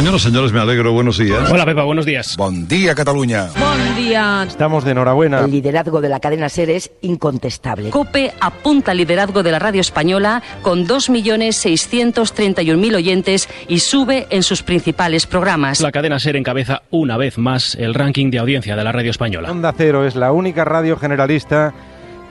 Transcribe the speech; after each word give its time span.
Señoras, 0.00 0.22
señores, 0.22 0.50
me 0.50 0.60
alegro. 0.60 0.94
Buenos 0.94 1.18
días. 1.18 1.50
Hola, 1.50 1.66
Pepa. 1.66 1.82
Buenos 1.82 2.06
días. 2.06 2.34
Buen 2.38 2.66
día, 2.66 2.94
Cataluña. 2.94 3.50
Buen 3.54 3.96
día. 3.96 4.46
Estamos 4.48 4.82
de 4.82 4.92
enhorabuena. 4.92 5.40
El 5.40 5.50
liderazgo 5.50 6.00
de 6.00 6.08
la 6.08 6.20
cadena 6.20 6.48
SER 6.48 6.70
es 6.70 6.90
incontestable. 7.02 7.90
COPE 7.90 8.32
apunta 8.40 8.92
al 8.92 8.96
liderazgo 8.96 9.42
de 9.42 9.50
la 9.50 9.58
radio 9.58 9.82
española 9.82 10.42
con 10.62 10.86
2.631.000 10.86 12.96
oyentes 12.96 13.46
y 13.68 13.80
sube 13.80 14.26
en 14.30 14.42
sus 14.42 14.62
principales 14.62 15.26
programas. 15.26 15.82
La 15.82 15.92
cadena 15.92 16.18
SER 16.18 16.36
encabeza 16.36 16.80
una 16.90 17.18
vez 17.18 17.36
más 17.36 17.74
el 17.74 17.92
ranking 17.92 18.30
de 18.30 18.38
audiencia 18.38 18.76
de 18.76 18.84
la 18.84 18.92
radio 18.92 19.10
española. 19.10 19.50
Onda 19.50 19.74
Cero 19.76 20.06
es 20.06 20.16
la 20.16 20.32
única 20.32 20.64
radio 20.64 20.96
generalista 20.96 21.74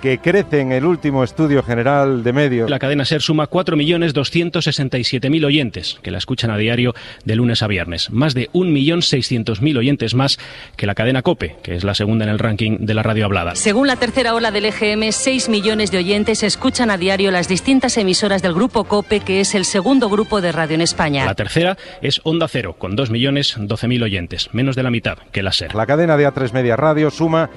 que 0.01 0.19
crece 0.19 0.61
en 0.61 0.71
el 0.71 0.85
último 0.85 1.23
estudio 1.23 1.63
general 1.63 2.23
de 2.23 2.33
medios. 2.33 2.69
La 2.69 2.79
cadena 2.79 3.05
SER 3.05 3.21
suma 3.21 3.49
4.267.000 3.49 5.45
oyentes 5.45 5.97
que 6.01 6.11
la 6.11 6.17
escuchan 6.17 6.51
a 6.51 6.57
diario 6.57 6.93
de 7.25 7.35
lunes 7.35 7.61
a 7.63 7.67
viernes. 7.67 8.09
Más 8.11 8.33
de 8.33 8.49
1.600.000 8.51 9.77
oyentes 9.77 10.15
más 10.15 10.39
que 10.75 10.87
la 10.87 10.95
cadena 10.95 11.21
COPE, 11.21 11.57
que 11.61 11.75
es 11.75 11.83
la 11.83 11.95
segunda 11.95 12.25
en 12.25 12.31
el 12.31 12.39
ranking 12.39 12.77
de 12.79 12.93
la 12.93 13.03
radio 13.03 13.25
hablada. 13.25 13.55
Según 13.55 13.87
la 13.87 13.95
tercera 13.95 14.33
ola 14.33 14.51
del 14.51 14.65
EGM, 14.65 15.11
6 15.11 15.49
millones 15.49 15.91
de 15.91 15.99
oyentes 15.99 16.43
escuchan 16.43 16.91
a 16.91 16.97
diario 16.97 17.31
las 17.31 17.47
distintas 17.47 17.97
emisoras 17.97 18.41
del 18.41 18.53
grupo 18.53 18.85
COPE, 18.85 19.19
que 19.21 19.41
es 19.41 19.55
el 19.55 19.65
segundo 19.65 20.09
grupo 20.09 20.41
de 20.41 20.51
radio 20.51 20.75
en 20.75 20.81
España. 20.81 21.25
La 21.25 21.35
tercera 21.35 21.77
es 22.01 22.21
Onda 22.23 22.47
Cero, 22.47 22.75
con 22.77 22.95
2.012.000 22.95 24.03
oyentes, 24.03 24.49
menos 24.53 24.75
de 24.75 24.83
la 24.83 24.91
mitad 24.91 25.17
que 25.31 25.43
la 25.43 25.51
SER. 25.51 25.75
La 25.75 25.85
cadena 25.85 26.17
de 26.17 26.27
A3 26.27 26.53
Media 26.53 26.75
Radio 26.75 27.11
suma 27.11 27.49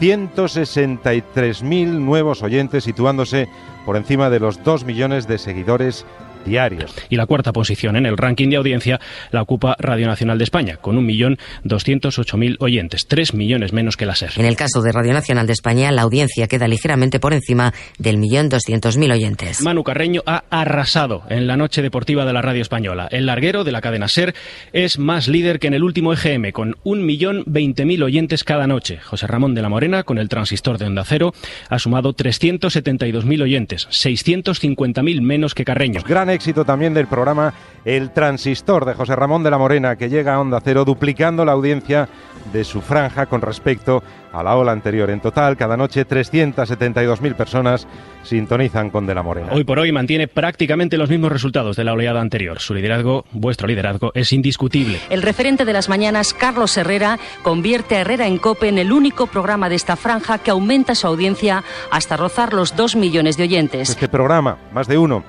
163.000 0.00 1.86
nuevos 1.98 2.42
oyentes, 2.42 2.84
situándose 2.84 3.48
por 3.84 3.96
encima 3.96 4.30
de 4.30 4.40
los 4.40 4.62
2 4.62 4.84
millones 4.84 5.26
de 5.26 5.38
seguidores 5.38 6.04
diarios. 6.44 6.94
Y 7.08 7.16
la 7.16 7.26
cuarta 7.26 7.52
posición 7.52 7.96
en 7.96 8.06
el 8.06 8.16
ranking 8.16 8.48
de 8.48 8.56
audiencia 8.56 9.00
la 9.30 9.42
ocupa 9.42 9.76
Radio 9.78 10.06
Nacional 10.06 10.38
de 10.38 10.44
España, 10.44 10.76
con 10.76 10.96
1.208.000 10.96 12.56
oyentes, 12.60 13.06
3 13.06 13.34
millones 13.34 13.72
menos 13.72 13.96
que 13.96 14.06
la 14.06 14.14
SER. 14.14 14.32
En 14.36 14.46
el 14.46 14.56
caso 14.56 14.82
de 14.82 14.92
Radio 14.92 15.12
Nacional 15.12 15.46
de 15.46 15.52
España, 15.52 15.90
la 15.92 16.02
audiencia 16.02 16.46
queda 16.46 16.68
ligeramente 16.68 17.20
por 17.20 17.32
encima 17.32 17.72
del 17.98 18.18
millón 18.18 18.48
doscientos 18.48 18.96
mil 18.96 19.10
oyentes. 19.10 19.60
Manu 19.62 19.84
Carreño 19.84 20.22
ha 20.26 20.44
arrasado 20.50 21.22
en 21.28 21.46
la 21.46 21.56
noche 21.56 21.82
deportiva 21.82 22.24
de 22.24 22.32
la 22.32 22.42
radio 22.42 22.62
española. 22.62 23.08
El 23.10 23.26
larguero 23.26 23.64
de 23.64 23.72
la 23.72 23.80
cadena 23.80 24.08
SER 24.08 24.34
es 24.72 24.98
más 24.98 25.28
líder 25.28 25.58
que 25.58 25.68
en 25.68 25.74
el 25.74 25.82
último 25.82 26.12
EGM, 26.12 26.52
con 26.52 26.74
1.020.000 26.84 28.02
oyentes 28.02 28.44
cada 28.44 28.66
noche. 28.66 28.98
José 28.98 29.26
Ramón 29.26 29.54
de 29.54 29.62
la 29.62 29.68
Morena, 29.68 30.02
con 30.02 30.18
el 30.18 30.28
transistor 30.28 30.78
de 30.78 30.86
Onda 30.86 31.04
Cero, 31.04 31.32
ha 31.68 31.78
sumado 31.78 32.14
372.000 32.14 33.42
oyentes, 33.42 33.88
650.000 33.88 35.20
menos 35.20 35.54
que 35.54 35.64
Carreño. 35.64 36.02
Gran 36.06 36.30
éxito 36.34 36.64
también 36.64 36.92
del 36.92 37.06
programa 37.06 37.54
El 37.84 38.10
Transistor 38.10 38.84
de 38.84 38.94
José 38.94 39.16
Ramón 39.16 39.42
de 39.42 39.50
la 39.50 39.58
Morena, 39.58 39.96
que 39.96 40.08
llega 40.08 40.34
a 40.34 40.40
Onda 40.40 40.60
Cero 40.62 40.84
duplicando 40.84 41.44
la 41.44 41.52
audiencia 41.52 42.08
de 42.52 42.64
su 42.64 42.80
franja 42.82 43.26
con 43.26 43.40
respecto 43.40 44.02
a 44.32 44.42
la 44.42 44.56
ola 44.56 44.72
anterior. 44.72 45.10
En 45.10 45.20
total, 45.20 45.56
cada 45.56 45.76
noche 45.76 46.06
372.000 46.06 47.34
personas 47.34 47.86
sintonizan 48.22 48.90
con 48.90 49.06
De 49.06 49.14
la 49.14 49.22
Morena. 49.22 49.48
Hoy 49.52 49.64
por 49.64 49.78
hoy 49.78 49.92
mantiene 49.92 50.28
prácticamente 50.28 50.96
los 50.96 51.08
mismos 51.08 51.30
resultados 51.30 51.76
de 51.76 51.84
la 51.84 51.92
oleada 51.92 52.20
anterior. 52.20 52.58
Su 52.58 52.74
liderazgo, 52.74 53.24
vuestro 53.32 53.68
liderazgo, 53.68 54.10
es 54.14 54.32
indiscutible. 54.32 54.98
El 55.10 55.22
referente 55.22 55.64
de 55.64 55.72
las 55.72 55.88
mañanas, 55.88 56.34
Carlos 56.34 56.76
Herrera, 56.76 57.18
convierte 57.42 57.96
a 57.96 58.00
Herrera 58.00 58.26
en 58.26 58.38
COPE 58.38 58.68
en 58.68 58.78
el 58.78 58.92
único 58.92 59.26
programa 59.26 59.68
de 59.68 59.76
esta 59.76 59.96
franja 59.96 60.38
que 60.38 60.50
aumenta 60.50 60.94
su 60.94 61.06
audiencia 61.06 61.62
hasta 61.90 62.16
rozar 62.16 62.52
los 62.52 62.76
2 62.76 62.96
millones 62.96 63.36
de 63.36 63.44
oyentes. 63.44 63.90
Este 63.90 64.08
programa, 64.08 64.58
más 64.72 64.88
de 64.88 64.98
uno, 64.98 65.24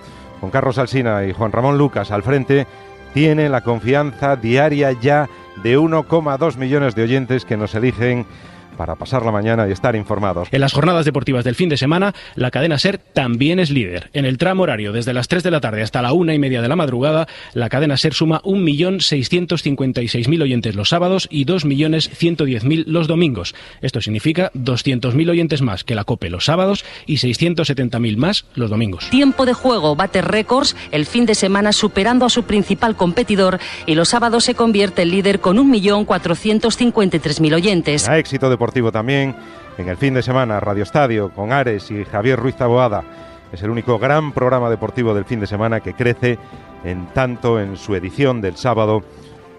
con 0.46 0.52
Carlos 0.52 0.78
Alsina 0.78 1.26
y 1.26 1.34
Juan 1.34 1.52
Ramón 1.52 1.80
Lucas 1.80 2.12
al 2.12 2.22
frente, 2.22 2.68
tiene 3.16 3.50
la 3.50 3.62
confianza 3.62 4.36
diaria 4.36 4.92
ya 4.92 5.28
de 5.64 5.76
1,2 5.76 6.58
millones 6.58 6.94
de 6.94 7.02
oyentes 7.02 7.46
que 7.46 7.58
nos 7.58 7.74
eligen 7.74 8.28
para 8.76 8.96
pasar 8.96 9.26
la 9.26 9.32
mañana 9.32 9.68
y 9.68 9.72
estar 9.72 9.96
informados. 9.96 10.48
En 10.52 10.62
las 10.62 10.74
jornadas 10.74 11.06
deportivas 11.06 11.44
del 11.44 11.56
fin 11.56 11.70
de 11.70 11.78
semana, 11.78 12.14
la 12.36 12.52
cadena 12.52 12.78
SER 12.78 12.98
también 12.98 13.60
es 13.60 13.70
líder. 13.70 14.10
En 14.14 14.26
el 14.26 14.38
tramo 14.38 14.64
horario, 14.64 14.92
desde 14.92 15.14
las 15.14 15.28
3 15.28 15.44
de 15.44 15.52
la 15.52 15.62
tarde 15.62 15.82
hasta 15.82 16.02
la 16.02 16.14
una 16.14 16.34
y 16.34 16.40
media 16.40 16.62
de 16.62 16.68
la 16.68 16.76
madrugada, 16.76 17.28
la 17.54 17.70
cadena 17.70 17.98
SER 17.98 18.14
suma 18.14 18.42
1.656.000 18.44 20.42
oyentes 20.42 20.76
los 20.76 20.90
sábados 20.90 21.28
y 21.32 21.46
2.110.000 21.46 22.84
los 22.88 23.08
domingos. 23.08 23.56
Esto 23.82 24.02
significa 24.02 24.52
200.000 24.54 25.30
oyentes 25.30 25.62
más 25.62 25.84
que 25.84 25.96
la 25.96 26.04
COPE 26.04 26.30
los 26.30 26.46
sábados 26.46 26.86
y 27.06 27.16
670.000 27.16 28.18
más 28.18 28.46
los 28.56 28.70
domingos. 28.70 29.10
Tiempo 29.10 29.46
de 29.46 29.54
juego 29.54 29.96
bate 29.96 30.22
récords 30.22 30.76
el 30.92 31.06
fin 31.06 31.26
de 31.26 31.36
semana 31.36 31.72
superando 31.74 32.26
a 32.26 32.30
su 32.30 32.44
principal 32.44 32.96
competidor 32.96 33.60
y 33.86 33.96
los 33.96 34.10
sábados 34.10 34.44
se 34.44 34.56
convierte 34.56 35.04
en 35.04 35.12
líder 35.12 35.40
con 35.40 35.58
1.453.000 35.58 37.54
oyentes. 37.54 38.08
A 38.08 38.18
éxito 38.18 38.50
de 38.50 38.58
deportivo 38.66 38.92
también. 38.92 39.36
En 39.78 39.90
el 39.90 39.98
fin 39.98 40.16
de 40.16 40.24
semana, 40.24 40.60
Radio 40.60 40.82
Estadio 40.82 41.30
con 41.30 41.54
Ares 41.54 41.92
y 41.92 42.04
Javier 42.04 42.40
Ruiz 42.40 42.56
Taboada. 42.56 43.04
Es 43.52 43.62
el 43.62 43.70
único 43.70 44.00
gran 44.00 44.32
programa 44.32 44.72
deportivo 44.72 45.14
del 45.14 45.26
fin 45.26 45.40
de 45.40 45.46
semana 45.46 45.82
que 45.82 45.94
crece 45.94 46.40
en 46.84 47.06
tanto 47.14 47.60
en 47.60 47.78
su 47.78 47.94
edición 47.94 48.42
del 48.42 48.58
sábado 48.58 49.04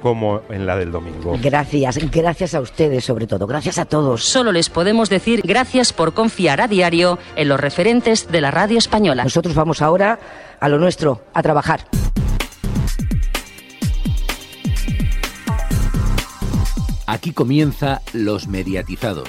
como 0.03 0.41
en 0.49 0.67
la 0.67 0.77
del 0.77 0.91
domingo. 0.91 1.39
Gracias, 1.41 1.99
gracias 2.11 2.55
a 2.55 2.61
ustedes 2.61 3.05
sobre 3.05 3.29
todo, 3.29 3.47
gracias 3.47 3.79
a 3.79 3.85
todos. 3.85 4.25
Solo 4.25 4.51
les 4.51 4.71
podemos 4.71 5.09
decir 5.09 5.43
gracias 5.45 5.93
por 5.93 6.13
confiar 6.13 6.61
a 6.61 6.67
diario 6.67 7.21
en 7.37 7.49
los 7.49 7.61
referentes 7.61 8.27
de 8.27 8.41
la 8.41 8.51
radio 8.51 8.79
española. 8.79 9.23
Nosotros 9.23 9.55
vamos 9.55 9.83
ahora 9.83 10.19
a 10.59 10.69
lo 10.69 10.79
nuestro, 10.79 11.23
a 11.33 11.43
trabajar. 11.43 11.87
Aquí 17.07 17.33
comienza 17.33 18.03
Los 18.13 18.49
Mediatizados. 18.49 19.29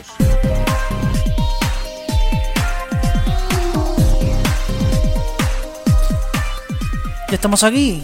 Ya 7.29 7.35
estamos 7.35 7.63
aquí. 7.63 8.03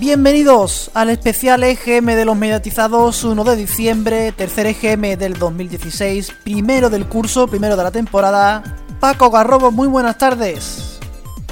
Bienvenidos 0.00 0.90
al 0.94 1.10
especial 1.10 1.62
EGM 1.62 2.06
de 2.06 2.24
los 2.24 2.36
mediatizados 2.36 3.22
1 3.22 3.44
de 3.44 3.54
diciembre, 3.54 4.32
tercer 4.32 4.66
EGM 4.66 5.16
del 5.16 5.34
2016, 5.34 6.32
primero 6.42 6.90
del 6.90 7.06
curso, 7.06 7.46
primero 7.46 7.76
de 7.76 7.84
la 7.84 7.92
temporada. 7.92 8.76
Paco 8.98 9.30
Garrobo, 9.30 9.70
muy 9.70 9.86
buenas 9.86 10.18
tardes. 10.18 10.98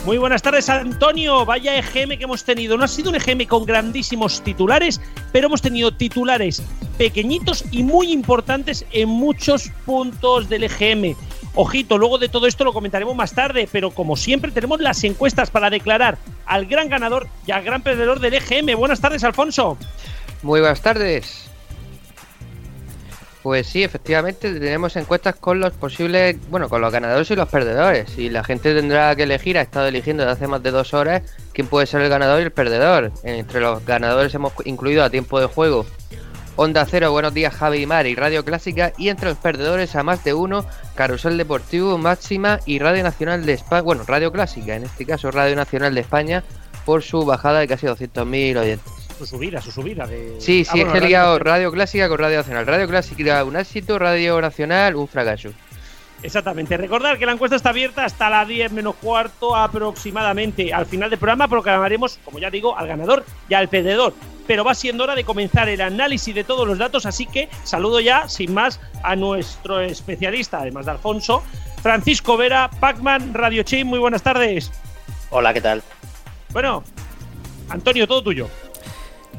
Muy 0.06 0.16
buenas 0.16 0.40
tardes, 0.40 0.68
Antonio. 0.70 1.44
Vaya 1.44 1.76
EGM 1.76 2.16
que 2.16 2.24
hemos 2.24 2.44
tenido. 2.44 2.78
No 2.78 2.84
ha 2.84 2.88
sido 2.88 3.10
un 3.10 3.16
EGM 3.16 3.46
con 3.46 3.66
grandísimos 3.66 4.40
titulares, 4.40 4.98
pero 5.30 5.48
hemos 5.48 5.60
tenido 5.60 5.92
titulares 5.92 6.62
pequeñitos 6.96 7.64
y 7.70 7.82
muy 7.82 8.10
importantes 8.10 8.86
en 8.92 9.10
muchos 9.10 9.70
puntos 9.84 10.48
del 10.48 10.64
EGM. 10.64 11.16
Ojito, 11.54 11.98
luego 11.98 12.16
de 12.16 12.30
todo 12.30 12.46
esto 12.46 12.64
lo 12.64 12.72
comentaremos 12.72 13.14
más 13.14 13.34
tarde, 13.34 13.68
pero 13.70 13.90
como 13.90 14.16
siempre 14.16 14.50
tenemos 14.52 14.80
las 14.80 15.04
encuestas 15.04 15.50
para 15.50 15.68
declarar 15.68 16.16
al 16.46 16.64
gran 16.64 16.88
ganador 16.88 17.28
y 17.46 17.50
al 17.50 17.62
gran 17.62 17.82
perdedor 17.82 18.20
del 18.20 18.34
EGM. 18.34 18.78
Buenas 18.78 19.00
tardes, 19.00 19.22
Alfonso. 19.22 19.76
Muy 20.42 20.60
buenas 20.60 20.80
tardes. 20.80 21.49
Pues 23.42 23.68
sí, 23.68 23.82
efectivamente 23.82 24.52
tenemos 24.52 24.96
encuestas 24.96 25.34
con 25.34 25.60
los 25.60 25.72
posibles, 25.72 26.36
bueno, 26.50 26.68
con 26.68 26.82
los 26.82 26.92
ganadores 26.92 27.30
y 27.30 27.36
los 27.36 27.48
perdedores. 27.48 28.18
Y 28.18 28.28
la 28.28 28.44
gente 28.44 28.74
tendrá 28.74 29.16
que 29.16 29.22
elegir, 29.22 29.56
ha 29.56 29.62
estado 29.62 29.86
eligiendo 29.86 30.22
desde 30.22 30.32
hace 30.32 30.46
más 30.46 30.62
de 30.62 30.70
dos 30.70 30.92
horas 30.92 31.22
quién 31.54 31.66
puede 31.66 31.86
ser 31.86 32.02
el 32.02 32.10
ganador 32.10 32.40
y 32.40 32.44
el 32.44 32.52
perdedor. 32.52 33.12
Entre 33.22 33.60
los 33.60 33.84
ganadores 33.86 34.34
hemos 34.34 34.52
incluido 34.66 35.02
a 35.02 35.10
tiempo 35.10 35.40
de 35.40 35.46
juego 35.46 35.86
Onda 36.56 36.84
Cero, 36.84 37.12
Buenos 37.12 37.32
Días 37.32 37.54
Javi 37.54 37.82
y 37.82 37.86
Mar 37.86 38.06
y 38.06 38.14
Radio 38.14 38.44
Clásica. 38.44 38.92
Y 38.98 39.08
entre 39.08 39.30
los 39.30 39.38
perdedores 39.38 39.96
a 39.96 40.02
más 40.02 40.22
de 40.22 40.34
uno, 40.34 40.66
Carusel 40.94 41.38
Deportivo, 41.38 41.96
Máxima 41.96 42.60
y 42.66 42.78
Radio 42.78 43.02
Nacional 43.02 43.46
de 43.46 43.54
España. 43.54 43.80
Bueno, 43.80 44.02
Radio 44.06 44.30
Clásica, 44.30 44.76
en 44.76 44.84
este 44.84 45.06
caso 45.06 45.30
Radio 45.30 45.56
Nacional 45.56 45.94
de 45.94 46.02
España, 46.02 46.44
por 46.84 47.02
su 47.02 47.24
bajada 47.24 47.60
de 47.60 47.68
casi 47.68 47.86
200.000 47.86 48.58
oyentes 48.58 48.99
su 49.20 49.26
subida, 49.26 49.60
su 49.60 49.70
subida 49.70 50.06
de. 50.06 50.36
Sí, 50.38 50.64
sí, 50.64 50.80
ah, 50.80 50.86
es 50.86 50.92
que 50.92 50.98
he 50.98 51.00
ligado 51.02 51.38
Radio 51.38 51.70
Clásica 51.70 52.08
con 52.08 52.18
Radio 52.18 52.38
Nacional. 52.38 52.66
Radio 52.66 52.88
Clásica 52.88 53.44
un 53.44 53.56
éxito, 53.56 53.98
Radio 53.98 54.40
Nacional 54.40 54.96
un 54.96 55.06
fracaso. 55.06 55.50
Exactamente. 56.22 56.76
Recordar 56.76 57.18
que 57.18 57.26
la 57.26 57.32
encuesta 57.32 57.56
está 57.56 57.70
abierta 57.70 58.04
hasta 58.04 58.30
las 58.30 58.48
10 58.48 58.72
menos 58.72 58.94
cuarto 58.96 59.54
aproximadamente. 59.54 60.72
Al 60.72 60.86
final 60.86 61.10
del 61.10 61.18
programa 61.18 61.48
proclamaremos, 61.48 62.18
como 62.24 62.38
ya 62.38 62.50
digo, 62.50 62.76
al 62.76 62.88
ganador 62.88 63.24
y 63.48 63.54
al 63.54 63.68
perdedor. 63.68 64.14
Pero 64.46 64.64
va 64.64 64.74
siendo 64.74 65.04
hora 65.04 65.14
de 65.14 65.24
comenzar 65.24 65.68
el 65.68 65.82
análisis 65.82 66.34
de 66.34 66.44
todos 66.44 66.66
los 66.66 66.78
datos, 66.78 67.06
así 67.06 67.26
que 67.26 67.48
saludo 67.64 68.00
ya, 68.00 68.28
sin 68.28 68.52
más, 68.54 68.80
a 69.02 69.16
nuestro 69.16 69.80
especialista, 69.80 70.60
además 70.60 70.86
de 70.86 70.92
Alfonso, 70.92 71.42
Francisco 71.82 72.36
Vera, 72.36 72.70
Pacman, 72.80 73.34
Radio 73.34 73.62
Chain. 73.62 73.86
Muy 73.86 73.98
buenas 73.98 74.22
tardes. 74.22 74.72
Hola, 75.30 75.54
¿qué 75.54 75.60
tal? 75.60 75.82
Bueno, 76.52 76.82
Antonio, 77.68 78.06
todo 78.06 78.22
tuyo. 78.22 78.48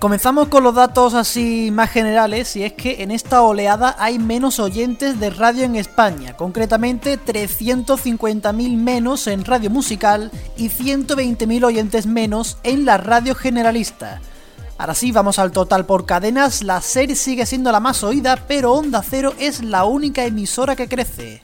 Comenzamos 0.01 0.47
con 0.47 0.63
los 0.63 0.73
datos 0.73 1.13
así 1.13 1.69
más 1.71 1.91
generales 1.91 2.55
y 2.55 2.63
es 2.63 2.73
que 2.73 3.03
en 3.03 3.11
esta 3.11 3.43
oleada 3.43 3.95
hay 3.99 4.17
menos 4.17 4.59
oyentes 4.59 5.19
de 5.19 5.29
radio 5.29 5.63
en 5.63 5.75
España, 5.75 6.35
concretamente 6.35 7.19
350.000 7.19 8.77
menos 8.77 9.27
en 9.27 9.45
radio 9.45 9.69
musical 9.69 10.31
y 10.57 10.69
120.000 10.69 11.63
oyentes 11.63 12.07
menos 12.07 12.57
en 12.63 12.83
la 12.83 12.97
radio 12.97 13.35
generalista. 13.35 14.21
Ahora 14.79 14.95
sí, 14.95 15.11
vamos 15.11 15.37
al 15.37 15.51
total 15.51 15.85
por 15.85 16.07
cadenas. 16.07 16.63
La 16.63 16.81
serie 16.81 17.15
sigue 17.15 17.45
siendo 17.45 17.71
la 17.71 17.79
más 17.79 18.03
oída, 18.03 18.43
pero 18.47 18.73
Onda 18.73 19.03
Cero 19.07 19.35
es 19.37 19.63
la 19.63 19.83
única 19.83 20.25
emisora 20.25 20.75
que 20.75 20.87
crece. 20.87 21.41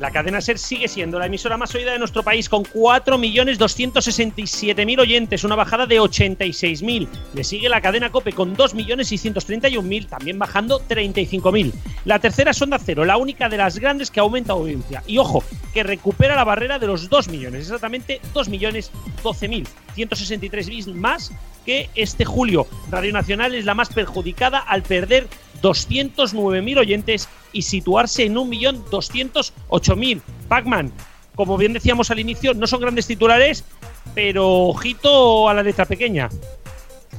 La 0.00 0.10
cadena 0.12 0.40
SER 0.40 0.58
sigue 0.58 0.86
siendo 0.86 1.18
la 1.18 1.26
emisora 1.26 1.56
más 1.56 1.74
oída 1.74 1.90
de 1.92 1.98
nuestro 1.98 2.22
país 2.22 2.48
con 2.48 2.62
4.267.000 2.62 5.00
oyentes, 5.00 5.42
una 5.42 5.56
bajada 5.56 5.86
de 5.86 6.00
86.000. 6.00 7.08
Le 7.34 7.42
sigue 7.42 7.68
la 7.68 7.80
cadena 7.80 8.10
COPE 8.10 8.32
con 8.32 8.56
2.631.000, 8.56 10.08
también 10.08 10.38
bajando 10.38 10.80
35.000. 10.86 11.72
La 12.04 12.20
tercera 12.20 12.52
es 12.52 12.62
Onda 12.62 12.78
Cero, 12.78 13.04
la 13.04 13.16
única 13.16 13.48
de 13.48 13.56
las 13.56 13.80
grandes 13.80 14.12
que 14.12 14.20
aumenta 14.20 14.52
audiencia. 14.52 15.02
Y 15.06 15.18
ojo, 15.18 15.42
que 15.74 15.82
recupera 15.82 16.36
la 16.36 16.44
barrera 16.44 16.78
de 16.78 16.86
los 16.86 17.08
2 17.08 17.26
millones, 17.28 17.62
exactamente 17.62 18.20
2.012.000. 18.34 19.66
163 19.94 20.86
más 20.94 21.32
que 21.66 21.90
este 21.96 22.24
julio. 22.24 22.68
Radio 22.90 23.12
Nacional 23.12 23.52
es 23.54 23.64
la 23.64 23.74
más 23.74 23.88
perjudicada 23.88 24.58
al 24.58 24.82
perder 24.82 25.26
209.000 25.62 26.78
oyentes 26.78 27.28
y 27.52 27.62
situarse 27.62 28.24
en 28.24 28.36
1.208.000. 28.36 30.20
Pacman, 30.48 30.92
como 31.34 31.56
bien 31.56 31.72
decíamos 31.72 32.10
al 32.10 32.18
inicio, 32.18 32.54
no 32.54 32.66
son 32.66 32.80
grandes 32.80 33.06
titulares, 33.06 33.64
pero 34.14 34.66
ojito 34.66 35.48
a 35.48 35.54
la 35.54 35.62
letra 35.62 35.84
pequeña. 35.84 36.28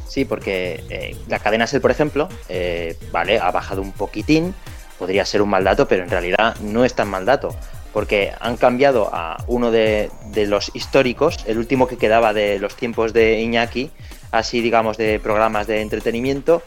Sí, 0.08 0.26
porque 0.26 0.84
eh, 0.90 1.16
la 1.28 1.40
cadena 1.40 1.68
SER, 1.68 1.82
por 1.82 1.92
ejemplo, 1.92 2.28
eh, 2.50 2.98
vale, 3.12 3.40
ha 3.40 3.52
bajado 3.52 3.82
un 3.82 3.92
poquitín, 3.92 4.56
podría 4.98 5.24
ser 5.24 5.42
un 5.42 5.50
mal 5.50 5.64
dato, 5.64 5.88
pero 5.88 6.04
en 6.04 6.10
realidad 6.10 6.58
no 6.62 6.84
es 6.84 6.96
tan 6.96 7.10
mal 7.10 7.26
dato, 7.26 7.56
porque 7.94 8.34
han 8.40 8.58
cambiado 8.58 9.10
a 9.14 9.44
uno 9.48 9.72
de, 9.72 10.10
de 10.32 10.48
los 10.48 10.72
históricos, 10.74 11.38
el 11.46 11.60
último 11.60 11.88
que 11.88 11.98
quedaba 11.98 12.34
de 12.34 12.60
los 12.60 12.76
tiempos 12.76 13.14
de 13.14 13.40
Iñaki, 13.40 13.92
así 14.32 14.62
digamos 14.62 14.98
de 14.98 15.20
programas 15.20 15.68
de 15.68 15.82
entretenimiento, 15.82 16.64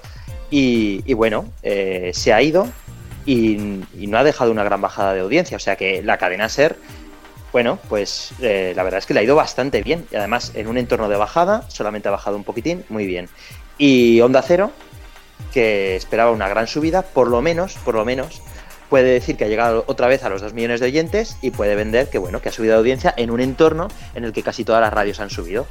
y, 0.55 1.15
bueno, 1.15 1.47
eh, 1.63 2.11
se 2.13 2.33
ha 2.35 2.43
ido 2.43 2.69
y, 3.25 3.57
no 3.97 4.19
ha 4.19 4.25
dejado 4.25 4.51
una 4.51 4.63
gran 4.63 4.83
bajada 4.83 5.15
de 5.15 5.21
audiencia. 5.21 5.57
O 5.57 5.61
sea 5.61 5.77
que 5.77 6.03
la 6.03 6.19
cadena 6.19 6.51
SER, 6.51 6.77
bueno, 7.53 7.79
pues 7.89 8.33
eh, 8.43 8.75
la 8.77 8.83
verdad 8.83 8.99
es 8.99 9.07
que 9.07 9.15
le 9.15 9.21
ha 9.21 9.23
ido 9.23 9.35
bastante 9.35 9.83
bien. 9.83 10.07
Y 10.13 10.17
además, 10.17 10.53
en 10.55 10.67
un 10.67 10.77
entorno 10.77 11.09
de 11.09 11.17
bajada, 11.17 11.65
solamente 11.69 12.09
ha 12.09 12.11
bajado 12.11 12.37
un 12.37 12.45
poquitín, 12.45 12.85
muy 12.91 13.07
bien. 13.07 13.31
Y 13.79 14.21
Onda 14.21 14.43
Cero, 14.43 14.73
que 15.55 15.97
esperaba 15.97 16.31
una 16.31 16.49
gran 16.49 16.67
subida, 16.67 17.01
por 17.01 17.29
lo 17.29 17.41
menos, 17.41 17.77
por 17.83 17.95
lo 17.95 18.05
menos, 18.05 18.43
puede 18.91 19.11
decir 19.11 19.39
que 19.39 19.47
ha 19.47 19.49
llegado 19.49 19.85
otra 19.87 20.07
vez 20.07 20.23
a 20.23 20.29
los 20.29 20.43
2 20.43 20.53
millones 20.53 20.81
de 20.81 20.87
oyentes 20.87 21.39
y 21.41 21.51
puede 21.51 21.75
vender 21.77 22.11
que 22.11 22.19
bueno, 22.19 22.43
que 22.43 22.51
ha 22.51 22.53
subido 22.53 22.75
de 22.75 22.79
audiencia 22.81 23.15
en 23.17 23.31
un 23.31 23.41
entorno 23.41 23.89
en 24.15 24.25
el 24.25 24.35
que 24.35 24.43
casi 24.43 24.65
todas 24.65 24.83
las 24.83 24.93
radios 24.93 25.19
han 25.19 25.31
subido. 25.31 25.67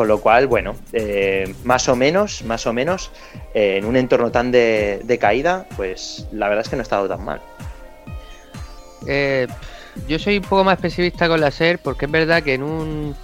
Con 0.00 0.08
lo 0.08 0.22
cual, 0.22 0.46
bueno, 0.46 0.76
eh, 0.94 1.54
más 1.64 1.86
o 1.90 1.94
menos, 1.94 2.42
más 2.44 2.66
o 2.66 2.72
menos, 2.72 3.10
eh, 3.52 3.76
en 3.76 3.84
un 3.84 3.96
entorno 3.96 4.30
tan 4.30 4.50
de, 4.50 5.18
caída, 5.20 5.66
pues 5.76 6.26
la 6.32 6.48
verdad 6.48 6.64
es 6.64 6.70
que 6.70 6.76
no 6.76 6.80
ha 6.80 6.84
estado 6.84 7.06
tan 7.06 7.22
mal. 7.22 7.42
Eh, 9.06 9.46
yo 10.08 10.18
soy 10.18 10.38
un 10.38 10.44
poco 10.44 10.64
más 10.64 10.78
pesimista 10.78 11.28
con 11.28 11.38
la 11.38 11.50
SER 11.50 11.80
porque 11.80 12.06
es 12.06 12.10
verdad 12.10 12.42
que 12.42 12.54
en 12.54 12.62
un... 12.62 13.14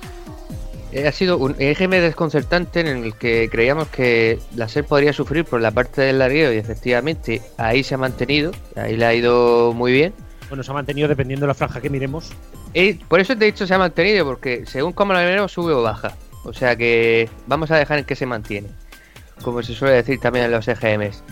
ha 1.02 1.12
sido 1.12 1.38
un 1.38 1.56
EGM 1.58 1.93
desconcertante 1.93 2.81
en 2.81 2.88
el 2.88 3.14
que 3.14 3.49
creíamos 3.50 3.88
que 3.88 4.38
la 4.55 4.69
SER 4.69 4.84
podría 4.84 5.14
sufrir 5.14 5.46
por 5.46 5.62
la 5.62 5.70
parte 5.70 6.02
del 6.02 6.19
largueo 6.19 6.52
y 6.52 6.58
efectivamente 6.58 7.40
ahí 7.56 7.84
se 7.84 7.94
ha 7.94 7.99
mantenido, 7.99 8.52
ahí 8.75 8.99
le 8.99 9.06
ha 9.06 9.14
ido 9.14 9.73
muy 9.73 9.93
bien. 9.93 10.12
Bueno, 10.50 10.62
se 10.62 10.73
ha 10.73 10.75
mantenido 10.75 11.08
dependiendo 11.08 11.44
de 11.44 11.49
la 11.49 11.55
franja 11.55 11.81
que 11.81 11.88
miremos. 11.88 12.32
por 13.08 13.19
eso 13.19 13.34
te 13.34 13.46
he 13.46 13.52
dicho 13.52 13.67
se 13.67 13.73
ha 13.73 13.78
mantenido, 13.78 14.26
porque 14.26 14.67
según 14.67 14.93
como 14.93 15.14
la 15.14 15.23
miremos 15.23 15.52
sube 15.52 15.73
o 15.73 15.81
baja. 15.81 16.14
O 16.46 16.52
sea 16.52 16.76
que 16.76 17.28
vamos 17.46 17.70
a 17.70 17.76
dejar 17.76 17.98
en 17.98 18.04
que 18.04 18.14
se 18.14 18.25
mantiene, 18.25 18.69
como 19.43 19.62
se 19.62 19.75
suele 19.75 19.96
decir 19.96 20.20
también 20.20 20.46
en 20.46 20.52
los 20.52 20.69
EGMs. 20.69 21.22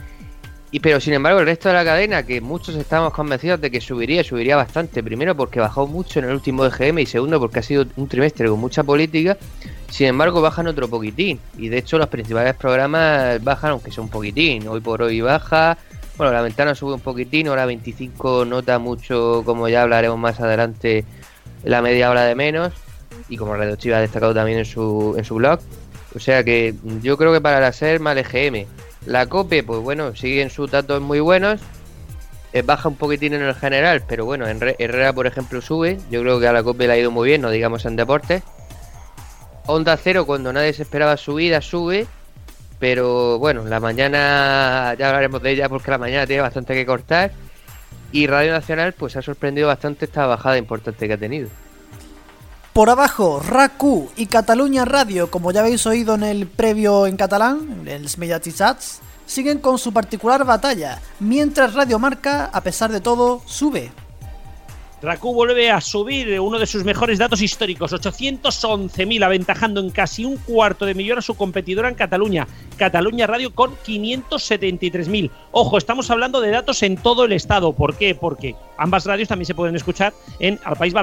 Y 0.73 0.81
pero 0.81 0.99
sin 0.99 1.15
embargo 1.15 1.39
el 1.39 1.47
resto 1.47 1.69
de 1.69 1.75
la 1.77 1.85
cadena, 1.85 2.25
que 2.25 2.41
muchos 2.41 2.75
estamos 2.75 3.13
convencidos 3.13 3.61
de 3.61 3.71
que 3.71 3.81
subiría, 3.81 4.25
subiría 4.25 4.57
bastante. 4.57 5.05
Primero 5.05 5.37
porque 5.37 5.61
bajó 5.61 5.87
mucho 5.87 6.19
en 6.19 6.25
el 6.25 6.33
último 6.33 6.67
EGM 6.67 6.99
y 6.99 7.07
segundo 7.07 7.39
porque 7.39 7.61
ha 7.61 7.63
sido 7.63 7.87
un 7.95 8.09
trimestre 8.09 8.49
con 8.49 8.59
mucha 8.59 8.83
política. 8.83 9.39
Sin 9.89 10.09
embargo 10.09 10.43
bajan 10.43 10.67
otro 10.67 10.89
poquitín. 10.89 11.39
Y 11.57 11.69
de 11.69 11.79
hecho 11.79 11.97
los 11.97 12.09
principales 12.09 12.57
programas 12.57 13.43
bajan 13.45 13.71
aunque 13.71 13.93
sea 13.93 14.03
un 14.03 14.11
poquitín. 14.11 14.67
Hoy 14.67 14.81
por 14.81 15.01
hoy 15.01 15.21
baja. 15.21 15.79
Bueno, 16.17 16.33
la 16.33 16.43
ventana 16.43 16.75
sube 16.75 16.95
un 16.95 17.01
poquitín, 17.01 17.47
ahora 17.47 17.67
25 17.67 18.45
nota 18.45 18.81
mucho, 18.81 19.43
como 19.45 19.69
ya 19.69 19.83
hablaremos 19.83 20.19
más 20.19 20.41
adelante, 20.41 21.05
la 21.63 21.83
media 21.83 22.11
hora 22.11 22.25
de 22.25 22.35
menos 22.35 22.73
y 23.35 23.37
como 23.37 23.57
Radio 23.57 23.77
Chiva 23.77 23.99
ha 23.99 24.01
destacado 24.01 24.33
también 24.33 24.59
en 24.59 24.65
su, 24.65 25.15
en 25.19 25.25
su 25.25 25.35
blog. 25.35 25.59
O 26.15 26.21
sea 26.21 26.45
que 26.45 26.75
yo 27.03 27.19
creo 27.19 27.33
que 27.33 27.41
para 27.41 27.61
la 27.61 27.73
SER 27.73 28.01
mal 28.01 28.17
EGM. 28.19 28.67
La 29.07 29.27
COPE, 29.27 29.65
pues 29.65 29.81
bueno, 29.81 30.15
siguen 30.17 30.49
sus 30.49 30.71
datos 30.71 31.03
muy 31.03 31.21
buenos. 31.21 31.61
Eh, 32.53 32.63
baja 32.63 32.89
un 32.89 32.97
poquitín 32.97 33.35
en 33.35 33.43
el 33.43 33.55
general, 33.55 34.05
pero 34.09 34.25
bueno, 34.25 34.47
en 34.47 34.61
Herrera, 34.79 35.13
por 35.13 35.27
ejemplo, 35.27 35.61
sube. 35.61 35.99
Yo 36.11 36.23
creo 36.23 36.39
que 36.39 36.47
a 36.47 36.53
la 36.53 36.63
COPE 36.63 36.87
le 36.87 36.93
ha 36.93 36.99
ido 36.99 37.11
muy 37.11 37.29
bien, 37.29 37.43
no 37.43 37.51
digamos 37.51 37.85
en 37.85 37.97
deportes. 37.97 38.43
Onda 39.67 39.97
Cero, 39.97 40.25
cuando 40.25 40.53
nadie 40.53 40.73
se 40.73 40.83
esperaba 40.83 41.17
subida, 41.17 41.61
sube. 41.61 42.07
Pero 42.79 43.39
bueno, 43.39 43.65
la 43.65 43.81
mañana 43.81 44.95
ya 44.99 45.09
hablaremos 45.09 45.43
de 45.43 45.51
ella 45.51 45.69
porque 45.69 45.91
la 45.91 45.99
mañana 45.99 46.27
tiene 46.27 46.43
bastante 46.43 46.75
que 46.75 46.87
cortar. 46.87 47.33
Y 48.13 48.29
Radio 48.29 48.53
Nacional, 48.53 48.93
pues 48.93 49.17
ha 49.17 49.23
sorprendido 49.23 49.67
bastante 49.67 50.05
esta 50.05 50.27
bajada 50.27 50.57
importante 50.57 51.09
que 51.09 51.15
ha 51.15 51.19
tenido. 51.19 51.49
Por 52.75 52.91
abajo, 52.91 53.39
RACU 53.39 54.11
y 54.17 54.27
Cataluña 54.27 54.85
Radio, 54.85 55.31
como 55.31 55.53
ya 55.53 55.61
habéis 55.61 55.87
oído 55.87 56.17
en 56.17 56.25
el 56.25 56.49
previo 56.49 57.07
en 57.07 57.17
catalán, 57.17 57.85
el 57.87 58.09
Mediatichats, 58.17 58.99
siguen 59.27 59.61
con 59.61 59.79
su 59.79 59.93
particular 59.93 60.45
batalla, 60.45 61.01
mientras 61.21 61.75
Radio 61.75 62.01
Marca, 62.01 62.51
a 62.53 62.61
pesar 62.63 62.91
de 62.91 63.01
todo, 63.01 63.43
sube. 63.47 63.93
RACU 65.05 65.35
vuelve 65.35 65.71
a 65.71 65.81
subir 65.81 66.41
uno 66.41 66.59
de 66.59 66.67
sus 66.67 66.83
mejores 66.83 67.19
datos 67.19 67.43
históricos, 67.43 67.93
811.000, 67.93 69.25
aventajando 69.25 69.81
en 69.81 69.91
casi 69.91 70.25
un 70.25 70.37
cuarto 70.39 70.87
de 70.87 70.95
millón 70.95 71.19
a 71.19 71.23
su 71.23 71.35
competidora 71.35 71.89
en 71.89 71.95
Cataluña, 71.95 72.49
Cataluña 72.79 73.27
Radio 73.27 73.55
con 73.55 73.77
573.000. 73.77 75.31
Ojo, 75.53 75.79
estamos 75.79 76.11
hablando 76.11 76.41
de 76.41 76.51
datos 76.51 76.83
en 76.83 76.97
todo 76.97 77.27
el 77.27 77.33
estado. 77.33 77.75
¿Por 77.75 77.97
qué? 77.97 78.15
Porque 78.15 78.57
ambas 78.79 79.05
radios 79.05 79.29
también 79.29 79.47
se 79.47 79.55
pueden 79.55 79.77
escuchar 79.77 80.15
en 80.39 80.59
Al 80.65 80.77
País 80.77 80.95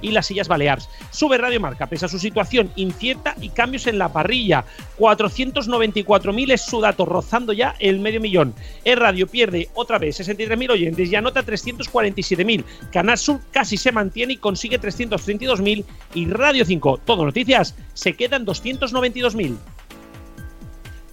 y 0.00 0.10
las 0.12 0.26
Sillas 0.26 0.48
Baleares. 0.48 0.88
Sube 1.10 1.36
Radio 1.36 1.60
Marca, 1.60 1.88
pese 1.88 2.06
a 2.06 2.08
su 2.08 2.18
situación 2.18 2.70
incierta 2.76 3.34
y 3.40 3.48
cambios 3.48 3.86
en 3.88 3.98
la 3.98 4.12
parrilla. 4.12 4.64
494.000 4.98 6.52
es 6.52 6.62
su 6.62 6.80
dato, 6.80 7.04
rozando 7.04 7.52
ya 7.52 7.74
el 7.80 7.98
medio 7.98 8.20
millón. 8.20 8.54
El 8.84 8.98
radio 8.98 9.26
pierde 9.26 9.68
otra 9.74 9.98
vez 9.98 10.20
63.000 10.20 10.70
oyentes 10.70 11.10
y 11.10 11.16
anota 11.16 11.44
347.000. 11.44 12.64
Canal 12.92 13.18
Sur 13.18 13.31
casi 13.50 13.76
se 13.76 13.92
mantiene 13.92 14.34
y 14.34 14.36
consigue 14.36 14.80
332.000. 14.80 15.84
Y 16.14 16.26
Radio 16.26 16.64
5, 16.64 17.00
todo 17.04 17.24
noticias, 17.24 17.74
se 17.94 18.14
quedan 18.14 18.46
292.000. 18.46 19.56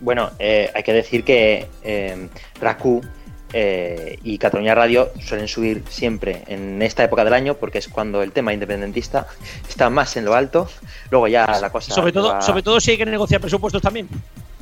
Bueno, 0.01 0.31
eh, 0.39 0.71
hay 0.73 0.83
que 0.83 0.93
decir 0.93 1.23
que 1.23 1.67
eh, 1.83 2.29
RACU 2.61 3.01
eh, 3.51 4.17
y 4.23 4.37
Cataluña 4.37 4.75
Radio 4.75 5.09
suelen 5.19 5.47
subir 5.47 5.83
siempre 5.89 6.43
en 6.47 6.81
esta 6.81 7.03
época 7.03 7.23
del 7.23 7.33
año 7.33 7.55
porque 7.55 7.79
es 7.79 7.87
cuando 7.87 8.21
el 8.21 8.31
tema 8.31 8.53
independentista 8.53 9.27
está 9.67 9.89
más 9.89 10.15
en 10.17 10.25
lo 10.25 10.35
alto. 10.35 10.69
Luego 11.09 11.27
ya 11.27 11.45
la 11.59 11.69
cosa. 11.71 11.93
Sobre 11.93 12.11
todo, 12.11 12.41
sobre 12.41 12.61
todo 12.61 12.79
si 12.79 12.91
hay 12.91 12.97
que 12.97 13.05
negociar 13.05 13.41
presupuestos 13.41 13.81
también. 13.81 14.07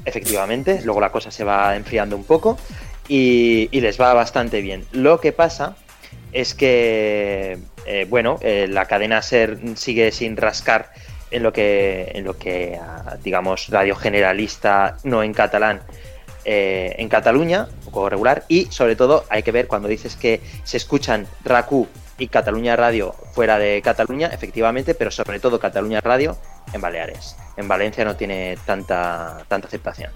Efectivamente, 0.06 0.82
luego 0.86 1.02
la 1.02 1.12
cosa 1.12 1.32
se 1.32 1.44
va 1.44 1.76
enfriando 1.76 2.16
un 2.16 2.24
poco 2.24 2.58
y, 3.08 3.70
les 3.72 4.00
va 4.00 4.14
bastante 4.14 4.62
bien. 4.62 4.86
Lo 4.92 5.20
que 5.20 5.34
pasa 5.34 5.76
es 6.34 6.54
que, 6.54 7.58
bueno, 8.10 8.40
la 8.42 8.86
cadena 8.86 9.22
SER 9.22 9.58
sigue 9.76 10.12
sin 10.12 10.38
rascar 10.38 10.92
en 11.32 11.44
lo 11.44 11.54
que, 11.54 12.12
en 12.14 12.24
lo 12.24 12.38
que 12.38 12.80
digamos, 13.24 13.68
radio 13.70 13.96
generalista, 13.96 14.98
no 15.04 15.24
en 15.24 15.34
catalán, 15.34 15.82
eh, 16.50 16.96
en 16.98 17.10
Cataluña, 17.10 17.68
un 17.80 17.92
poco 17.92 18.10
regular, 18.10 18.46
y 18.48 18.68
sobre 18.68 18.96
todo 18.96 19.26
hay 19.30 19.44
que 19.44 19.52
ver 19.52 19.68
cuando 19.68 19.90
dices 19.90 20.16
que 20.16 20.40
se 20.64 20.78
escuchan 20.78 21.28
RACU 21.44 21.90
y 22.18 22.30
Cataluña 22.30 22.78
Radio 22.78 23.14
fuera 23.34 23.60
de 23.60 23.82
Cataluña, 23.82 24.28
efectivamente, 24.28 24.96
pero 24.96 25.12
sobre 25.12 25.42
todo 25.42 25.60
Cataluña 25.60 26.00
Radio 26.00 26.38
en 26.72 26.80
Baleares. 26.80 27.36
En 27.58 27.68
Valencia 27.68 28.06
no 28.06 28.16
tiene 28.16 28.58
tanta, 28.66 29.44
tanta 29.50 29.68
aceptación. 29.68 30.12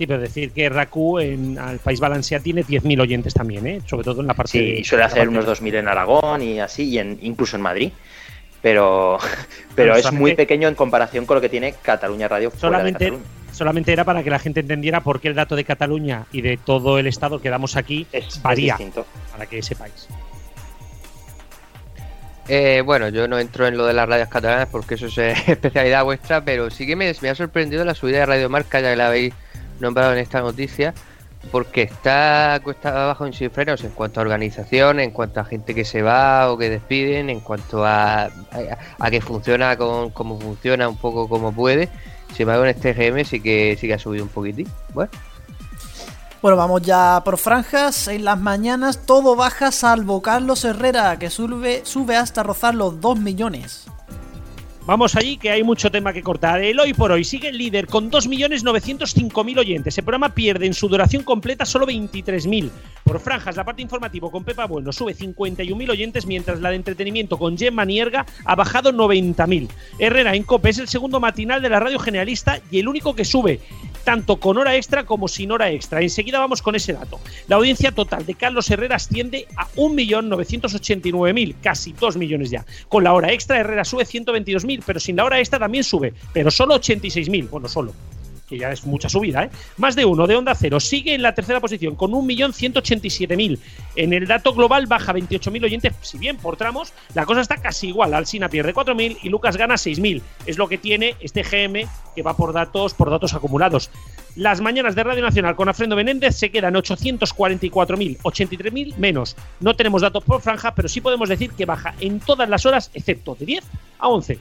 Sí, 0.00 0.06
pero 0.06 0.18
decir 0.18 0.52
que 0.52 0.66
RACU 0.70 1.18
en 1.18 1.58
el 1.58 1.78
País 1.78 2.00
Valencià 2.00 2.40
tiene 2.40 2.64
10.000 2.64 3.02
oyentes 3.02 3.34
también, 3.34 3.66
¿eh? 3.66 3.82
sobre 3.84 4.02
todo 4.02 4.22
en 4.22 4.28
la 4.28 4.32
parte. 4.32 4.52
Sí, 4.52 4.82
suele 4.82 5.04
hacer 5.04 5.28
unos 5.28 5.44
2.000 5.44 5.74
en 5.74 5.88
Aragón 5.88 6.40
y 6.40 6.58
así, 6.58 6.84
y 6.88 6.98
en, 6.98 7.18
incluso 7.20 7.56
en 7.56 7.62
Madrid 7.62 7.92
pero, 8.62 9.18
pero 9.74 9.94
es 9.94 10.10
muy 10.10 10.34
pequeño 10.34 10.68
en 10.68 10.74
comparación 10.74 11.26
con 11.26 11.34
lo 11.34 11.42
que 11.42 11.50
tiene 11.50 11.74
Cataluña 11.82 12.28
Radio. 12.28 12.50
Solamente, 12.56 13.12
solamente 13.52 13.92
era 13.92 14.04
para 14.04 14.22
que 14.22 14.30
la 14.30 14.38
gente 14.38 14.60
entendiera 14.60 15.02
por 15.02 15.20
qué 15.20 15.28
el 15.28 15.34
dato 15.34 15.54
de 15.54 15.64
Cataluña 15.64 16.24
y 16.32 16.40
de 16.40 16.56
todo 16.56 16.98
el 16.98 17.06
estado 17.06 17.42
que 17.42 17.50
damos 17.50 17.76
aquí 17.76 18.06
es, 18.10 18.40
varía, 18.40 18.78
para 19.32 19.44
que 19.44 19.62
sepáis. 19.62 20.08
Eh, 22.48 22.82
bueno, 22.86 23.10
yo 23.10 23.28
no 23.28 23.38
entro 23.38 23.66
en 23.66 23.76
lo 23.76 23.84
de 23.84 23.92
las 23.92 24.08
radios 24.08 24.30
catalanas 24.30 24.68
porque 24.70 24.94
eso 24.94 25.08
es 25.08 25.18
especialidad 25.46 26.04
vuestra, 26.04 26.42
pero 26.42 26.70
sí 26.70 26.86
que 26.86 26.96
me, 26.96 27.12
me, 27.20 27.28
ha 27.28 27.34
sorprendido 27.34 27.84
la 27.84 27.94
subida 27.94 28.20
de 28.20 28.26
Radio 28.26 28.48
Marca, 28.48 28.80
ya 28.80 28.90
que 28.90 28.96
la 28.96 29.08
habéis 29.08 29.34
nombrado 29.80 30.12
en 30.12 30.18
esta 30.18 30.40
noticia 30.40 30.94
porque 31.50 31.82
está 31.82 32.60
cuesta 32.62 33.04
abajo 33.04 33.26
en 33.26 33.32
cifreros 33.32 33.82
en 33.82 33.90
cuanto 33.90 34.20
a 34.20 34.22
organización, 34.22 35.00
en 35.00 35.10
cuanto 35.10 35.40
a 35.40 35.44
gente 35.44 35.74
que 35.74 35.84
se 35.84 36.02
va 36.02 36.52
o 36.52 36.58
que 36.58 36.68
despiden, 36.68 37.30
en 37.30 37.40
cuanto 37.40 37.84
a, 37.84 38.30
a, 38.98 39.10
que 39.10 39.20
funciona 39.20 39.76
con, 39.76 40.10
como 40.10 40.38
funciona, 40.38 40.88
un 40.88 40.96
poco 40.96 41.28
como 41.28 41.52
puede. 41.52 41.88
Sin 42.34 42.42
embargo, 42.42 42.64
en 42.64 42.70
este 42.70 42.92
GM 42.92 43.24
sí 43.24 43.40
que, 43.40 43.76
sí 43.80 43.86
que 43.86 43.94
ha 43.94 43.98
subido 43.98 44.24
un 44.24 44.30
poquitín. 44.30 44.68
Bueno. 44.92 45.10
Bueno, 46.42 46.56
vamos 46.56 46.82
ya 46.82 47.20
por 47.24 47.36
franjas. 47.36 48.08
En 48.08 48.24
las 48.24 48.38
mañanas 48.38 49.04
todo 49.04 49.36
baja 49.36 49.72
salvo 49.72 50.22
Carlos 50.22 50.64
Herrera, 50.64 51.18
que 51.18 51.28
sube, 51.30 51.82
sube 51.84 52.16
hasta 52.16 52.42
rozar 52.42 52.74
los 52.74 53.00
2 53.00 53.18
millones. 53.18 53.86
Vamos 54.90 55.14
allí, 55.14 55.36
que 55.36 55.50
hay 55.50 55.62
mucho 55.62 55.88
tema 55.88 56.12
que 56.12 56.20
cortar. 56.20 56.60
El 56.60 56.80
hoy 56.80 56.94
por 56.94 57.12
hoy 57.12 57.22
sigue 57.22 57.46
el 57.46 57.58
líder 57.58 57.86
con 57.86 58.10
2.905.000 58.10 59.58
oyentes. 59.60 59.96
El 59.96 60.02
programa 60.02 60.34
pierde 60.34 60.66
en 60.66 60.74
su 60.74 60.88
duración 60.88 61.22
completa 61.22 61.64
solo 61.64 61.86
23.000. 61.86 62.68
Por 63.04 63.20
franjas, 63.20 63.56
la 63.56 63.64
parte 63.64 63.82
informativo 63.82 64.32
con 64.32 64.42
Pepa 64.42 64.66
Bueno 64.66 64.92
sube 64.92 65.14
51.000 65.14 65.90
oyentes, 65.90 66.26
mientras 66.26 66.60
la 66.60 66.70
de 66.70 66.76
entretenimiento 66.76 67.38
con 67.38 67.56
Gemma 67.56 67.84
Nierga 67.84 68.26
ha 68.44 68.56
bajado 68.56 68.92
90.000. 68.92 69.68
Herrera 70.00 70.34
en 70.34 70.42
COPE 70.42 70.70
es 70.70 70.78
el 70.78 70.88
segundo 70.88 71.20
matinal 71.20 71.62
de 71.62 71.68
la 71.68 71.78
radio 71.78 72.00
generalista 72.00 72.58
y 72.72 72.80
el 72.80 72.88
único 72.88 73.14
que 73.14 73.24
sube, 73.24 73.60
tanto 74.02 74.40
con 74.40 74.58
hora 74.58 74.74
extra 74.74 75.06
como 75.06 75.28
sin 75.28 75.52
hora 75.52 75.70
extra. 75.70 76.00
Enseguida 76.00 76.40
vamos 76.40 76.62
con 76.62 76.74
ese 76.74 76.94
dato. 76.94 77.20
La 77.46 77.54
audiencia 77.56 77.92
total 77.92 78.26
de 78.26 78.34
Carlos 78.34 78.68
Herrera 78.68 78.96
asciende 78.96 79.46
a 79.56 79.68
1.989.000, 79.68 81.54
casi 81.62 81.92
2 81.92 82.16
millones 82.16 82.50
ya. 82.50 82.66
Con 82.88 83.04
la 83.04 83.12
hora 83.12 83.32
extra, 83.32 83.60
Herrera 83.60 83.84
sube 83.84 84.04
122.000 84.04 84.79
pero 84.84 85.00
sin 85.00 85.16
la 85.16 85.24
hora 85.24 85.40
esta 85.40 85.58
también 85.58 85.84
sube, 85.84 86.14
pero 86.32 86.50
solo 86.50 86.76
86.000, 86.76 87.48
bueno, 87.48 87.68
solo 87.68 87.92
que 88.50 88.58
ya 88.58 88.72
es 88.72 88.84
mucha 88.84 89.08
subida, 89.08 89.44
¿eh? 89.44 89.50
Más 89.76 89.94
de 89.94 90.04
uno 90.04 90.26
de 90.26 90.34
Onda 90.34 90.56
Cero 90.56 90.80
sigue 90.80 91.14
en 91.14 91.22
la 91.22 91.34
tercera 91.34 91.60
posición 91.60 91.94
con 91.94 92.10
1.187.000. 92.10 93.58
En 93.94 94.12
el 94.12 94.26
dato 94.26 94.52
global 94.52 94.86
baja 94.88 95.14
28.000 95.14 95.64
oyentes, 95.64 95.94
si 96.02 96.18
bien 96.18 96.36
por 96.36 96.56
tramos, 96.56 96.92
la 97.14 97.24
cosa 97.24 97.40
está 97.42 97.58
casi 97.58 97.88
igual. 97.88 98.12
Alsina 98.12 98.48
pierde 98.48 98.74
4.000 98.74 99.18
y 99.22 99.28
Lucas 99.28 99.56
gana 99.56 99.74
6.000. 99.74 100.20
Es 100.46 100.58
lo 100.58 100.68
que 100.68 100.78
tiene 100.78 101.14
este 101.20 101.44
GM 101.44 101.86
que 102.16 102.22
va 102.22 102.36
por 102.36 102.52
datos, 102.52 102.92
por 102.92 103.08
datos 103.08 103.34
acumulados. 103.34 103.90
Las 104.34 104.60
mañanas 104.60 104.96
de 104.96 105.04
Radio 105.04 105.22
Nacional 105.22 105.54
con 105.54 105.68
Alfredo 105.68 105.94
Menéndez 105.94 106.34
se 106.34 106.50
quedan 106.50 106.74
844.000, 106.74 108.18
83.000 108.18 108.96
menos. 108.96 109.36
No 109.60 109.76
tenemos 109.76 110.02
datos 110.02 110.24
por 110.24 110.40
franja, 110.40 110.74
pero 110.74 110.88
sí 110.88 111.00
podemos 111.00 111.28
decir 111.28 111.52
que 111.52 111.66
baja 111.66 111.94
en 112.00 112.18
todas 112.18 112.48
las 112.48 112.66
horas, 112.66 112.90
excepto 112.94 113.36
de 113.36 113.46
10 113.46 113.64
a 114.00 114.08
11. 114.08 114.38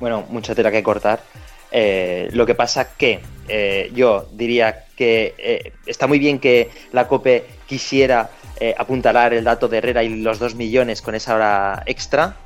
Bueno, 0.00 0.24
mucha 0.28 0.54
tela 0.54 0.70
que 0.70 0.82
cortar. 0.82 1.20
Eh, 1.76 2.28
lo 2.32 2.46
que 2.46 2.54
pasa 2.54 2.94
que 2.96 3.20
eh, 3.48 3.90
yo 3.92 4.28
diría 4.32 4.84
que 4.96 5.34
eh, 5.36 5.72
está 5.86 6.06
muy 6.06 6.20
bien 6.20 6.38
que 6.38 6.70
la 6.92 7.08
COPE 7.08 7.44
quisiera 7.66 8.30
apuntalar 8.78 9.34
el 9.34 9.44
dato 9.44 9.66
de 9.68 9.78
Herrera 9.78 10.02
y 10.04 10.22
los 10.22 10.38
2 10.38 10.54
millones 10.54 11.02
con 11.02 11.14
esa 11.14 11.34
hora 11.34 11.82
extra. 11.86 12.36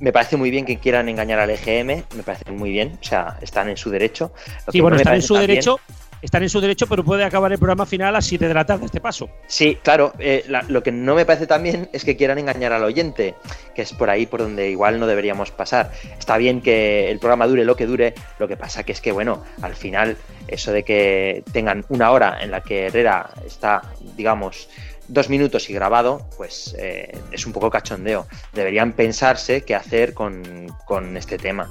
Me 0.00 0.10
parece 0.10 0.38
muy 0.38 0.50
bien 0.50 0.64
que 0.64 0.78
quieran 0.78 1.08
engañar 1.10 1.38
al 1.38 1.50
EGM, 1.50 2.02
me 2.16 2.22
parece 2.24 2.50
muy 2.50 2.70
bien, 2.70 2.98
o 3.00 3.04
sea, 3.04 3.38
están 3.42 3.68
en 3.68 3.76
su 3.76 3.90
derecho. 3.90 4.32
sí, 4.72 4.80
bueno, 4.80 4.96
están 4.96 5.16
en 5.16 5.22
su 5.22 5.34
derecho, 5.34 5.78
están 6.22 6.42
en 6.42 6.48
su 6.48 6.60
derecho, 6.60 6.86
pero 6.86 7.04
puede 7.04 7.24
acabar 7.24 7.52
el 7.52 7.58
programa 7.58 7.86
final 7.86 8.08
a 8.08 8.12
las 8.12 8.26
7 8.26 8.48
de 8.48 8.54
la 8.54 8.64
tarde 8.64 8.86
este 8.86 9.00
paso. 9.00 9.28
Sí, 9.46 9.78
claro. 9.82 10.12
Eh, 10.18 10.44
lo 10.68 10.82
que 10.82 10.92
no 10.92 11.14
me 11.14 11.24
parece 11.24 11.46
también 11.46 11.88
es 11.92 12.04
que 12.04 12.16
quieran 12.16 12.38
engañar 12.38 12.72
al 12.72 12.84
oyente, 12.84 13.34
que 13.74 13.82
es 13.82 13.92
por 13.92 14.10
ahí 14.10 14.26
por 14.26 14.40
donde 14.40 14.70
igual 14.70 15.00
no 15.00 15.06
deberíamos 15.06 15.50
pasar. 15.50 15.92
Está 16.18 16.36
bien 16.36 16.60
que 16.60 17.10
el 17.10 17.18
programa 17.18 17.46
dure 17.46 17.64
lo 17.64 17.76
que 17.76 17.86
dure, 17.86 18.14
lo 18.38 18.48
que 18.48 18.56
pasa 18.56 18.84
que 18.84 18.92
es 18.92 19.00
que, 19.00 19.12
bueno, 19.12 19.42
al 19.62 19.74
final, 19.74 20.16
eso 20.48 20.72
de 20.72 20.82
que 20.82 21.42
tengan 21.52 21.84
una 21.88 22.10
hora 22.10 22.38
en 22.42 22.50
la 22.50 22.62
que 22.62 22.86
Herrera 22.86 23.30
está, 23.46 23.82
digamos, 24.16 24.68
dos 25.08 25.28
minutos 25.28 25.68
y 25.68 25.74
grabado, 25.74 26.28
pues 26.36 26.74
eh, 26.78 27.12
es 27.32 27.46
un 27.46 27.52
poco 27.52 27.70
cachondeo. 27.70 28.26
Deberían 28.52 28.92
pensarse 28.92 29.62
qué 29.62 29.74
hacer 29.74 30.14
con, 30.14 30.68
con 30.86 31.16
este 31.16 31.36
tema. 31.36 31.70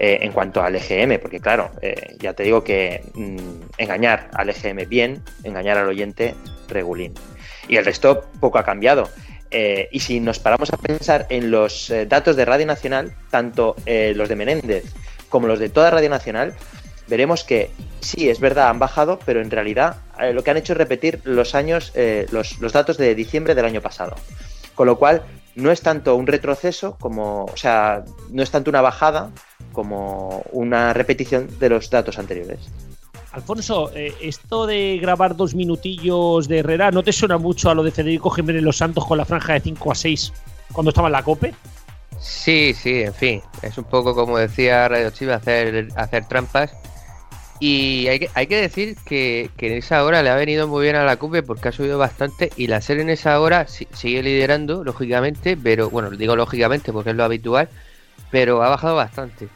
Eh, 0.00 0.18
en 0.22 0.32
cuanto 0.32 0.60
al 0.60 0.74
EGM, 0.74 1.20
porque 1.20 1.38
claro, 1.38 1.70
eh, 1.80 2.16
ya 2.18 2.32
te 2.32 2.42
digo 2.42 2.64
que 2.64 3.00
mm, 3.14 3.78
engañar 3.78 4.28
al 4.34 4.50
EGM 4.50 4.88
bien, 4.88 5.22
engañar 5.44 5.78
al 5.78 5.86
oyente 5.86 6.34
regulín. 6.66 7.14
Y 7.68 7.76
el 7.76 7.84
resto 7.84 8.24
poco 8.40 8.58
ha 8.58 8.64
cambiado. 8.64 9.08
Eh, 9.52 9.88
y 9.92 10.00
si 10.00 10.18
nos 10.18 10.40
paramos 10.40 10.72
a 10.72 10.78
pensar 10.78 11.26
en 11.28 11.52
los 11.52 11.92
datos 12.08 12.34
de 12.34 12.44
Radio 12.44 12.66
Nacional, 12.66 13.14
tanto 13.30 13.76
los 13.86 14.28
de 14.28 14.34
Menéndez 14.34 14.84
como 15.28 15.46
los 15.46 15.60
de 15.60 15.68
toda 15.68 15.92
Radio 15.92 16.10
Nacional, 16.10 16.54
veremos 17.06 17.44
que 17.44 17.70
sí, 18.00 18.28
es 18.28 18.40
verdad, 18.40 18.70
han 18.70 18.80
bajado, 18.80 19.20
pero 19.24 19.40
en 19.40 19.50
realidad 19.52 19.98
lo 20.32 20.42
que 20.42 20.50
han 20.50 20.56
hecho 20.56 20.72
es 20.72 20.78
repetir 20.78 21.20
los 21.22 21.54
años, 21.54 21.92
los, 22.32 22.58
los 22.58 22.72
datos 22.72 22.98
de 22.98 23.14
diciembre 23.14 23.54
del 23.54 23.64
año 23.64 23.80
pasado. 23.80 24.16
Con 24.74 24.88
lo 24.88 24.98
cual, 24.98 25.22
no 25.56 25.70
es 25.70 25.80
tanto 25.80 26.16
un 26.16 26.26
retroceso 26.26 26.96
como, 26.98 27.44
o 27.44 27.56
sea, 27.56 28.04
no 28.30 28.42
es 28.42 28.50
tanto 28.50 28.70
una 28.70 28.80
bajada 28.80 29.30
como 29.72 30.42
una 30.52 30.92
repetición 30.92 31.48
de 31.58 31.68
los 31.68 31.90
datos 31.90 32.18
anteriores. 32.18 32.60
Alfonso, 33.32 33.90
eh, 33.94 34.14
esto 34.20 34.64
de 34.66 34.98
grabar 35.00 35.34
dos 35.34 35.56
minutillos 35.56 36.46
de 36.46 36.60
Herrera, 36.60 36.92
¿no 36.92 37.02
te 37.02 37.12
suena 37.12 37.36
mucho 37.36 37.68
a 37.68 37.74
lo 37.74 37.82
de 37.82 37.90
Federico 37.90 38.30
Jiménez 38.30 38.62
Los 38.62 38.76
Santos 38.76 39.04
con 39.04 39.18
la 39.18 39.24
franja 39.24 39.54
de 39.54 39.60
5 39.60 39.90
a 39.90 39.94
6 39.94 40.32
cuando 40.72 40.90
estaba 40.90 41.08
en 41.08 41.12
la 41.12 41.24
COPE? 41.24 41.52
Sí, 42.20 42.74
sí, 42.74 43.02
en 43.02 43.14
fin, 43.14 43.42
es 43.62 43.76
un 43.76 43.84
poco 43.84 44.14
como 44.14 44.38
decía 44.38 44.88
Radio 44.88 45.10
Chiva, 45.10 45.34
hacer, 45.34 45.88
hacer 45.96 46.26
trampas. 46.28 46.72
Y 47.66 48.08
hay 48.08 48.18
que, 48.18 48.30
hay 48.34 48.46
que 48.46 48.60
decir 48.60 48.94
que, 49.06 49.48
en 49.56 49.72
esa 49.72 50.04
hora 50.04 50.22
le 50.22 50.28
ha 50.28 50.34
venido 50.34 50.68
muy 50.68 50.82
bien 50.82 50.96
a 50.96 51.04
la 51.06 51.16
COPE 51.16 51.42
porque 51.42 51.70
ha 51.70 51.72
subido 51.72 51.96
bastante 51.96 52.52
y 52.58 52.66
la 52.66 52.82
serie 52.82 53.02
en 53.02 53.08
esa 53.08 53.40
hora 53.40 53.66
sigue 53.66 54.22
liderando, 54.22 54.84
lógicamente, 54.84 55.56
pero 55.56 55.88
bueno, 55.88 56.10
digo 56.10 56.36
lógicamente 56.36 56.92
porque 56.92 57.08
es 57.08 57.16
lo 57.16 57.24
habitual, 57.24 57.70
pero 58.30 58.62
ha 58.62 58.68
bajado 58.68 58.96
bastante. 58.96 59.48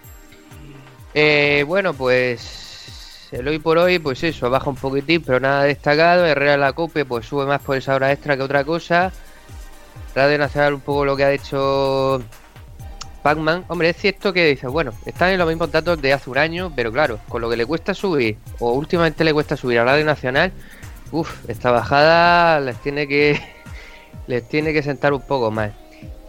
Eh, 1.13 1.67
bueno, 1.69 1.93
pues 1.93 3.29
el 3.31 3.47
hoy 3.47 3.59
por 3.59 3.77
hoy, 3.77 3.99
pues 3.99 4.25
eso, 4.25 4.49
baja 4.49 4.71
un 4.71 4.77
poquitín, 4.77 5.21
pero 5.21 5.39
nada 5.39 5.65
destacado. 5.65 6.25
Herrera 6.25 6.57
la 6.57 6.73
Cope, 6.73 7.05
pues 7.05 7.27
sube 7.27 7.45
más 7.45 7.61
por 7.61 7.77
esa 7.77 7.95
hora 7.95 8.11
extra 8.11 8.39
que 8.39 8.43
otra 8.43 8.65
cosa. 8.65 9.13
Radio 10.15 10.39
Nacional 10.39 10.73
un 10.73 10.81
poco 10.81 11.05
lo 11.05 11.15
que 11.15 11.25
ha 11.25 11.33
hecho 11.33 12.23
Pac-Man. 13.29 13.67
Hombre, 13.69 13.91
es 13.91 13.99
cierto 13.99 14.33
que 14.33 14.47
dice, 14.47 14.69
bueno, 14.69 14.93
están 15.05 15.29
en 15.29 15.39
los 15.39 15.47
mismos 15.47 15.71
datos 15.71 16.01
de 16.01 16.15
hace 16.15 16.31
un 16.31 16.39
año, 16.39 16.73
pero 16.75 16.91
claro, 16.91 17.19
con 17.29 17.43
lo 17.43 17.51
que 17.51 17.59
le 17.59 17.67
cuesta 17.67 17.93
subir, 17.93 18.39
o 18.59 18.73
últimamente 18.73 19.23
le 19.23 19.35
cuesta 19.35 19.55
subir 19.55 19.79
a 19.81 19.85
Radio 19.85 20.07
Nacional, 20.07 20.51
uff, 21.13 21.47
esta 21.47 21.71
bajada 21.71 22.59
les 22.61 22.77
tiene 22.79 23.07
que 23.07 23.39
les 24.27 24.49
tiene 24.49 24.73
que 24.73 24.83
sentar 24.83 25.13
un 25.13 25.21
poco 25.21 25.51
más. 25.51 25.73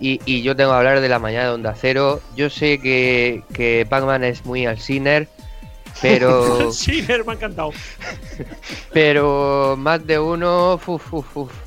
Y, 0.02 0.42
yo 0.42 0.58
tengo 0.58 0.72
que 0.72 0.78
hablar 0.78 1.00
de 1.00 1.08
la 1.08 1.20
mañana 1.20 1.46
de 1.46 1.52
Onda 1.52 1.74
Cero. 1.80 2.22
Yo 2.36 2.50
sé 2.50 2.80
que, 2.80 3.44
que 3.54 3.88
Pac-Man 3.90 4.26
es 4.26 4.46
muy 4.46 4.66
al 4.66 4.80
Sinner, 4.80 5.30
pero. 6.02 6.72
Sinner 6.74 7.24
me 7.24 7.32
ha 7.32 7.36
encantado. 7.36 7.72
pero 8.94 9.76
más 9.78 10.06
de 10.06 10.20
uno, 10.20 10.82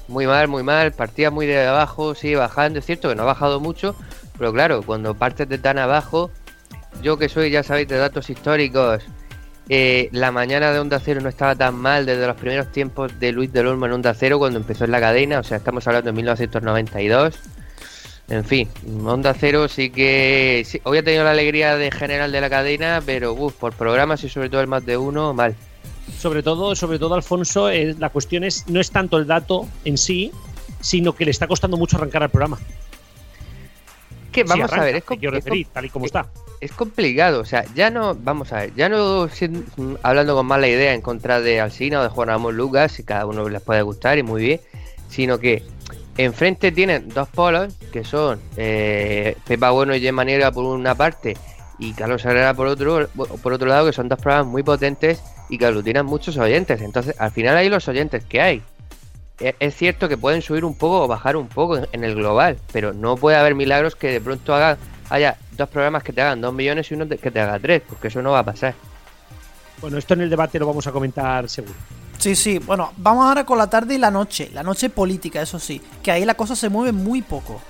muy 0.08 0.26
mal, 0.26 0.48
muy 0.48 0.62
mal. 0.62 0.92
Partía 0.92 1.30
muy 1.30 1.46
de 1.46 1.66
abajo, 1.66 2.14
sigue 2.14 2.36
bajando. 2.36 2.80
Es 2.80 2.86
cierto 2.86 3.08
que 3.08 3.14
no 3.14 3.22
ha 3.22 3.26
bajado 3.26 3.60
mucho, 3.60 3.96
pero 4.42 4.52
claro, 4.52 4.82
cuando 4.82 5.14
partes 5.14 5.48
de 5.48 5.56
tan 5.56 5.78
abajo, 5.78 6.28
yo 7.00 7.16
que 7.16 7.28
soy, 7.28 7.52
ya 7.52 7.62
sabéis, 7.62 7.86
de 7.86 7.96
datos 7.96 8.28
históricos. 8.28 9.04
Eh, 9.68 10.08
la 10.10 10.32
mañana 10.32 10.72
de 10.72 10.80
Onda 10.80 10.98
Cero 10.98 11.20
no 11.20 11.28
estaba 11.28 11.54
tan 11.54 11.76
mal 11.76 12.06
desde 12.06 12.26
los 12.26 12.34
primeros 12.34 12.72
tiempos 12.72 13.20
de 13.20 13.30
Luis 13.30 13.52
del 13.52 13.68
Olmo 13.68 13.86
en 13.86 13.92
Onda 13.92 14.14
Cero 14.14 14.40
cuando 14.40 14.58
empezó 14.58 14.84
en 14.84 14.90
la 14.90 14.98
cadena, 14.98 15.38
o 15.38 15.44
sea, 15.44 15.58
estamos 15.58 15.86
hablando 15.86 16.08
de 16.08 16.12
1992. 16.14 17.38
En 18.30 18.44
fin, 18.44 18.68
Onda 19.06 19.32
Cero 19.32 19.68
sí 19.68 19.90
que. 19.90 20.66
hoy 20.82 20.98
ha 20.98 21.04
tenido 21.04 21.22
la 21.22 21.30
alegría 21.30 21.76
de 21.76 21.92
general 21.92 22.32
de 22.32 22.40
la 22.40 22.50
cadena, 22.50 23.00
pero 23.06 23.34
uf, 23.34 23.54
por 23.54 23.74
programas 23.74 24.24
y 24.24 24.28
sobre 24.28 24.50
todo 24.50 24.60
el 24.60 24.66
más 24.66 24.84
de 24.84 24.96
uno, 24.96 25.32
mal. 25.34 25.54
Sobre 26.18 26.42
todo, 26.42 26.74
sobre 26.74 26.98
todo 26.98 27.14
Alfonso, 27.14 27.70
eh, 27.70 27.94
la 27.96 28.08
cuestión 28.08 28.42
es 28.42 28.66
no 28.66 28.80
es 28.80 28.90
tanto 28.90 29.18
el 29.18 29.28
dato 29.28 29.68
en 29.84 29.96
sí, 29.96 30.32
sino 30.80 31.14
que 31.14 31.26
le 31.26 31.30
está 31.30 31.46
costando 31.46 31.76
mucho 31.76 31.96
arrancar 31.96 32.24
al 32.24 32.30
programa. 32.30 32.58
Que 34.32 34.44
vamos 34.44 34.72
a 34.72 34.82
ver, 34.82 34.96
es, 34.96 35.04
tal 35.72 35.84
y 35.84 35.90
como 35.90 36.06
está. 36.06 36.26
Es 36.60 36.72
complicado, 36.72 37.40
o 37.40 37.44
sea, 37.44 37.64
ya 37.74 37.90
no, 37.90 38.14
vamos 38.14 38.52
a 38.52 38.60
ver, 38.60 38.74
ya 38.74 38.88
no 38.88 39.28
hablando 40.02 40.34
con 40.34 40.46
mala 40.46 40.68
idea 40.68 40.94
en 40.94 41.02
contra 41.02 41.40
de 41.40 41.60
Alcina 41.60 42.00
o 42.00 42.02
de 42.02 42.08
Juan 42.08 42.28
Ramón 42.28 42.56
Lucas, 42.56 42.92
si 42.92 43.04
cada 43.04 43.26
uno 43.26 43.48
les 43.48 43.60
puede 43.60 43.82
gustar 43.82 44.16
y 44.18 44.22
muy 44.22 44.42
bien, 44.42 44.60
sino 45.08 45.38
que 45.38 45.62
Enfrente 46.16 46.72
tienen 46.72 47.08
dos 47.08 47.28
polos, 47.28 47.74
que 47.90 48.04
son 48.04 48.40
eh, 48.56 49.36
Pepa 49.46 49.70
Bueno 49.70 49.94
y 49.94 50.00
Gemma 50.00 50.24
Niega 50.24 50.52
por 50.52 50.64
una 50.64 50.94
parte 50.94 51.36
y 51.78 51.92
Carlos 51.94 52.24
Herrera 52.24 52.54
por 52.54 52.66
otro, 52.66 53.08
por 53.42 53.52
otro 53.52 53.68
lado, 53.68 53.86
que 53.86 53.92
son 53.92 54.08
dos 54.08 54.18
programas 54.18 54.46
muy 54.46 54.62
potentes 54.62 55.22
y 55.48 55.58
que 55.58 55.66
aglutinan 55.66 56.06
muchos 56.06 56.36
oyentes. 56.36 56.80
Entonces, 56.80 57.14
al 57.18 57.30
final 57.30 57.56
hay 57.56 57.68
los 57.68 57.88
oyentes 57.88 58.24
que 58.24 58.40
hay. 58.40 58.62
E, 59.42 59.56
es 59.58 59.74
cierto 59.74 60.08
que 60.08 60.16
pueden 60.16 60.40
subir 60.40 60.64
un 60.64 60.74
poco 60.74 61.02
o 61.02 61.08
bajar 61.08 61.36
un 61.36 61.48
poco 61.48 61.78
en 61.90 62.04
el 62.04 62.14
global, 62.14 62.56
pero 62.72 62.92
no 62.92 63.16
puede 63.16 63.36
haber 63.36 63.54
milagros 63.56 63.96
que 63.96 64.08
de 64.12 64.20
pronto 64.20 64.54
haga, 64.54 64.78
haya 65.10 65.36
dos 65.56 65.68
programas 65.68 66.04
que 66.04 66.12
te 66.12 66.22
hagan 66.22 66.40
dos 66.40 66.54
millones 66.54 66.90
y 66.90 66.94
uno 66.94 67.08
que 67.08 67.30
te 67.30 67.40
haga 67.40 67.58
tres, 67.58 67.82
porque 67.88 68.08
eso 68.08 68.22
no 68.22 68.30
va 68.30 68.38
a 68.38 68.44
pasar. 68.44 68.74
Bueno, 69.80 69.98
esto 69.98 70.14
en 70.14 70.20
el 70.20 70.30
debate 70.30 70.60
lo 70.60 70.66
vamos 70.66 70.86
a 70.86 70.92
comentar 70.92 71.48
seguro. 71.48 71.74
Sí, 72.18 72.36
sí, 72.36 72.58
bueno, 72.58 72.92
vamos 72.98 73.26
ahora 73.26 73.44
con 73.44 73.58
la 73.58 73.68
tarde 73.68 73.96
y 73.96 73.98
la 73.98 74.12
noche, 74.12 74.48
la 74.54 74.62
noche 74.62 74.90
política, 74.90 75.42
eso 75.42 75.58
sí, 75.58 75.82
que 76.04 76.12
ahí 76.12 76.24
la 76.24 76.34
cosa 76.34 76.54
se 76.54 76.68
mueve 76.68 76.92
muy 76.92 77.20
poco. 77.20 77.60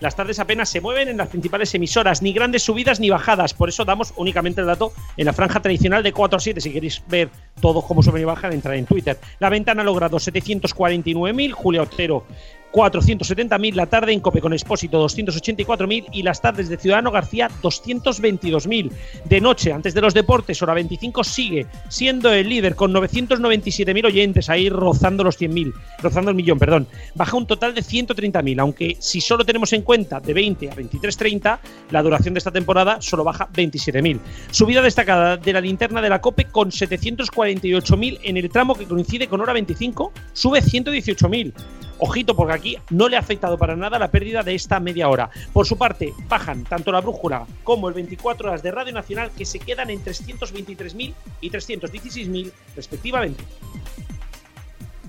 Las 0.00 0.14
tardes 0.14 0.38
apenas 0.38 0.68
se 0.68 0.80
mueven 0.80 1.08
en 1.08 1.16
las 1.16 1.28
principales 1.28 1.74
emisoras, 1.74 2.22
ni 2.22 2.32
grandes 2.32 2.62
subidas 2.62 3.00
ni 3.00 3.10
bajadas. 3.10 3.52
Por 3.52 3.68
eso 3.68 3.84
damos 3.84 4.12
únicamente 4.16 4.60
el 4.60 4.66
dato 4.66 4.92
en 5.16 5.26
la 5.26 5.32
franja 5.32 5.60
tradicional 5.60 6.02
de 6.02 6.12
4 6.12 6.36
a 6.36 6.40
7. 6.40 6.60
Si 6.60 6.72
queréis 6.72 7.02
ver 7.08 7.30
todos 7.60 7.84
cómo 7.84 8.02
suben 8.02 8.22
y 8.22 8.24
bajan, 8.24 8.52
entrar 8.52 8.74
en 8.76 8.86
Twitter. 8.86 9.18
La 9.40 9.48
ventana 9.48 9.82
ha 9.82 9.84
logrado 9.84 10.18
749.000, 10.18 11.52
Julia 11.52 11.82
Otero 11.82 12.24
470.000, 12.72 13.74
la 13.74 13.86
tarde 13.86 14.12
en 14.12 14.20
Cope 14.20 14.40
con 14.40 14.52
Expósito 14.52 15.04
284.000 15.06 16.06
y 16.12 16.22
las 16.22 16.40
tardes 16.40 16.68
de 16.68 16.76
Ciudadano 16.76 17.10
García 17.10 17.50
222.000. 17.62 18.90
De 19.24 19.40
noche, 19.40 19.72
antes 19.72 19.94
de 19.94 20.00
los 20.00 20.14
deportes, 20.14 20.60
hora 20.62 20.74
25 20.74 21.24
sigue 21.24 21.66
siendo 21.88 22.32
el 22.32 22.48
líder 22.48 22.74
con 22.74 22.92
997.000 22.92 24.06
oyentes, 24.06 24.50
ahí 24.50 24.68
rozando 24.68 25.24
los 25.24 25.40
100.000, 25.40 25.72
rozando 26.02 26.30
el 26.30 26.36
millón, 26.36 26.58
perdón. 26.58 26.86
Baja 27.14 27.36
un 27.36 27.46
total 27.46 27.74
de 27.74 27.82
130.000, 27.82 28.60
aunque 28.60 28.96
si 28.98 29.20
solo 29.20 29.44
tenemos 29.44 29.72
en 29.72 29.82
cuenta 29.82 30.20
de 30.20 30.34
20 30.34 30.70
a 30.70 30.76
23.30, 30.76 31.58
la 31.90 32.02
duración 32.02 32.34
de 32.34 32.38
esta 32.38 32.50
temporada 32.50 33.00
solo 33.00 33.24
baja 33.24 33.48
27.000. 33.52 34.18
Subida 34.50 34.82
destacada 34.82 35.36
de 35.36 35.52
la 35.52 35.60
linterna 35.60 36.00
de 36.00 36.10
la 36.10 36.20
Cope 36.20 36.44
con 36.44 36.70
748.000 36.70 38.20
en 38.22 38.36
el 38.36 38.50
tramo 38.50 38.74
que 38.74 38.84
coincide 38.84 39.28
con 39.28 39.40
hora 39.40 39.52
25, 39.52 40.12
sube 40.32 40.60
118.000. 40.60 41.52
Ojito, 42.00 42.36
porque 42.36 42.52
aquí 42.58 42.76
no 42.90 43.08
le 43.08 43.16
ha 43.16 43.20
afectado 43.20 43.56
para 43.56 43.76
nada 43.76 43.98
la 43.98 44.10
pérdida 44.10 44.42
de 44.42 44.54
esta 44.54 44.80
media 44.80 45.08
hora. 45.08 45.30
Por 45.52 45.66
su 45.66 45.78
parte, 45.78 46.12
bajan 46.28 46.64
tanto 46.64 46.92
la 46.92 47.00
brújula 47.00 47.46
como 47.64 47.88
el 47.88 47.94
24 47.94 48.48
horas 48.48 48.62
de 48.62 48.70
Radio 48.70 48.92
Nacional, 48.92 49.30
que 49.36 49.44
se 49.44 49.58
quedan 49.58 49.90
en 49.90 50.04
323.000 50.04 51.14
y 51.40 51.50
316.000 51.50 52.52
respectivamente. 52.76 53.42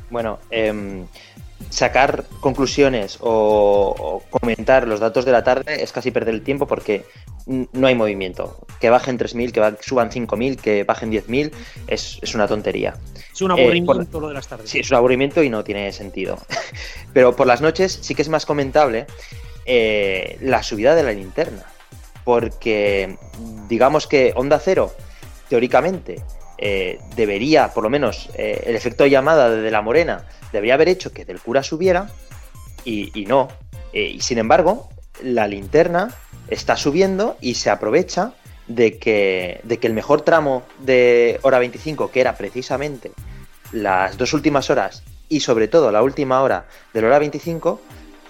Bueno, 0.09 0.39
em, 0.49 1.05
sacar 1.69 2.25
conclusiones 2.39 3.17
o, 3.21 4.23
comentar 4.29 4.87
los 4.87 4.99
datos 4.99 5.25
de 5.25 5.31
la 5.31 5.43
tarde 5.43 5.83
es 5.83 5.91
casi 5.91 6.11
perder 6.11 6.33
el 6.33 6.41
tiempo 6.41 6.67
porque 6.67 7.05
no 7.45 7.87
hay 7.87 7.95
movimiento. 7.95 8.57
Que 8.79 8.89
bajen 8.89 9.17
3.000, 9.17 9.51
que 9.51 9.83
suban 9.83 10.09
5.000, 10.09 10.57
que 10.57 10.83
bajen 10.83 11.11
10.000, 11.11 11.51
es, 11.87 12.19
es 12.21 12.35
una 12.35 12.47
tontería. 12.47 12.95
Es 13.39 13.43
un 13.43 13.51
aburrimiento 13.51 14.17
eh, 14.17 14.21
lo 14.21 14.27
de 14.27 14.33
las 14.33 14.49
tardes. 14.49 14.69
Sí, 14.69 14.79
es 14.79 14.91
un 14.91 14.97
aburrimiento 14.97 15.41
y 15.41 15.49
no 15.49 15.63
tiene 15.63 15.93
sentido. 15.93 16.37
Pero 17.13 17.37
por 17.37 17.47
las 17.47 17.61
noches 17.61 17.97
sí 18.01 18.13
que 18.13 18.21
es 18.21 18.27
más 18.27 18.45
comentable 18.45 19.07
eh, 19.65 20.37
la 20.41 20.61
subida 20.61 20.93
de 20.93 21.03
la 21.03 21.13
linterna. 21.13 21.63
Porque 22.25 23.17
digamos 23.69 24.07
que 24.07 24.33
Onda 24.35 24.59
Cero, 24.59 24.93
teóricamente, 25.47 26.21
eh, 26.57 26.99
debería, 27.15 27.73
por 27.73 27.85
lo 27.85 27.89
menos 27.89 28.29
el 28.35 28.75
efecto 28.75 29.05
llamada 29.05 29.49
de, 29.49 29.71
la 29.71 29.81
Morena, 29.81 30.25
debería 30.51 30.73
haber 30.73 30.89
hecho 30.89 31.13
que 31.13 31.23
del 31.23 31.39
cura 31.39 31.63
subiera 31.63 32.09
y, 32.83 33.23
no. 33.25 33.47
y 33.93 34.19
sin 34.19 34.37
embargo, 34.37 34.89
la 35.23 35.47
linterna 35.47 36.13
está 36.49 36.75
subiendo 36.75 37.37
y 37.39 37.53
se 37.53 37.69
aprovecha 37.69 38.33
de 38.67 38.97
que, 38.97 39.61
de 39.63 39.77
que 39.77 39.87
el 39.87 39.93
mejor 39.93 40.21
tramo 40.21 40.63
de 40.79 41.39
hora 41.43 41.57
25, 41.57 42.11
que 42.11 42.19
era 42.19 42.35
precisamente 42.35 43.11
las 43.71 44.17
dos 44.17 44.33
últimas 44.33 44.69
horas 44.69 45.03
y 45.27 45.41
sobre 45.41 45.67
todo 45.67 45.91
la 45.91 46.01
última 46.01 46.41
hora 46.41 46.65
de 46.93 47.01
la 47.01 47.07
hora 47.07 47.19
25, 47.19 47.81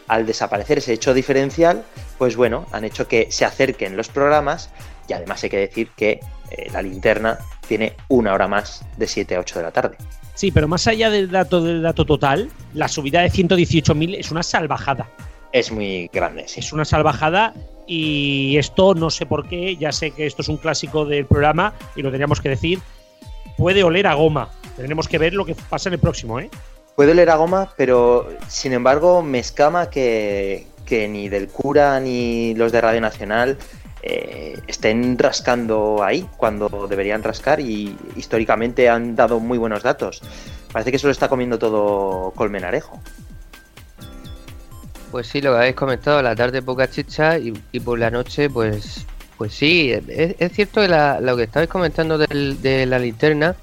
al 0.08 0.26
desaparecer 0.26 0.80
ese 0.80 0.94
hecho 0.94 1.14
diferencial, 1.14 1.84
pues 2.18 2.36
bueno, 2.36 2.66
han 2.72 2.84
hecho 2.84 3.08
que 3.08 3.32
se 3.32 3.46
acerquen 3.46 3.96
los 3.96 4.10
programas 4.10 4.70
y 5.08 5.14
además 5.14 5.44
hay 5.44 5.50
que 5.50 5.58
decir 5.58 5.90
que 5.96 6.20
eh, 6.52 6.70
la 6.72 6.82
linterna 6.82 7.40
tiene 7.68 7.96
una 8.08 8.34
hora 8.34 8.48
más 8.48 8.86
de 8.98 9.08
7 9.08 9.36
a 9.36 9.40
8 9.40 9.60
de 9.60 9.64
la 9.64 9.72
tarde. 9.72 9.98
Sí, 10.36 10.52
pero 10.52 10.68
más 10.68 10.88
allá 10.88 11.10
del 11.10 11.30
dato 11.30 11.62
del 11.62 11.82
dato 11.82 12.06
total, 12.06 12.50
la 12.74 12.88
subida 12.88 13.22
de 13.22 13.30
118.000 13.30 14.18
es 14.18 14.32
una 14.32 14.42
salvajada. 14.42 15.10
Es 15.52 15.72
muy 15.72 16.10
grande, 16.14 16.48
sí. 16.48 16.60
Es 16.60 16.72
una 16.72 16.86
salvajada 16.86 17.54
y 17.88 18.56
esto 18.58 18.94
no 18.94 19.10
sé 19.10 19.26
por 19.26 19.48
qué, 19.48 19.76
ya 19.76 19.92
sé 19.92 20.12
que 20.12 20.26
esto 20.26 20.42
es 20.42 20.48
un 20.48 20.58
clásico 20.58 21.06
del 21.06 21.26
programa 21.26 21.74
y 21.96 22.04
lo 22.04 22.12
teníamos 22.12 22.40
que 22.40 22.50
decir, 22.50 22.80
puede 23.58 23.84
oler 23.84 24.08
a 24.08 24.14
goma. 24.14 24.50
Tendremos 24.80 25.10
que 25.10 25.18
ver 25.18 25.34
lo 25.34 25.44
que 25.44 25.56
pasa 25.56 25.90
en 25.90 25.94
el 25.96 26.00
próximo, 26.00 26.40
¿eh? 26.40 26.50
Puede 26.96 27.12
oler 27.12 27.30
a 27.32 27.36
goma, 27.36 27.74
pero 27.76 28.30
sin 28.48 28.72
embargo 28.72 29.22
me 29.22 29.40
escama 29.40 29.90
que, 29.90 30.68
ni 30.90 31.28
del 31.28 31.50
cura 31.50 32.00
ni 32.00 32.54
los 32.56 32.72
de 32.72 32.80
Radio 32.80 33.02
Nacional 33.02 33.58
eh, 34.02 34.58
estén 34.68 35.20
rascando 35.20 36.02
ahí 36.02 36.26
cuando 36.38 36.88
deberían 36.88 37.24
rascar 37.24 37.60
y 37.60 37.94
históricamente 38.16 38.88
han 38.88 39.18
dado 39.18 39.42
muy 39.42 39.58
buenos 39.58 39.84
datos. 39.84 40.22
Parece 40.72 40.94
que 40.94 41.00
se 41.00 41.08
lo 41.08 41.12
está 41.12 41.28
comiendo 41.28 41.60
todo 41.60 42.32
Colmenarejo. 42.32 43.02
Pues 45.12 45.28
sí, 45.28 45.42
lo 45.42 45.52
que 45.52 45.58
habéis 45.58 45.76
comentado, 45.76 46.22
la 46.22 46.38
tarde 46.38 46.62
poca 46.62 46.90
chicha 46.90 47.38
y, 47.38 47.52
por 47.82 48.00
la 48.00 48.12
noche, 48.12 48.50
pues 48.50 49.06
pues 49.38 49.54
sí, 49.54 49.92
es, 49.92 50.52
cierto 50.54 50.80
que 50.80 50.88
lo 50.88 51.36
que 51.36 51.44
estabais 51.44 51.70
comentando 51.70 52.18
de 52.18 52.86
la 52.86 52.98
linterna 52.98 53.58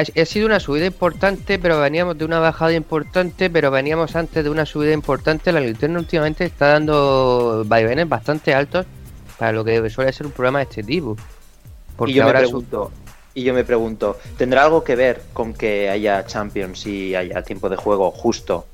ha, 0.00 0.24
sido 0.24 0.46
una 0.46 0.60
subida 0.60 0.86
importante, 0.86 1.58
pero 1.58 1.80
veníamos 1.80 2.18
de 2.18 2.24
una 2.24 2.38
bajada 2.38 2.72
importante, 2.72 3.50
pero 3.50 3.70
veníamos 3.70 4.16
antes 4.16 4.42
de 4.44 4.50
una 4.50 4.66
subida 4.66 4.92
importante. 4.92 5.52
La 5.52 5.60
linterna 5.60 5.98
últimamente 5.98 6.44
está 6.44 6.68
dando 6.68 7.64
vaivenes 7.66 8.08
bastante 8.08 8.54
altos 8.54 8.86
para 9.38 9.52
lo 9.52 9.64
que 9.64 9.88
suele 9.90 10.12
ser 10.12 10.26
un 10.26 10.32
programa 10.32 10.58
de 10.58 10.64
este 10.64 10.82
tipo. 10.82 11.16
Porque 11.96 12.12
y 12.12 12.14
yo 12.16 12.24
ahora 12.24 12.40
me 12.40 12.46
pregunto, 12.46 12.92
y 13.34 13.42
yo 13.42 13.54
me 13.54 13.64
pregunto, 13.64 14.18
¿tendrá 14.36 14.64
algo 14.64 14.84
que 14.84 14.96
ver 14.96 15.22
con 15.32 15.54
que 15.54 15.88
haya 15.88 16.24
Champions 16.26 16.86
y 16.86 17.14
haya 17.14 17.42
tiempo 17.42 17.68
de 17.68 17.76
juego 17.76 18.10
justo 18.10 18.66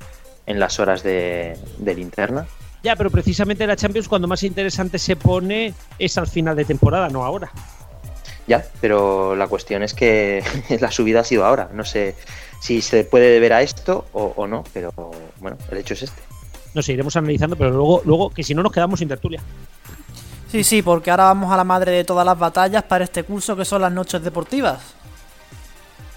en 0.45 0.59
las 0.59 0.79
horas 0.79 1.03
de, 1.03 1.57
linterna. 1.79 2.45
Ya, 2.83 2.95
pero 2.95 3.09
precisamente 3.09 3.65
la 3.65 3.75
Champions 3.75 4.07
cuando 4.07 4.27
más 4.27 4.43
interesante 4.43 4.99
se 4.99 5.15
pone 5.15 5.73
es 5.97 6.17
al 6.17 6.27
final 6.27 6.55
de 6.55 6.65
temporada, 6.65 7.09
no 7.09 7.23
ahora. 7.23 7.51
Ya, 8.47 8.65
pero 8.81 9.35
la 9.35 9.47
cuestión 9.47 9.83
es 9.83 9.93
que 9.93 10.43
la 10.81 10.91
subida 10.91 11.21
ha 11.21 11.23
sido 11.23 11.45
ahora. 11.45 11.69
No 11.73 11.85
sé 11.85 12.15
si 12.59 12.81
se 12.81 13.03
puede 13.03 13.29
deber 13.29 13.53
a 13.53 13.61
esto 13.61 14.05
o, 14.13 14.47
no, 14.47 14.63
pero 14.73 14.91
bueno, 15.39 15.57
el 15.71 15.77
hecho 15.77 15.93
es 15.93 16.03
este. 16.03 16.21
No 16.73 16.81
sé, 16.81 16.93
iremos 16.93 17.15
analizando, 17.15 17.55
pero 17.55 17.71
luego, 17.71 18.01
luego 18.05 18.29
que 18.31 18.43
si 18.43 18.55
no 18.55 18.63
nos 18.63 18.71
quedamos 18.71 18.99
sin 18.99 19.07
tertulia. 19.07 19.41
Sí, 20.49 20.63
sí, 20.63 20.81
porque 20.81 21.11
ahora 21.11 21.25
vamos 21.25 21.51
a 21.51 21.57
la 21.57 21.63
madre 21.63 21.91
de 21.91 22.03
todas 22.03 22.25
las 22.25 22.37
batallas 22.37 22.83
para 22.83 23.03
este 23.03 23.23
curso 23.23 23.55
que 23.55 23.65
son 23.65 23.81
las 23.81 23.91
noches 23.91 24.23
deportivas. 24.23 24.95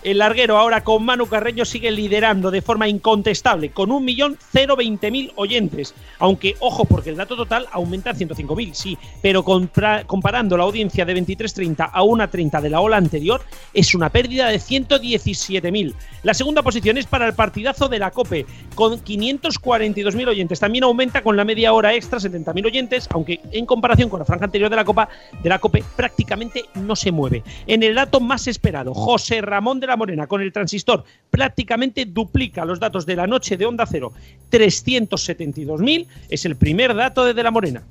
El 0.07 0.19
larguero 0.19 0.57
ahora 0.57 0.85
con 0.85 1.05
Manu 1.05 1.27
Carreño 1.27 1.65
sigue 1.65 1.91
liderando 1.91 2.53
de 2.53 2.63
forma 2.63 2.87
incontestable 2.87 3.71
con 3.71 3.91
1.020.000 3.91 5.33
oyentes. 5.35 5.97
Aunque, 6.21 6.55
ojo, 6.61 6.85
porque 6.85 7.11
el 7.11 7.17
dato 7.17 7.35
total 7.35 7.67
aumenta 7.73 8.11
a 8.11 8.15
105.000, 8.15 8.73
sí, 8.73 8.97
pero 9.21 9.43
comparando 9.43 10.57
la 10.57 10.63
audiencia 10.63 11.05
de 11.05 11.13
23.30 11.17 11.91
a 11.93 12.03
1.30 12.05 12.61
de 12.61 12.71
la 12.71 12.81
ola 12.83 12.99
anterior, 12.99 13.43
es 13.75 13.97
una 13.97 14.09
pérdida 14.11 14.47
de 14.47 14.59
117.000. 14.59 15.95
La 16.23 16.35
segunda 16.35 16.63
posición 16.63 16.99
es 16.99 17.07
para 17.07 17.27
el 17.27 17.35
partidazo 17.35 17.89
de 17.89 17.99
la 17.99 18.13
COPE, 18.13 18.47
con 18.77 19.03
542.000 19.03 20.29
oyentes. 20.29 20.61
También 20.61 20.85
aumenta 20.85 21.21
con 21.25 21.37
la 21.37 21.45
media 21.45 21.73
hora 21.73 21.93
extra 21.95 22.21
70.000 22.21 22.65
oyentes, 22.65 23.09
aunque 23.11 23.41
en 23.51 23.67
comparación 23.67 24.09
con 24.09 24.21
la 24.21 24.25
franja 24.25 24.45
anterior 24.45 24.71
de 24.71 24.77
la 24.77 24.85
Copa 24.85 25.09
de 25.43 25.49
la 25.49 25.59
COPE 25.59 25.83
prácticamente 25.97 26.67
no 26.77 26.95
se 26.95 27.11
mueve. 27.11 27.43
En 27.67 27.83
el 27.83 27.97
dato 27.97 28.21
más 28.21 28.47
esperado, 28.47 28.95
José 28.95 29.41
Ramón 29.41 29.81
de 29.81 29.89
la 29.89 29.96
Morena 29.97 30.27
con 30.27 30.41
el 30.41 30.53
transistor 30.53 31.05
prácticamente 31.31 32.05
duplica 32.07 32.65
los 32.65 32.79
datos 32.81 33.07
de 33.07 33.17
la 33.17 33.27
noche 33.27 33.57
de 33.57 33.67
Onda 33.67 33.87
Cero. 33.87 34.13
372.000 34.51 36.07
es 36.29 36.45
el 36.45 36.57
primer 36.57 36.95
dato 36.95 37.25
de 37.25 37.35
De 37.35 37.43
la 37.43 37.51
Morena. 37.51 37.83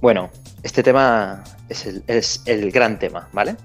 Bueno, 0.00 0.30
este 0.62 0.82
tema 0.82 1.42
es 1.68 2.42
el, 2.46 2.70
gran 2.70 2.98
tema, 2.98 3.28
¿vale? 3.32 3.56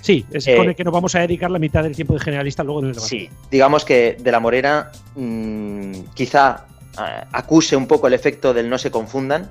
Sí, 0.00 0.26
es 0.32 0.44
con 0.44 0.64
el 0.66 0.70
eh, 0.70 0.74
que 0.74 0.84
nos 0.84 0.92
vamos 0.92 1.14
a 1.14 1.20
dedicar 1.20 1.50
la 1.50 1.58
mitad 1.58 1.82
del 1.82 1.96
tiempo 1.96 2.12
de 2.12 2.20
generalista 2.20 2.62
luego 2.62 2.80
en 2.80 2.86
el 2.88 2.92
debate. 2.92 3.08
Sí, 3.08 3.30
digamos 3.50 3.86
que 3.86 4.18
De 4.20 4.30
la 4.30 4.38
Morena 4.38 4.90
mm, 5.14 5.92
quizá 6.12 6.66
eh, 6.98 7.24
acuse 7.32 7.74
un 7.74 7.86
poco 7.86 8.06
el 8.06 8.12
efecto 8.12 8.52
del 8.52 8.68
no 8.68 8.76
se 8.76 8.90
confundan, 8.90 9.48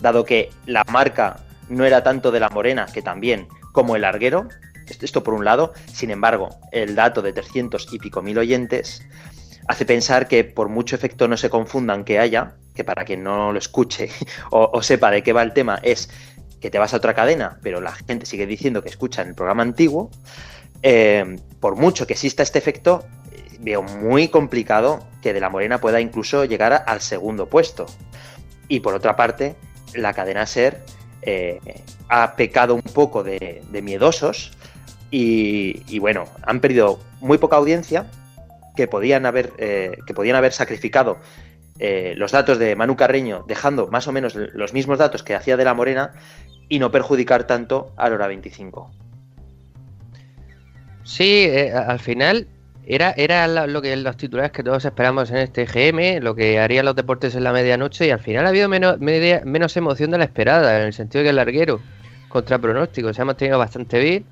dado 0.00 0.24
que 0.24 0.50
la 0.66 0.84
marca 0.92 1.40
no 1.68 1.84
era 1.84 2.04
tanto 2.04 2.30
de 2.30 2.38
la 2.38 2.48
Morena, 2.48 2.86
que 2.86 3.02
también, 3.02 3.48
como 3.72 3.96
el 3.96 4.02
larguero, 4.02 4.48
esto 5.00 5.22
por 5.22 5.34
un 5.34 5.44
lado, 5.44 5.72
sin 5.92 6.10
embargo, 6.10 6.50
el 6.72 6.94
dato 6.94 7.22
de 7.22 7.32
300 7.32 7.92
y 7.92 7.98
pico 7.98 8.22
mil 8.22 8.38
oyentes 8.38 9.02
hace 9.66 9.84
pensar 9.84 10.28
que 10.28 10.44
por 10.44 10.68
mucho 10.68 10.96
efecto 10.96 11.28
no 11.28 11.36
se 11.36 11.50
confundan 11.50 12.04
que 12.04 12.18
haya, 12.18 12.54
que 12.74 12.84
para 12.84 13.04
quien 13.04 13.22
no 13.22 13.52
lo 13.52 13.58
escuche 13.58 14.10
o, 14.50 14.82
sepa 14.82 15.10
de 15.10 15.22
qué 15.22 15.32
va 15.32 15.42
el 15.42 15.52
tema, 15.52 15.78
es 15.82 16.08
que 16.60 16.70
te 16.70 16.78
vas 16.78 16.94
a 16.94 16.96
otra 16.96 17.14
cadena, 17.14 17.58
pero 17.62 17.80
la 17.80 17.92
gente 17.92 18.26
sigue 18.26 18.46
diciendo 18.46 18.82
que 18.82 18.88
escucha 18.88 19.22
en 19.22 19.28
el 19.28 19.34
programa 19.34 19.62
antiguo, 19.62 20.10
eh, 20.82 21.36
por 21.60 21.76
mucho 21.76 22.06
que 22.06 22.14
exista 22.14 22.42
este 22.42 22.58
efecto, 22.58 23.04
veo 23.60 23.82
muy 23.82 24.28
complicado 24.28 25.06
que 25.20 25.32
De 25.32 25.40
la 25.40 25.50
Morena 25.50 25.80
pueda 25.80 26.00
incluso 26.00 26.44
llegar 26.44 26.84
al 26.86 27.00
segundo 27.00 27.48
puesto. 27.48 27.86
Y 28.68 28.80
por 28.80 28.94
otra 28.94 29.16
parte, 29.16 29.56
la 29.94 30.14
cadena 30.14 30.46
SER 30.46 30.84
eh, 31.22 31.58
ha 32.08 32.36
pecado 32.36 32.74
un 32.74 32.82
poco 32.82 33.24
de, 33.24 33.62
miedosos 33.82 34.52
y, 35.10 35.98
bueno, 35.98 36.24
han 36.42 36.60
perdido 36.60 37.00
muy 37.20 37.38
poca 37.38 37.56
audiencia 37.56 38.06
que 38.76 38.86
podían 38.86 39.26
haber, 39.26 39.52
eh, 39.58 39.98
que 40.06 40.14
podían 40.14 40.36
haber 40.36 40.52
sacrificado 40.52 41.18
eh, 41.78 42.14
los 42.16 42.32
datos 42.32 42.58
de 42.58 42.76
Manu 42.76 42.96
Carreño, 42.96 43.44
dejando 43.48 43.88
más 43.88 44.06
o 44.08 44.12
menos 44.12 44.34
los 44.34 44.72
mismos 44.72 44.98
datos 44.98 45.22
que 45.22 45.34
hacía 45.34 45.56
de 45.56 45.64
la 45.64 45.74
Morena 45.74 46.12
y 46.68 46.78
no 46.78 46.90
perjudicar 46.90 47.46
tanto 47.46 47.92
a 47.96 48.08
la 48.08 48.16
hora 48.16 48.26
25. 48.26 48.90
Sí, 51.04 51.48
al 51.72 51.98
final 52.00 52.46
era, 52.90 53.12
era 53.18 53.66
lo 53.66 53.82
que 53.82 53.94
los 53.96 54.16
titulares 54.16 54.50
que 54.50 54.62
todos 54.62 54.82
esperamos 54.82 55.30
en 55.30 55.36
este 55.36 55.66
GM, 55.66 56.22
lo 56.22 56.34
que 56.34 56.58
harían 56.58 56.86
los 56.86 56.96
deportes 56.96 57.34
en 57.34 57.44
la 57.44 57.52
medianoche, 57.52 58.06
y 58.06 58.10
al 58.10 58.20
final 58.20 58.46
ha 58.46 58.48
habido 58.48 58.66
menos, 58.66 58.98
menos 58.98 59.76
emoción 59.76 60.10
de 60.10 60.16
la 60.16 60.24
esperada, 60.24 60.80
en 60.80 60.86
el 60.86 60.92
sentido 60.94 61.22
que 61.22 61.28
el 61.28 61.36
larguero, 61.36 61.80
contra 62.28 62.58
pronóstico, 62.58 63.12
se 63.12 63.20
ha 63.20 63.26
mantenido 63.26 63.58
bastante 63.58 63.98
bien. 63.98 64.24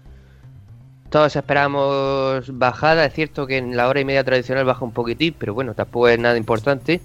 Todos 1.16 1.35
esperamos 1.35 2.59
bajada, 2.59 3.07
es 3.07 3.14
cierto 3.14 3.46
que 3.46 3.57
en 3.57 3.74
la 3.74 3.88
hora 3.88 4.00
y 4.00 4.05
media 4.05 4.22
tradicional 4.22 4.66
baja 4.66 4.85
un 4.85 4.92
poquitín, 4.92 5.35
pero 5.38 5.55
bueno, 5.55 5.72
tampoco 5.72 6.09
es 6.09 6.18
nada 6.18 6.37
importante. 6.37 7.00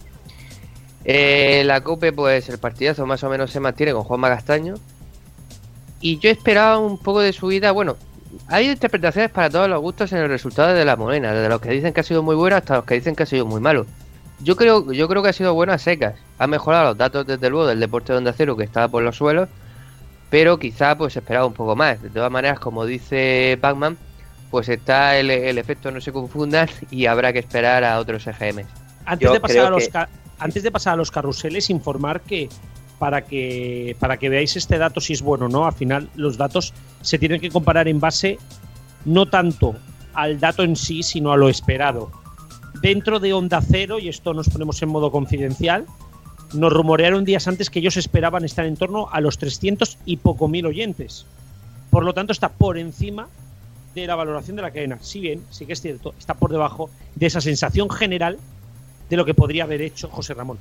Eh, 1.06 1.64
la 1.66 1.80
COPE, 1.80 2.12
pues 2.12 2.50
el 2.50 2.58
partidazo 2.58 3.06
más 3.06 3.24
o 3.24 3.30
menos 3.30 3.52
se 3.52 3.62
mantiene 3.62 3.94
con 3.94 4.04
Juan 4.04 4.20
Magastaño. 4.20 4.74
Y 6.02 6.20
yo 6.20 6.30
esperaba 6.30 6.78
un 6.78 6.98
poco 6.98 7.22
de 7.22 7.32
subida, 7.32 7.72
bueno, 7.72 7.96
hay 8.50 8.70
interpretaciones 8.70 9.32
para 9.32 9.50
todos 9.50 9.70
los 9.70 9.80
gustos 9.80 10.12
en 10.12 10.18
el 10.18 10.28
resultado 10.28 10.74
de 10.74 10.84
la 10.84 10.98
Morena, 10.98 11.32
desde 11.32 11.48
los 11.48 11.62
que 11.62 11.70
dicen 11.70 11.94
que 11.94 12.02
ha 12.02 12.04
sido 12.04 12.22
muy 12.22 12.36
bueno 12.36 12.58
hasta 12.58 12.76
los 12.76 12.84
que 12.84 12.96
dicen 12.96 13.16
que 13.16 13.24
ha 13.24 13.26
sido 13.26 13.46
muy 13.46 13.62
malo. 13.62 13.86
Yo 14.42 14.58
creo, 14.58 14.92
yo 14.92 15.08
creo 15.08 15.24
que 15.24 15.30
ha 15.30 15.34
sido 15.34 15.54
bueno 15.54 15.72
a 15.72 15.78
secas. 15.78 16.16
Ha 16.38 16.48
mejorado 16.48 16.84
los 16.84 16.98
datos 16.98 17.26
desde 17.26 17.50
luego 17.50 17.66
del 17.66 17.80
deporte 17.80 18.12
de 18.12 18.18
onda 18.18 18.34
cero 18.36 18.58
que 18.58 18.66
estaba 18.66 18.90
por 18.90 19.04
los 19.04 19.16
suelos, 19.16 19.48
pero 20.32 20.58
quizá 20.58 20.98
pues 20.98 21.16
esperaba 21.16 21.46
un 21.46 21.54
poco 21.54 21.76
más. 21.76 22.02
De 22.02 22.10
todas 22.10 22.32
maneras, 22.32 22.60
como 22.60 22.86
dice 22.86 23.60
Pacman, 23.62 23.98
pues 24.50 24.70
está 24.70 25.18
el, 25.18 25.30
efecto 25.30 25.92
no 25.92 26.02
se 26.02 26.12
confundan 26.12 26.70
y 26.90 27.06
habrá 27.06 27.32
que 27.34 27.40
esperar 27.40 27.84
a 27.84 28.00
otros 28.00 28.26
EGMs. 28.26 28.66
Antes 29.06 29.32
de, 29.32 29.40
pasar 29.40 29.66
a 29.66 29.70
los 29.70 29.90
antes 30.40 30.64
de 30.64 30.72
pasar 30.72 30.94
a 30.94 30.96
los 30.96 31.12
carruseles, 31.12 31.70
informar 31.70 32.22
que 32.22 32.50
para 32.98 33.24
que, 33.24 33.96
para 34.00 34.18
que 34.18 34.30
veáis 34.30 34.56
este 34.56 34.78
dato 34.78 35.02
si 35.02 35.14
es 35.14 35.22
bueno 35.22 35.48
o 35.48 35.50
no. 35.50 35.66
Al 35.66 35.74
final, 35.74 36.10
los 36.16 36.38
datos 36.38 36.74
se 37.02 37.20
tienen 37.20 37.42
que 37.42 37.50
comparar 37.50 37.88
en 37.88 38.00
base 38.00 38.38
no 39.06 39.28
tanto 39.28 39.76
al 40.14 40.40
dato 40.40 40.64
en 40.64 40.76
sí, 40.76 41.04
sino 41.04 41.32
a 41.32 41.38
lo 41.38 41.50
esperado. 41.50 42.12
Dentro 42.82 43.20
de 43.20 43.34
Onda 43.34 43.62
Cero, 43.62 44.00
y 44.00 44.08
esto 44.08 44.34
nos 44.34 44.50
ponemos 44.50 44.82
en 44.82 44.90
modo 44.90 45.12
confidencial, 45.12 45.86
nos 46.54 46.74
rumorearon 46.74 47.26
días 47.26 47.48
antes 47.48 47.70
que 47.70 47.80
ellos 47.80 47.98
esperaban 47.98 48.46
estar 48.46 48.66
en 48.66 48.78
torno 48.78 49.10
a 49.12 49.22
los 49.22 49.38
300 49.38 49.98
y 50.06 50.18
poco 50.18 50.48
mil 50.48 50.66
oyentes. 50.66 51.26
Por 51.90 52.04
lo 52.04 52.14
tanto, 52.14 52.32
está 52.32 52.50
por 52.50 52.78
encima 52.78 53.28
de 53.96 54.08
la 54.08 54.16
valoración 54.16 54.56
de 54.56 54.62
la 54.62 54.72
cadena. 54.72 54.98
Si 55.02 55.20
bien, 55.20 55.44
sí 55.50 55.66
que 55.66 55.74
es 55.74 55.82
cierto, 55.82 56.14
está 56.18 56.34
por 56.34 56.52
debajo 56.52 56.90
de 57.16 57.28
esa 57.28 57.42
sensación 57.42 57.90
general 57.90 58.38
de 59.10 59.18
lo 59.18 59.26
que 59.26 59.34
podría 59.34 59.66
haber 59.66 59.82
hecho 59.82 60.08
José 60.10 60.34
Ramón 60.34 60.58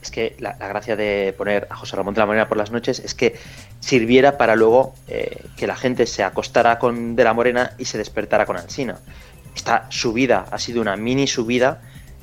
es 0.00 0.10
que 0.10 0.36
la, 0.38 0.52
gracia 0.54 0.96
de 0.96 1.34
poner 1.36 1.66
a 1.70 1.76
José 1.76 1.96
Ramón 1.96 2.14
de 2.14 2.20
la 2.20 2.26
Morena 2.26 2.48
por 2.48 2.56
las 2.56 2.70
noches 2.70 3.00
es 3.00 3.14
que 3.14 3.36
sirviera 3.80 4.38
para 4.38 4.56
luego 4.56 4.94
eh, 5.08 5.44
que 5.56 5.66
la 5.66 5.76
gente 5.76 6.06
se 6.06 6.22
acostara 6.22 6.78
con 6.78 7.16
de 7.16 7.24
la 7.24 7.32
Morena 7.34 7.72
y 7.78 7.84
se 7.84 7.98
despertara 7.98 8.46
con 8.46 8.56
Alsina. 8.56 8.98
Esta 9.54 9.86
subida 9.90 10.46
ha 10.50 10.58
sido 10.58 10.80
una 10.80 10.96
mini 10.96 11.26
subida 11.26 11.80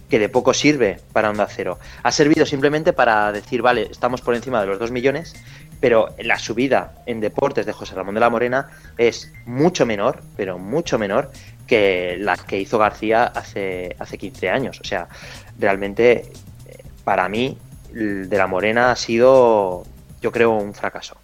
que 0.10 0.20
de 0.20 0.30
poco 0.30 0.54
sirve 0.54 1.00
para 1.14 1.30
Onda 1.30 1.48
Cero. 1.50 1.80
Ha 2.04 2.12
servido 2.12 2.46
simplemente 2.46 2.94
para 2.94 3.32
decir, 3.32 3.62
vale, 3.62 3.88
estamos 3.90 4.22
por 4.22 4.36
encima 4.36 4.62
de 4.62 4.68
los 4.68 4.80
2 4.80 4.92
millones, 4.92 5.36
pero 5.80 6.16
la 6.20 6.40
subida 6.40 6.96
en 7.06 7.20
deportes 7.20 7.66
de 7.66 7.74
José 7.74 7.96
Ramón 7.96 8.16
de 8.16 8.22
la 8.22 8.30
Morena 8.30 8.70
es 8.98 9.32
mucho 9.46 9.86
menor, 9.86 10.22
pero 10.38 10.58
mucho 10.58 10.98
menor 10.98 11.32
que 11.68 12.18
la 12.20 12.38
que 12.38 12.60
hizo 12.60 12.78
García 12.78 13.26
hace, 13.26 13.96
hace 14.00 14.18
15 14.18 14.50
años. 14.50 14.80
O 14.80 14.84
sea, 14.84 15.08
realmente, 15.58 16.32
eh, 16.68 16.84
para 17.04 17.28
mí, 17.28 17.58
de 17.92 18.38
la 18.38 18.48
Morena 18.48 18.92
ha 18.92 18.96
sido, 18.96 19.84
yo 20.22 20.32
creo, 20.32 20.52
un 20.52 20.74
fracaso. 20.74 21.18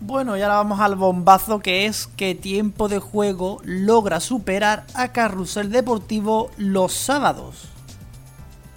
Bueno, 0.00 0.36
y 0.36 0.42
ahora 0.42 0.56
vamos 0.56 0.78
al 0.80 0.94
bombazo 0.94 1.58
que 1.58 1.86
es 1.86 2.06
que 2.06 2.36
tiempo 2.36 2.88
de 2.88 3.00
juego 3.00 3.60
logra 3.64 4.20
superar 4.20 4.84
a 4.94 5.12
Carrusel 5.12 5.70
Deportivo 5.72 6.50
los 6.56 6.92
sábados. 6.92 7.68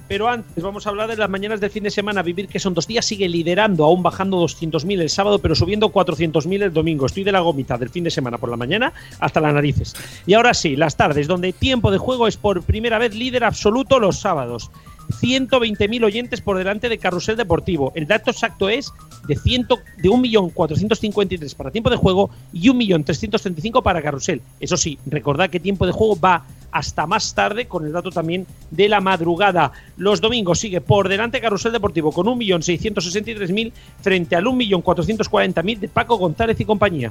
Pero 0.07 0.27
antes 0.27 0.61
vamos 0.61 0.85
a 0.85 0.89
hablar 0.89 1.09
de 1.09 1.15
las 1.15 1.29
mañanas 1.29 1.61
de 1.61 1.69
fin 1.69 1.83
de 1.83 1.89
semana. 1.89 2.21
Vivir 2.21 2.49
que 2.49 2.59
son 2.59 2.73
dos 2.73 2.85
días 2.85 3.05
sigue 3.05 3.29
liderando, 3.29 3.85
aún 3.85 4.03
bajando 4.03 4.43
200.000 4.43 4.99
el 4.99 5.09
sábado, 5.09 5.39
pero 5.39 5.55
subiendo 5.55 5.89
400.000 5.89 6.63
el 6.63 6.73
domingo. 6.73 7.05
Estoy 7.05 7.23
de 7.23 7.31
la 7.31 7.39
gomita 7.39 7.77
del 7.77 7.91
fin 7.91 8.03
de 8.03 8.11
semana 8.11 8.37
por 8.37 8.49
la 8.49 8.57
mañana 8.57 8.91
hasta 9.19 9.39
las 9.39 9.53
narices. 9.53 9.95
Y 10.25 10.33
ahora 10.33 10.53
sí, 10.53 10.75
las 10.75 10.97
tardes, 10.97 11.27
donde 11.27 11.53
tiempo 11.53 11.91
de 11.91 11.97
juego 11.97 12.27
es 12.27 12.35
por 12.35 12.61
primera 12.63 12.97
vez 12.97 13.15
líder 13.15 13.45
absoluto 13.45 13.99
los 13.99 14.19
sábados. 14.19 14.69
120.000 15.11 16.03
oyentes 16.03 16.41
por 16.41 16.57
delante 16.57 16.89
de 16.89 16.97
Carrusel 16.97 17.37
Deportivo. 17.37 17.91
El 17.95 18.07
dato 18.07 18.31
exacto 18.31 18.69
es 18.69 18.91
de, 19.27 19.35
de 19.35 20.09
1.453 20.09 21.55
para 21.55 21.71
tiempo 21.71 21.89
de 21.89 21.97
juego 21.97 22.29
y 22.53 22.69
1.335 22.69 23.83
para 23.83 24.01
Carrusel. 24.01 24.41
Eso 24.59 24.77
sí, 24.77 24.97
recordad 25.05 25.49
que 25.49 25.59
tiempo 25.59 25.85
de 25.85 25.91
juego 25.91 26.19
va 26.19 26.45
hasta 26.71 27.05
más 27.05 27.33
tarde 27.33 27.65
con 27.67 27.85
el 27.85 27.91
dato 27.91 28.11
también 28.11 28.47
de 28.69 28.89
la 28.89 29.01
madrugada. 29.01 29.71
Los 29.97 30.21
domingos 30.21 30.59
sigue 30.59 30.81
por 30.81 31.09
delante 31.09 31.41
Carrusel 31.41 31.73
Deportivo 31.73 32.11
con 32.11 32.27
1.663.000 32.27 33.71
frente 34.01 34.35
al 34.35 34.45
1.440.000 34.45 35.79
de 35.79 35.87
Paco 35.87 36.17
González 36.17 36.59
y 36.59 36.65
compañía. 36.65 37.09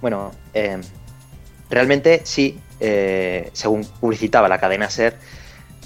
Bueno, 0.00 0.32
eh, 0.52 0.80
realmente 1.70 2.22
sí, 2.24 2.58
eh, 2.80 3.50
según 3.52 3.84
publicitaba 4.00 4.48
la 4.48 4.58
cadena 4.58 4.90
SER, 4.90 5.16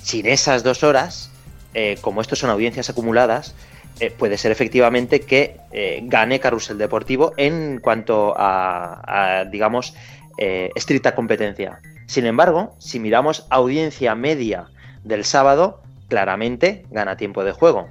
sin 0.07 0.27
esas 0.27 0.63
dos 0.63 0.85
horas, 0.85 1.33
eh, 1.75 1.99
como 2.01 2.21
estos 2.21 2.39
son 2.39 2.49
audiencias 2.51 2.89
acumuladas, 2.89 3.57
eh, 3.99 4.13
puede 4.13 4.39
ser 4.39 4.53
efectivamente 4.53 5.23
que 5.23 5.57
eh, 5.73 5.99
gane 6.05 6.39
Carrusel 6.39 6.79
Deportivo 6.79 7.33
en 7.37 7.81
cuanto 7.81 8.33
a, 8.37 9.45
digamos, 9.51 9.95
estricta 10.39 11.17
competencia. 11.17 11.81
Sin 12.07 12.25
embargo, 12.25 12.77
si 12.79 13.01
miramos 13.01 13.47
audiencia 13.51 14.15
media 14.15 14.69
del 15.03 15.25
sábado, 15.25 15.83
claramente 16.09 16.85
gana 16.91 17.17
tiempo 17.17 17.43
de 17.43 17.51
juego. 17.51 17.89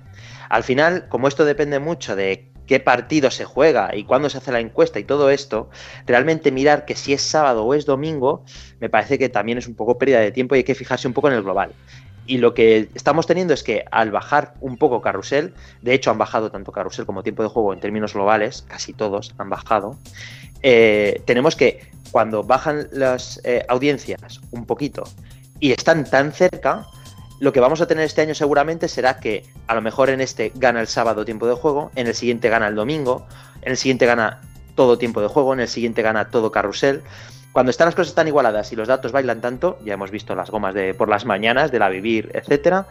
Al 0.48 0.64
final, 0.64 1.10
como 1.10 1.28
esto 1.28 1.44
depende 1.44 1.80
mucho 1.80 2.16
de 2.16 2.50
qué 2.66 2.80
partido 2.80 3.32
se 3.32 3.46
juega 3.46 3.96
y 3.96 4.04
cuándo 4.04 4.30
se 4.30 4.38
hace 4.38 4.52
la 4.52 4.60
encuesta 4.60 5.00
y 5.00 5.04
todo 5.04 5.30
esto, 5.30 5.70
realmente 6.06 6.52
mirar 6.52 6.86
que 6.86 6.96
si 6.96 7.14
es 7.14 7.22
sábado 7.22 7.64
o 7.66 7.74
es 7.74 7.86
domingo, 7.86 8.44
me 8.80 8.90
parece 8.90 9.18
que 9.18 9.30
también 9.30 9.58
es 9.58 9.68
un 9.68 9.76
poco 9.76 9.98
pérdida 9.98 10.20
de 10.20 10.32
tiempo 10.32 10.56
y 10.56 10.60
hay 10.60 10.64
que 10.64 10.76
fijarse 10.76 11.08
un 11.08 11.14
poco 11.14 11.28
en 11.28 11.36
el 11.36 11.44
global. 11.44 11.72
Y 12.28 12.40
lo 12.40 12.54
que 12.54 12.90
estamos 12.96 13.28
teniendo 13.28 13.54
es 13.54 13.64
que 13.64 13.86
al 13.92 14.12
bajar 14.12 14.56
un 14.62 14.78
poco 14.78 15.02
Carrusel, 15.02 15.54
de 15.82 15.94
hecho 15.94 16.12
han 16.12 16.18
bajado 16.18 16.52
tanto 16.52 16.72
Carrusel 16.72 17.06
como 17.06 17.24
tiempo 17.24 17.44
de 17.44 17.50
juego 17.50 17.74
en 17.74 17.80
términos 17.80 18.14
globales, 18.14 18.64
casi 18.68 18.94
todos 18.94 19.34
han 19.38 19.50
bajado, 19.50 19.98
eh, 20.62 21.22
tenemos 21.26 21.56
que 21.56 21.92
cuando 22.12 22.44
bajan 22.44 22.88
las 22.92 23.40
eh, 23.44 23.66
audiencias 23.68 24.42
un 24.52 24.66
poquito 24.66 25.04
y 25.60 25.72
están 25.72 26.06
tan 26.06 26.32
cerca, 26.32 26.88
lo 27.40 27.52
que 27.52 27.60
vamos 27.60 27.82
a 27.82 27.88
tener 27.88 28.06
este 28.06 28.22
año 28.22 28.34
seguramente 28.34 28.88
será 28.88 29.20
que 29.20 29.46
a 29.68 29.76
lo 29.76 29.82
mejor 29.82 30.10
en 30.10 30.22
este 30.22 30.52
gana 30.56 30.82
el 30.82 30.88
sábado 30.88 31.26
tiempo 31.26 31.46
de 31.48 31.54
juego, 31.54 31.92
en 31.96 32.08
el 32.08 32.16
siguiente 32.16 32.50
gana 32.50 32.68
el 32.68 32.76
domingo, 32.76 33.28
en 33.62 33.72
el 33.72 33.78
siguiente 33.78 34.06
gana 34.06 34.42
todo 34.76 34.98
tiempo 34.98 35.22
de 35.22 35.28
juego, 35.28 35.54
en 35.54 35.60
el 35.60 35.68
siguiente 35.68 36.02
gana 36.02 36.30
todo 36.30 36.52
carrusel. 36.52 37.02
Cuando 37.56 37.70
están 37.70 37.86
las 37.86 37.96
cosas 37.96 38.14
tan 38.14 38.28
igualadas 38.28 38.74
y 38.74 38.76
los 38.76 38.90
datos 38.90 39.14
bailan 39.14 39.40
tanto, 39.40 39.80
ya 39.86 39.94
hemos 39.94 40.12
visto 40.12 40.36
las 40.36 40.52
gomas 40.52 40.74
de 40.74 40.94
por 40.94 41.08
las 41.08 41.24
mañanas, 41.24 41.72
de 41.72 41.80
la 41.80 41.88
vivir, 41.88 42.30
etcétera. 42.34 42.86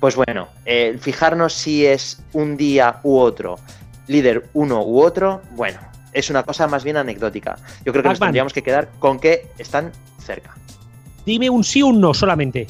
Pues 0.00 0.16
bueno, 0.16 0.48
eh, 0.64 0.98
fijarnos 1.00 1.52
si 1.52 1.86
es 1.86 2.20
un 2.32 2.56
día 2.56 2.98
u 3.04 3.16
otro, 3.16 3.60
líder 4.08 4.48
uno 4.54 4.82
u 4.82 5.00
otro, 5.00 5.40
bueno, 5.52 5.78
es 6.12 6.30
una 6.30 6.42
cosa 6.42 6.66
más 6.66 6.82
bien 6.82 6.96
anecdótica. 6.96 7.58
Yo 7.84 7.92
creo 7.92 8.02
que 8.02 8.08
nos 8.08 8.18
tendríamos 8.18 8.52
que 8.52 8.64
quedar 8.64 8.88
con 8.98 9.20
que 9.20 9.52
están 9.56 9.92
cerca. 10.18 10.52
Dime 11.24 11.48
un 11.48 11.62
sí 11.62 11.82
o 11.82 11.86
un 11.86 12.00
no 12.00 12.12
solamente. 12.12 12.66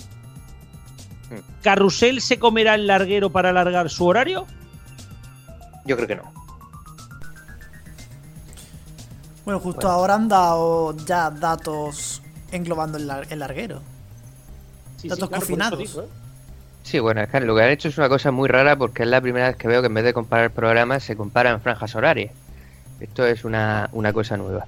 Hmm. 1.30 1.62
¿Carrusel 1.62 2.20
se 2.20 2.38
comerá 2.38 2.74
el 2.74 2.86
larguero 2.86 3.30
para 3.30 3.48
alargar 3.48 3.88
su 3.88 4.04
horario? 4.04 4.44
Yo 5.86 5.96
creo 5.96 6.08
que 6.08 6.16
no. 6.16 6.30
Bueno, 9.48 9.60
justo 9.60 9.88
ahora 9.88 10.16
han 10.16 10.28
dado 10.28 10.94
ya 11.06 11.30
datos 11.30 12.20
englobando 12.52 12.98
el, 12.98 13.06
larguero. 13.38 13.80
datos 15.04 15.30
confinados. 15.30 15.96
¿eh? 15.96 16.02
Sí, 16.82 16.98
bueno, 16.98 17.22
es 17.22 17.30
que 17.30 17.40
lo 17.40 17.56
que 17.56 17.62
han 17.62 17.70
hecho 17.70 17.88
es 17.88 17.96
una 17.96 18.10
cosa 18.10 18.30
muy 18.30 18.46
rara 18.46 18.76
porque 18.76 19.04
es 19.04 19.08
la 19.08 19.22
primera 19.22 19.46
vez 19.48 19.56
que 19.56 19.66
veo 19.66 19.80
que 19.80 19.86
en 19.86 19.94
vez 19.94 20.04
de 20.04 20.12
comparar 20.12 20.50
programas 20.50 21.02
se 21.02 21.16
comparan 21.16 21.62
franjas 21.62 21.94
horarias. 21.94 22.30
Esto 23.00 23.26
es 23.26 23.42
una, 23.42 23.88
cosa 24.12 24.36
nueva. 24.36 24.66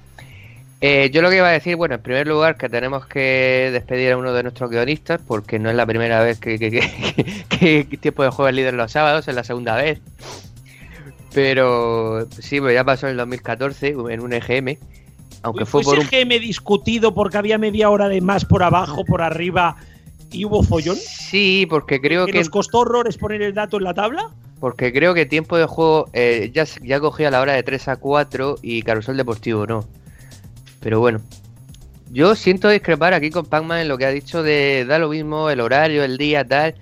Eh, 0.81 1.11
yo 1.13 1.21
lo 1.21 1.29
que 1.29 1.35
iba 1.35 1.49
a 1.49 1.51
decir, 1.51 1.75
bueno, 1.75 1.93
en 1.93 2.01
primer 2.01 2.25
lugar 2.25 2.57
que 2.57 2.67
tenemos 2.67 3.05
que 3.05 3.69
despedir 3.71 4.13
a 4.13 4.17
uno 4.17 4.33
de 4.33 4.41
nuestros 4.41 4.71
guionistas 4.71 5.21
porque 5.27 5.59
no 5.59 5.69
es 5.69 5.75
la 5.75 5.85
primera 5.85 6.23
vez 6.23 6.39
que, 6.39 6.57
que, 6.57 6.71
que, 6.71 7.85
que 7.87 7.97
Tiempo 7.97 8.23
de 8.23 8.31
Juego 8.31 8.49
es 8.49 8.55
líder 8.55 8.73
los 8.73 8.91
sábados, 8.91 9.27
es 9.27 9.35
la 9.35 9.43
segunda 9.43 9.75
vez. 9.75 10.01
Pero 11.33 12.27
sí, 12.39 12.59
pues 12.59 12.73
ya 12.73 12.83
pasó 12.83 13.07
en 13.07 13.11
el 13.11 13.17
2014 13.17 13.95
en 14.09 14.19
un 14.21 14.33
EGM. 14.33 14.77
Aunque 15.43 15.65
fue 15.65 15.81
por 15.81 15.97
un... 15.97 16.05
EGM 16.05 16.39
discutido 16.41 17.13
porque 17.13 17.37
había 17.37 17.57
media 17.57 17.89
hora 17.89 18.09
de 18.09 18.21
más 18.21 18.45
por 18.45 18.63
abajo, 18.63 19.05
por 19.05 19.21
arriba 19.21 19.77
y 20.31 20.45
hubo 20.45 20.63
follón? 20.63 20.95
Sí, 20.95 21.67
porque 21.69 21.99
creo 21.99 22.25
que... 22.25 22.39
¿Nos 22.39 22.49
costó 22.49 22.79
horrores 22.79 23.17
poner 23.17 23.41
el 23.41 23.53
dato 23.53 23.77
en 23.77 23.83
la 23.83 23.93
tabla? 23.93 24.29
Porque 24.59 24.93
creo 24.93 25.13
que 25.13 25.25
tiempo 25.25 25.57
de 25.57 25.65
juego 25.65 26.07
eh, 26.13 26.51
ya, 26.53 26.65
ya 26.83 26.99
cogía 26.99 27.31
la 27.31 27.41
hora 27.41 27.53
de 27.53 27.63
3 27.63 27.87
a 27.89 27.95
4 27.97 28.59
y 28.61 28.83
Carusel 28.83 29.17
Deportivo 29.17 29.65
no. 29.65 29.85
Pero 30.79 30.99
bueno. 30.99 31.21
Yo 32.11 32.35
siento 32.35 32.67
discrepar 32.69 33.13
aquí 33.13 33.29
con 33.29 33.45
Pacman 33.45 33.79
en 33.79 33.87
lo 33.87 33.97
que 33.97 34.05
ha 34.05 34.09
dicho 34.09 34.43
de 34.43 34.83
da 34.85 34.99
lo 34.99 35.07
mismo 35.07 35.49
el 35.49 35.61
horario, 35.61 36.03
el 36.03 36.17
día, 36.17 36.45
tal. 36.45 36.75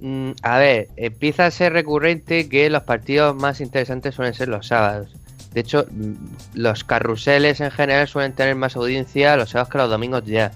Mm, 0.00 0.30
a 0.42 0.58
ver, 0.58 0.88
empieza 0.96 1.46
a 1.46 1.50
ser 1.50 1.72
recurrente 1.72 2.48
que 2.48 2.70
los 2.70 2.84
partidos 2.84 3.34
más 3.34 3.60
interesantes 3.60 4.14
suelen 4.14 4.34
ser 4.34 4.48
los 4.48 4.68
sábados. 4.68 5.10
De 5.52 5.60
hecho, 5.60 5.86
mm, 5.90 6.14
los 6.54 6.84
carruseles 6.84 7.60
en 7.60 7.70
general 7.70 8.06
suelen 8.06 8.32
tener 8.32 8.54
más 8.54 8.76
audiencia 8.76 9.36
los 9.36 9.50
sábados 9.50 9.72
que 9.72 9.78
los 9.78 9.90
domingos 9.90 10.24
ya. 10.24 10.52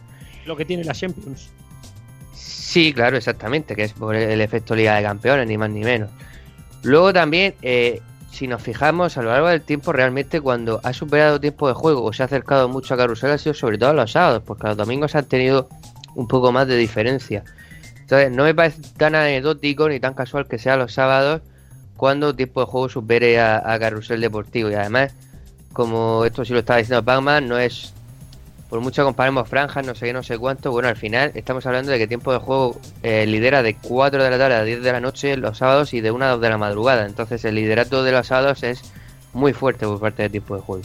Lo 0.46 0.56
que 0.56 0.64
tiene 0.64 0.84
la 0.84 0.92
Champions. 0.92 1.50
Sí, 2.34 2.92
claro, 2.92 3.16
exactamente, 3.16 3.76
que 3.76 3.84
es 3.84 3.92
por 3.92 4.14
el 4.14 4.40
efecto 4.40 4.74
Liga 4.74 4.96
de 4.96 5.02
Campeones, 5.02 5.46
ni 5.46 5.58
más 5.58 5.70
ni 5.70 5.80
menos. 5.80 6.10
Luego 6.82 7.12
también, 7.12 7.54
eh, 7.62 8.00
si 8.30 8.46
nos 8.48 8.62
fijamos 8.62 9.18
a 9.18 9.22
lo 9.22 9.30
largo 9.30 9.48
del 9.48 9.60
tiempo, 9.60 9.92
realmente 9.92 10.40
cuando 10.40 10.80
ha 10.82 10.92
superado 10.92 11.38
tiempo 11.38 11.68
de 11.68 11.74
juego 11.74 12.02
o 12.02 12.12
se 12.12 12.22
ha 12.22 12.26
acercado 12.26 12.68
mucho 12.68 12.94
a 12.94 12.96
Carrusel 12.96 13.30
ha 13.30 13.38
sido 13.38 13.54
sobre 13.54 13.76
todo 13.76 13.92
los 13.92 14.12
sábados, 14.12 14.42
porque 14.46 14.68
los 14.68 14.76
domingos 14.76 15.14
han 15.14 15.26
tenido 15.26 15.68
un 16.14 16.26
poco 16.26 16.50
más 16.50 16.66
de 16.66 16.76
diferencia. 16.76 17.44
Entonces, 18.12 18.36
no 18.36 18.44
me 18.44 18.54
parece 18.54 18.82
tan 18.98 19.14
anecdótico 19.14 19.88
ni 19.88 19.98
tan 19.98 20.12
casual 20.12 20.46
que 20.46 20.58
sea 20.58 20.76
los 20.76 20.92
sábados 20.92 21.40
cuando 21.96 22.36
tiempo 22.36 22.60
de 22.60 22.66
juego 22.66 22.90
supere 22.90 23.40
a, 23.40 23.62
a 23.64 23.78
Carrusel 23.78 24.20
Deportivo. 24.20 24.70
Y 24.70 24.74
además, 24.74 25.14
como 25.72 26.26
esto 26.26 26.44
sí 26.44 26.52
lo 26.52 26.58
estaba 26.58 26.76
diciendo 26.76 27.02
Pacman, 27.02 27.48
no 27.48 27.58
es 27.58 27.94
por 28.68 28.82
mucho 28.82 29.02
comparemos 29.02 29.48
franjas, 29.48 29.86
no 29.86 29.94
sé 29.94 30.04
qué, 30.06 30.12
no 30.12 30.22
sé 30.22 30.36
cuánto, 30.36 30.72
bueno, 30.72 30.88
al 30.88 30.96
final 30.96 31.32
estamos 31.34 31.64
hablando 31.64 31.90
de 31.90 31.98
que 31.98 32.06
tiempo 32.06 32.34
de 32.34 32.38
juego 32.38 32.78
eh, 33.02 33.24
lidera 33.26 33.62
de 33.62 33.76
4 33.76 34.22
de 34.22 34.30
la 34.30 34.36
tarde 34.36 34.56
a 34.56 34.62
10 34.62 34.82
de 34.82 34.92
la 34.92 35.00
noche 35.00 35.38
los 35.38 35.56
sábados 35.56 35.94
y 35.94 36.02
de 36.02 36.10
1 36.10 36.22
a 36.22 36.28
2 36.32 36.40
de 36.42 36.50
la 36.50 36.58
madrugada. 36.58 37.06
Entonces 37.06 37.42
el 37.46 37.54
liderato 37.54 38.04
de 38.04 38.12
los 38.12 38.26
sábados 38.26 38.62
es 38.62 38.92
muy 39.32 39.54
fuerte 39.54 39.86
por 39.86 40.00
parte 40.00 40.22
del 40.22 40.32
tiempo 40.32 40.54
de 40.56 40.60
juego. 40.60 40.82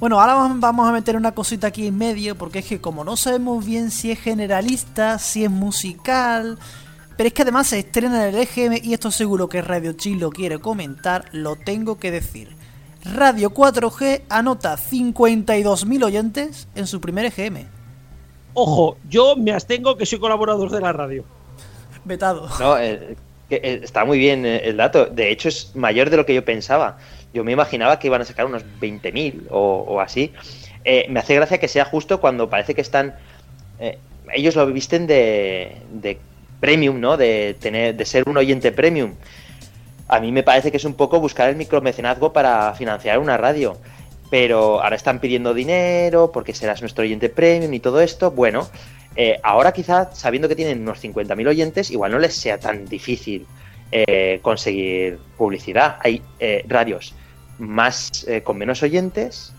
Bueno, 0.00 0.18
ahora 0.18 0.34
vamos 0.34 0.88
a 0.88 0.92
meter 0.92 1.14
una 1.14 1.32
cosita 1.32 1.66
aquí 1.66 1.86
en 1.86 1.98
medio, 1.98 2.34
porque 2.34 2.60
es 2.60 2.64
que 2.64 2.80
como 2.80 3.04
no 3.04 3.18
sabemos 3.18 3.66
bien 3.66 3.90
si 3.90 4.10
es 4.10 4.18
generalista, 4.18 5.18
si 5.18 5.44
es 5.44 5.50
musical, 5.50 6.58
pero 7.18 7.26
es 7.26 7.34
que 7.34 7.42
además 7.42 7.66
se 7.66 7.80
estrena 7.80 8.26
en 8.26 8.34
el 8.34 8.40
EGM 8.40 8.80
y 8.82 8.94
esto 8.94 9.10
seguro 9.10 9.50
que 9.50 9.60
Radio 9.60 9.92
Chile 9.92 10.20
lo 10.20 10.30
quiere 10.30 10.58
comentar, 10.58 11.26
lo 11.32 11.54
tengo 11.56 11.98
que 11.98 12.10
decir. 12.10 12.48
Radio 13.04 13.50
4G 13.50 14.22
anota 14.30 14.78
52.000 14.78 16.02
oyentes 16.02 16.66
en 16.74 16.86
su 16.86 16.98
primer 17.02 17.26
EGM. 17.26 17.66
Ojo, 18.54 18.96
yo 19.06 19.36
me 19.36 19.52
abstengo 19.52 19.98
que 19.98 20.06
soy 20.06 20.18
colaborador 20.18 20.70
de 20.70 20.80
la 20.80 20.94
radio. 20.94 21.26
Vetado. 22.06 22.48
No, 22.58 22.78
eh, 22.78 23.16
eh, 23.50 23.80
está 23.82 24.06
muy 24.06 24.18
bien 24.18 24.46
eh, 24.46 24.62
el 24.64 24.78
dato. 24.78 25.04
De 25.04 25.30
hecho, 25.30 25.50
es 25.50 25.76
mayor 25.76 26.08
de 26.08 26.16
lo 26.16 26.24
que 26.24 26.34
yo 26.34 26.44
pensaba. 26.44 26.96
Yo 27.32 27.44
me 27.44 27.52
imaginaba 27.52 27.98
que 27.98 28.08
iban 28.08 28.22
a 28.22 28.24
sacar 28.24 28.46
unos 28.46 28.64
20.000 28.80 29.46
o, 29.50 29.84
o 29.86 30.00
así. 30.00 30.32
me 31.08 31.20
hace 31.20 31.34
gracia 31.34 31.58
que 31.58 31.68
sea 31.68 31.84
justo 31.84 32.20
cuando 32.20 32.50
parece 32.50 32.74
que 32.74 32.80
están. 32.80 33.14
ellos 34.32 34.56
lo 34.56 34.66
visten 34.66 35.06
de, 35.06 35.76
de 35.92 36.18
premium, 36.58 37.00
¿no? 37.00 37.16
De, 37.16 37.56
tener, 37.60 37.94
de 37.94 38.04
ser 38.04 38.28
un 38.28 38.36
oyente 38.36 38.72
premium 38.72 39.14
a 40.10 40.18
mí 40.18 40.32
me 40.32 40.42
parece 40.42 40.72
que 40.72 40.76
es 40.76 40.84
un 40.84 40.94
poco 40.94 41.20
buscar 41.20 41.48
el 41.48 41.56
micromecenazgo 41.56 42.32
para 42.32 42.74
financiar 42.74 43.20
una 43.20 43.36
radio. 43.36 43.76
Pero 44.28 44.82
ahora 44.82 44.96
están 44.96 45.20
pidiendo 45.20 45.54
dinero 45.54 46.32
porque 46.32 46.52
serás 46.52 46.80
nuestro 46.80 47.04
oyente 47.04 47.28
premium 47.28 47.72
y 47.72 47.78
todo 47.78 48.00
esto. 48.00 48.32
Bueno, 48.32 48.68
eh, 49.14 49.38
ahora 49.44 49.72
quizá 49.72 50.12
sabiendo 50.12 50.48
que 50.48 50.56
tienen 50.56 50.82
unos 50.82 51.02
50.000 51.02 51.48
oyentes, 51.48 51.92
igual 51.92 52.10
no 52.10 52.18
les 52.18 52.34
sea 52.34 52.58
tan 52.58 52.86
difícil 52.86 53.46
eh, 53.92 54.40
conseguir 54.42 55.18
publicidad. 55.36 55.98
Hay 56.00 56.22
eh, 56.40 56.64
radios 56.66 57.14
más 57.60 58.26
con 58.42 58.58
menos 58.58 58.82
oyentes 58.82 59.52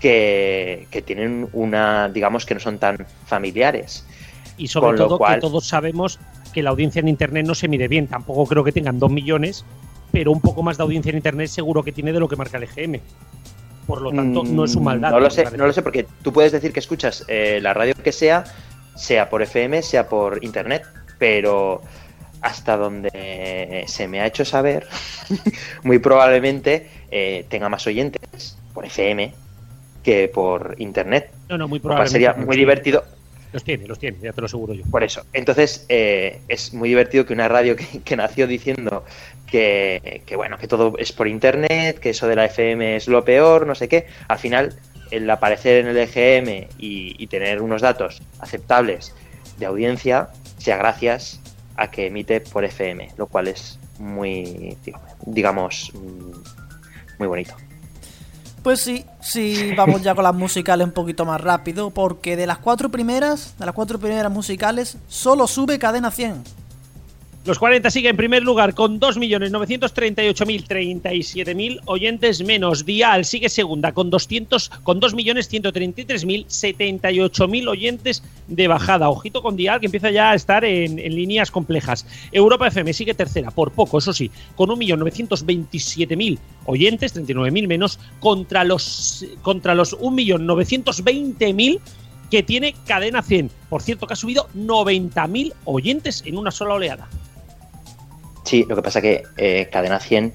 que, 0.00 1.02
tienen 1.06 1.48
una, 1.52 2.08
digamos 2.08 2.44
que 2.44 2.54
no 2.54 2.60
son 2.60 2.78
tan 2.78 3.06
familiares. 3.26 4.06
Y 4.56 4.68
sobre 4.68 4.96
todo 4.96 5.18
que 5.18 5.38
todos 5.38 5.66
sabemos 5.66 6.20
que 6.52 6.62
la 6.62 6.70
audiencia 6.70 7.00
en 7.00 7.08
Internet 7.08 7.46
no 7.46 7.54
se 7.54 7.68
mide 7.68 7.88
bien. 7.88 8.06
Tampoco 8.06 8.46
creo 8.46 8.62
que 8.62 8.72
tengan 8.72 8.98
2 8.98 9.10
millones, 9.10 9.64
pero 10.12 10.30
un 10.30 10.40
poco 10.40 10.62
más 10.62 10.76
de 10.76 10.82
audiencia 10.82 11.10
en 11.10 11.16
Internet 11.16 11.48
seguro 11.48 11.82
que 11.82 11.92
tiene 11.92 12.12
de 12.12 12.20
lo 12.20 12.28
que 12.28 12.36
marca 12.36 12.58
el 12.58 12.64
EGM. 12.64 13.00
Por 13.86 14.00
lo 14.00 14.12
tanto, 14.12 14.44
no 14.44 14.64
es 14.64 14.74
un 14.76 14.84
maldad. 14.84 15.10
No 15.10 15.20
lo 15.20 15.30
sé, 15.30 15.44
no 15.56 15.66
lo 15.66 15.72
sé, 15.72 15.82
porque 15.82 16.06
tú 16.22 16.32
puedes 16.32 16.52
decir 16.52 16.72
que 16.72 16.80
escuchas 16.80 17.24
eh, 17.28 17.58
la 17.60 17.74
radio 17.74 17.94
que 17.94 18.12
sea, 18.12 18.44
sea 18.94 19.28
por 19.28 19.42
FM, 19.42 19.82
sea 19.82 20.08
por 20.08 20.42
Internet, 20.42 20.84
pero 21.18 21.82
hasta 22.44 22.76
donde 22.76 23.84
se 23.86 24.06
me 24.06 24.20
ha 24.20 24.26
hecho 24.26 24.44
saber, 24.44 24.86
muy 25.82 25.98
probablemente 25.98 26.88
eh, 27.10 27.46
tenga 27.48 27.70
más 27.70 27.86
oyentes 27.86 28.58
por 28.74 28.84
FM 28.84 29.32
que 30.02 30.28
por 30.28 30.76
Internet. 30.78 31.30
No, 31.48 31.56
no, 31.56 31.66
muy 31.66 31.80
probablemente. 31.80 32.12
Sería 32.12 32.34
muy 32.34 32.58
divertido. 32.58 33.02
Los 33.50 33.64
tiene, 33.64 33.86
los 33.86 33.98
tiene, 33.98 34.18
ya 34.20 34.32
te 34.34 34.42
lo 34.42 34.44
aseguro 34.46 34.74
yo. 34.74 34.84
Por 34.90 35.02
eso. 35.02 35.24
Entonces, 35.32 35.86
eh, 35.88 36.40
es 36.48 36.74
muy 36.74 36.90
divertido 36.90 37.24
que 37.24 37.32
una 37.32 37.48
radio 37.48 37.76
que, 38.04 38.16
nació 38.16 38.46
diciendo 38.46 39.04
que, 39.46 40.22
bueno, 40.36 40.58
que 40.58 40.68
todo 40.68 40.98
es 40.98 41.12
por 41.12 41.26
internet, 41.26 41.98
que 41.98 42.10
eso 42.10 42.28
de 42.28 42.36
la 42.36 42.44
FM 42.44 42.96
es 42.96 43.08
lo 43.08 43.24
peor, 43.24 43.66
no 43.66 43.74
sé 43.74 43.88
qué, 43.88 44.06
al 44.28 44.38
final, 44.38 44.74
el 45.10 45.30
aparecer 45.30 45.78
en 45.78 45.86
el 45.86 45.96
EGM 45.96 46.66
y, 46.76 47.26
tener 47.28 47.62
unos 47.62 47.80
datos 47.80 48.20
aceptables 48.38 49.14
de 49.56 49.64
audiencia, 49.66 50.28
sea 50.58 50.76
gracias 50.76 51.40
a 51.76 51.90
que 51.90 52.06
emite 52.06 52.40
por 52.40 52.64
FM, 52.64 53.12
lo 53.16 53.26
cual 53.26 53.48
es 53.48 53.78
muy, 53.98 54.76
digamos, 55.26 55.92
mm, 55.94 57.18
muy 57.18 57.28
bonito. 57.28 57.54
Pues 58.62 58.80
sí, 58.80 59.04
sí, 59.20 59.72
vamos 59.76 60.02
ya 60.02 60.14
con 60.14 60.24
las 60.24 60.34
musicales 60.34 60.86
un 60.86 60.92
poquito 60.92 61.26
más 61.26 61.38
rápido, 61.40 61.90
porque 61.90 62.34
de 62.34 62.46
las 62.46 62.58
cuatro 62.58 62.88
primeras, 62.88 63.54
de 63.58 63.66
las 63.66 63.74
cuatro 63.74 63.98
primeras 63.98 64.32
musicales, 64.32 64.96
solo 65.06 65.46
sube 65.46 65.78
Cadena 65.78 66.10
100. 66.10 66.63
Los 67.46 67.58
40 67.58 67.90
sigue 67.90 68.08
en 68.08 68.16
primer 68.16 68.42
lugar 68.42 68.72
con 68.72 68.98
2.938.037.000 68.98 71.80
oyentes 71.84 72.42
menos. 72.42 72.86
Dial 72.86 73.26
sigue 73.26 73.50
segunda 73.50 73.92
con 73.92 74.08
200 74.08 74.70
con 74.82 74.98
2.133.078.000 74.98 77.68
oyentes 77.68 78.22
de 78.48 78.66
bajada. 78.66 79.10
Ojito 79.10 79.42
con 79.42 79.56
Dial 79.56 79.78
que 79.78 79.84
empieza 79.86 80.10
ya 80.10 80.30
a 80.30 80.34
estar 80.34 80.64
en, 80.64 80.96
líneas 80.96 81.50
complejas. 81.50 82.06
Europa 82.32 82.68
FM 82.68 82.94
sigue 82.94 83.12
tercera 83.12 83.50
por 83.50 83.72
poco, 83.72 83.98
eso 83.98 84.14
sí, 84.14 84.30
con 84.56 84.70
1.927.000 84.70 86.38
oyentes, 86.64 87.14
39.000 87.14 87.66
menos 87.66 87.98
contra 88.20 88.64
los 88.64 89.26
contra 89.42 89.74
los 89.74 89.98
1.920.000 89.98 91.78
que 92.30 92.42
tiene 92.42 92.74
Cadena 92.86 93.20
100. 93.20 93.50
Por 93.68 93.82
cierto, 93.82 94.06
que 94.06 94.14
ha 94.14 94.16
subido 94.16 94.48
90.000 94.56 95.52
oyentes 95.66 96.22
en 96.24 96.38
una 96.38 96.50
sola 96.50 96.72
oleada. 96.72 97.06
Sí, 98.44 98.66
lo 98.68 98.76
que 98.76 98.82
pasa 98.82 99.00
que 99.00 99.22
eh, 99.36 99.68
Cadena 99.72 99.98
100 99.98 100.32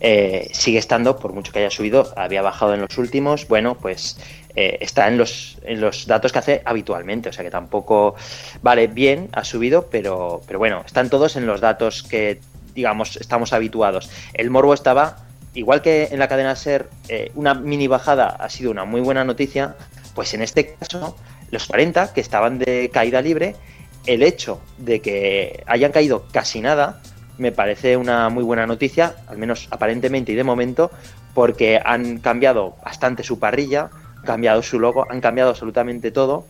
eh, 0.00 0.50
sigue 0.52 0.78
estando, 0.78 1.16
por 1.16 1.32
mucho 1.32 1.52
que 1.52 1.60
haya 1.60 1.70
subido, 1.70 2.12
había 2.16 2.42
bajado 2.42 2.74
en 2.74 2.80
los 2.80 2.98
últimos, 2.98 3.46
bueno, 3.46 3.76
pues 3.76 4.18
eh, 4.56 4.78
está 4.80 5.06
en 5.06 5.16
los, 5.16 5.58
en 5.62 5.80
los 5.80 6.06
datos 6.06 6.32
que 6.32 6.40
hace 6.40 6.62
habitualmente, 6.64 7.28
o 7.28 7.32
sea 7.32 7.44
que 7.44 7.50
tampoco, 7.50 8.16
vale, 8.62 8.88
bien, 8.88 9.28
ha 9.32 9.44
subido, 9.44 9.86
pero, 9.90 10.42
pero 10.46 10.58
bueno, 10.58 10.82
están 10.84 11.08
todos 11.08 11.36
en 11.36 11.46
los 11.46 11.60
datos 11.60 12.02
que, 12.02 12.40
digamos, 12.74 13.16
estamos 13.16 13.52
habituados. 13.52 14.10
El 14.34 14.50
morbo 14.50 14.74
estaba, 14.74 15.18
igual 15.54 15.82
que 15.82 16.08
en 16.10 16.18
la 16.18 16.26
cadena 16.26 16.56
SER, 16.56 16.88
una 17.36 17.54
mini 17.54 17.86
bajada 17.86 18.26
ha 18.26 18.48
sido 18.48 18.72
una 18.72 18.84
muy 18.84 19.00
buena 19.00 19.24
noticia, 19.24 19.76
pues 20.16 20.34
en 20.34 20.42
este 20.42 20.74
caso, 20.74 21.16
los 21.52 21.66
40 21.66 22.12
que 22.12 22.20
estaban 22.20 22.58
de 22.58 22.90
caída 22.92 23.22
libre, 23.22 23.54
el 24.06 24.24
hecho 24.24 24.60
de 24.78 25.00
que 25.00 25.62
hayan 25.66 25.92
caído 25.92 26.26
casi 26.32 26.60
nada, 26.60 27.00
me 27.38 27.52
parece 27.52 27.96
una 27.96 28.28
muy 28.28 28.44
buena 28.44 28.66
noticia, 28.66 29.14
al 29.26 29.38
menos 29.38 29.68
aparentemente 29.70 30.32
y 30.32 30.34
de 30.34 30.44
momento, 30.44 30.90
porque 31.34 31.80
han 31.84 32.18
cambiado 32.18 32.76
bastante 32.84 33.22
su 33.22 33.38
parrilla, 33.38 33.90
cambiado 34.24 34.62
su 34.62 34.78
logo, 34.78 35.06
han 35.10 35.20
cambiado 35.20 35.50
absolutamente 35.50 36.10
todo 36.10 36.46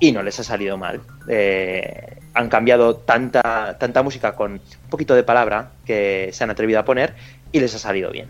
y 0.00 0.12
no 0.12 0.22
les 0.22 0.40
ha 0.40 0.44
salido 0.44 0.76
mal. 0.76 1.00
Eh, 1.28 2.18
han 2.34 2.48
cambiado 2.48 2.96
tanta, 2.96 3.76
tanta 3.78 4.02
música 4.02 4.34
con 4.34 4.52
un 4.52 4.90
poquito 4.90 5.14
de 5.14 5.22
palabra 5.22 5.70
que 5.84 6.30
se 6.32 6.44
han 6.44 6.50
atrevido 6.50 6.80
a 6.80 6.84
poner 6.84 7.14
y 7.52 7.60
les 7.60 7.74
ha 7.74 7.78
salido 7.78 8.10
bien. 8.10 8.28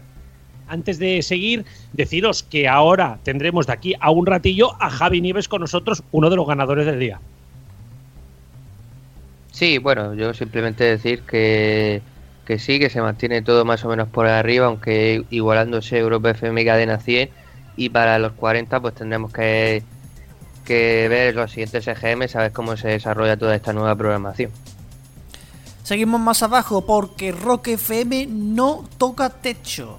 Antes 0.67 0.99
de 0.99 1.23
seguir, 1.23 1.65
deciros 1.93 2.43
que 2.43 2.69
ahora 2.69 3.19
tendremos 3.23 3.67
de 3.67 3.73
aquí 3.73 3.95
a 4.01 4.11
un 4.11 4.27
ratillo 4.27 4.81
a 4.81 4.91
Javi 4.91 5.21
Nieves 5.21 5.49
con 5.49 5.61
nosotros, 5.61 6.03
uno 6.11 6.31
de 6.31 6.37
los 6.37 6.47
ganadores 6.47 6.87
del 6.87 6.99
día. 6.99 7.21
Sí, 9.55 9.79
bueno, 9.79 10.15
yo 10.15 10.35
simplemente 10.35 10.83
decir 10.83 11.23
que 11.23 12.03
que 12.45 12.59
sí, 12.59 12.79
que 12.79 12.91
se 12.91 13.01
mantiene 13.01 13.43
todo 13.43 13.65
más 13.65 13.85
o 13.85 13.89
menos 13.89 14.09
por 14.09 14.27
arriba, 14.27 14.67
aunque 14.67 15.25
igualándose 15.31 15.99
Europa 15.99 16.31
FM 16.31 16.65
cadena 16.65 16.99
100 16.99 17.31
y 17.77 17.89
para 17.89 18.19
los 18.19 18.33
40 18.33 18.81
pues 18.81 18.95
tendremos 18.95 19.33
que, 19.33 19.83
que 20.65 21.07
ver 21.09 21.35
los 21.35 21.51
siguientes 21.51 21.87
EGM, 21.87 22.29
saber 22.29 22.53
cómo 22.53 22.77
se 22.77 22.89
desarrolla 22.89 23.37
toda 23.37 23.57
esta 23.57 23.73
nueva 23.73 23.97
programación. 23.97 24.51
Seguimos 25.83 26.21
más 26.21 26.43
abajo 26.43 26.85
porque 26.85 27.33
Rock 27.33 27.69
FM 27.69 28.27
no 28.27 28.85
toca 28.99 29.31
techo. 29.31 29.99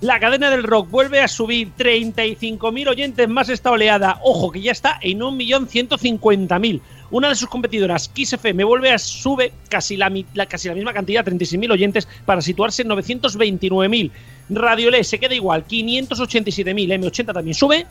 La 0.00 0.18
cadena 0.18 0.50
del 0.50 0.64
rock 0.64 0.90
vuelve 0.90 1.20
a 1.20 1.28
subir 1.28 1.72
35.000 1.76 2.88
oyentes 2.88 3.28
más 3.28 3.50
esta 3.50 3.70
oleada. 3.70 4.18
Ojo, 4.22 4.50
que 4.50 4.62
ya 4.62 4.72
está 4.72 4.98
en 5.02 5.20
1.150.000. 5.20 6.80
Una 7.10 7.28
de 7.28 7.34
sus 7.34 7.48
competidoras, 7.48 8.08
Kiss 8.08 8.34
FM, 8.34 8.62
vuelve 8.62 8.92
a 8.92 8.98
sube 8.98 9.52
casi 9.68 9.96
la, 9.96 10.10
casi 10.48 10.68
la 10.68 10.74
misma 10.74 10.92
cantidad, 10.92 11.24
36.000 11.24 11.72
oyentes, 11.72 12.08
para 12.24 12.40
situarse 12.40 12.82
en 12.82 12.88
929.000. 12.88 14.10
Radio 14.50 14.90
Le 14.90 15.02
se 15.02 15.18
queda 15.18 15.34
igual, 15.34 15.66
587.000. 15.66 17.00
M80 17.00 17.32
también 17.32 17.54
sube, 17.54 17.86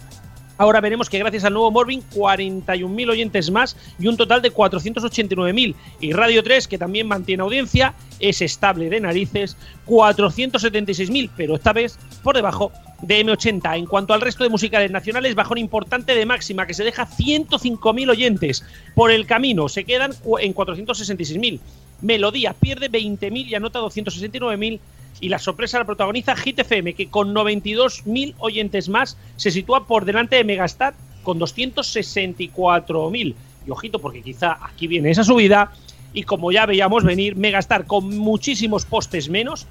Ahora 0.60 0.82
veremos 0.82 1.10
que 1.10 1.18
gracias 1.18 1.46
al 1.46 1.54
nuevo 1.54 1.72
Morbin, 1.72 2.04
41.000 2.14 3.10
oyentes 3.10 3.50
más 3.50 3.78
y 3.98 4.08
un 4.08 4.18
total 4.18 4.42
de 4.42 4.52
489.000. 4.52 5.74
Y 6.02 6.12
Radio 6.12 6.44
3, 6.44 6.68
que 6.68 6.78
también 6.78 7.08
mantiene 7.08 7.44
audiencia, 7.44 7.94
es 8.20 8.42
estable 8.42 8.90
de 8.90 9.00
narices, 9.00 9.56
476.000, 9.88 11.30
pero 11.38 11.56
esta 11.56 11.72
vez 11.72 11.98
por 12.24 12.36
debajo 12.36 12.74
de 13.02 13.26
M80. 13.26 13.78
En 13.78 13.86
cuanto 13.86 14.14
al 14.14 14.20
resto 14.20 14.44
de 14.44 14.50
musicales 14.50 14.92
nacionales, 14.92 15.34
bajón 15.34 15.60
importante 15.60 16.14
de 16.14 16.26
máxima, 16.26 16.68
que 16.68 16.74
se 16.74 16.84
deja 16.84 17.08
105.000 17.08 18.10
oyentes. 18.10 18.66
Por 18.96 19.12
el 19.12 19.26
camino 19.28 19.70
se 19.70 19.86
quedan 19.86 20.12
en 20.42 20.54
466.000. 20.54 21.62
Melodía 22.02 22.54
pierde 22.54 22.90
20.000 22.90 23.48
y 23.48 23.56
anota 23.56 23.80
269.000 23.80 24.80
y 25.22 25.30
la 25.30 25.40
sorpresa 25.40 25.80
la 25.80 25.86
protagoniza 25.86 26.36
Hit 26.36 26.62
que 26.62 27.10
con 27.10 27.34
92.000 27.34 28.36
oyentes 28.40 28.90
más 28.90 29.18
se 29.36 29.52
sitúa 29.52 29.86
por 29.86 30.06
delante 30.06 30.36
de 30.38 30.44
Megastar 30.44 30.94
con 31.24 31.40
264.000. 31.40 33.36
Y 33.68 33.72
ojito, 33.72 34.00
porque 34.00 34.22
quizá 34.22 34.58
aquí 34.62 34.88
viene 34.88 35.12
esa 35.12 35.24
subida. 35.24 35.74
Y 36.14 36.24
como 36.24 36.52
ya 36.52 36.66
veíamos 36.66 37.04
venir, 37.04 37.36
Megastar 37.36 37.86
con 37.86 38.18
muchísimos 38.18 38.86
postes 38.86 39.30
menos. 39.30 39.68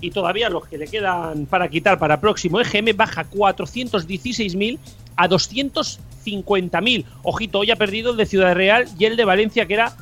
Y 0.00 0.10
todavía 0.10 0.48
los 0.48 0.66
que 0.66 0.78
le 0.78 0.86
quedan 0.86 1.46
para 1.46 1.68
quitar 1.68 1.98
para 1.98 2.20
próximo 2.20 2.60
EGM 2.60 2.96
baja 2.96 3.28
416.000 3.30 4.78
a 5.16 5.28
250.000. 5.28 7.04
Ojito, 7.22 7.58
hoy 7.58 7.70
ha 7.70 7.76
perdido 7.76 8.12
el 8.12 8.16
de 8.16 8.26
Ciudad 8.26 8.54
Real 8.54 8.86
y 8.98 9.04
el 9.06 9.16
de 9.16 9.24
Valencia, 9.24 9.66
que 9.66 9.74
era 9.74 9.96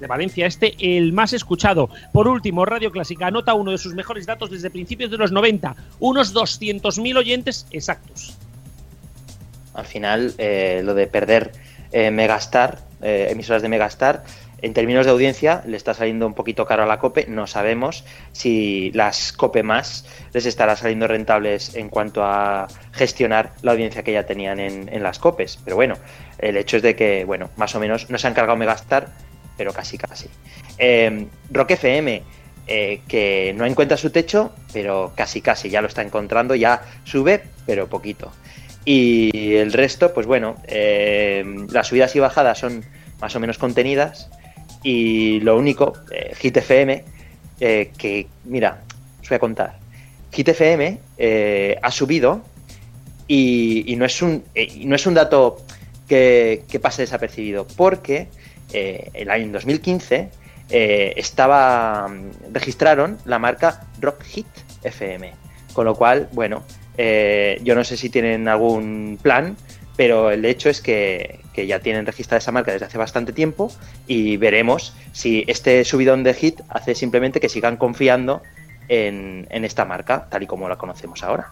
de 0.00 0.06
Valencia, 0.06 0.46
este 0.46 0.74
el 0.78 1.12
más 1.12 1.32
escuchado. 1.32 1.90
Por 2.12 2.28
último, 2.28 2.64
Radio 2.64 2.90
Clásica 2.90 3.26
anota 3.26 3.54
uno 3.54 3.70
de 3.70 3.78
sus 3.78 3.94
mejores 3.94 4.26
datos 4.26 4.50
desde 4.50 4.70
principios 4.70 5.10
de 5.10 5.18
los 5.18 5.32
90, 5.32 5.74
unos 6.00 6.34
200.000 6.34 7.16
oyentes 7.16 7.66
exactos. 7.70 8.36
Al 9.74 9.84
final, 9.84 10.34
eh, 10.38 10.80
lo 10.84 10.94
de 10.94 11.06
perder 11.06 11.52
eh, 11.92 12.10
Megastar, 12.10 12.80
eh, 13.02 13.28
emisoras 13.30 13.62
de 13.62 13.68
Megastar, 13.68 14.24
en 14.62 14.72
términos 14.72 15.04
de 15.04 15.12
audiencia 15.12 15.62
le 15.66 15.76
está 15.76 15.92
saliendo 15.92 16.26
un 16.26 16.32
poquito 16.32 16.64
caro 16.64 16.82
a 16.82 16.86
la 16.86 16.98
COPE. 16.98 17.26
No 17.28 17.46
sabemos 17.46 18.04
si 18.32 18.90
las 18.92 19.32
COPE 19.32 19.62
más 19.62 20.06
les 20.32 20.46
estará 20.46 20.76
saliendo 20.76 21.06
rentables 21.06 21.74
en 21.74 21.90
cuanto 21.90 22.24
a 22.24 22.66
gestionar 22.92 23.52
la 23.60 23.72
audiencia 23.72 24.02
que 24.02 24.12
ya 24.12 24.24
tenían 24.24 24.58
en, 24.58 24.88
en 24.92 25.02
las 25.02 25.18
COPES. 25.18 25.58
Pero 25.62 25.76
bueno, 25.76 25.96
el 26.38 26.56
hecho 26.56 26.78
es 26.78 26.82
de 26.82 26.96
que, 26.96 27.24
bueno, 27.24 27.50
más 27.56 27.74
o 27.74 27.80
menos 27.80 28.08
no 28.08 28.16
se 28.16 28.26
han 28.26 28.34
cargado 28.34 28.56
Megastar 28.56 29.08
pero 29.56 29.72
casi 29.72 29.98
casi. 29.98 30.28
Eh, 30.78 31.26
Rock 31.50 31.72
FM, 31.72 32.22
eh, 32.66 33.00
que 33.08 33.54
no 33.56 33.64
encuentra 33.64 33.96
su 33.96 34.10
techo, 34.10 34.52
pero 34.72 35.12
casi 35.14 35.40
casi 35.40 35.70
ya 35.70 35.80
lo 35.80 35.88
está 35.88 36.02
encontrando, 36.02 36.54
ya 36.54 36.82
sube, 37.04 37.42
pero 37.64 37.88
poquito. 37.88 38.32
Y 38.84 39.54
el 39.56 39.72
resto, 39.72 40.12
pues 40.14 40.26
bueno, 40.26 40.56
eh, 40.66 41.44
las 41.70 41.88
subidas 41.88 42.14
y 42.14 42.20
bajadas 42.20 42.58
son 42.58 42.84
más 43.20 43.34
o 43.34 43.40
menos 43.40 43.58
contenidas. 43.58 44.30
Y 44.82 45.40
lo 45.40 45.56
único, 45.56 45.94
Hit 46.38 46.58
FM, 46.58 47.02
que 47.58 48.26
mira, 48.44 48.82
os 49.20 49.28
voy 49.28 49.36
a 49.36 49.38
contar. 49.40 49.78
Hit 50.30 50.48
FM 50.48 51.00
ha 51.82 51.90
subido 51.90 52.42
y, 53.26 53.96
no, 53.96 54.04
es 54.04 54.22
un, 54.22 54.44
no 54.84 54.94
es 54.94 55.06
un 55.06 55.14
dato 55.14 55.56
que, 56.06 56.62
que 56.68 56.78
pase 56.78 57.02
desapercibido, 57.02 57.66
porque 57.76 58.28
eh, 58.72 59.10
el 59.14 59.30
año 59.30 59.52
2015 59.52 60.30
eh, 60.68 61.12
estaba 61.16 62.10
registraron 62.52 63.18
la 63.24 63.38
marca 63.38 63.86
Rock 64.00 64.22
Hit 64.24 64.46
FM, 64.82 65.32
con 65.72 65.84
lo 65.84 65.94
cual, 65.94 66.28
bueno, 66.32 66.64
eh, 66.98 67.60
yo 67.62 67.74
no 67.74 67.84
sé 67.84 67.96
si 67.96 68.10
tienen 68.10 68.48
algún 68.48 69.18
plan, 69.22 69.56
pero 69.96 70.30
el 70.30 70.44
hecho 70.44 70.68
es 70.68 70.80
que, 70.80 71.40
ya 71.56 71.80
tienen 71.80 72.04
registrada 72.04 72.36
esa 72.36 72.52
marca 72.52 72.70
desde 72.70 72.84
hace 72.84 72.98
bastante 72.98 73.32
tiempo 73.32 73.72
y 74.06 74.36
veremos 74.36 74.94
si 75.12 75.42
este 75.46 75.82
subidón 75.86 76.22
de 76.22 76.34
hit 76.34 76.60
hace 76.68 76.94
simplemente 76.94 77.40
que 77.40 77.48
sigan 77.48 77.78
confiando 77.78 78.42
en 78.88 79.46
esta 79.50 79.86
marca, 79.86 80.28
tal 80.28 80.42
y 80.42 80.46
como 80.46 80.68
la 80.68 80.76
conocemos 80.76 81.22
ahora. 81.22 81.50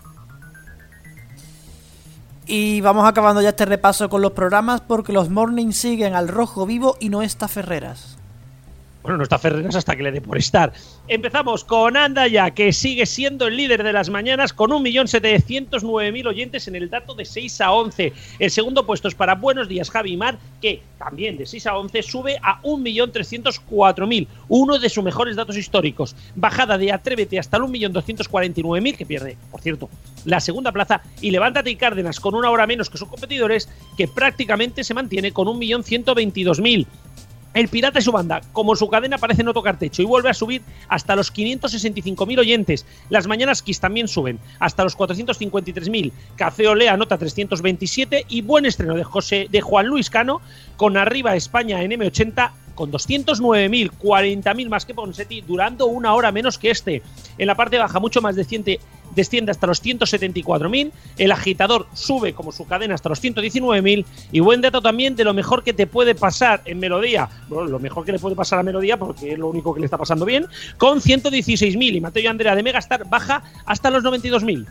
Y 2.47 2.81
vamos 2.83 3.09
acabando 3.09 3.41
ya 3.41 3.51
este 3.51 3.65
repaso 3.65 4.09
con 4.09 4.21
los 4.21 4.33
programas 4.33 4.81
porque 4.83 5.13
los 5.13 5.31
mornings 5.31 5.77
siguen 5.77 6.15
al 6.15 6.29
rojo 6.29 6.67
vivo 6.67 6.97
y 7.01 7.09
no 7.09 7.23
está 7.23 7.49
Ferreras. 7.49 8.19
Bueno, 9.05 9.19
no 9.19 9.25
está 9.25 9.39
Ferreras 9.39 9.77
hasta 9.77 9.95
que 9.97 10.03
le 10.03 10.13
dé 10.13 10.23
por 10.23 10.39
estar. 10.39 10.73
Empezamos 11.09 11.63
con 11.63 11.95
Andaya, 11.95 12.53
que 12.53 12.73
sigue 12.73 13.05
siendo 13.05 13.47
el 13.47 13.55
líder 13.59 13.83
de 13.83 13.93
las 13.93 14.09
mañanas 14.09 14.55
con 14.55 14.71
1.709.000 14.71 16.27
oyentes 16.27 16.69
en 16.69 16.75
el 16.75 16.89
dato 16.89 17.15
de 17.15 17.27
6 17.27 17.61
a 17.61 17.73
11. 17.73 18.15
El 18.39 18.51
segundo 18.51 18.87
puesto 18.87 19.09
es 19.09 19.15
para 19.15 19.35
Buenos 19.35 19.69
Días 19.69 19.91
Javi 19.91 20.17
Mar, 20.17 20.39
que 20.63 20.81
también 20.99 21.37
de 21.37 21.45
6 21.45 21.67
a 21.67 21.77
11 21.77 22.03
sube 22.03 22.39
a 22.43 22.63
1.304.000, 22.63 24.27
uno 24.49 24.79
de 24.79 24.89
sus 24.89 25.05
mejores 25.05 25.37
datos 25.37 25.59
históricos. 25.59 26.17
Bajada 26.35 26.79
de 26.79 26.91
Atrévete 26.91 27.39
hasta 27.39 27.59
el 27.59 27.65
1.249.000, 27.65 28.97
que 28.97 29.05
pierde, 29.05 29.37
por 29.51 29.61
cierto, 29.61 29.91
la 30.25 30.41
segunda 30.41 30.73
plaza. 30.73 31.03
Y 31.21 31.31
Levántate 31.31 31.69
y 31.69 31.77
Cárdenas 31.77 32.21
con 32.21 32.35
una 32.35 32.49
hora 32.49 32.67
menos 32.67 32.89
que 32.89 32.97
sus 32.97 33.09
competidores, 33.09 33.69
que 33.99 34.09
prácticamente 34.09 34.83
se 34.83 34.95
mantiene 34.95 35.31
con 35.31 35.47
1.122.000. 35.49 36.87
El 37.55 37.69
Pirata 37.69 38.01
y 38.01 38.03
su 38.03 38.11
banda, 38.11 38.41
como 38.53 38.75
su 38.75 38.89
cadena 38.89 39.17
parece 39.17 39.45
no 39.45 39.55
tocar 39.55 39.79
techo 39.79 40.03
y 40.03 40.05
vuelve 40.05 40.29
a 40.29 40.35
subir 40.35 40.63
hasta 40.89 41.15
los 41.15 41.33
565.000 41.33 42.39
oyentes. 42.41 42.85
Las 43.11 43.29
mañanas 43.29 43.63
Kiss 43.63 43.79
también 43.79 44.09
suben 44.09 44.41
hasta 44.59 44.83
los 44.83 44.99
453.000. 44.99 46.13
Café 46.37 46.67
Olea 46.67 46.97
nota 46.97 47.17
327 47.17 48.27
y 48.29 48.43
buen 48.43 48.67
estreno 48.67 48.95
de 48.95 49.05
José 49.05 49.47
de 49.51 49.61
Juan 49.61 49.87
Luis 49.87 50.11
Cano 50.11 50.41
con 50.77 50.97
arriba 50.97 51.37
España 51.37 51.83
en 51.83 51.93
M80 51.93 52.51
con 52.75 52.91
209.000, 52.91 53.91
40.000 54.03 54.69
más 54.69 54.85
que 54.85 54.95
Ponsetti, 54.95 55.41
durando 55.41 55.87
una 55.87 56.15
hora 56.15 56.33
menos 56.33 56.59
que 56.59 56.71
este. 56.71 57.03
En 57.39 57.47
la 57.47 57.55
parte 57.55 57.79
baja, 57.79 58.01
mucho 58.01 58.21
más 58.21 58.37
desciende, 58.37 58.81
desciende 59.15 59.51
hasta 59.51 59.67
los 59.67 59.83
174.000. 59.83 60.93
El 61.19 61.33
agitador 61.33 61.87
sube 61.93 62.33
como 62.33 62.53
su 62.53 62.67
cadena 62.67 62.95
hasta 62.95 63.09
los 63.09 63.23
119.000. 63.23 64.05
Y 64.33 64.41
buen 64.41 64.61
dato 64.61 64.81
también 64.83 65.17
de 65.17 65.25
lo 65.25 65.35
mejor 65.35 65.63
que 65.63 65.73
te 65.73 65.87
puede 65.87 66.15
pasar 66.15 66.63
en 66.65 66.79
Melodía. 66.79 67.29
Bueno, 67.49 67.69
lo 67.69 67.79
mejor 67.79 68.05
que 68.05 68.13
le 68.13 68.19
puede 68.19 68.37
pasar 68.37 68.59
a 68.59 68.63
Melodía, 68.63 68.97
porque 68.97 69.33
es 69.33 69.39
lo 69.39 69.49
único 69.49 69.75
que 69.75 69.81
le 69.81 69.87
está 69.87 69.99
pasando 69.99 70.25
bien, 70.25 70.47
con 70.79 71.01
116.000. 71.01 71.97
Y 71.97 72.01
Mateo 72.01 72.23
y 72.23 72.27
Andrea 72.27 72.55
de 72.55 72.63
Megastar 72.63 73.09
baja 73.09 73.43
hasta 73.67 73.91
los 73.91 74.03
92.000. 74.05 74.67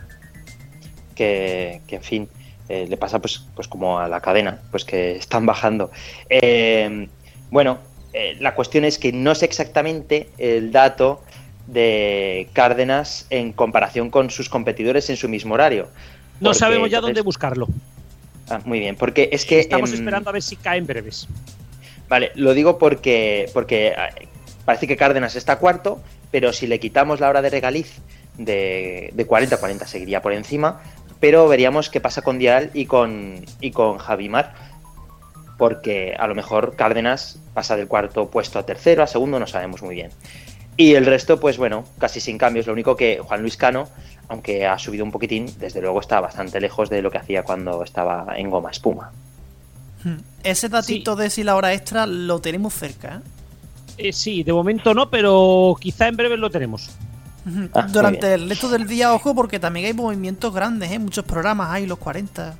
Que, 1.14 1.80
que, 1.86 1.96
en 1.96 2.02
fin, 2.02 2.28
eh, 2.68 2.86
le 2.88 2.96
pasa 2.96 3.20
pues, 3.20 3.44
pues 3.54 3.68
como 3.68 3.98
a 3.98 4.08
la 4.08 4.20
cadena, 4.20 4.60
pues 4.70 4.84
que 4.84 5.16
están 5.16 5.46
bajando. 5.46 5.90
Eh, 6.28 7.08
bueno, 7.50 7.78
eh, 8.14 8.36
la 8.38 8.54
cuestión 8.54 8.84
es 8.84 8.98
que 8.98 9.12
no 9.12 9.34
sé 9.34 9.44
exactamente 9.44 10.28
el 10.38 10.70
dato 10.70 11.20
de 11.66 12.48
Cárdenas 12.52 13.26
en 13.28 13.52
comparación 13.52 14.08
con 14.08 14.30
sus 14.30 14.48
competidores 14.48 15.10
en 15.10 15.16
su 15.16 15.28
mismo 15.28 15.54
horario. 15.54 15.88
No 16.40 16.54
sabemos 16.54 16.90
ya 16.90 17.00
dónde 17.00 17.22
buscarlo. 17.22 17.66
Ah, 18.48 18.60
muy 18.64 18.78
bien, 18.78 18.94
porque 18.94 19.30
es 19.32 19.44
que... 19.44 19.58
Estamos 19.58 19.92
esperando 19.92 20.30
a 20.30 20.32
ver 20.32 20.42
si 20.42 20.54
cae 20.54 20.78
en 20.78 20.86
breves. 20.86 21.26
Vale, 22.08 22.30
lo 22.36 22.54
digo 22.54 22.78
porque, 22.78 23.50
porque 23.52 23.94
ah, 23.96 24.10
parece 24.64 24.86
que 24.86 24.96
Cárdenas 24.96 25.34
está 25.34 25.58
cuarto, 25.58 26.00
pero 26.30 26.52
si 26.52 26.68
le 26.68 26.78
quitamos 26.78 27.18
la 27.18 27.28
hora 27.28 27.42
de 27.42 27.50
regaliz 27.50 27.98
de, 28.38 29.10
de 29.12 29.26
40 29.26 29.56
40 29.56 29.86
seguiría 29.88 30.22
por 30.22 30.32
encima, 30.32 30.82
pero 31.18 31.48
veríamos 31.48 31.90
qué 31.90 32.00
pasa 32.00 32.22
con 32.22 32.38
Dial 32.38 32.70
y 32.74 32.86
con, 32.86 33.44
y 33.60 33.72
con 33.72 33.98
Javimar 33.98 34.54
porque 35.56 36.14
a 36.18 36.26
lo 36.26 36.34
mejor 36.34 36.76
Cárdenas 36.76 37.38
pasa 37.52 37.76
del 37.76 37.88
cuarto 37.88 38.28
puesto 38.30 38.58
a 38.58 38.66
tercero, 38.66 39.02
a 39.02 39.06
segundo, 39.06 39.38
no 39.38 39.46
sabemos 39.46 39.82
muy 39.82 39.94
bien. 39.94 40.10
Y 40.76 40.94
el 40.94 41.06
resto, 41.06 41.38
pues 41.38 41.56
bueno, 41.56 41.84
casi 41.98 42.20
sin 42.20 42.36
cambios. 42.36 42.66
Lo 42.66 42.72
único 42.72 42.96
que 42.96 43.20
Juan 43.20 43.42
Luis 43.42 43.56
Cano, 43.56 43.88
aunque 44.28 44.66
ha 44.66 44.78
subido 44.78 45.04
un 45.04 45.12
poquitín, 45.12 45.46
desde 45.58 45.80
luego 45.80 46.00
está 46.00 46.20
bastante 46.20 46.60
lejos 46.60 46.90
de 46.90 47.00
lo 47.00 47.10
que 47.10 47.18
hacía 47.18 47.44
cuando 47.44 47.84
estaba 47.84 48.34
en 48.36 48.50
goma 48.50 48.70
espuma. 48.70 49.12
Hmm. 50.02 50.16
Ese 50.42 50.68
datito 50.68 51.14
de 51.14 51.30
si 51.30 51.44
la 51.44 51.54
hora 51.54 51.72
extra 51.72 52.06
lo 52.06 52.40
tenemos 52.40 52.74
cerca. 52.74 53.16
¿eh? 53.16 54.08
Eh, 54.08 54.12
sí, 54.12 54.42
de 54.42 54.52
momento 54.52 54.92
no, 54.94 55.08
pero 55.08 55.76
quizá 55.78 56.08
en 56.08 56.16
breve 56.16 56.36
lo 56.36 56.50
tenemos. 56.50 56.90
Ah, 57.74 57.86
Durante 57.92 58.34
el 58.34 58.48
resto 58.48 58.68
del 58.68 58.86
día, 58.86 59.12
ojo, 59.12 59.34
porque 59.34 59.60
también 59.60 59.86
hay 59.86 59.92
movimientos 59.92 60.52
grandes, 60.52 60.90
¿eh? 60.90 60.98
muchos 60.98 61.24
programas 61.24 61.70
hay, 61.70 61.86
los 61.86 61.98
40. 61.98 62.56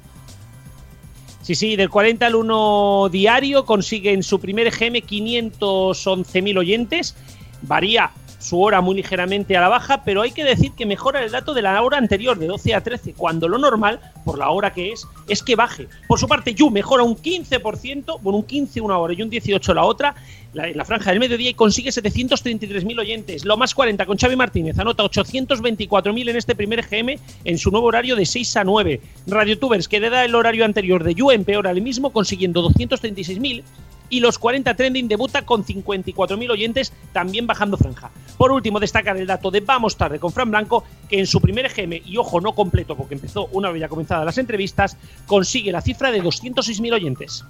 Sí, 1.44 1.54
sí, 1.54 1.76
del 1.76 1.90
40 1.90 2.26
al 2.26 2.36
1 2.36 3.10
diario 3.12 3.66
consiguen 3.66 4.22
su 4.22 4.40
primer 4.40 4.70
GM 4.70 5.02
511.000 5.02 6.58
oyentes. 6.58 7.14
Varía 7.60 8.12
su 8.44 8.60
hora 8.60 8.82
muy 8.82 8.96
ligeramente 8.96 9.56
a 9.56 9.60
la 9.62 9.68
baja, 9.68 10.04
pero 10.04 10.20
hay 10.20 10.30
que 10.30 10.44
decir 10.44 10.72
que 10.72 10.84
mejora 10.84 11.24
el 11.24 11.30
dato 11.30 11.54
de 11.54 11.62
la 11.62 11.80
hora 11.82 11.96
anterior, 11.96 12.38
de 12.38 12.46
12 12.46 12.74
a 12.74 12.82
13, 12.82 13.14
cuando 13.14 13.48
lo 13.48 13.56
normal, 13.56 14.00
por 14.24 14.38
la 14.38 14.50
hora 14.50 14.74
que 14.74 14.92
es, 14.92 15.06
es 15.28 15.42
que 15.42 15.56
baje. 15.56 15.88
Por 16.06 16.18
su 16.18 16.28
parte, 16.28 16.54
Yu 16.54 16.70
mejora 16.70 17.02
un 17.02 17.16
15%, 17.16 18.20
bueno, 18.20 18.38
un 18.38 18.44
15 18.44 18.82
una 18.82 18.98
hora 18.98 19.14
y 19.14 19.22
un 19.22 19.30
18 19.30 19.72
la 19.72 19.84
otra, 19.84 20.14
la 20.52 20.84
franja 20.84 21.10
del 21.10 21.20
mediodía 21.20 21.50
y 21.50 21.54
consigue 21.54 21.90
733.000 21.90 23.00
oyentes. 23.00 23.44
Lo 23.44 23.56
más 23.56 23.74
40 23.74 24.04
con 24.04 24.18
Xavi 24.18 24.36
Martínez, 24.36 24.78
anota 24.78 25.02
824.000 25.04 26.28
en 26.28 26.36
este 26.36 26.54
primer 26.54 26.82
GM 26.82 27.18
en 27.44 27.58
su 27.58 27.70
nuevo 27.70 27.86
horario 27.86 28.14
de 28.14 28.26
6 28.26 28.58
a 28.58 28.64
9. 28.64 29.00
RadioTubers, 29.26 29.88
que 29.88 30.00
le 30.00 30.10
da 30.10 30.24
el 30.24 30.34
horario 30.34 30.66
anterior 30.66 31.02
de 31.02 31.14
Yu, 31.14 31.30
empeora 31.30 31.70
el 31.70 31.80
mismo, 31.80 32.12
consiguiendo 32.12 32.62
236.000 32.68 33.64
y 34.08 34.20
los 34.20 34.38
40 34.38 34.74
Trending 34.74 35.08
debuta 35.08 35.42
con 35.42 35.64
54.000 35.64 36.50
oyentes, 36.50 36.92
también 37.12 37.46
bajando 37.46 37.76
franja. 37.76 38.10
Por 38.36 38.52
último, 38.52 38.80
destacar 38.80 39.16
el 39.16 39.26
dato 39.26 39.50
de 39.50 39.60
Vamos 39.60 39.96
Tarde 39.96 40.18
con 40.18 40.32
Fran 40.32 40.50
Blanco, 40.50 40.84
que 41.08 41.18
en 41.18 41.26
su 41.26 41.40
primer 41.40 41.68
GM, 41.72 42.02
y 42.04 42.16
ojo, 42.16 42.40
no 42.40 42.54
completo 42.54 42.96
porque 42.96 43.14
empezó 43.14 43.48
una 43.52 43.70
vez 43.70 43.80
ya 43.80 43.88
comenzadas 43.88 44.24
las 44.24 44.38
entrevistas, 44.38 44.96
consigue 45.26 45.72
la 45.72 45.80
cifra 45.80 46.10
de 46.10 46.22
206.000 46.22 46.92
oyentes. 46.92 47.44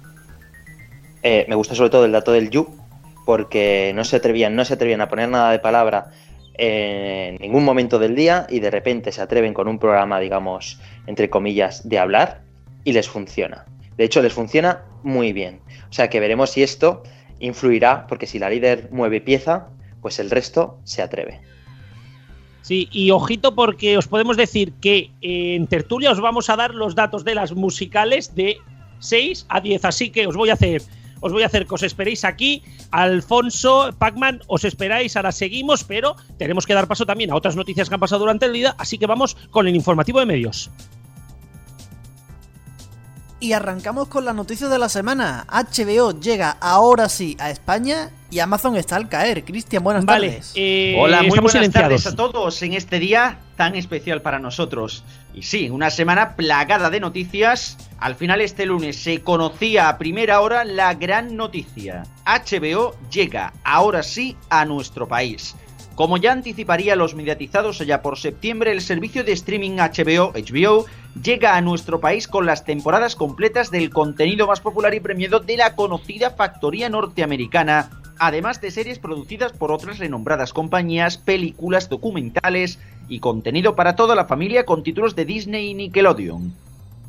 Eh, 1.23 1.45
me 1.49 1.55
gusta 1.55 1.75
sobre 1.75 1.89
todo 1.89 2.05
el 2.05 2.11
dato 2.11 2.31
del 2.31 2.49
You, 2.49 2.67
porque 3.25 3.91
no 3.95 4.03
se 4.03 4.17
atrevían, 4.17 4.55
no 4.55 4.63
se 4.63 4.75
atrevían 4.75 5.01
a 5.01 5.09
poner 5.09 5.29
nada 5.29 5.51
de 5.51 5.59
palabra 5.59 6.11
en 6.57 7.35
ningún 7.37 7.65
momento 7.65 7.99
del 7.99 8.15
día 8.15 8.47
y 8.49 8.59
de 8.59 8.71
repente 8.71 9.11
se 9.11 9.21
atreven 9.21 9.53
con 9.53 9.67
un 9.67 9.79
programa, 9.79 10.19
digamos, 10.19 10.79
entre 11.07 11.29
comillas, 11.29 11.87
de 11.87 11.99
hablar 11.99 12.41
y 12.83 12.93
les 12.93 13.09
funciona. 13.09 13.65
De 13.97 14.03
hecho, 14.03 14.21
les 14.21 14.33
funciona 14.33 14.83
muy 15.03 15.33
bien. 15.33 15.61
O 15.89 15.93
sea 15.93 16.09
que 16.09 16.19
veremos 16.19 16.51
si 16.51 16.63
esto 16.63 17.03
influirá, 17.39 18.07
porque 18.07 18.27
si 18.27 18.39
la 18.39 18.49
líder 18.49 18.89
mueve 18.91 19.21
pieza, 19.21 19.69
pues 20.01 20.19
el 20.19 20.29
resto 20.29 20.79
se 20.83 21.01
atreve. 21.01 21.41
Sí, 22.61 22.87
y 22.91 23.11
ojito 23.11 23.53
porque 23.53 23.97
os 23.97 24.07
podemos 24.07 24.37
decir 24.37 24.73
que 24.81 25.11
en 25.21 25.67
tertulia 25.67 26.11
os 26.11 26.19
vamos 26.19 26.49
a 26.49 26.55
dar 26.55 26.73
los 26.73 26.95
datos 26.95 27.23
de 27.23 27.35
las 27.35 27.53
musicales 27.53 28.33
de 28.33 28.57
6 28.99 29.45
a 29.49 29.61
10, 29.61 29.85
así 29.85 30.09
que 30.09 30.25
os 30.25 30.35
voy 30.35 30.49
a 30.49 30.53
hacer 30.53 30.81
os 31.21 31.31
voy 31.31 31.43
a 31.43 31.47
hacer 31.47 31.65
que 31.65 31.73
os 31.73 31.83
esperéis 31.83 32.23
aquí. 32.23 32.61
Alfonso, 32.91 33.93
Pacman, 33.97 34.41
os 34.47 34.63
esperáis, 34.63 35.15
ahora 35.15 35.31
seguimos, 35.31 35.83
pero 35.83 36.15
tenemos 36.37 36.65
que 36.67 36.73
dar 36.73 36.87
paso 36.87 37.05
también 37.05 37.31
a 37.31 37.35
otras 37.35 37.55
noticias 37.55 37.89
que 37.89 37.95
han 37.95 37.99
pasado 37.99 38.19
durante 38.19 38.45
el 38.45 38.53
día, 38.53 38.75
así 38.77 38.97
que 38.97 39.07
vamos 39.07 39.35
con 39.49 39.67
el 39.67 39.75
informativo 39.75 40.19
de 40.19 40.27
medios. 40.27 40.69
Y 43.39 43.51
arrancamos 43.51 44.07
con 44.07 44.23
la 44.23 44.33
noticia 44.33 44.69
de 44.69 44.79
la 44.79 44.87
semana. 44.87 45.45
HBO 45.49 46.17
llega 46.19 46.51
ahora 46.61 47.09
sí 47.09 47.35
a 47.39 47.49
España 47.49 48.09
y 48.31 48.39
Amazon 48.39 48.77
está 48.77 48.95
al 48.95 49.09
caer. 49.09 49.43
Cristian, 49.43 49.83
buenas 49.83 50.05
tardes. 50.05 50.53
Eh, 50.55 50.95
Hola, 50.97 51.21
muy 51.21 51.39
buenas 51.39 51.69
tardes 51.69 52.07
a 52.07 52.15
todos 52.15 52.61
en 52.63 52.73
este 52.73 52.97
día 52.99 53.39
tan 53.57 53.75
especial 53.75 54.21
para 54.21 54.39
nosotros. 54.39 55.03
Y 55.33 55.43
sí, 55.43 55.69
una 55.69 55.89
semana 55.89 56.35
plagada 56.35 56.89
de 56.89 57.01
noticias. 57.01 57.77
Al 57.99 58.15
final 58.15 58.39
este 58.39 58.65
lunes 58.65 58.97
se 58.97 59.21
conocía 59.21 59.89
a 59.89 59.97
primera 59.97 60.39
hora 60.41 60.63
la 60.63 60.93
gran 60.93 61.35
noticia. 61.35 62.03
HBO 62.25 62.95
llega 63.11 63.53
ahora 63.63 64.01
sí 64.01 64.37
a 64.49 64.63
nuestro 64.65 65.07
país. 65.07 65.55
Como 65.95 66.17
ya 66.17 66.33
anticiparía 66.33 66.97
los 66.97 67.15
mediatizados 67.15 67.79
allá 67.79 68.01
por 68.01 68.17
septiembre, 68.17 68.71
el 68.71 68.81
servicio 68.81 69.23
de 69.23 69.31
streaming 69.31 69.77
HBO, 69.77 70.33
HBO, 70.33 70.85
llega 71.21 71.55
a 71.55 71.61
nuestro 71.61 71.99
país 71.99 72.27
con 72.27 72.45
las 72.45 72.65
temporadas 72.65 73.15
completas 73.15 73.71
del 73.71 73.89
contenido 73.89 74.47
más 74.47 74.59
popular 74.59 74.93
y 74.93 74.99
premiado 74.99 75.39
de 75.39 75.57
la 75.57 75.75
conocida 75.75 76.31
factoría 76.31 76.89
norteamericana, 76.89 77.89
además 78.19 78.61
de 78.61 78.71
series 78.71 78.99
producidas 78.99 79.53
por 79.53 79.71
otras 79.71 79.99
renombradas 79.99 80.53
compañías, 80.53 81.17
películas, 81.17 81.89
documentales 81.89 82.79
y 83.07 83.19
contenido 83.19 83.75
para 83.75 83.95
toda 83.95 84.15
la 84.15 84.25
familia 84.25 84.65
con 84.65 84.83
títulos 84.83 85.15
de 85.15 85.25
Disney 85.25 85.69
y 85.69 85.73
Nickelodeon. 85.73 86.53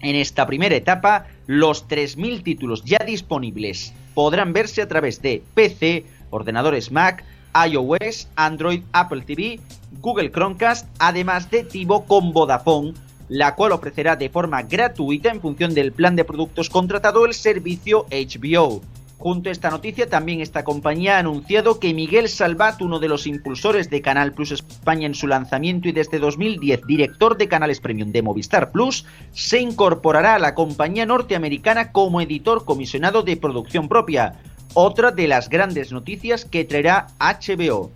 En 0.00 0.14
esta 0.14 0.46
primera 0.46 0.76
etapa, 0.76 1.26
los 1.46 1.88
3.000 1.88 2.42
títulos 2.42 2.84
ya 2.84 2.98
disponibles 2.98 3.92
podrán 4.14 4.52
verse 4.52 4.82
a 4.82 4.88
través 4.88 5.22
de 5.22 5.42
PC, 5.54 6.04
ordenadores 6.30 6.92
Mac, 6.92 7.24
iOS, 7.66 8.28
Android, 8.36 8.82
Apple 8.92 9.22
TV, 9.22 9.58
Google 10.00 10.30
Chromecast, 10.30 10.86
además 10.98 11.50
de 11.50 11.64
Tivo 11.64 12.04
con 12.04 12.32
Vodafone, 12.32 12.92
la 13.28 13.54
cual 13.54 13.72
ofrecerá 13.72 14.16
de 14.16 14.28
forma 14.28 14.62
gratuita 14.62 15.30
en 15.30 15.40
función 15.40 15.74
del 15.74 15.92
plan 15.92 16.16
de 16.16 16.24
productos 16.24 16.70
contratado 16.70 17.26
el 17.26 17.34
servicio 17.34 18.06
HBO. 18.10 18.82
Junto 19.18 19.48
a 19.48 19.52
esta 19.52 19.70
noticia, 19.70 20.08
también 20.08 20.42
esta 20.42 20.62
compañía 20.62 21.16
ha 21.16 21.20
anunciado 21.20 21.80
que 21.80 21.94
Miguel 21.94 22.28
Salvat, 22.28 22.82
uno 22.82 22.98
de 22.98 23.08
los 23.08 23.26
impulsores 23.26 23.88
de 23.88 24.02
Canal 24.02 24.34
Plus 24.34 24.52
España 24.52 25.06
en 25.06 25.14
su 25.14 25.26
lanzamiento 25.26 25.88
y 25.88 25.92
desde 25.92 26.18
2010 26.18 26.82
director 26.86 27.38
de 27.38 27.48
canales 27.48 27.80
premium 27.80 28.12
de 28.12 28.20
Movistar 28.20 28.70
Plus, 28.72 29.06
se 29.32 29.58
incorporará 29.58 30.34
a 30.34 30.38
la 30.38 30.54
compañía 30.54 31.06
norteamericana 31.06 31.92
como 31.92 32.20
editor 32.20 32.66
comisionado 32.66 33.22
de 33.22 33.38
producción 33.38 33.88
propia 33.88 34.34
otra 34.74 35.10
de 35.10 35.26
las 35.26 35.48
grandes 35.48 35.92
noticias 35.92 36.44
que 36.44 36.66
traerá 36.66 37.06
HBO. 37.18 37.90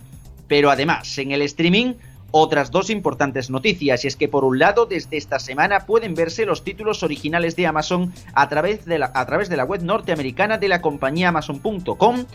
Pero 0.47 0.71
además, 0.71 1.15
en 1.19 1.31
el 1.31 1.43
streaming, 1.43 1.93
otras 2.31 2.71
dos 2.71 2.89
importantes 2.89 3.49
noticias, 3.49 4.03
y 4.03 4.07
es 4.07 4.15
que 4.15 4.27
por 4.27 4.43
un 4.43 4.59
lado, 4.59 4.85
desde 4.85 5.17
esta 5.17 5.39
semana 5.39 5.85
pueden 5.85 6.15
verse 6.15 6.45
los 6.45 6.63
títulos 6.63 7.03
originales 7.03 7.55
de 7.55 7.67
Amazon 7.67 8.13
a 8.33 8.49
través 8.49 8.85
de 8.85 8.99
la, 8.99 9.11
a 9.13 9.25
través 9.25 9.49
de 9.49 9.57
la 9.57 9.65
web 9.65 9.83
norteamericana 9.83 10.57
de 10.57 10.69
la 10.69 10.81
compañía 10.81 11.29
Amazon.com 11.29 12.25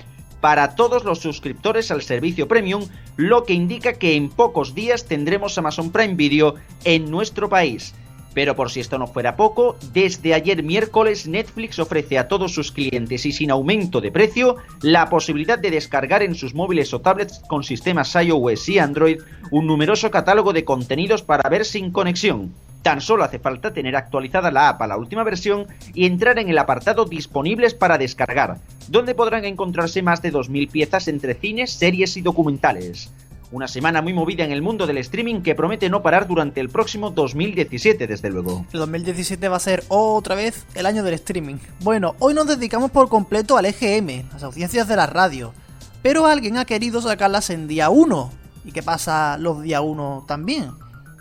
para 0.41 0.75
todos 0.75 1.05
los 1.05 1.21
suscriptores 1.21 1.91
al 1.91 2.03
servicio 2.03 2.47
premium, 2.47 2.87
lo 3.17 3.45
que 3.45 3.55
indica 3.55 3.95
que 3.95 4.15
en 4.15 4.29
pocos 4.29 4.75
días 4.75 5.07
tendremos 5.07 5.57
Amazon 5.59 5.91
Prime 5.91 6.15
Video 6.15 6.55
en 6.85 7.11
nuestro 7.11 7.49
país. 7.49 7.95
Pero 8.37 8.55
por 8.55 8.71
si 8.71 8.81
esto 8.81 8.99
no 8.99 9.07
fuera 9.07 9.35
poco, 9.35 9.79
desde 9.95 10.35
ayer 10.35 10.63
miércoles 10.63 11.27
Netflix 11.27 11.79
ofrece 11.79 12.19
a 12.19 12.29
todos 12.29 12.53
sus 12.53 12.71
clientes 12.71 13.25
y 13.25 13.33
sin 13.33 13.51
aumento 13.51 14.03
de 14.03 14.13
precio 14.13 14.57
la 14.83 15.09
posibilidad 15.09 15.59
de 15.59 15.71
descargar 15.71 16.23
en 16.23 16.35
sus 16.35 16.55
móviles 16.55 16.93
o 16.93 17.01
tablets 17.01 17.41
con 17.49 17.65
sistemas 17.65 18.15
iOS 18.15 18.69
y 18.69 18.79
Android 18.79 19.23
un 19.51 19.67
numeroso 19.67 20.11
catálogo 20.11 20.53
de 20.53 20.67
contenidos 20.67 21.23
para 21.23 21.49
ver 21.49 21.65
sin 21.65 21.91
conexión. 21.91 22.53
Tan 22.83 23.01
solo 23.01 23.25
hace 23.25 23.39
falta 23.39 23.73
tener 23.73 23.97
actualizada 23.97 24.51
la 24.51 24.69
app 24.69 24.83
a 24.83 24.87
la 24.87 24.99
última 24.99 25.25
versión 25.25 25.67
y 25.95 26.05
entrar 26.05 26.39
en 26.39 26.51
el 26.51 26.59
apartado 26.59 27.07
Disponibles 27.07 27.73
para 27.73 27.97
descargar, 27.97 28.59
donde 28.89 29.15
podrán 29.15 29.47
encontrarse 29.47 30.03
más 30.03 30.21
de 30.21 30.31
2.000 30.31 30.71
piezas 30.71 31.09
entre 31.09 31.33
cines, 31.33 31.73
series 31.73 32.19
y 32.19 32.21
documentales. 32.21 33.11
Una 33.53 33.69
semana 33.69 34.03
muy 34.03 34.13
movida 34.13 34.45
en 34.45 34.51
el 34.51 34.61
mundo 34.61 34.87
del 34.87 34.99
streaming 34.99 35.43
que 35.43 35.55
promete 35.55 35.89
no 35.89 36.03
parar 36.03 36.27
durante 36.27 36.61
el 36.61 36.69
próximo 36.69 37.11
2017, 37.11 38.07
desde 38.07 38.31
luego. 38.31 38.67
El 38.73 38.81
2017 38.81 39.49
va 39.49 39.57
a 39.57 39.61
ser 39.61 39.85
otra 39.89 40.35
vez 40.35 40.65
el 40.75 40.85
año 40.85 41.05
del 41.05 41.15
streaming. 41.15 41.57
Bueno, 41.81 42.17
hoy 42.19 42.35
nos 42.35 42.49
dedicamos 42.49 42.91
por 42.91 43.09
completo 43.09 43.57
al 43.57 43.67
EGM, 43.67 44.29
las 44.33 44.43
audiencias 44.43 44.89
de 44.89 44.97
la 44.97 45.07
radio. 45.07 45.53
Pero 46.03 46.27
alguien 46.27 46.57
ha 46.57 46.65
querido 46.65 47.01
sacarlas 47.01 47.51
en 47.51 47.69
día 47.69 47.89
1. 47.89 48.33
¿Y 48.65 48.73
qué 48.73 48.83
pasa 48.83 49.39
los 49.39 49.63
día 49.63 49.81
1 49.81 50.25
también? 50.27 50.73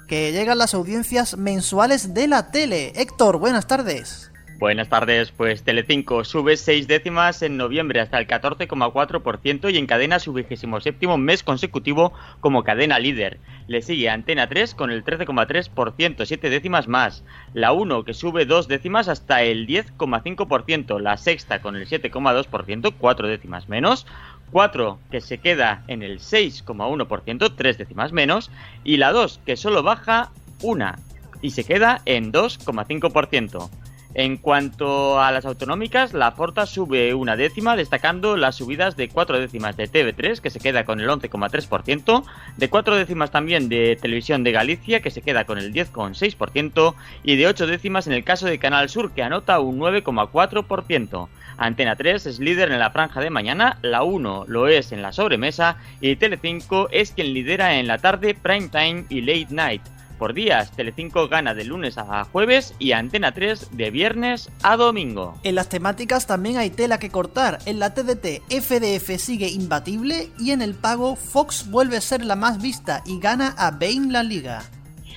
Que 0.08 0.32
llegan 0.32 0.58
las 0.58 0.74
audiencias 0.74 1.38
mensuales 1.38 2.16
de 2.16 2.28
la 2.28 2.50
tele. 2.50 2.92
Héctor, 2.96 3.38
buenas 3.38 3.68
tardes. 3.68 4.32
Buenas 4.58 4.88
tardes, 4.88 5.34
pues 5.34 5.64
Telecinco 5.64 6.24
sube 6.24 6.56
seis 6.56 6.88
décimas 6.88 7.42
en 7.42 7.58
noviembre 7.58 8.00
hasta 8.00 8.18
el 8.20 8.26
14,4% 8.26 9.74
y 9.74 9.78
encadena 9.78 10.18
su 10.18 10.32
vigésimo 10.32 10.80
séptimo 10.80 11.18
mes 11.18 11.44
consecutivo 11.44 12.14
como 12.40 12.64
cadena 12.64 12.98
líder. 12.98 13.38
Le 13.68 13.82
sigue 13.82 14.10
Antena 14.10 14.48
3 14.48 14.74
con 14.74 14.92
el 14.92 15.04
13,3%, 15.04 16.26
siete 16.26 16.50
décimas 16.50 16.88
más. 16.88 17.26
La 17.54 17.74
1 17.74 18.06
que 18.06 18.14
sube 18.14 18.46
dos 18.46 18.70
décimas 18.70 19.10
hasta 19.10 19.44
el 19.44 19.68
10,5%. 19.68 21.00
La 21.02 21.18
sexta 21.18 21.62
con 21.62 21.76
el 21.76 21.86
7,2%, 21.86 22.94
cuatro 22.98 23.28
décimas 23.28 23.68
menos. 23.68 24.08
4 24.52 25.00
que 25.12 25.20
se 25.20 25.40
queda 25.40 25.84
en 25.88 26.02
el 26.02 26.20
6,1%, 26.20 27.56
tres 27.58 27.78
décimas 27.78 28.14
menos. 28.14 28.52
Y 28.86 28.98
la 28.98 29.12
2 29.12 29.42
que 29.46 29.58
solo 29.58 29.84
baja 29.84 30.32
una 30.62 30.98
y 31.42 31.52
se 31.52 31.66
queda 31.66 32.02
en 32.06 32.32
2,5%. 32.32 33.70
En 34.18 34.38
cuanto 34.38 35.20
a 35.20 35.30
las 35.34 35.44
autonómicas, 35.44 36.14
la 36.14 36.32
Forta 36.32 36.66
sube 36.66 37.14
una 37.14 37.36
décima, 37.36 37.76
destacando 37.76 38.38
las 38.38 38.56
subidas 38.56 38.96
de 38.96 39.10
cuatro 39.10 39.38
décimas 39.38 39.76
de 39.76 39.92
TV3, 39.92 40.40
que 40.40 40.50
se 40.50 40.62
queda 40.62 40.86
con 40.86 41.02
el 41.02 41.10
11,3%, 41.10 42.24
de 42.56 42.70
cuatro 42.70 42.96
décimas 42.96 43.32
también 43.32 43.68
de 43.68 43.98
Televisión 44.02 44.46
de 44.46 44.54
Galicia, 44.54 45.02
que 45.02 45.12
se 45.12 45.22
queda 45.22 45.44
con 45.44 45.58
el 45.58 45.74
10,6%, 45.74 46.96
y 47.24 47.36
de 47.36 47.48
ocho 47.48 47.68
décimas 47.68 48.08
en 48.08 48.14
el 48.14 48.24
caso 48.24 48.46
de 48.46 48.58
Canal 48.58 48.88
Sur, 48.88 49.12
que 49.12 49.22
anota 49.22 49.60
un 49.60 49.80
9,4%. 49.80 51.28
Antena 51.58 51.98
3 51.98 52.26
es 52.26 52.40
líder 52.40 52.72
en 52.72 52.80
la 52.80 52.92
franja 52.92 53.20
de 53.20 53.30
mañana, 53.30 53.80
la 53.82 54.04
1 54.04 54.46
lo 54.48 54.70
es 54.70 54.94
en 54.94 55.02
la 55.02 55.12
sobremesa 55.12 55.76
y 56.00 56.16
Telecinco 56.16 56.88
es 56.92 57.12
quien 57.12 57.34
lidera 57.34 57.80
en 57.80 57.88
la 57.88 57.98
tarde, 57.98 58.34
prime 58.34 58.70
time 58.70 59.06
y 59.10 59.22
late 59.22 59.48
night. 59.50 59.95
Por 60.18 60.34
días, 60.34 60.72
Telecinco 60.72 61.28
gana 61.28 61.54
de 61.54 61.66
lunes 61.66 61.98
a 61.98 62.24
jueves 62.26 62.74
y 62.80 62.94
Antena 62.94 63.34
3 63.34 63.76
de 63.76 63.92
viernes 63.92 64.50
a 64.64 64.78
domingo. 64.78 65.38
En 65.44 65.56
las 65.56 65.68
temáticas 65.68 66.26
también 66.26 66.58
hay 66.58 66.70
tela 66.70 67.00
que 67.00 67.10
cortar. 67.10 67.60
En 67.66 67.80
la 67.80 67.94
TDT, 67.94 68.42
FDF 68.50 69.20
sigue 69.20 69.50
imbatible 69.50 70.30
y 70.40 70.52
en 70.52 70.62
el 70.62 70.74
pago, 70.74 71.16
Fox 71.18 71.70
vuelve 71.70 71.98
a 71.98 72.02
ser 72.02 72.24
la 72.24 72.36
más 72.36 72.62
vista 72.62 73.04
y 73.06 73.20
gana 73.20 73.54
a 73.58 73.72
Bain 73.72 74.14
la 74.14 74.24
liga. 74.24 74.64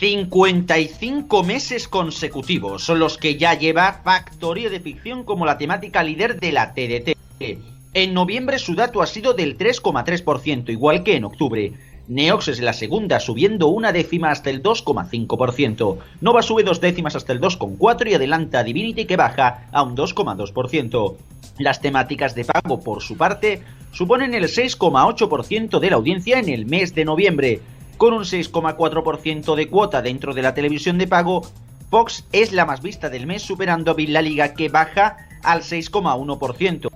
55 0.00 1.42
meses 1.42 1.88
consecutivos 1.88 2.84
son 2.84 2.98
los 2.98 3.18
que 3.18 3.36
ya 3.36 3.54
lleva 3.54 4.00
Factoría 4.04 4.70
de 4.70 4.80
Ficción 4.80 5.24
como 5.24 5.46
la 5.46 5.58
temática 5.58 6.02
líder 6.02 6.38
de 6.40 6.52
la 6.52 6.72
TDT. 6.72 7.16
En 7.94 8.14
noviembre 8.14 8.58
su 8.58 8.74
dato 8.74 9.02
ha 9.02 9.06
sido 9.06 9.32
del 9.32 9.56
3,3%, 9.56 10.70
igual 10.70 11.02
que 11.02 11.16
en 11.16 11.24
octubre. 11.24 11.72
Neox 12.08 12.48
es 12.48 12.60
la 12.60 12.72
segunda, 12.72 13.20
subiendo 13.20 13.68
una 13.68 13.92
décima 13.92 14.30
hasta 14.30 14.48
el 14.48 14.62
2,5%. 14.62 15.98
Nova 16.22 16.42
sube 16.42 16.62
dos 16.62 16.80
décimas 16.80 17.14
hasta 17.16 17.34
el 17.34 17.40
2,4% 17.40 18.10
y 18.10 18.14
adelanta 18.14 18.64
Divinity 18.64 19.04
que 19.04 19.16
baja 19.16 19.68
a 19.72 19.82
un 19.82 19.94
2,2%. 19.94 21.16
Las 21.58 21.82
temáticas 21.82 22.34
de 22.34 22.46
pago, 22.46 22.80
por 22.80 23.02
su 23.02 23.18
parte, 23.18 23.62
suponen 23.92 24.32
el 24.32 24.44
6,8% 24.44 25.78
de 25.78 25.90
la 25.90 25.96
audiencia 25.96 26.38
en 26.38 26.48
el 26.48 26.64
mes 26.64 26.94
de 26.94 27.04
noviembre. 27.04 27.60
Con 27.98 28.14
un 28.14 28.22
6,4% 28.22 29.54
de 29.54 29.68
cuota 29.68 30.00
dentro 30.00 30.32
de 30.32 30.42
la 30.42 30.54
televisión 30.54 30.96
de 30.96 31.08
pago, 31.08 31.42
Fox 31.90 32.24
es 32.32 32.52
la 32.52 32.64
más 32.64 32.80
vista 32.80 33.10
del 33.10 33.26
mes, 33.26 33.42
superando 33.42 33.90
a 33.90 33.94
La 33.98 34.22
Liga 34.22 34.54
que 34.54 34.68
baja 34.70 35.16
al 35.42 35.60
6,1%. 35.60 36.88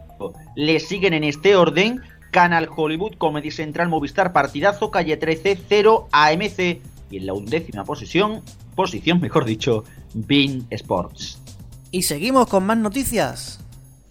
Le 0.55 0.81
siguen 0.81 1.13
en 1.13 1.25
este 1.25 1.57
orden 1.57 2.01
Canal 2.33 2.69
Hollywood, 2.75 3.13
Comedy 3.19 3.51
Central, 3.51 3.91
Movistar, 3.91 4.33
Partidazo, 4.33 4.91
Calle 4.91 5.19
13, 5.19 5.57
0, 5.69 6.09
AMC 6.11 6.81
y 7.11 7.19
en 7.19 7.27
la 7.27 7.35
undécima 7.35 7.85
posición, 7.85 8.41
posición 8.75 9.21
mejor 9.21 9.45
dicho, 9.45 9.85
Bean 10.15 10.67
Sports. 10.71 11.39
Y 11.91 12.03
seguimos 12.03 12.49
con 12.49 12.65
más 12.65 12.79
noticias. 12.79 13.62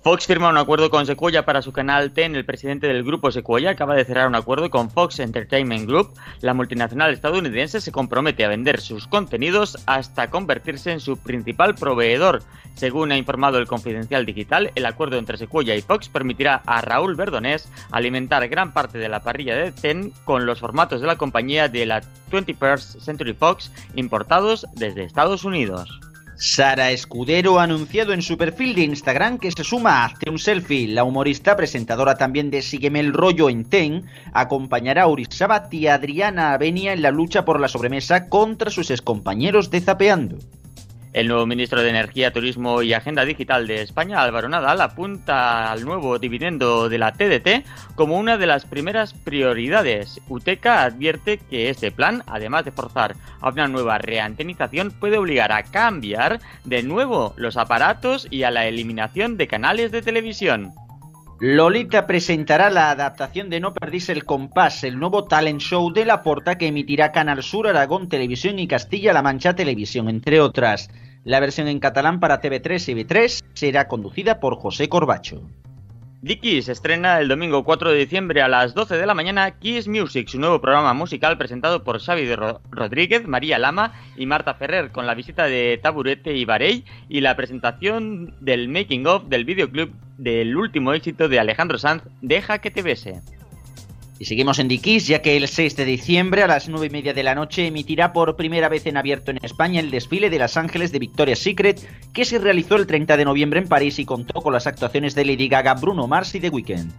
Fox 0.03 0.25
firma 0.25 0.49
un 0.49 0.57
acuerdo 0.57 0.89
con 0.89 1.05
Sequoia 1.05 1.45
para 1.45 1.61
su 1.61 1.71
canal 1.71 2.11
TEN. 2.11 2.35
El 2.35 2.43
presidente 2.43 2.87
del 2.87 3.03
grupo 3.03 3.31
Sequoia 3.31 3.69
acaba 3.69 3.93
de 3.93 4.03
cerrar 4.03 4.27
un 4.27 4.33
acuerdo 4.33 4.71
con 4.71 4.89
Fox 4.89 5.19
Entertainment 5.19 5.87
Group. 5.87 6.13
La 6.39 6.55
multinacional 6.55 7.13
estadounidense 7.13 7.79
se 7.79 7.91
compromete 7.91 8.43
a 8.43 8.47
vender 8.47 8.81
sus 8.81 9.05
contenidos 9.05 9.77
hasta 9.85 10.31
convertirse 10.31 10.91
en 10.91 11.01
su 11.01 11.17
principal 11.17 11.75
proveedor. 11.75 12.41
Según 12.73 13.11
ha 13.11 13.17
informado 13.17 13.59
el 13.59 13.67
Confidencial 13.67 14.25
Digital, 14.25 14.71
el 14.73 14.87
acuerdo 14.87 15.19
entre 15.19 15.37
Sequoia 15.37 15.75
y 15.75 15.83
Fox 15.83 16.09
permitirá 16.09 16.63
a 16.65 16.81
Raúl 16.81 17.13
Verdonés 17.13 17.71
alimentar 17.91 18.47
gran 18.47 18.73
parte 18.73 18.97
de 18.97 19.07
la 19.07 19.21
parrilla 19.21 19.55
de 19.55 19.71
TEN 19.71 20.13
con 20.25 20.47
los 20.47 20.59
formatos 20.59 21.01
de 21.01 21.07
la 21.07 21.17
compañía 21.17 21.69
de 21.69 21.85
la 21.85 22.01
21st 22.31 23.01
Century 23.01 23.33
Fox 23.33 23.71
importados 23.93 24.65
desde 24.73 25.03
Estados 25.03 25.43
Unidos. 25.43 26.10
Sara 26.43 26.89
Escudero 26.89 27.59
ha 27.59 27.63
anunciado 27.65 28.13
en 28.13 28.23
su 28.23 28.35
perfil 28.35 28.73
de 28.73 28.81
Instagram 28.81 29.37
que 29.37 29.51
se 29.51 29.63
suma 29.63 29.97
a 29.97 30.05
Hazte 30.05 30.31
un 30.31 30.39
Selfie. 30.39 30.87
La 30.87 31.03
humorista, 31.03 31.55
presentadora 31.55 32.15
también 32.15 32.49
de 32.49 32.63
Sígueme 32.63 32.99
el 32.99 33.13
Rollo 33.13 33.47
en 33.47 33.63
TEN, 33.63 34.05
acompañará 34.33 35.03
a 35.03 35.07
Urisabat 35.07 35.71
y 35.71 35.85
Adriana 35.85 36.53
Avenia 36.53 36.93
en 36.93 37.03
la 37.03 37.11
lucha 37.11 37.45
por 37.45 37.59
la 37.59 37.67
sobremesa 37.67 38.27
contra 38.27 38.71
sus 38.71 38.89
excompañeros 38.89 39.69
de 39.69 39.81
Zapeando. 39.81 40.39
El 41.13 41.27
nuevo 41.27 41.45
ministro 41.45 41.81
de 41.81 41.89
Energía, 41.89 42.31
Turismo 42.31 42.81
y 42.81 42.93
Agenda 42.93 43.25
Digital 43.25 43.67
de 43.67 43.81
España, 43.81 44.21
Álvaro 44.21 44.47
Nadal, 44.47 44.79
apunta 44.79 45.69
al 45.69 45.83
nuevo 45.83 46.19
dividendo 46.19 46.87
de 46.87 46.97
la 46.97 47.11
TDT 47.11 47.65
como 47.95 48.17
una 48.17 48.37
de 48.37 48.47
las 48.47 48.63
primeras 48.63 49.13
prioridades. 49.13 50.21
UTECA 50.29 50.83
advierte 50.83 51.37
que 51.37 51.69
este 51.69 51.91
plan, 51.91 52.23
además 52.27 52.63
de 52.63 52.71
forzar 52.71 53.17
a 53.41 53.49
una 53.49 53.67
nueva 53.67 53.97
reantenización, 53.97 54.91
puede 54.91 55.17
obligar 55.17 55.51
a 55.51 55.63
cambiar 55.63 56.39
de 56.63 56.81
nuevo 56.81 57.33
los 57.35 57.57
aparatos 57.57 58.27
y 58.31 58.43
a 58.43 58.51
la 58.51 58.67
eliminación 58.67 59.35
de 59.35 59.47
canales 59.47 59.91
de 59.91 60.01
televisión. 60.01 60.71
Lolita 61.43 62.05
presentará 62.05 62.69
la 62.69 62.91
adaptación 62.91 63.49
de 63.49 63.59
No 63.59 63.73
Perdís 63.73 64.09
el 64.09 64.25
Compás, 64.25 64.83
el 64.83 64.99
nuevo 64.99 65.23
talent 65.23 65.59
show 65.59 65.91
de 65.91 66.05
la 66.05 66.21
Porta 66.21 66.59
que 66.59 66.67
emitirá 66.67 67.11
Canal 67.11 67.41
Sur, 67.41 67.67
Aragón 67.67 68.09
Televisión 68.09 68.59
y 68.59 68.67
Castilla-La 68.67 69.23
Mancha 69.23 69.55
Televisión, 69.55 70.07
entre 70.07 70.39
otras. 70.39 70.91
La 71.23 71.39
versión 71.39 71.67
en 71.67 71.79
catalán 71.79 72.19
para 72.19 72.39
TV3 72.41 72.89
y 72.89 73.03
V3 73.03 73.43
será 73.55 73.87
conducida 73.87 74.39
por 74.39 74.55
José 74.57 74.87
Corbacho. 74.87 75.41
Dickies 76.23 76.69
estrena 76.69 77.19
el 77.19 77.27
domingo 77.27 77.63
4 77.63 77.89
de 77.89 77.97
diciembre 77.97 78.43
a 78.43 78.47
las 78.47 78.75
12 78.75 78.95
de 78.95 79.07
la 79.07 79.15
mañana 79.15 79.57
Kiss 79.57 79.87
Music, 79.87 80.27
su 80.27 80.39
nuevo 80.39 80.61
programa 80.61 80.93
musical 80.93 81.35
presentado 81.35 81.83
por 81.83 81.99
Xavi 81.99 82.35
Rodríguez, 82.69 83.27
María 83.27 83.57
Lama 83.57 83.93
y 84.15 84.27
Marta 84.27 84.53
Ferrer, 84.53 84.91
con 84.91 85.07
la 85.07 85.15
visita 85.15 85.45
de 85.45 85.79
Taburete 85.81 86.37
y 86.37 86.45
Barey 86.45 86.85
y 87.09 87.21
la 87.21 87.35
presentación 87.35 88.35
del 88.39 88.69
making 88.69 89.07
of 89.07 89.23
del 89.29 89.45
videoclip 89.45 89.93
del 90.19 90.55
último 90.55 90.93
éxito 90.93 91.27
de 91.27 91.39
Alejandro 91.39 91.79
Sanz, 91.79 92.03
Deja 92.21 92.59
que 92.59 92.69
te 92.69 92.83
bese. 92.83 93.23
Y 94.21 94.25
seguimos 94.25 94.59
en 94.59 94.67
Dikis, 94.67 95.07
ya 95.07 95.23
que 95.23 95.35
el 95.35 95.47
6 95.47 95.75
de 95.77 95.83
diciembre 95.83 96.43
a 96.43 96.47
las 96.47 96.69
9 96.69 96.85
y 96.85 96.89
media 96.91 97.11
de 97.11 97.23
la 97.23 97.33
noche 97.33 97.65
emitirá 97.65 98.13
por 98.13 98.35
primera 98.35 98.69
vez 98.69 98.85
en 98.85 98.95
abierto 98.95 99.31
en 99.31 99.39
España 99.41 99.79
el 99.79 99.89
desfile 99.89 100.29
de 100.29 100.37
Las 100.37 100.57
Ángeles 100.57 100.91
de 100.91 100.99
Victoria's 100.99 101.39
Secret, 101.39 101.81
que 102.13 102.23
se 102.23 102.37
realizó 102.37 102.75
el 102.75 102.85
30 102.85 103.17
de 103.17 103.25
noviembre 103.25 103.59
en 103.59 103.67
París 103.67 103.97
y 103.97 104.05
contó 104.05 104.41
con 104.41 104.53
las 104.53 104.67
actuaciones 104.67 105.15
de 105.15 105.25
Lady 105.25 105.47
Gaga, 105.47 105.73
Bruno 105.73 106.05
Mars 106.05 106.35
y 106.35 106.39
The 106.39 106.49
Weeknd. 106.49 106.91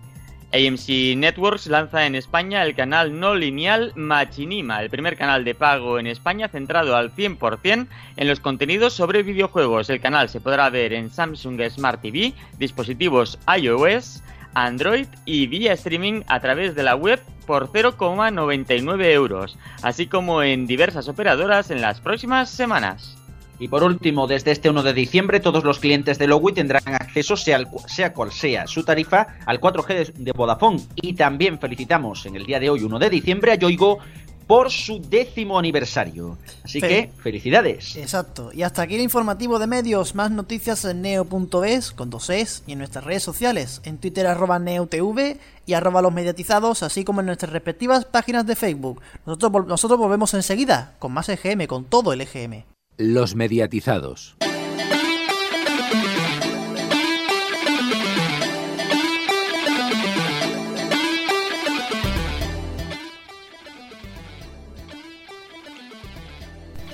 AMC 0.53 1.17
Networks 1.17 1.69
lanza 1.69 2.07
en 2.07 2.17
España 2.17 2.65
el 2.65 2.75
canal 2.75 3.19
no 3.21 3.37
lineal 3.37 3.93
Machinima, 3.95 4.83
el 4.83 4.91
primer 4.91 5.17
canal 5.17 5.45
de 5.45 5.55
pago 5.55 6.01
en 6.01 6.09
España 6.09 6.49
centrado 6.49 6.97
al 6.97 7.15
100% 7.15 7.87
en 8.17 8.29
los 8.29 8.41
contenidos 8.41 8.95
sobre 8.95 9.23
videojuegos. 9.23 9.89
El 9.91 10.01
canal 10.01 10.29
se 10.29 10.41
podrá 10.41 10.69
ver 10.71 10.93
en 10.93 11.09
Samsung 11.09 11.63
Smart 11.71 12.03
TV, 12.03 12.33
dispositivos 12.59 13.39
iOS, 13.57 14.25
Android 14.55 15.07
y 15.25 15.47
vía 15.47 15.73
streaming 15.73 16.23
a 16.27 16.41
través 16.41 16.75
de 16.75 16.83
la 16.83 16.95
web 16.95 17.21
por 17.47 17.71
0,99 17.71 19.05
euros, 19.13 19.59
así 19.83 20.07
como 20.07 20.43
en 20.43 20.67
diversas 20.67 21.09
operadoras 21.09 21.71
en 21.71 21.81
las 21.81 22.01
próximas 22.01 22.51
semanas. 22.51 23.19
Y 23.63 23.69
por 23.69 23.85
último, 23.85 24.27
desde 24.27 24.51
este 24.51 24.71
1 24.71 24.83
de 24.83 24.93
diciembre, 24.93 25.39
todos 25.39 25.63
los 25.63 25.79
clientes 25.79 26.19
de 26.19 26.27
Lowy 26.27 26.53
tendrán 26.53 26.83
acceso, 26.95 27.37
sea, 27.37 27.61
sea, 27.87 28.13
cual 28.13 28.33
sea 28.33 28.67
su 28.67 28.83
tarifa, 28.83 29.39
al 29.47 29.61
4G 29.61 30.15
de 30.15 30.33
Vodafone. 30.33 30.81
Y 30.97 31.13
también 31.13 31.61
felicitamos 31.61 32.27
en 32.27 32.35
el 32.35 32.45
día 32.45 32.59
de 32.59 32.71
hoy, 32.71 32.83
1 32.83 32.99
de 32.99 33.09
diciembre, 33.09 33.53
a 33.53 33.55
Yoigo 33.55 33.99
por 34.47 34.71
su 34.71 35.01
décimo 35.01 35.59
aniversario. 35.59 36.39
Así 36.65 36.81
que, 36.81 37.11
felicidades. 37.23 37.97
Exacto. 37.97 38.51
Y 38.53 38.63
hasta 38.63 38.83
aquí 38.83 38.97
el 38.97 39.01
informativo 39.01 39.59
de 39.59 39.67
medios. 39.67 40.15
Más 40.15 40.31
noticias 40.31 40.85
en 40.85 41.03
neo.es 41.03 41.93
con 41.93 42.11
dos 42.11 42.31
es 42.31 42.63
y 42.67 42.73
en 42.73 42.79
nuestras 42.79 43.05
redes 43.05 43.23
sociales. 43.23 43.81
En 43.85 43.99
Twitter 43.99 44.27
arroba 44.27 44.59
neotv 44.59 45.39
y 45.67 45.73
arroba 45.75 46.03
los 46.03 46.13
mediatizados, 46.13 46.83
así 46.83 47.05
como 47.05 47.21
en 47.21 47.27
nuestras 47.27 47.53
respectivas 47.53 48.05
páginas 48.05 48.47
de 48.47 48.57
Facebook. 48.57 49.01
Nosotros, 49.27 49.67
nosotros 49.67 49.99
volvemos 49.99 50.35
enseguida 50.35 50.95
con 50.99 51.13
más 51.13 51.29
EGM, 51.29 51.67
con 51.67 51.85
todo 51.85 52.13
el 52.13 52.21
EGM. 52.21 52.65
Los 52.99 53.35
mediatizados. 53.35 54.37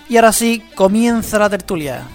Y 0.08 0.16
ahora 0.16 0.32
sí, 0.32 0.62
comienza 0.74 1.38
la 1.38 1.50
tertulia. 1.50 2.06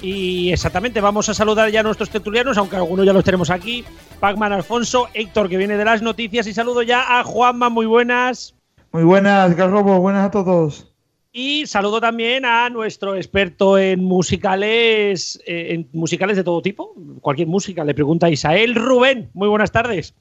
Y 0.00 0.50
exactamente, 0.50 1.00
vamos 1.00 1.28
a 1.28 1.34
saludar 1.34 1.70
ya 1.70 1.80
a 1.80 1.82
nuestros 1.82 2.10
tertulianos, 2.10 2.58
aunque 2.58 2.76
algunos 2.76 3.06
ya 3.06 3.12
los 3.12 3.22
tenemos 3.22 3.50
aquí. 3.50 3.84
Pacman 4.18 4.52
Alfonso, 4.52 5.08
Héctor, 5.14 5.48
que 5.48 5.56
viene 5.56 5.76
de 5.76 5.84
las 5.84 6.02
noticias, 6.02 6.46
y 6.46 6.54
saludo 6.54 6.82
ya 6.82 7.20
a 7.20 7.24
Juanma, 7.24 7.68
muy 7.68 7.86
buenas. 7.86 8.54
Muy 8.90 9.04
buenas, 9.04 9.54
Garrobo, 9.54 10.00
buenas 10.00 10.26
a 10.26 10.30
todos. 10.30 10.92
Y 11.30 11.66
saludo 11.66 12.00
también 12.00 12.44
a 12.44 12.68
nuestro 12.68 13.16
experto 13.16 13.78
en 13.78 14.04
musicales, 14.04 15.40
eh, 15.46 15.68
en 15.70 15.88
musicales 15.92 16.36
de 16.36 16.44
todo 16.44 16.60
tipo, 16.62 16.94
cualquier 17.20 17.48
música, 17.48 17.84
le 17.84 17.94
pregunta 17.94 18.26
a 18.26 18.30
Isael 18.30 18.74
Rubén. 18.74 19.30
Muy 19.34 19.48
buenas 19.48 19.72
tardes. 19.72 20.14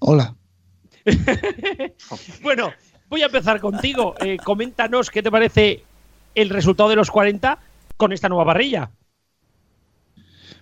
Hola. 0.00 0.36
bueno, 2.42 2.70
Voy 3.08 3.22
a 3.22 3.26
empezar 3.26 3.60
contigo. 3.60 4.14
Eh, 4.20 4.36
coméntanos 4.42 5.10
qué 5.10 5.22
te 5.22 5.30
parece 5.30 5.84
el 6.34 6.50
resultado 6.50 6.88
de 6.88 6.96
los 6.96 7.10
40 7.10 7.58
con 7.96 8.12
esta 8.12 8.28
nueva 8.28 8.44
parrilla. 8.44 8.90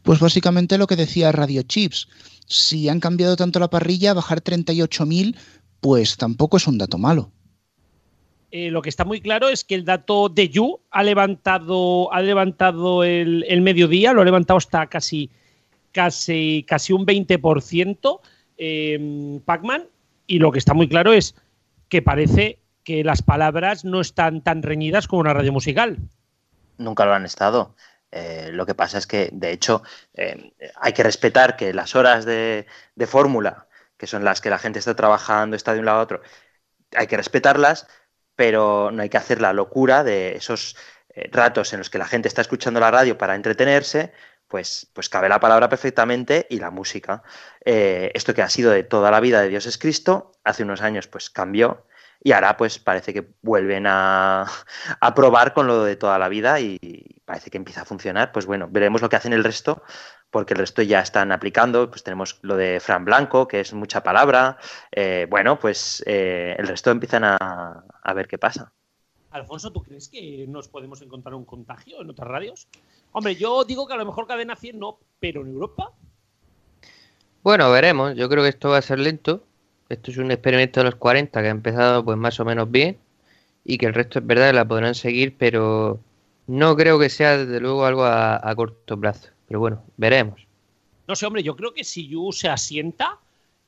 Pues 0.03 0.21
básicamente 0.21 0.79
lo 0.79 0.87
que 0.87 0.97
decía 0.97 1.33
Radio 1.33 1.63
Chips. 1.63 2.09
Si 2.47 2.89
han 2.89 3.01
cambiado 3.01 3.37
tanto 3.37 3.59
la 3.59 3.71
parrilla, 3.71 4.13
bajar 4.13 4.43
38.000, 4.43 5.35
pues 5.81 6.17
tampoco 6.17 6.59
es 6.59 6.67
un 6.67 6.77
dato 6.77 6.99
malo. 6.99 7.33
Eh, 8.51 8.71
lo 8.71 8.83
que 8.83 8.91
está 8.91 9.05
muy 9.05 9.21
claro 9.21 9.49
es 9.49 9.65
que 9.65 9.75
el 9.75 9.85
dato 9.85 10.29
de 10.29 10.49
Yu 10.49 10.79
ha 10.91 11.03
levantado, 11.03 12.13
ha 12.13 12.21
levantado 12.21 13.03
el, 13.03 13.61
mediodía, 13.63 14.13
lo 14.13 14.21
ha 14.21 14.25
levantado 14.25 14.59
hasta 14.59 14.87
casi 14.87 15.31
casi, 15.91 16.65
casi 16.69 16.93
un 16.93 17.05
20% 17.05 18.21
eh, 18.59 19.41
Pac-Man 19.45 19.89
y 20.27 20.39
lo 20.39 20.53
que 20.53 20.59
está 20.59 20.73
muy 20.73 20.89
claro 20.89 21.13
es 21.13 21.35
que 21.95 22.03
parece 22.03 22.59
que 22.83 23.05
las 23.05 23.23
palabras 23.23 23.85
no 23.85 24.01
están 24.01 24.43
tan 24.43 24.65
reñidas 24.65 25.07
como 25.07 25.21
una 25.21 25.33
radio 25.33 25.53
musical. 25.53 25.97
Nunca 26.77 27.05
lo 27.05 27.15
han 27.15 27.25
estado. 27.25 27.77
Eh, 28.11 28.51
lo 28.53 28.67
que 28.67 28.75
pasa 28.75 28.99
es 28.99 29.07
que, 29.07 29.31
de 29.33 29.53
hecho, 29.53 29.85
eh, 30.13 30.53
hay 30.75 30.93
que 30.93 31.05
respetar 31.05 31.55
que 31.55 31.73
las 31.73 31.95
horas 31.95 32.25
de, 32.25 32.67
fórmula, 33.07 33.69
que 33.97 34.09
son 34.09 34.25
las 34.25 34.41
que 34.41 34.51
la 34.51 34.59
gente 34.59 34.81
está 34.81 34.97
trabajando, 34.97 35.55
está 35.55 35.73
de 35.73 35.79
un 35.79 35.85
lado 35.85 36.01
a 36.01 36.03
otro, 36.03 36.21
hay 36.97 37.07
que 37.07 37.17
respetarlas, 37.17 37.87
pero 38.35 38.91
no 38.91 39.01
hay 39.01 39.09
que 39.09 39.19
hacer 39.19 39.41
la 39.41 39.53
locura 39.53 40.03
de 40.03 40.35
esos 40.35 40.77
eh, 41.11 41.29
ratos 41.31 41.75
en 41.75 41.79
los 41.79 41.91
que 41.91 41.99
la 41.99 42.09
gente 42.09 42.27
está 42.27 42.41
escuchando 42.41 42.81
la 42.81 42.91
radio 42.91 43.17
para 43.17 43.37
entretenerse, 43.37 44.13
pues, 44.49 44.91
pues 44.93 45.09
cabe 45.09 45.29
la 45.29 45.41
palabra 45.41 45.69
perfectamente 45.69 46.47
y 46.51 46.59
la 46.59 46.71
música. 46.71 47.23
Eh, 47.65 48.11
esto 48.15 48.35
que 48.35 48.43
ha 48.43 48.49
sido 48.49 48.71
de 48.71 48.85
toda 48.85 49.11
la 49.11 49.21
vida 49.21 49.41
de 49.41 49.49
Dios 49.49 49.67
es 49.67 49.79
Cristo, 49.79 50.33
hace 50.45 50.63
unos 50.63 50.83
años 50.83 51.09
pues 51.09 51.31
cambió 51.31 51.87
y 52.23 52.33
ahora 52.33 52.57
pues 52.57 52.79
parece 52.79 53.13
que 53.13 53.29
vuelven 53.43 53.87
a, 53.87 54.47
a, 55.01 55.15
probar 55.15 55.53
con 55.53 55.67
lo 55.67 55.85
de 55.85 55.97
toda 55.97 56.19
la 56.19 56.29
vida 56.29 56.59
y 56.59 56.79
parece 57.25 57.51
que 57.51 57.59
empieza 57.59 57.83
a 57.83 57.85
funcionar. 57.85 58.33
Pues 58.33 58.47
bueno, 58.47 58.67
veremos 58.71 59.03
lo 59.03 59.11
que 59.11 59.17
hacen 59.17 59.35
el 59.35 59.45
resto, 59.45 59.83
porque 60.31 60.55
el 60.55 60.59
resto 60.59 60.83
ya 60.83 61.01
están 61.01 61.33
aplicando. 61.33 61.91
Pues 61.91 62.03
tenemos 62.03 62.39
lo 62.43 62.57
de 62.57 62.81
Fran 62.81 63.05
Blanco, 63.05 63.47
que 63.47 63.61
es 63.61 63.73
mucha 63.73 64.03
palabra. 64.03 64.59
Eh, 64.91 65.27
bueno, 65.29 65.59
pues 65.59 66.03
eh, 66.07 66.57
el 66.59 66.67
resto 66.67 66.91
empiezan 66.91 67.25
a, 67.25 67.85
a, 68.03 68.15
ver 68.15 68.27
qué 68.27 68.39
pasa. 68.39 68.73
Alfonso, 69.31 69.71
¿tú 69.71 69.83
crees 69.83 70.09
que 70.09 70.47
nos 70.49 70.69
podemos 70.69 71.03
encontrar 71.03 71.35
un 71.35 71.45
contagio 71.45 72.01
en 72.01 72.11
otras 72.11 72.29
radios? 72.29 72.69
Hombre, 73.15 73.35
yo 73.35 73.65
digo 73.65 73.87
que 73.87 73.95
a 73.95 73.97
lo 73.97 74.05
mejor 74.05 74.27
cadena 74.27 74.55
100 74.55 74.79
no, 74.79 74.99
pero 75.19 75.41
en 75.41 75.49
Europa. 75.49 75.93
Bueno, 77.43 77.71
veremos. 77.71 78.15
Yo 78.15 78.29
creo 78.29 78.43
que 78.43 78.51
esto 78.51 78.69
va 78.69 78.79
a 78.79 78.83
ser 78.83 78.99
lento 78.99 79.45
esto 79.89 80.11
es 80.11 80.17
un 80.17 80.31
experimento 80.31 80.81
de 80.81 80.85
los 80.85 80.95
40 80.97 81.41
que 81.41 81.49
ha 81.49 81.51
empezado 81.51 82.05
pues 82.05 82.17
más 82.17 82.39
o 82.41 82.45
menos 82.45 82.71
bien 82.71 82.99
y 83.65 83.79
que 83.79 83.87
el 83.87 83.95
resto 83.95 84.19
es 84.19 84.27
verdad 84.27 84.55
la 84.55 84.67
podrán 84.67 84.95
seguir, 84.95 85.37
pero 85.39 86.01
no 86.47 86.77
creo 86.77 86.99
que 86.99 87.09
sea 87.09 87.39
desde 87.39 87.61
luego 87.61 87.85
algo 87.85 88.05
a, 88.05 88.49
a 88.49 88.55
corto 88.55 88.99
plazo. 88.99 89.31
Pero 89.47 89.61
bueno, 89.61 89.83
veremos. 89.97 90.47
No 91.07 91.17
sé, 91.17 91.27
hombre, 91.27 91.43
yo 91.43 91.55
creo 91.55 91.75
que 91.75 91.85
si 91.85 92.09
Yu 92.09 92.33
se 92.33 92.49
asienta, 92.49 93.19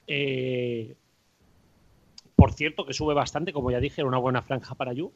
eh, 0.06 0.94
por 2.34 2.52
cierto 2.52 2.86
que 2.86 2.94
sube 2.94 3.14
bastante, 3.14 3.52
como 3.52 3.70
ya 3.70 3.80
dije, 3.80 4.00
era 4.00 4.08
una 4.08 4.18
buena 4.18 4.42
franja 4.42 4.74
para 4.74 4.92
Yu, 4.92 5.12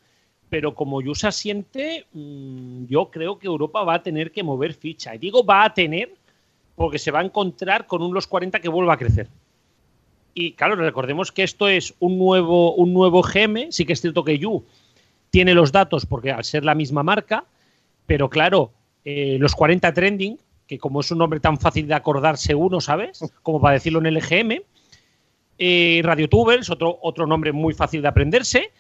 pero 0.51 0.75
como 0.75 1.01
Yu 1.01 1.15
se 1.15 1.29
asiente, 1.29 2.07
mmm, 2.13 2.85
yo 2.87 3.11
creo 3.11 3.39
que 3.39 3.47
Europa 3.47 3.85
va 3.85 3.95
a 3.95 4.03
tener 4.03 4.33
que 4.33 4.43
mover 4.43 4.75
ficha. 4.75 5.15
Y 5.15 5.19
digo 5.19 5.45
va 5.45 5.65
a 5.65 5.73
tener 5.73 6.13
porque 6.75 6.99
se 6.99 7.13
va 7.13 7.21
a 7.21 7.25
encontrar 7.25 7.87
con 7.87 8.03
un 8.03 8.13
los 8.13 8.27
40 8.27 8.59
que 8.61 8.69
vuelva 8.69 8.95
a 8.95 8.99
crecer. 8.99 9.29
Y 10.35 10.53
claro, 10.53 10.75
recordemos 10.77 11.31
que 11.31 11.45
esto 11.45 11.69
es 11.69 11.95
un 12.01 12.19
nuevo, 12.19 12.75
un 12.75 12.93
nuevo 12.93 13.23
GM. 13.23 13.71
Sí 13.71 13.85
que 13.85 13.93
es 13.93 14.01
cierto 14.01 14.25
que 14.25 14.39
Yu 14.39 14.65
tiene 15.31 15.55
los 15.55 15.71
datos 15.71 16.05
porque 16.05 16.33
al 16.33 16.45
ser 16.45 16.65
la 16.65 16.75
misma 16.75 17.03
marca, 17.05 17.45
pero 18.07 18.29
claro, 18.29 18.73
eh, 19.05 19.37
los 19.39 19.55
40 19.55 19.93
trending, 19.95 20.39
que 20.67 20.79
como 20.79 21.01
es 21.01 21.11
un 21.13 21.19
nombre 21.19 21.39
tan 21.39 21.59
fácil 21.59 21.87
de 21.87 21.95
acordarse 21.95 22.55
uno, 22.55 22.81
¿sabes? 22.81 23.21
Como 23.43 23.61
para 23.61 23.75
decirlo 23.75 24.01
en 24.01 24.07
el 24.07 24.17
EGM. 24.17 24.63
Eh, 25.59 26.01
RadioTubers, 26.03 26.71
otro, 26.71 26.99
otro 27.03 27.27
nombre 27.27 27.53
muy 27.53 27.75
fácil 27.75 28.03
de 28.03 28.09
aprenderse. 28.09 28.71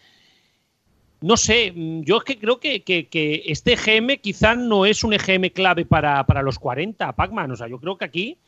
No 1.22 1.36
sé, 1.36 1.72
yo 1.74 2.18
es 2.18 2.24
que 2.24 2.38
creo 2.38 2.60
que, 2.60 2.82
que, 2.82 3.08
que 3.08 3.42
este 3.46 3.74
EGM 3.74 4.16
quizá 4.20 4.54
no 4.54 4.86
es 4.86 5.04
un 5.04 5.12
EGM 5.12 5.50
clave 5.50 5.84
para, 5.84 6.24
para 6.24 6.42
los 6.42 6.58
40, 6.58 7.12
Pac-Man. 7.12 7.50
O 7.50 7.56
sea, 7.56 7.68
yo 7.68 7.78
creo 7.78 7.98
que 7.98 8.06
aquí 8.06 8.38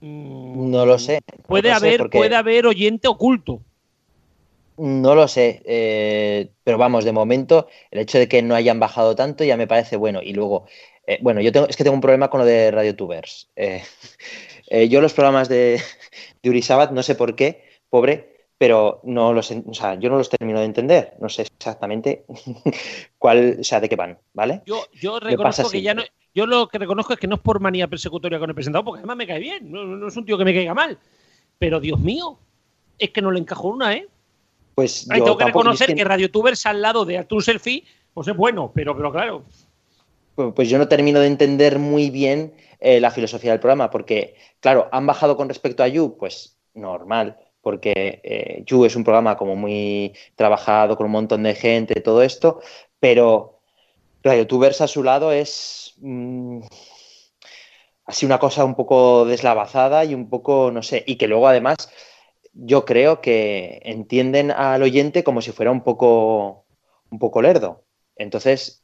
no 0.00 0.86
lo 0.86 0.98
sé. 0.98 1.20
Puede, 1.46 1.68
no 1.68 1.74
lo 1.74 1.76
haber, 1.76 1.92
sé 1.92 1.98
porque... 1.98 2.18
puede 2.18 2.36
haber 2.36 2.66
oyente 2.66 3.08
oculto. 3.08 3.60
No 4.78 5.14
lo 5.14 5.28
sé, 5.28 5.60
eh, 5.66 6.48
pero 6.64 6.78
vamos, 6.78 7.04
de 7.04 7.12
momento, 7.12 7.68
el 7.90 8.00
hecho 8.00 8.18
de 8.18 8.28
que 8.28 8.40
no 8.40 8.54
hayan 8.54 8.80
bajado 8.80 9.14
tanto 9.14 9.44
ya 9.44 9.58
me 9.58 9.66
parece 9.66 9.96
bueno. 9.96 10.22
Y 10.22 10.32
luego, 10.32 10.64
eh, 11.06 11.18
bueno, 11.20 11.42
yo 11.42 11.52
tengo, 11.52 11.68
es 11.68 11.76
que 11.76 11.84
tengo 11.84 11.94
un 11.94 12.00
problema 12.00 12.30
con 12.30 12.40
lo 12.40 12.46
de 12.46 12.70
RadioTubers. 12.70 13.50
Eh, 14.72 14.88
yo 14.88 15.00
los 15.00 15.14
programas 15.14 15.48
de, 15.48 15.82
de 16.44 16.48
Urisabat, 16.48 16.92
no 16.92 17.02
sé 17.02 17.16
por 17.16 17.34
qué, 17.34 17.64
pobre, 17.88 18.29
pero 18.60 19.00
no 19.04 19.32
los, 19.32 19.50
o 19.50 19.72
sea, 19.72 19.94
yo 19.94 20.10
no 20.10 20.18
los 20.18 20.28
termino 20.28 20.58
de 20.58 20.66
entender. 20.66 21.14
No 21.18 21.30
sé 21.30 21.48
exactamente 21.58 22.26
cuál, 23.18 23.56
o 23.60 23.64
sea, 23.64 23.80
de 23.80 23.88
qué 23.88 23.96
van, 23.96 24.18
¿vale? 24.34 24.60
Yo, 24.66 24.84
yo 24.92 25.18
reconozco 25.18 25.70
que 25.70 25.80
ya 25.80 25.94
no, 25.94 26.02
yo 26.34 26.44
lo 26.44 26.68
que 26.68 26.76
reconozco 26.76 27.14
es 27.14 27.18
que 27.18 27.26
no 27.26 27.36
es 27.36 27.40
por 27.40 27.58
manía 27.58 27.88
persecutoria 27.88 28.38
con 28.38 28.50
el 28.50 28.54
presentado, 28.54 28.84
porque 28.84 28.98
además 28.98 29.16
me 29.16 29.26
cae 29.26 29.38
bien, 29.38 29.72
no, 29.72 29.86
no, 29.86 30.08
es 30.08 30.14
un 30.14 30.26
tío 30.26 30.36
que 30.36 30.44
me 30.44 30.52
caiga 30.52 30.74
mal. 30.74 30.98
Pero 31.58 31.80
Dios 31.80 31.98
mío, 32.00 32.38
es 32.98 33.08
que 33.08 33.22
no 33.22 33.30
le 33.30 33.38
encajo 33.38 33.68
una, 33.68 33.94
¿eh? 33.94 34.06
Pues 34.74 35.08
Ay, 35.10 35.22
tengo 35.22 35.38
que 35.38 35.46
reconocer 35.46 35.86
que... 35.86 35.94
que 35.94 36.04
RadioTubers 36.04 36.66
al 36.66 36.82
lado 36.82 37.06
de 37.06 37.16
Artur 37.16 37.42
Selfie, 37.42 37.84
pues 38.12 38.28
es 38.28 38.36
bueno, 38.36 38.72
pero, 38.74 38.94
pero 38.94 39.10
claro. 39.10 39.42
Pues, 40.34 40.52
pues 40.54 40.68
yo 40.68 40.76
no 40.76 40.86
termino 40.86 41.18
de 41.18 41.28
entender 41.28 41.78
muy 41.78 42.10
bien 42.10 42.52
eh, 42.78 43.00
la 43.00 43.10
filosofía 43.10 43.52
del 43.52 43.60
programa, 43.60 43.90
porque, 43.90 44.34
claro, 44.60 44.90
han 44.92 45.06
bajado 45.06 45.38
con 45.38 45.48
respecto 45.48 45.82
a 45.82 45.88
You, 45.88 46.18
pues 46.18 46.58
normal, 46.74 47.38
porque 47.62 48.20
eh, 48.22 48.62
You 48.66 48.84
es 48.84 48.96
un 48.96 49.04
programa 49.04 49.36
como 49.36 49.56
muy 49.56 50.14
trabajado, 50.36 50.96
con 50.96 51.06
un 51.06 51.12
montón 51.12 51.42
de 51.42 51.54
gente, 51.54 52.00
todo 52.00 52.22
esto, 52.22 52.60
pero 52.98 53.60
RadioTubers 54.22 54.80
a 54.80 54.88
su 54.88 55.02
lado 55.02 55.32
es 55.32 55.94
mmm, 55.98 56.60
así 58.04 58.26
una 58.26 58.38
cosa 58.38 58.64
un 58.64 58.74
poco 58.74 59.24
deslavazada 59.24 60.04
y 60.04 60.14
un 60.14 60.28
poco, 60.28 60.70
no 60.72 60.82
sé, 60.82 61.04
y 61.06 61.16
que 61.16 61.28
luego 61.28 61.48
además 61.48 61.76
yo 62.52 62.84
creo 62.84 63.20
que 63.20 63.80
entienden 63.84 64.50
al 64.50 64.82
oyente 64.82 65.24
como 65.24 65.40
si 65.40 65.52
fuera 65.52 65.70
un 65.70 65.82
poco, 65.82 66.66
un 67.10 67.18
poco 67.18 67.42
lerdo. 67.42 67.84
Entonces, 68.16 68.82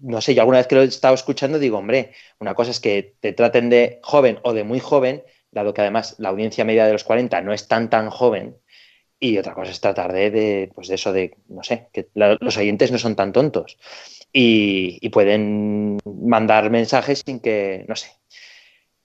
no 0.00 0.20
sé, 0.20 0.34
yo 0.34 0.42
alguna 0.42 0.58
vez 0.58 0.66
que 0.66 0.74
lo 0.74 0.82
he 0.82 0.86
estado 0.86 1.14
escuchando 1.14 1.58
digo, 1.58 1.78
hombre, 1.78 2.12
una 2.40 2.54
cosa 2.54 2.70
es 2.70 2.80
que 2.80 3.16
te 3.20 3.32
traten 3.32 3.70
de 3.70 4.00
joven 4.02 4.40
o 4.42 4.52
de 4.52 4.64
muy 4.64 4.80
joven, 4.80 5.22
dado 5.58 5.74
que 5.74 5.82
además 5.82 6.16
la 6.18 6.30
audiencia 6.30 6.64
media 6.64 6.86
de 6.86 6.92
los 6.92 7.04
40 7.04 7.40
no 7.42 7.52
es 7.52 7.68
tan 7.68 7.90
tan 7.90 8.10
joven, 8.10 8.56
y 9.20 9.38
otra 9.38 9.54
cosa 9.54 9.70
es 9.70 9.80
tratar 9.80 10.12
de, 10.12 10.30
de 10.30 10.70
pues 10.74 10.88
de 10.88 10.94
eso 10.94 11.12
de, 11.12 11.36
no 11.48 11.62
sé, 11.62 11.88
que 11.92 12.08
los 12.14 12.56
oyentes 12.56 12.92
no 12.92 12.98
son 12.98 13.16
tan 13.16 13.32
tontos 13.32 13.78
y, 14.32 14.98
y, 15.00 15.08
pueden 15.08 15.98
mandar 16.04 16.70
mensajes 16.70 17.22
sin 17.24 17.40
que, 17.40 17.84
no 17.88 17.96
sé. 17.96 18.10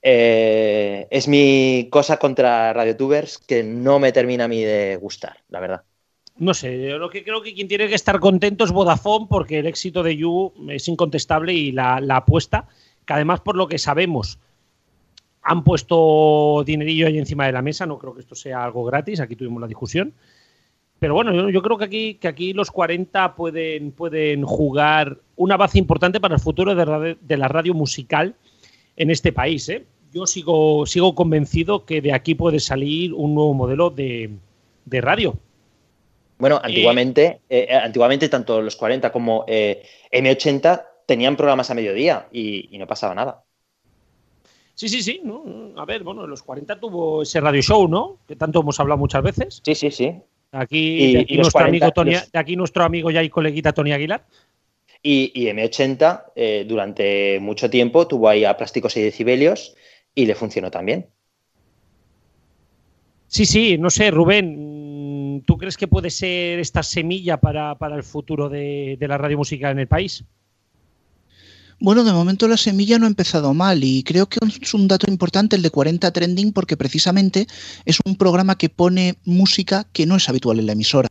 Eh, 0.02 1.08
es 1.10 1.28
mi 1.30 1.88
cosa 1.90 2.18
contra 2.18 2.74
RadioTubers 2.74 3.38
que 3.38 3.64
no 3.64 4.00
me 4.00 4.12
termina 4.12 4.44
a 4.44 4.48
mí 4.50 4.62
de 4.62 4.98
gustar, 4.98 5.38
la 5.50 5.62
verdad. 5.62 5.84
No 6.36 6.54
sé, 6.54 6.82
yo 6.82 6.98
lo 6.98 7.10
que 7.10 7.24
creo 7.24 7.42
que 7.42 7.54
quien 7.54 7.68
tiene 7.68 7.88
que 7.88 7.96
estar 7.96 8.20
contento 8.20 8.66
es 8.66 8.72
Vodafone 8.72 9.28
porque 9.30 9.60
el 9.60 9.68
éxito 9.68 10.04
de 10.04 10.18
You 10.18 10.54
es 10.70 10.88
incontestable 10.88 11.54
y 11.54 11.72
la, 11.72 12.02
la 12.02 12.18
apuesta, 12.18 12.68
que 13.06 13.14
además 13.14 13.40
por 13.40 13.56
lo 13.56 13.68
que 13.68 13.78
sabemos 13.78 14.40
han 15.44 15.64
puesto 15.64 16.64
dinerillo 16.66 17.08
ahí 17.08 17.18
encima 17.18 17.46
de 17.46 17.52
la 17.52 17.62
mesa, 17.62 17.86
no 17.86 18.00
creo 18.00 18.14
que 18.14 18.22
esto 18.22 18.36
sea 18.36 18.64
algo 18.64 18.84
gratis, 18.86 19.20
aquí 19.20 19.36
tuvimos 19.36 19.62
la 19.62 19.68
discusión. 19.68 20.14
Pero 21.00 21.16
bueno, 21.16 21.34
yo, 21.34 21.50
yo 21.50 21.62
creo 21.62 21.78
que 21.78 21.84
aquí, 21.84 22.14
que 22.16 22.30
aquí 22.30 22.54
los 22.54 22.72
40 22.72 23.36
pueden, 23.36 23.92
pueden 23.92 24.44
jugar 24.44 25.18
una 25.36 25.58
base 25.58 25.78
importante 25.78 26.22
para 26.22 26.36
el 26.36 26.42
futuro 26.42 26.74
de, 26.74 26.86
radio, 26.86 27.18
de 27.20 27.38
la 27.38 27.50
radio 27.50 27.74
musical 27.74 28.36
en 28.96 29.12
este 29.12 29.34
país. 29.34 29.68
¿eh? 29.68 29.86
Yo 30.14 30.26
sigo, 30.26 30.86
sigo 30.86 31.14
convencido 31.14 31.86
que 31.86 32.02
de 32.02 32.14
aquí 32.14 32.36
puede 32.36 32.60
salir 32.60 33.14
un 33.14 33.36
nuevo 33.36 33.54
modelo 33.54 33.90
de, 33.90 34.30
de 34.86 35.02
radio. 35.02 35.38
Bueno, 36.38 36.60
antiguamente, 36.64 37.42
eh, 37.50 37.68
eh, 37.70 37.76
antiguamente 37.76 38.30
tanto 38.30 38.62
los 38.62 38.76
40 38.76 39.12
como 39.12 39.46
eh, 39.48 39.84
M80 40.12 40.86
tenían 41.06 41.36
programas 41.36 41.70
a 41.70 41.74
mediodía 41.74 42.28
y, 42.32 42.70
y 42.74 42.78
no 42.78 42.88
pasaba 42.88 43.14
nada. 43.14 43.43
Sí, 44.76 44.90
sí, 44.90 45.04
sí. 45.04 45.22
¿no? 45.24 45.44
A 45.78 45.86
ver, 45.86 46.04
bueno, 46.04 46.26
los 46.28 46.44
40 46.44 46.80
tuvo 46.80 47.22
ese 47.22 47.40
radio 47.40 47.62
show, 47.62 47.88
¿no? 47.88 48.18
Que 48.28 48.36
tanto 48.36 48.62
hemos 48.62 48.80
hablado 48.80 48.98
muchas 48.98 49.24
veces. 49.24 49.62
Sí, 49.64 49.76
sí, 49.76 49.92
sí. 49.92 50.14
Aquí, 50.52 50.78
y, 50.78 51.14
de 51.14 51.20
aquí, 51.22 51.36
nuestro, 51.36 51.60
40, 51.60 51.86
amigo 51.86 51.92
Tony, 51.94 52.12
los... 52.14 52.32
de 52.32 52.40
aquí 52.40 52.56
nuestro 52.56 52.84
amigo 52.84 53.12
ya 53.12 53.24
y 53.24 53.30
coleguita 53.30 53.74
Tony 53.74 53.92
Aguilar. 53.92 54.26
Y, 55.02 55.32
y 55.34 55.48
M80 55.48 56.24
eh, 56.36 56.66
durante 56.68 57.40
mucho 57.40 57.70
tiempo 57.70 58.08
tuvo 58.08 58.30
ahí 58.30 58.46
a 58.46 58.56
plásticos 58.56 58.96
y 58.96 59.02
decibelios 59.02 59.76
y 60.16 60.26
le 60.26 60.36
funcionó 60.36 60.72
también. 60.72 61.08
Sí, 63.28 63.46
sí, 63.46 63.78
no 63.80 63.90
sé, 63.90 64.12
Rubén, 64.12 65.44
¿tú 65.48 65.58
crees 65.58 65.76
que 65.76 65.88
puede 65.88 66.12
ser 66.12 66.60
esta 66.60 66.84
semilla 66.84 67.38
para, 67.38 67.76
para 67.76 67.96
el 67.96 68.04
futuro 68.04 68.48
de, 68.48 68.96
de 69.00 69.08
la 69.08 69.18
radio 69.18 69.38
musical 69.38 69.72
en 69.72 69.80
el 69.80 69.88
país? 69.88 70.24
Bueno, 71.84 72.06
de 72.06 72.14
momento 72.14 72.48
la 72.48 72.56
semilla 72.56 72.98
no 72.98 73.04
ha 73.04 73.10
empezado 73.10 73.54
mal 73.54 73.84
y 73.84 74.04
creo 74.04 74.28
que 74.28 74.40
es 74.62 74.74
un 74.74 74.88
dato 74.88 75.12
importante 75.12 75.58
el 75.58 75.62
de 75.62 75.70
40 75.70 76.14
Trending 76.14 76.54
porque 76.54 76.78
precisamente 76.78 77.46
es 77.84 78.00
un 78.06 78.16
programa 78.16 78.58
que 78.58 78.70
pone 78.70 79.16
música 79.26 79.86
que 79.92 80.06
no 80.06 80.16
es 80.16 80.30
habitual 80.30 80.60
en 80.60 80.68
la 80.68 80.72
emisora. 80.72 81.10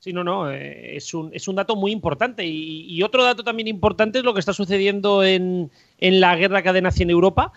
Sí, 0.00 0.12
no, 0.12 0.24
no, 0.24 0.50
eh, 0.50 0.96
es, 0.96 1.14
un, 1.14 1.30
es 1.32 1.46
un 1.46 1.54
dato 1.54 1.76
muy 1.76 1.92
importante. 1.92 2.44
Y, 2.44 3.00
otro 3.04 3.22
dato 3.22 3.44
también 3.44 3.68
importante 3.68 4.18
es 4.18 4.24
lo 4.24 4.34
que 4.34 4.40
está 4.40 4.52
sucediendo 4.52 5.22
en, 5.22 5.70
en 5.98 6.18
la 6.20 6.34
guerra 6.34 6.64
cadena 6.64 6.90
100 6.90 7.10
Europa, 7.10 7.52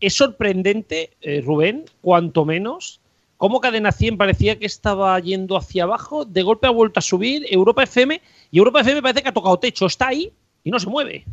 es 0.00 0.12
sorprendente, 0.12 1.16
eh, 1.22 1.40
Rubén, 1.40 1.86
cuanto 2.02 2.44
menos, 2.44 3.00
cómo 3.38 3.62
Cadena 3.62 3.90
100 3.90 4.18
parecía 4.18 4.58
que 4.58 4.66
estaba 4.66 5.18
yendo 5.20 5.56
hacia 5.56 5.84
abajo, 5.84 6.26
de 6.26 6.42
golpe 6.42 6.66
ha 6.66 6.70
vuelto 6.70 6.98
a 6.98 7.02
subir, 7.02 7.46
Europa 7.48 7.84
FM, 7.84 8.20
y 8.50 8.58
Europa 8.58 8.82
FM 8.82 9.00
parece 9.00 9.22
que 9.22 9.30
ha 9.30 9.32
tocado 9.32 9.58
techo, 9.58 9.86
está 9.86 10.08
ahí 10.08 10.30
y 10.66 10.70
no 10.72 10.80
se 10.80 10.88
mueve. 10.88 11.24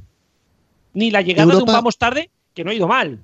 Ni 0.93 1.09
la 1.09 1.21
llegada 1.21 1.51
de 1.51 1.57
un 1.57 1.65
vamos 1.65 1.97
tarde, 1.97 2.29
que 2.53 2.63
no 2.63 2.69
ha 2.69 2.75
ido 2.75 2.87
mal. 2.87 3.19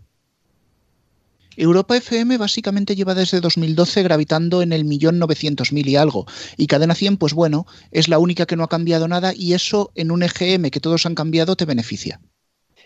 Europa 1.55 1.95
FM 1.95 2.37
básicamente 2.37 2.95
lleva 2.95 3.13
desde 3.13 3.41
2012 3.41 4.01
gravitando 4.01 4.63
en 4.63 4.73
el 4.73 4.85
millón 4.85 5.19
novecientos 5.19 5.71
mil 5.71 5.87
y 5.87 5.97
algo. 5.97 6.25
Y 6.57 6.65
Cadena 6.65 6.95
100, 6.95 7.17
pues 7.17 7.35
bueno, 7.35 7.67
es 7.91 8.07
la 8.07 8.17
única 8.17 8.47
que 8.47 8.55
no 8.55 8.63
ha 8.63 8.69
cambiado 8.69 9.07
nada 9.07 9.33
y 9.35 9.53
eso 9.53 9.91
en 9.93 10.09
un 10.09 10.23
EGM 10.23 10.71
que 10.71 10.79
todos 10.79 11.05
han 11.05 11.13
cambiado 11.13 11.55
te 11.55 11.65
beneficia. 11.65 12.19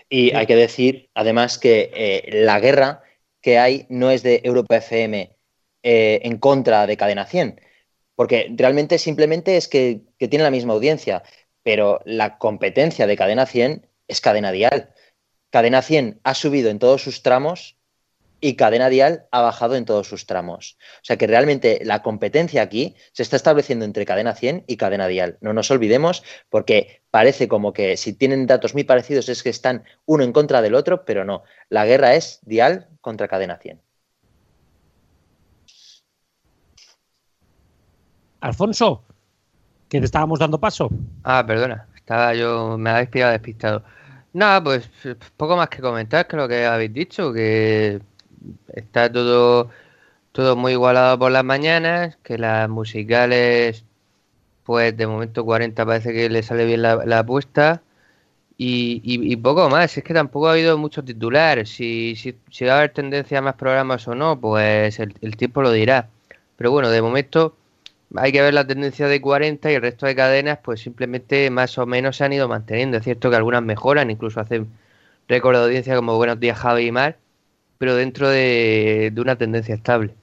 Y 0.10 0.36
hay 0.36 0.46
que 0.46 0.58
decir, 0.58 1.10
además, 1.14 1.58
que 1.58 1.92
eh, 1.96 2.44
la 2.44 2.60
guerra 2.60 3.04
que 3.42 3.58
hay 3.58 3.86
no 3.88 4.12
es 4.12 4.22
de 4.24 4.42
Europa 4.44 4.76
FM 4.76 5.34
eh, 5.84 6.20
en 6.24 6.38
contra 6.40 6.88
de 6.88 6.98
Cadena 6.98 7.26
100, 7.26 7.62
porque 8.16 8.52
realmente 8.58 8.98
simplemente 8.98 9.56
es 9.56 9.70
que, 9.70 10.02
que 10.20 10.28
tiene 10.28 10.44
la 10.44 10.52
misma 10.52 10.74
audiencia, 10.74 11.24
pero 11.64 12.02
la 12.06 12.38
competencia 12.38 13.08
de 13.08 13.18
Cadena 13.18 13.46
100 13.46 13.88
es 14.08 14.22
Cadena 14.22 14.52
Dial. 14.52 14.94
Cadena 15.50 15.82
100 15.82 16.20
ha 16.24 16.34
subido 16.34 16.70
en 16.70 16.80
todos 16.80 17.02
sus 17.02 17.24
tramos 17.24 17.78
y 18.44 18.56
Cadena 18.58 18.90
Dial 18.90 19.26
ha 19.32 19.42
bajado 19.42 19.76
en 19.76 19.86
todos 19.86 20.08
sus 20.08 20.26
tramos. 20.26 20.78
O 20.98 21.06
sea 21.06 21.18
que 21.18 21.28
realmente 21.28 21.80
la 21.86 22.02
competencia 22.02 22.62
aquí 22.62 22.96
se 23.14 23.24
está 23.24 23.38
estableciendo 23.38 23.86
entre 23.86 24.06
Cadena 24.06 24.36
100 24.36 24.66
y 24.68 24.76
Cadena 24.76 25.08
Dial. 25.08 25.38
No 25.40 25.54
nos 25.54 25.72
olvidemos 25.72 26.24
porque 26.50 27.02
parece 27.10 27.48
como 27.48 27.72
que 27.72 27.96
si 27.96 28.12
tienen 28.12 28.46
datos 28.46 28.74
muy 28.74 28.84
parecidos 28.84 29.30
es 29.30 29.44
que 29.44 29.50
están 29.50 29.86
uno 30.06 30.26
en 30.26 30.34
contra 30.34 30.62
del 30.62 30.76
otro, 30.76 31.06
pero 31.06 31.24
no. 31.24 31.44
La 31.70 31.86
guerra 31.86 32.16
es 32.16 32.40
Dial 32.42 32.90
contra 33.00 33.30
Cadena 33.30 33.58
100. 33.58 33.82
Alfonso, 38.42 39.06
que 39.94 40.00
te 40.00 40.06
estábamos 40.06 40.40
dando 40.40 40.60
paso. 40.60 40.90
Ah, 41.24 41.44
perdona, 41.46 41.88
estaba 41.96 42.34
yo, 42.34 42.78
me 42.80 42.90
habéis 42.90 43.10
pillado 43.10 43.32
despistado. 43.34 43.84
Nada, 44.34 44.64
pues 44.64 44.90
poco 45.38 45.56
más 45.56 45.70
que 45.70 45.82
comentar 45.82 46.28
que 46.28 46.36
lo 46.36 46.48
que 46.48 46.66
habéis 46.66 46.92
dicho, 46.94 47.32
que 47.32 48.02
está 48.74 49.12
todo, 49.12 49.70
todo 50.32 50.56
muy 50.56 50.72
igualado 50.74 51.20
por 51.20 51.32
las 51.32 51.44
mañanas, 51.44 52.18
que 52.24 52.40
las 52.40 52.68
musicales, 52.70 53.86
pues 54.64 54.98
de 54.98 55.08
momento 55.08 55.46
40 55.46 55.86
parece 55.86 56.14
que 56.14 56.30
le 56.30 56.44
sale 56.44 56.66
bien 56.66 56.82
la, 56.82 57.20
apuesta. 57.20 57.84
Y, 58.58 59.36
poco 59.38 59.70
más, 59.70 59.98
es 59.98 60.04
que 60.04 60.14
tampoco 60.14 60.48
ha 60.48 60.54
habido 60.54 60.78
mucho 60.78 61.04
titular. 61.04 61.68
Si, 61.68 62.16
si, 62.16 62.66
va 62.66 62.74
a 62.76 62.78
haber 62.80 62.94
tendencia 62.94 63.40
a 63.40 63.42
más 63.42 63.56
programas 63.56 64.08
o 64.08 64.16
no, 64.16 64.40
pues 64.40 65.00
el, 65.00 65.38
tiempo 65.38 65.62
lo 65.62 65.72
dirá. 65.72 66.10
Pero 66.58 66.72
bueno, 66.72 66.90
de 66.90 67.02
momento 67.02 67.56
hay 68.16 68.32
que 68.32 68.42
ver 68.42 68.54
la 68.54 68.68
tendencia 68.68 69.08
de 69.08 69.22
40 69.22 69.72
y 69.72 69.76
el 69.76 69.82
resto 69.82 70.06
de 70.06 70.16
cadenas, 70.16 70.60
pues 70.64 70.82
simplemente 70.82 71.50
más 71.50 71.78
o 71.78 71.86
menos 71.86 72.18
se 72.18 72.24
han 72.24 72.34
ido 72.34 72.48
manteniendo. 72.48 72.98
Es 72.98 73.04
cierto 73.04 73.30
que 73.30 73.36
algunas 73.36 73.64
mejoran, 73.64 74.12
incluso 74.12 74.40
hacen 74.40 74.68
récord 75.28 75.56
de 75.56 75.64
audiencia 75.64 75.96
como 75.96 76.18
Buenos 76.18 76.40
Días 76.40 76.58
Javi 76.58 76.88
y 76.88 76.92
Mar, 76.92 77.18
pero 77.78 77.96
dentro 77.96 78.30
de, 78.30 79.12
una 79.18 79.36
tendencia 79.36 79.74
estable. 79.74 80.14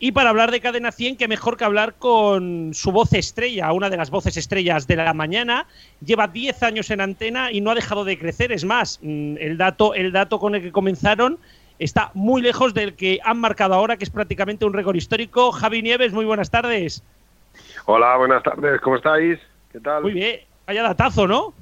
Y 0.00 0.12
para 0.12 0.30
hablar 0.30 0.52
de 0.52 0.60
Cadena 0.60 0.92
100, 0.92 1.16
que 1.16 1.26
mejor 1.26 1.56
que 1.56 1.64
hablar 1.64 1.94
con 1.94 2.72
su 2.72 2.92
voz 2.92 3.12
estrella, 3.12 3.72
una 3.72 3.90
de 3.90 3.96
las 3.96 4.10
voces 4.10 4.36
estrellas 4.36 4.86
de 4.86 4.94
la 4.94 5.12
mañana. 5.12 5.66
Lleva 6.04 6.28
10 6.28 6.62
años 6.62 6.90
en 6.90 7.00
antena 7.00 7.50
y 7.50 7.60
no 7.60 7.72
ha 7.72 7.74
dejado 7.74 8.04
de 8.04 8.16
crecer. 8.16 8.52
Es 8.52 8.64
más, 8.64 9.00
mm, 9.02 9.36
el 9.40 9.58
dato, 9.58 9.94
el 9.94 10.12
dato 10.12 10.38
con 10.38 10.54
el 10.54 10.62
que 10.62 10.70
comenzaron 10.70 11.40
está 11.78 12.10
muy 12.14 12.42
lejos 12.42 12.74
del 12.74 12.94
que 12.94 13.20
han 13.24 13.40
marcado 13.40 13.74
ahora, 13.74 13.96
que 13.96 14.04
es 14.04 14.10
prácticamente 14.10 14.64
un 14.64 14.72
récord 14.72 14.96
histórico. 14.96 15.52
Javi 15.52 15.82
Nieves, 15.82 16.12
muy 16.12 16.24
buenas 16.24 16.50
tardes. 16.50 17.02
Hola, 17.86 18.16
buenas 18.16 18.42
tardes. 18.42 18.80
¿Cómo 18.80 18.96
estáis? 18.96 19.38
¿Qué 19.72 19.80
tal? 19.80 20.02
Muy 20.02 20.12
bien. 20.12 20.40
Vaya 20.66 20.82
datazo, 20.82 21.26
¿no? 21.26 21.54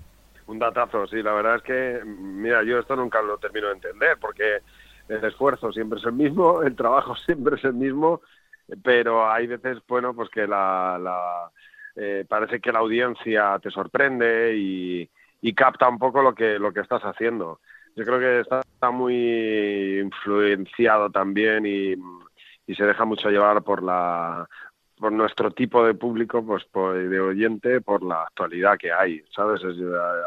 Un 0.47 0.59
datazo, 0.59 1.07
sí, 1.07 1.23
la 1.23 1.33
verdad 1.33 1.57
es 1.57 1.63
que, 1.63 2.01
mira, 2.05 2.63
yo 2.63 2.79
esto 2.79 2.95
nunca 2.95 3.21
lo 3.21 3.39
termino 3.39 3.67
de 3.69 3.75
entender, 3.75 4.17
porque 4.21 4.59
el 5.09 5.25
esfuerzo 5.25 5.73
siempre 5.73 5.99
es 5.99 6.05
el 6.05 6.13
mismo, 6.13 6.63
el 6.63 6.77
trabajo 6.77 7.17
siempre 7.27 7.57
es 7.57 7.65
el 7.65 7.75
mismo, 7.75 8.21
pero 8.83 9.31
hay 9.31 9.47
veces, 9.47 9.79
bueno, 9.89 10.15
pues 10.15 10.29
que 10.31 10.47
la, 10.47 10.99
la 11.01 11.51
eh, 11.97 12.25
parece 12.29 12.61
que 12.61 12.73
la 12.73 12.81
audiencia 12.81 13.59
te 13.61 13.71
sorprende 13.71 14.57
y, 14.57 15.09
y, 15.41 15.55
capta 15.55 15.89
un 15.89 15.99
poco 15.99 16.23
lo 16.23 16.35
que, 16.35 16.59
lo 16.59 16.73
que 16.73 16.81
estás 16.81 17.03
haciendo. 17.03 17.61
Yo 17.97 18.05
creo 18.05 18.21
que 18.21 18.41
está, 18.41 18.91
muy 18.91 20.01
influenciado 20.01 21.11
también 21.11 21.65
y, 21.67 21.95
se 22.75 22.85
deja 22.85 23.05
mucho 23.05 23.31
llevar 23.31 23.63
por 23.63 23.83
la 23.83 24.47
por 24.99 25.13
nuestro 25.13 25.51
tipo 25.51 25.85
de 25.85 25.93
público, 25.93 26.45
pues 26.45 26.65
de 26.73 27.21
oyente, 27.21 27.83
por 27.83 28.03
la 28.03 28.23
actualidad 28.23 28.79
que 28.79 28.91
hay, 28.91 29.23
¿sabes? 29.35 29.61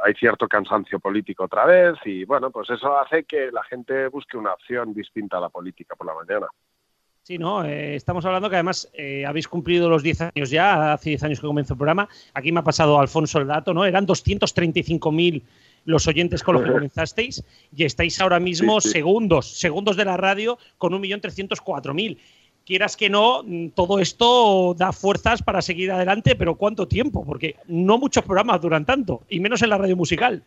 hay 0.05 0.13
cierto 0.13 0.47
cansancio 0.47 0.99
político 0.99 1.45
otra 1.45 1.65
vez 1.65 1.95
y 2.05 2.23
bueno, 2.23 2.51
pues 2.51 2.69
eso 2.69 2.99
hace 2.99 3.23
que 3.23 3.51
la 3.51 3.63
gente 3.63 4.07
busque 4.09 4.37
una 4.37 4.53
opción 4.53 4.93
distinta 4.93 5.37
a 5.37 5.41
la 5.41 5.49
política 5.49 5.95
por 5.95 6.05
la 6.05 6.13
mañana. 6.13 6.47
Sí, 7.23 7.37
¿no? 7.37 7.63
Eh, 7.63 7.95
estamos 7.95 8.25
hablando 8.25 8.49
que 8.49 8.55
además 8.55 8.89
eh, 8.93 9.25
habéis 9.25 9.47
cumplido 9.47 9.89
los 9.89 10.03
10 10.03 10.21
años 10.21 10.49
ya, 10.49 10.93
hace 10.93 11.11
10 11.11 11.23
años 11.23 11.39
que 11.39 11.47
comenzó 11.47 11.73
el 11.73 11.77
programa. 11.79 12.07
Aquí 12.33 12.51
me 12.51 12.59
ha 12.59 12.63
pasado 12.63 12.99
Alfonso 12.99 13.39
el 13.39 13.47
dato, 13.47 13.73
¿no? 13.73 13.85
Eran 13.85 14.07
235.000 14.07 15.43
los 15.89 16.07
oyentes 16.07 16.43
con 16.43 16.55
los 16.55 16.63
que 16.63 16.71
comenzasteis 16.71 17.43
y 17.75 17.83
estáis 17.83 18.21
ahora 18.21 18.39
mismo 18.39 18.79
segundos, 18.79 19.59
segundos 19.59 19.97
de 19.97 20.05
la 20.05 20.17
radio 20.17 20.57
con 20.77 20.93
1.304.000 20.93 22.17
quieras 22.65 22.95
que 22.95 23.09
no, 23.09 23.41
mm, 23.43 23.69
todo 23.69 23.97
esto 23.97 24.75
da 24.77 24.91
fuerzas 24.91 25.41
para 25.41 25.59
seguir 25.59 25.91
adelante, 25.91 26.35
pero 26.35 26.53
¿cuánto 26.53 26.87
tiempo? 26.87 27.25
Porque 27.25 27.55
no 27.67 27.97
muchos 27.97 28.23
programas 28.23 28.61
duran 28.61 28.85
tanto, 28.85 29.21
y 29.27 29.39
menos 29.39 29.63
en 29.63 29.69
la 29.69 29.79
radio 29.79 29.95
musical. 29.95 30.43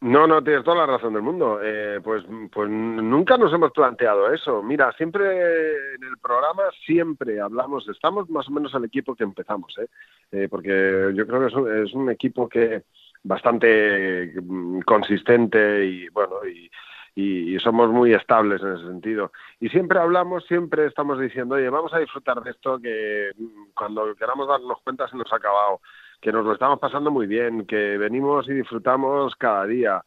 No, 0.00 0.26
no, 0.26 0.44
tienes 0.44 0.62
toda 0.62 0.76
la 0.76 0.86
razón 0.86 1.14
del 1.14 1.22
mundo. 1.22 1.58
Eh, 1.62 2.00
pues, 2.04 2.22
pues 2.52 2.68
nunca 2.68 3.38
nos 3.38 3.52
hemos 3.52 3.72
planteado 3.72 4.32
eso. 4.32 4.62
Mira, 4.62 4.92
siempre 4.92 5.94
en 5.94 6.04
el 6.04 6.18
programa, 6.20 6.64
siempre 6.84 7.40
hablamos, 7.40 7.88
estamos 7.88 8.28
más 8.28 8.46
o 8.48 8.50
menos 8.50 8.74
al 8.74 8.84
equipo 8.84 9.14
que 9.14 9.24
empezamos, 9.24 9.74
¿eh? 9.78 9.86
eh 10.32 10.48
porque 10.50 11.12
yo 11.14 11.26
creo 11.26 11.40
que 11.40 11.84
es 11.84 11.94
un, 11.94 12.10
equipo 12.10 12.46
que 12.46 12.82
bastante 13.26 14.32
mm, 14.40 14.80
consistente 14.80 15.84
y 15.84 16.08
bueno, 16.08 16.46
y, 16.46 16.70
y, 17.14 17.58
somos 17.58 17.90
muy 17.90 18.12
estables 18.12 18.62
en 18.62 18.74
ese 18.74 18.86
sentido. 18.86 19.32
Y 19.58 19.68
siempre 19.68 19.98
hablamos, 19.98 20.44
siempre 20.46 20.86
estamos 20.86 21.18
diciendo, 21.18 21.56
oye, 21.56 21.68
vamos 21.68 21.92
a 21.92 21.98
disfrutar 21.98 22.42
de 22.42 22.50
esto 22.50 22.78
que 22.78 23.30
mm, 23.36 23.72
cuando 23.74 24.14
queramos 24.14 24.46
darnos 24.46 24.78
cuenta 24.84 25.08
se 25.08 25.16
nos 25.16 25.32
ha 25.32 25.36
acabado, 25.36 25.80
que 26.20 26.30
nos 26.30 26.44
lo 26.44 26.52
estamos 26.52 26.78
pasando 26.78 27.10
muy 27.10 27.26
bien, 27.26 27.66
que 27.66 27.98
venimos 27.98 28.48
y 28.48 28.52
disfrutamos 28.54 29.34
cada 29.36 29.66
día. 29.66 30.02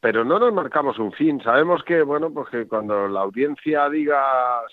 Pero 0.00 0.24
no 0.24 0.38
nos 0.38 0.52
marcamos 0.52 0.98
un 0.98 1.12
fin, 1.12 1.40
sabemos 1.42 1.82
que, 1.84 2.02
bueno, 2.02 2.32
pues 2.32 2.48
que 2.48 2.66
cuando 2.66 3.08
la 3.08 3.20
audiencia 3.20 3.88
diga 3.90 4.22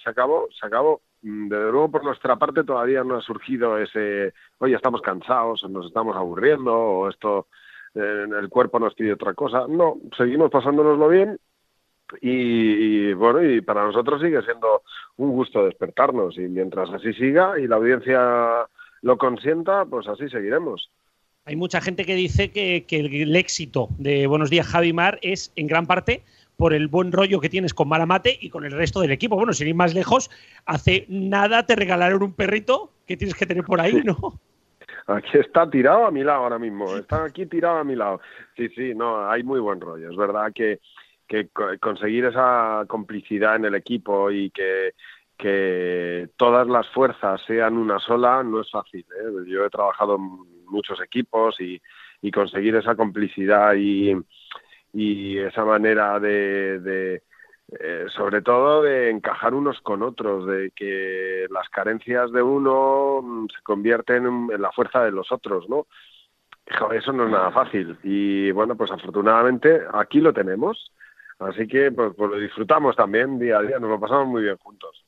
se 0.03 0.09
acabó, 0.09 0.47
se 0.59 0.65
acabó. 0.65 1.01
Mm, 1.23 1.49
desde 1.49 1.71
luego, 1.71 1.91
por 1.91 2.03
nuestra 2.03 2.37
parte, 2.37 2.63
todavía 2.63 3.03
no 3.03 3.17
ha 3.17 3.21
surgido 3.21 3.77
ese, 3.77 4.33
oye, 4.59 4.75
estamos 4.75 5.01
cansados, 5.01 5.63
nos 5.69 5.87
estamos 5.87 6.15
aburriendo, 6.15 6.73
o 6.73 7.09
esto, 7.09 7.47
eh, 7.95 8.25
el 8.39 8.49
cuerpo 8.49 8.79
nos 8.79 8.93
pide 8.95 9.13
otra 9.13 9.33
cosa. 9.33 9.65
No, 9.67 9.97
seguimos 10.17 10.49
pasándonoslo 10.49 11.07
bien 11.09 11.37
y, 12.19 13.13
bueno, 13.13 13.43
y 13.43 13.61
para 13.61 13.85
nosotros 13.85 14.21
sigue 14.21 14.41
siendo 14.41 14.81
un 15.17 15.31
gusto 15.31 15.65
despertarnos 15.65 16.37
y 16.37 16.41
mientras 16.41 16.89
así 16.89 17.13
siga 17.13 17.59
y 17.59 17.67
la 17.67 17.77
audiencia 17.77 18.67
lo 19.01 19.17
consienta, 19.17 19.85
pues 19.85 20.07
así 20.07 20.29
seguiremos. 20.29 20.89
Hay 21.45 21.55
mucha 21.55 21.81
gente 21.81 22.05
que 22.05 22.15
dice 22.15 22.51
que, 22.51 22.85
el 22.89 23.35
éxito 23.35 23.89
de 23.97 24.27
Buenos 24.27 24.49
Días 24.49 24.67
Javi 24.67 24.93
Mar 24.93 25.19
es 25.21 25.51
en 25.55 25.67
gran 25.67 25.87
parte 25.87 26.23
por 26.55 26.73
el 26.73 26.87
buen 26.87 27.11
rollo 27.11 27.39
que 27.39 27.49
tienes 27.49 27.73
con 27.73 27.87
Malamate 27.87 28.37
y 28.39 28.49
con 28.49 28.65
el 28.65 28.71
resto 28.73 28.99
del 29.01 29.11
equipo. 29.11 29.35
Bueno, 29.35 29.53
sin 29.53 29.67
ir 29.67 29.73
más 29.73 29.95
lejos, 29.95 30.29
hace 30.65 31.05
nada 31.09 31.65
te 31.65 31.75
regalaron 31.75 32.21
un 32.21 32.33
perrito 32.33 32.91
que 33.07 33.17
tienes 33.17 33.35
que 33.35 33.47
tener 33.47 33.63
por 33.63 33.81
ahí, 33.81 34.03
¿no? 34.03 34.39
Aquí 35.07 35.37
está 35.37 35.69
tirado 35.69 36.05
a 36.05 36.11
mi 36.11 36.23
lado 36.23 36.43
ahora 36.43 36.59
mismo, 36.59 36.95
está 36.95 37.25
aquí 37.25 37.45
tirado 37.45 37.77
a 37.77 37.83
mi 37.83 37.95
lado. 37.95 38.21
Sí, 38.55 38.69
sí, 38.69 38.93
no, 38.95 39.29
hay 39.29 39.43
muy 39.43 39.59
buen 39.59 39.81
rollo. 39.81 40.09
Es 40.09 40.15
verdad 40.15 40.51
que 40.53 40.79
que 41.31 41.47
conseguir 41.79 42.25
esa 42.25 42.83
complicidad 42.89 43.55
en 43.55 43.63
el 43.63 43.75
equipo 43.75 44.29
y 44.29 44.49
que, 44.51 44.91
que 45.37 46.27
todas 46.35 46.67
las 46.67 46.89
fuerzas 46.89 47.41
sean 47.47 47.77
una 47.77 47.99
sola 47.99 48.43
no 48.43 48.59
es 48.59 48.69
fácil. 48.69 49.05
¿eh? 49.17 49.45
Yo 49.47 49.65
he 49.65 49.69
trabajado 49.69 50.17
en 50.17 50.65
muchos 50.65 50.99
equipos 51.01 51.55
y, 51.61 51.81
y 52.21 52.31
conseguir 52.31 52.75
esa 52.75 52.95
complicidad 52.95 53.75
y, 53.75 54.13
y 54.91 55.37
esa 55.37 55.63
manera 55.63 56.19
de, 56.19 56.79
de 56.81 57.23
eh, 57.79 58.05
sobre 58.15 58.41
todo 58.41 58.81
de 58.83 59.09
encajar 59.09 59.53
unos 59.53 59.79
con 59.81 60.03
otros, 60.03 60.47
de 60.47 60.71
que 60.75 61.47
las 61.49 61.69
carencias 61.69 62.31
de 62.31 62.41
uno 62.41 63.47
se 63.55 63.61
convierten 63.63 64.25
en, 64.25 64.49
en 64.53 64.61
la 64.61 64.71
fuerza 64.71 65.03
de 65.03 65.11
los 65.11 65.31
otros, 65.31 65.69
¿no? 65.69 65.87
eso 66.93 67.11
no 67.11 67.25
es 67.25 67.31
nada 67.31 67.51
fácil. 67.51 67.97
Y 68.03 68.51
bueno, 68.51 68.75
pues 68.75 68.91
afortunadamente 68.91 69.81
aquí 69.93 70.19
lo 70.19 70.33
tenemos. 70.33 70.91
Así 71.39 71.67
que 71.67 71.91
pues, 71.91 72.13
pues, 72.15 72.29
lo 72.29 72.37
disfrutamos 72.37 72.95
también 72.95 73.39
día 73.39 73.57
a 73.57 73.61
día, 73.63 73.79
nos 73.79 73.89
lo 73.89 73.99
pasamos 73.99 74.27
muy 74.27 74.43
bien 74.43 74.57
juntos. 74.57 75.03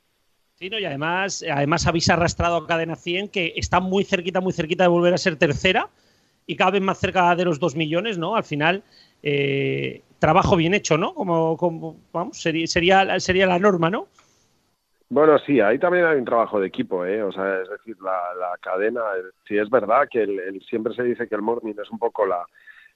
Sí, 0.55 0.69
no, 0.69 0.79
y 0.79 0.85
además, 0.85 1.43
además 1.49 1.85
habéis 1.87 2.09
arrastrado 2.09 2.57
a 2.57 2.67
Cadena 2.67 2.95
100, 2.95 3.29
que 3.29 3.53
está 3.55 3.79
muy 3.79 4.03
cerquita, 4.03 4.39
muy 4.41 4.53
cerquita 4.53 4.83
de 4.83 4.89
volver 4.89 5.13
a 5.13 5.17
ser 5.17 5.35
tercera 5.35 5.89
y 6.45 6.55
cada 6.55 6.71
vez 6.71 6.81
más 6.81 6.99
cerca 6.99 7.35
de 7.35 7.45
los 7.45 7.59
dos 7.59 7.75
millones, 7.75 8.17
¿no? 8.17 8.35
Al 8.35 8.43
final, 8.43 8.83
eh, 9.21 10.01
trabajo 10.23 10.55
bien 10.55 10.73
hecho, 10.73 10.97
¿no? 10.97 11.13
Como, 11.13 11.57
como 11.57 11.97
vamos, 12.13 12.41
sería, 12.41 12.65
sería, 12.65 13.19
sería 13.19 13.45
la 13.45 13.59
norma, 13.59 13.89
¿no? 13.89 14.07
Bueno, 15.09 15.37
sí, 15.39 15.59
ahí 15.59 15.77
también 15.77 16.05
hay 16.05 16.17
un 16.17 16.23
trabajo 16.23 16.61
de 16.61 16.67
equipo, 16.67 17.05
¿eh? 17.05 17.21
O 17.21 17.33
sea, 17.33 17.59
es 17.61 17.69
decir, 17.69 17.97
la, 18.01 18.57
cadena, 18.61 19.01
sí 19.45 19.57
es 19.57 19.69
verdad 19.69 20.07
que 20.09 20.23
el, 20.23 20.61
siempre 20.69 20.95
se 20.95 21.03
dice 21.03 21.27
que 21.27 21.35
el 21.35 21.41
morning 21.41 21.73
es 21.73 21.91
un 21.91 21.99
poco 21.99 22.25
la, 22.25 22.45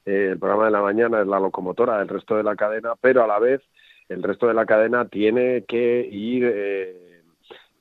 eh, 0.05 0.29
el 0.31 0.39
programa 0.39 0.67
de 0.67 0.71
la 0.71 0.81
mañana 0.81 1.19
es 1.19 1.27
la 1.27 1.41
locomotora 1.41 1.99
del 1.99 2.07
resto 2.07 2.37
de 2.37 2.43
la 2.43 2.55
cadena, 2.55 2.93
pero 3.01 3.25
a 3.25 3.27
la 3.27 3.39
vez 3.39 3.61
el 4.07 4.23
resto 4.23 4.47
de 4.47 4.53
la 4.53 4.65
cadena 4.65 5.05
tiene 5.09 5.65
que 5.67 6.07
ir 6.09 6.49
eh, 6.49 7.23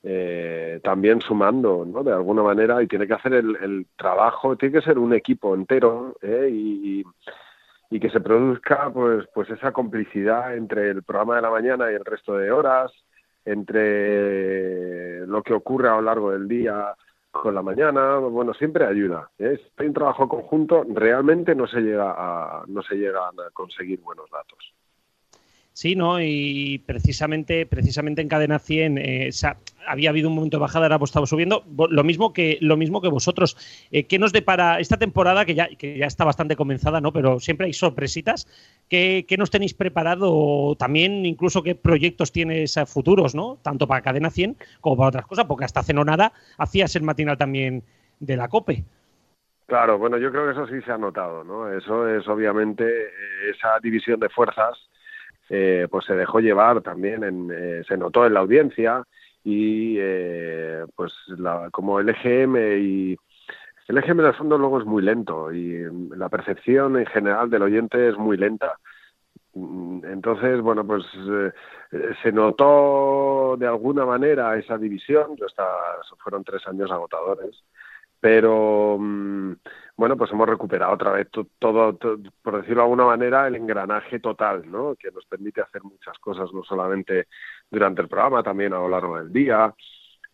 eh, 0.03 0.81
también 0.83 1.21
sumando, 1.21 1.85
¿no? 1.85 2.03
De 2.03 2.11
alguna 2.11 2.43
manera 2.43 2.83
y 2.83 2.87
tiene 2.87 3.07
que 3.07 3.13
hacer 3.13 3.33
el, 3.33 3.87
trabajo, 3.95 4.57
tiene 4.57 4.77
que 4.77 4.85
ser 4.85 4.99
un 4.99 5.13
equipo 5.13 5.55
entero 5.55 6.17
y 6.21 7.05
que 7.89 8.09
se 8.09 8.19
produzca 8.19 8.91
pues 8.93 9.25
pues 9.33 9.49
esa 9.49 9.71
complicidad 9.71 10.55
entre 10.55 10.89
el 10.89 11.03
programa 11.03 11.37
de 11.37 11.41
la 11.41 11.49
mañana 11.49 11.91
y 11.91 11.95
el 11.95 12.05
resto 12.05 12.37
de 12.37 12.51
horas 12.51 12.91
entre 13.45 15.25
lo 15.25 15.41
que 15.41 15.53
ocurre 15.53 15.87
a 15.87 15.95
lo 15.95 16.01
largo 16.01 16.31
del 16.31 16.47
día 16.47 16.93
con 17.31 17.55
la 17.55 17.61
mañana, 17.61 18.17
bueno, 18.17 18.53
siempre 18.53 18.85
ayuda. 18.85 19.29
¿eh? 19.37 19.59
Si 19.77 19.85
un 19.85 19.93
trabajo 19.93 20.27
conjunto, 20.27 20.85
realmente 20.89 21.55
no 21.55 21.67
se 21.67 21.81
llega 21.81 22.13
a, 22.17 22.63
no 22.67 22.81
se 22.81 22.95
llegan 22.95 23.39
a 23.39 23.51
conseguir 23.53 24.01
buenos 24.01 24.29
datos. 24.29 24.73
Sí, 25.77 25.95
¿no? 25.95 26.19
Y 26.19 26.81
precisamente, 26.87 27.67
precisamente 27.67 28.23
en 28.23 28.27
Cadena 28.27 28.57
100 28.57 28.97
eh, 28.97 29.29
había 29.87 30.09
habido 30.09 30.27
un 30.27 30.33
momento 30.33 30.57
de 30.57 30.61
bajada, 30.61 30.87
ahora 30.87 30.97
pues 30.97 31.09
estamos 31.09 31.29
subiendo. 31.29 31.63
Lo 31.91 32.03
mismo 32.03 32.33
que, 32.33 32.57
lo 32.61 32.77
mismo 32.77 32.99
que 32.99 33.09
vosotros. 33.09 33.55
Eh, 33.91 34.07
¿Qué 34.07 34.17
nos 34.17 34.33
depara 34.33 34.79
esta 34.79 34.97
temporada, 34.97 35.45
que 35.45 35.53
ya, 35.53 35.67
que 35.67 35.95
ya 35.95 36.07
está 36.07 36.25
bastante 36.25 36.55
comenzada, 36.55 36.99
¿no? 36.99 37.13
Pero 37.13 37.39
siempre 37.39 37.67
hay 37.67 37.73
sorpresitas. 37.73 38.47
¿Qué, 38.89 39.27
nos 39.37 39.51
tenéis 39.51 39.75
preparado? 39.75 40.75
También, 40.79 41.27
incluso, 41.27 41.61
qué 41.61 41.75
proyectos 41.75 42.31
tienes 42.31 42.73
futuros, 42.87 43.35
¿no? 43.35 43.59
Tanto 43.61 43.85
para 43.87 44.01
Cadena 44.01 44.31
100 44.31 44.57
como 44.81 44.97
para 44.97 45.09
otras 45.09 45.27
cosas, 45.27 45.45
porque 45.45 45.65
hasta 45.65 45.81
hace 45.81 45.93
no 45.93 46.03
nada 46.03 46.33
hacías 46.57 46.95
el 46.95 47.03
matinal 47.03 47.37
también 47.37 47.83
de 48.19 48.35
la 48.35 48.47
COPE. 48.47 48.83
Claro, 49.67 49.99
bueno, 49.99 50.17
yo 50.17 50.31
creo 50.31 50.45
que 50.45 50.53
eso 50.53 50.65
sí 50.65 50.81
se 50.83 50.91
ha 50.91 50.97
notado, 50.97 51.43
¿no? 51.43 51.71
Eso 51.71 52.07
es 52.09 52.27
obviamente 52.27 52.83
esa 53.51 53.77
división 53.79 54.19
de 54.19 54.29
fuerzas 54.29 54.75
eh, 55.49 55.87
pues 55.89 56.05
se 56.05 56.15
dejó 56.15 56.39
llevar 56.39 56.81
también, 56.81 57.23
en, 57.23 57.49
eh, 57.51 57.83
se 57.87 57.97
notó 57.97 58.25
en 58.25 58.33
la 58.33 58.41
audiencia 58.41 59.03
y 59.43 59.95
eh, 59.99 60.85
pues 60.95 61.13
la, 61.27 61.69
como 61.71 61.99
el 61.99 62.09
EGM 62.09 62.57
y 62.79 63.17
el 63.87 63.97
EGM 63.97 64.19
el 64.25 64.33
fondo 64.33 64.57
luego 64.57 64.79
es 64.79 64.85
muy 64.85 65.01
lento 65.01 65.51
y 65.53 65.85
la 66.15 66.27
percepción 66.29 66.97
en 66.97 67.05
general 67.05 67.49
del 67.49 67.61
oyente 67.61 68.09
es 68.09 68.17
muy 68.17 68.35
lenta. 68.35 68.77
Entonces, 69.55 70.61
bueno, 70.61 70.85
pues 70.85 71.03
se 72.21 72.31
notó 72.31 73.55
de 73.57 73.65
alguna 73.65 74.05
manera 74.05 74.55
esa 74.55 74.77
división. 74.77 75.35
Yo 75.35 75.47
fueron 76.19 76.43
tres 76.43 76.67
años 76.67 76.91
agotadores 76.91 77.63
pero 78.19 78.97
mm, 78.99 79.53
bueno, 79.97 80.15
pues 80.15 80.31
hemos 80.31 80.47
recuperado 80.47 80.93
otra 80.93 81.11
vez 81.11 81.27
todo, 81.57 81.97
por 81.97 82.57
decirlo 82.57 82.75
de 82.75 82.83
alguna 82.83 83.05
manera, 83.05 83.47
el 83.47 83.55
engranaje 83.55 84.19
total, 84.19 84.69
¿no? 84.71 84.95
Que 84.95 85.09
nos 85.11 85.25
permite 85.25 85.61
hacer 85.61 85.83
muchas 85.83 86.17
cosas, 86.19 86.53
no 86.53 86.63
solamente 86.63 87.27
durante 87.69 88.03
el 88.03 88.07
programa, 88.07 88.43
también 88.43 88.73
a 88.73 88.77
lo 88.77 88.89
largo 88.89 89.17
del 89.17 89.33
día. 89.33 89.73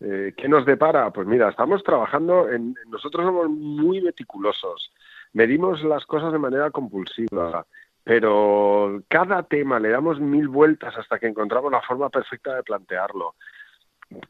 Eh, 0.02 0.34
¿Qué 0.36 0.50
nos 0.50 0.66
depara? 0.66 1.12
Pues 1.12 1.26
mira, 1.26 1.48
estamos 1.48 1.82
trabajando 1.82 2.46
nosotros 2.88 3.26
somos 3.26 3.50
muy 3.50 4.02
meticulosos, 4.02 4.92
medimos 5.32 5.82
las 5.84 6.06
cosas 6.06 6.34
de 6.34 6.40
manera 6.40 6.70
compulsiva, 6.70 7.66
pero 8.04 9.02
cada 9.08 9.44
tema 9.44 9.80
le 9.80 9.92
damos 9.92 10.20
mil 10.20 10.50
vueltas 10.50 10.94
hasta 10.98 11.20
que 11.20 11.28
encontramos 11.28 11.72
la 11.72 11.82
forma 11.82 12.10
perfecta 12.10 12.54
de 12.54 12.64
plantearlo. 12.64 13.36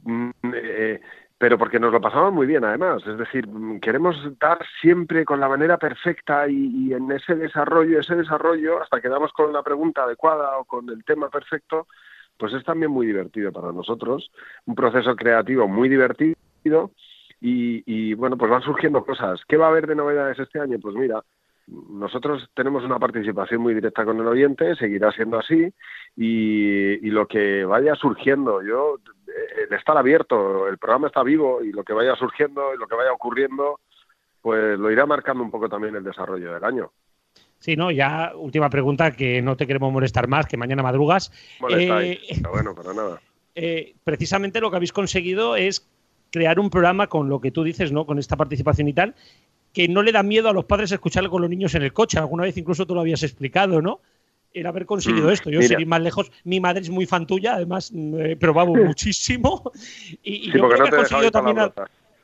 Mm, 0.03 0.29
eh, 0.53 1.01
pero 1.43 1.57
porque 1.57 1.77
nos 1.77 1.91
lo 1.91 1.99
pasamos 1.99 2.31
muy 2.31 2.47
bien 2.47 2.63
además. 2.63 3.05
Es 3.05 3.17
decir, 3.17 3.45
queremos 3.81 4.15
dar 4.39 4.59
siempre 4.79 5.25
con 5.25 5.41
la 5.41 5.49
manera 5.49 5.77
perfecta 5.77 6.47
y, 6.47 6.93
en 6.93 7.11
ese 7.11 7.35
desarrollo, 7.35 7.99
ese 7.99 8.15
desarrollo, 8.15 8.81
hasta 8.81 9.01
que 9.01 9.09
damos 9.09 9.33
con 9.33 9.51
la 9.51 9.61
pregunta 9.61 10.03
adecuada 10.03 10.57
o 10.57 10.63
con 10.63 10.87
el 10.89 11.03
tema 11.03 11.29
perfecto, 11.29 11.87
pues 12.37 12.53
es 12.53 12.63
también 12.63 12.91
muy 12.91 13.07
divertido 13.07 13.51
para 13.51 13.73
nosotros, 13.73 14.31
un 14.67 14.75
proceso 14.75 15.17
creativo 15.17 15.67
muy 15.67 15.89
divertido 15.89 16.37
y, 17.41 17.83
y 17.85 18.13
bueno, 18.13 18.37
pues 18.37 18.49
van 18.49 18.61
surgiendo 18.61 19.03
cosas. 19.03 19.41
¿Qué 19.45 19.57
va 19.57 19.65
a 19.65 19.69
haber 19.69 19.85
de 19.85 19.95
novedades 19.95 20.39
este 20.39 20.61
año? 20.61 20.77
Pues 20.81 20.95
mira, 20.95 21.25
nosotros 21.68 22.49
tenemos 22.53 22.84
una 22.84 22.99
participación 22.99 23.61
muy 23.61 23.74
directa 23.74 24.05
con 24.05 24.20
el 24.20 24.28
oyente, 24.28 24.76
seguirá 24.76 25.11
siendo 25.11 25.39
así, 25.39 25.74
y, 26.16 27.07
y, 27.07 27.09
lo 27.09 27.28
que 27.28 27.66
vaya 27.66 27.95
surgiendo, 27.95 28.61
yo 28.61 28.97
el 29.68 29.74
estar 29.74 29.97
abierto, 29.97 30.68
el 30.68 30.78
programa 30.78 31.07
está 31.07 31.24
vivo 31.24 31.64
y 31.64 31.72
lo 31.72 31.84
que 31.84 31.93
vaya 31.93 32.16
surgiendo 32.16 32.74
y 32.74 32.78
lo 32.78 32.88
que 32.88 32.95
vaya 32.95 33.11
ocurriendo, 33.11 33.80
pues 34.41 34.78
lo 34.78 34.91
irá 34.91 35.05
marcando 35.05 35.43
un 35.43 35.51
poco 35.51 35.70
también 35.70 35.95
el 35.95 36.03
desarrollo 36.03 36.53
del 36.53 36.64
año. 36.64 36.91
Sí, 37.59 37.78
no, 37.78 37.91
ya 37.91 38.34
última 38.36 38.70
pregunta 38.70 39.11
que 39.11 39.41
no 39.41 39.55
te 39.55 39.66
queremos 39.66 39.91
molestar 39.91 40.28
más, 40.28 40.47
que 40.47 40.57
mañana 40.57 40.84
madrugas. 40.84 41.32
Eh, 41.70 42.20
bueno, 42.51 42.76
para 42.76 42.93
nada. 42.93 43.22
Eh, 43.55 43.93
precisamente 44.03 44.59
lo 44.59 44.72
que 44.72 44.78
habéis 44.78 44.91
conseguido 44.91 45.55
es 45.55 45.88
crear 46.32 46.59
un 46.59 46.72
programa 46.72 47.05
con 47.05 47.30
lo 47.30 47.39
que 47.39 47.51
tú 47.51 47.64
dices, 47.64 47.91
¿no? 47.91 48.07
Con 48.07 48.18
esta 48.18 48.36
participación 48.36 48.88
y 48.88 48.93
tal, 48.93 49.14
que 49.74 49.88
no 49.88 50.03
le 50.03 50.11
da 50.11 50.24
miedo 50.24 50.47
a 50.49 50.53
los 50.53 50.65
padres 50.65 50.91
escucharlo 50.91 51.30
con 51.30 51.41
los 51.41 51.49
niños 51.49 51.74
en 51.76 51.82
el 51.82 51.91
coche. 51.91 52.19
Alguna 52.19 52.43
vez 52.43 52.55
incluso 52.57 52.86
tú 52.86 52.93
lo 52.93 53.01
habías 53.01 53.24
explicado, 53.24 53.82
¿no? 53.82 53.99
el 54.53 54.67
haber 54.67 54.86
conseguido 54.86 55.28
mm, 55.28 55.32
esto. 55.32 55.49
Yo, 55.49 55.61
ir 55.61 55.88
más 55.88 56.01
lejos, 56.01 56.32
mi 56.43 56.59
madre 56.59 56.82
es 56.82 56.89
muy 56.89 57.05
fan 57.05 57.26
tuya, 57.26 57.55
además 57.55 57.91
he 57.91 58.36
probado 58.36 58.74
muchísimo. 58.74 59.71
Y, 60.21 60.51
yo 60.51 60.69
creo 60.69 60.69
que 60.69 60.84
has 60.84 60.95
conseguido 60.95 61.32
también. 61.32 61.57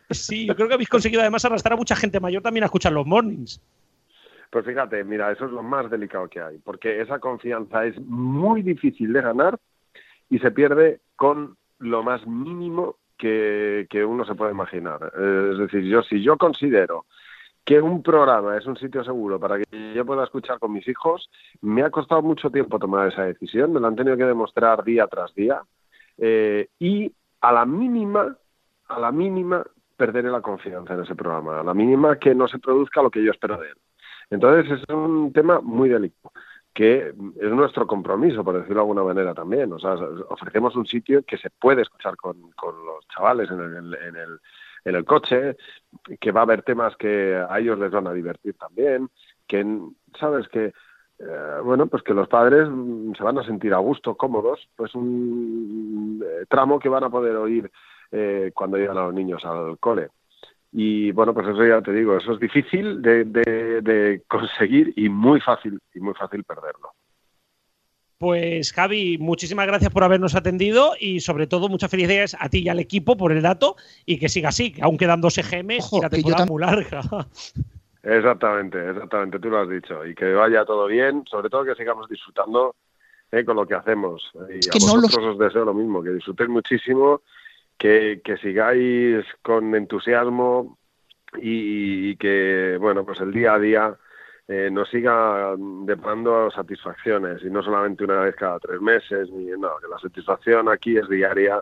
sí, 0.10 0.46
yo 0.46 0.56
creo 0.56 0.68
que 0.68 0.74
habéis 0.76 0.90
conseguido 0.90 1.22
además 1.22 1.46
arrastrar 1.46 1.74
a 1.74 1.78
mucha 1.78 1.96
gente 1.96 2.20
mayor 2.20 2.42
también 2.42 2.64
a 2.64 2.68
escuchar 2.68 2.92
los 2.92 3.06
mornings. 3.06 3.62
Pues 4.52 4.66
fíjate, 4.66 5.04
mira, 5.04 5.32
eso 5.32 5.46
es 5.46 5.52
lo 5.52 5.62
más 5.62 5.92
delicado 5.92 6.28
que 6.28 6.42
hay, 6.42 6.58
porque 6.58 7.02
esa 7.02 7.20
confianza 7.20 7.86
es 7.86 8.00
muy 8.00 8.64
difícil 8.64 9.14
de 9.14 9.22
ganar 9.22 9.60
y 10.30 10.40
se 10.40 10.50
pierde 10.50 11.02
con 11.16 11.56
lo 11.78 12.02
más 12.02 12.26
mínimo 12.26 12.96
que, 13.18 13.86
que 13.92 14.04
uno 14.04 14.26
se 14.26 14.34
puede 14.34 14.52
imaginar. 14.52 15.12
Es 15.14 15.58
decir, 15.60 15.84
yo 15.84 16.02
si 16.02 16.24
yo 16.24 16.38
considero 16.38 17.06
que 17.70 17.80
un 17.80 18.02
programa 18.02 18.58
es 18.58 18.66
un 18.66 18.76
sitio 18.78 19.04
seguro 19.04 19.40
para 19.40 19.60
que 19.60 19.94
yo 19.94 20.04
pueda 20.04 20.24
escuchar 20.24 20.58
con 20.58 20.74
mis 20.74 20.88
hijos, 20.88 21.30
me 21.62 21.84
ha 21.84 21.92
costado 21.92 22.24
mucho 22.24 22.50
tiempo 22.50 22.80
tomar 22.80 23.10
esa 23.10 23.26
decisión, 23.26 23.72
me 23.72 23.80
lo 23.80 23.86
han 23.86 23.96
tenido 23.96 24.18
que 24.18 24.24
demostrar 24.24 24.84
día 24.84 25.06
tras 25.06 25.36
día 25.36 25.62
eh, 26.18 26.68
y 26.80 27.14
a 27.42 27.52
la 27.52 27.68
mínima, 27.68 28.36
a 28.88 29.00
la 29.00 29.12
mínima 29.12 29.64
perderé 29.96 30.32
la 30.32 30.42
confianza 30.42 30.96
en 30.96 31.02
ese 31.02 31.14
programa, 31.14 31.60
a 31.60 31.64
la 31.64 31.76
mínima 31.76 32.18
que 32.18 32.34
no 32.34 32.48
se 32.48 32.58
produzca 32.58 33.04
lo 33.04 33.12
que 33.12 33.24
yo 33.24 33.30
espero 33.30 33.60
de 33.60 33.68
él. 33.68 33.78
Entonces 34.32 34.80
es 34.80 34.90
un 34.90 35.32
tema 35.32 35.62
muy 35.62 35.90
delicado 35.90 36.32
que 36.74 37.10
es 37.10 37.52
nuestro 37.52 37.86
compromiso, 37.86 38.44
por 38.44 38.56
decirlo 38.56 38.76
de 38.76 38.82
alguna 38.82 39.04
manera 39.04 39.36
también. 39.36 39.72
O 39.74 39.80
sea, 39.80 39.94
ofrecemos 40.30 40.76
un 40.76 40.88
sitio 40.88 41.22
que 41.24 41.38
se 41.38 41.52
puede 41.52 41.84
escuchar 41.84 42.16
con, 42.16 42.40
los 42.42 43.08
chavales 43.14 43.52
en 43.52 43.60
el 43.60 43.94
en 43.94 44.16
el 44.16 44.40
coche, 45.06 45.58
que 46.20 46.32
va 46.32 46.42
a 46.42 46.44
haber 46.44 46.64
temas 46.64 46.96
que 46.98 47.36
a 47.36 47.60
ellos 47.60 47.78
les 47.80 47.92
van 47.92 48.08
a 48.08 48.14
divertir 48.14 48.56
también, 48.56 49.10
que, 49.48 49.66
¿sabes? 50.20 50.48
Que, 50.50 50.74
eh, 51.20 51.60
bueno, 51.64 51.88
pues 51.88 52.04
que 52.04 52.14
los 52.14 52.28
padres 52.28 52.68
mm, 52.70 53.14
se 53.16 53.24
van 53.24 53.38
a 53.38 53.44
sentir 53.44 53.74
a 53.74 53.78
gusto, 53.80 54.16
cómodos, 54.16 54.70
pues 54.76 54.96
un 54.96 56.24
eh, 56.26 56.46
tramo 56.48 56.80
que 56.80 56.90
van 56.90 57.04
a 57.04 57.10
poder 57.10 57.36
oír 57.36 57.70
eh, 58.12 58.52
cuando 58.54 58.78
llegan 58.78 58.98
a 58.98 59.06
los 59.06 59.14
niños 59.14 59.44
al 59.46 59.78
cole. 59.80 60.10
Y 60.72 61.12
bueno, 61.12 61.34
pues 61.34 61.48
eso 61.48 61.66
ya 61.66 61.82
te 61.82 61.92
digo, 61.92 62.16
eso 62.16 62.34
es 62.34 62.40
difícil 62.40 63.02
de, 63.02 63.26
de 63.26 64.24
conseguir 64.28 64.94
y 64.96 65.10
muy 65.10 65.42
fácil, 65.42 65.80
y 65.94 66.00
muy 66.00 66.14
fácil 66.14 66.44
perderlo. 66.44 66.94
Pues 68.20 68.74
Javi, 68.74 69.18
muchísimas 69.18 69.66
gracias 69.66 69.94
por 69.94 70.04
habernos 70.04 70.36
atendido 70.36 70.92
y 71.00 71.22
sobre 71.22 71.48
todo 71.48 71.70
muchas 71.70 71.90
felicidades 71.90 72.36
a 72.38 72.50
ti 72.50 72.60
y 72.60 72.68
al 72.68 72.82
equipo 72.82 73.16
por 73.16 73.32
el 73.32 73.42
dato 73.42 73.78
y 74.06 74.20
que 74.20 74.28
siga 74.28 74.50
así, 74.50 74.74
que 74.74 74.82
aún 74.82 74.98
quedan 74.98 75.22
dos 75.22 75.38
EGMs 75.38 75.94
y 75.94 76.02
la 76.02 76.10
temporada 76.10 76.46
muy 76.46 76.62
larga. 76.62 77.02
Exactamente, 78.04 78.90
exactamente, 78.90 79.40
tú 79.40 79.50
lo 79.50 79.60
has 79.60 79.70
dicho. 79.70 80.06
Y 80.06 80.16
que 80.16 80.34
vaya 80.34 80.64
todo 80.64 80.88
bien, 80.88 81.24
sobre 81.30 81.50
todo 81.50 81.66
que 81.66 81.76
sigamos 81.76 82.08
disfrutando 82.08 82.76
eh, 83.30 83.44
con 83.44 83.58
lo 83.58 83.68
que 83.68 83.76
hacemos. 83.76 84.32
Y 84.50 84.68
a 84.70 84.74
vosotros 84.74 85.18
os 85.18 85.38
deseo 85.38 85.66
lo 85.66 85.74
mismo, 85.74 86.02
que 86.02 86.12
disfrutéis 86.12 86.50
muchísimo, 86.50 87.22
que, 87.78 88.22
que 88.24 88.38
sigáis 88.38 89.26
con 89.42 89.76
entusiasmo 89.76 90.78
y, 91.42 92.16
que, 92.16 92.78
bueno, 92.80 93.06
pues 93.06 93.20
el 93.20 93.34
día 93.34 93.54
a 93.54 93.60
día 93.60 93.98
eh, 94.50 94.70
nos 94.72 94.90
siga 94.90 95.56
deparando 95.84 96.50
satisfacciones 96.52 97.42
y 97.44 97.52
no 97.52 97.62
solamente 97.62 98.04
una 98.04 98.22
vez 98.22 98.36
cada 98.36 98.60
tres 98.60 98.82
meses, 98.82 99.30
ni 99.30 99.46
no, 99.52 99.78
que 99.78 99.88
la 99.88 100.00
satisfacción 100.00 100.68
aquí 100.70 100.98
es 100.98 101.08
diaria 101.08 101.62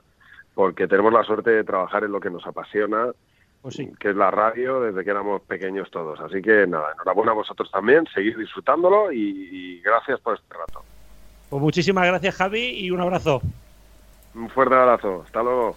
porque 0.55 0.87
tenemos 0.87 1.13
la 1.13 1.23
suerte 1.23 1.51
de 1.51 1.63
trabajar 1.63 2.05
en 2.05 2.13
lo 2.13 2.19
que 2.19 2.29
nos 2.29 2.47
apasiona, 2.47 3.11
pues 3.61 3.77
que 3.99 4.09
es 4.09 4.15
la 4.15 4.31
radio 4.31 4.81
desde 4.81 5.03
que 5.03 5.11
éramos 5.11 5.41
pequeños 5.41 5.91
todos. 5.91 6.19
Así 6.21 6.41
que 6.41 6.65
nada, 6.65 6.93
enhorabuena 6.93 7.33
a 7.33 7.35
vosotros 7.35 7.69
también, 7.69 8.07
seguir 8.13 8.37
disfrutándolo 8.37 9.11
y 9.11 9.81
gracias 9.81 10.19
por 10.21 10.35
este 10.35 10.53
rato. 10.53 10.81
Pues 11.49 11.61
muchísimas 11.61 12.07
gracias 12.07 12.35
Javi 12.35 12.85
y 12.85 12.89
un 12.89 13.01
abrazo. 13.01 13.41
Un 14.33 14.49
fuerte 14.49 14.75
abrazo, 14.75 15.23
hasta 15.25 15.43
luego. 15.43 15.75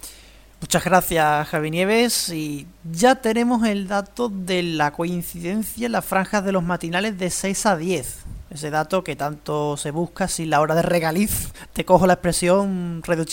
Muchas 0.61 0.85
gracias 0.85 1.49
Javi 1.49 1.71
Nieves 1.71 2.29
y 2.29 2.67
ya 2.83 3.15
tenemos 3.15 3.67
el 3.67 3.87
dato 3.87 4.29
de 4.29 4.61
la 4.61 4.93
coincidencia 4.93 5.87
en 5.87 5.91
las 5.91 6.05
franjas 6.05 6.45
de 6.45 6.51
los 6.51 6.63
matinales 6.63 7.17
de 7.17 7.31
6 7.31 7.65
a 7.65 7.75
10. 7.75 8.19
Ese 8.51 8.69
dato 8.69 9.03
que 9.03 9.15
tanto 9.15 9.75
se 9.75 9.89
busca 9.89 10.27
sin 10.27 10.51
la 10.51 10.61
hora 10.61 10.75
de 10.75 10.83
regaliz, 10.83 11.51
te 11.73 11.83
cojo 11.83 12.05
la 12.05 12.13
expresión 12.13 13.01
Radio. 13.03 13.25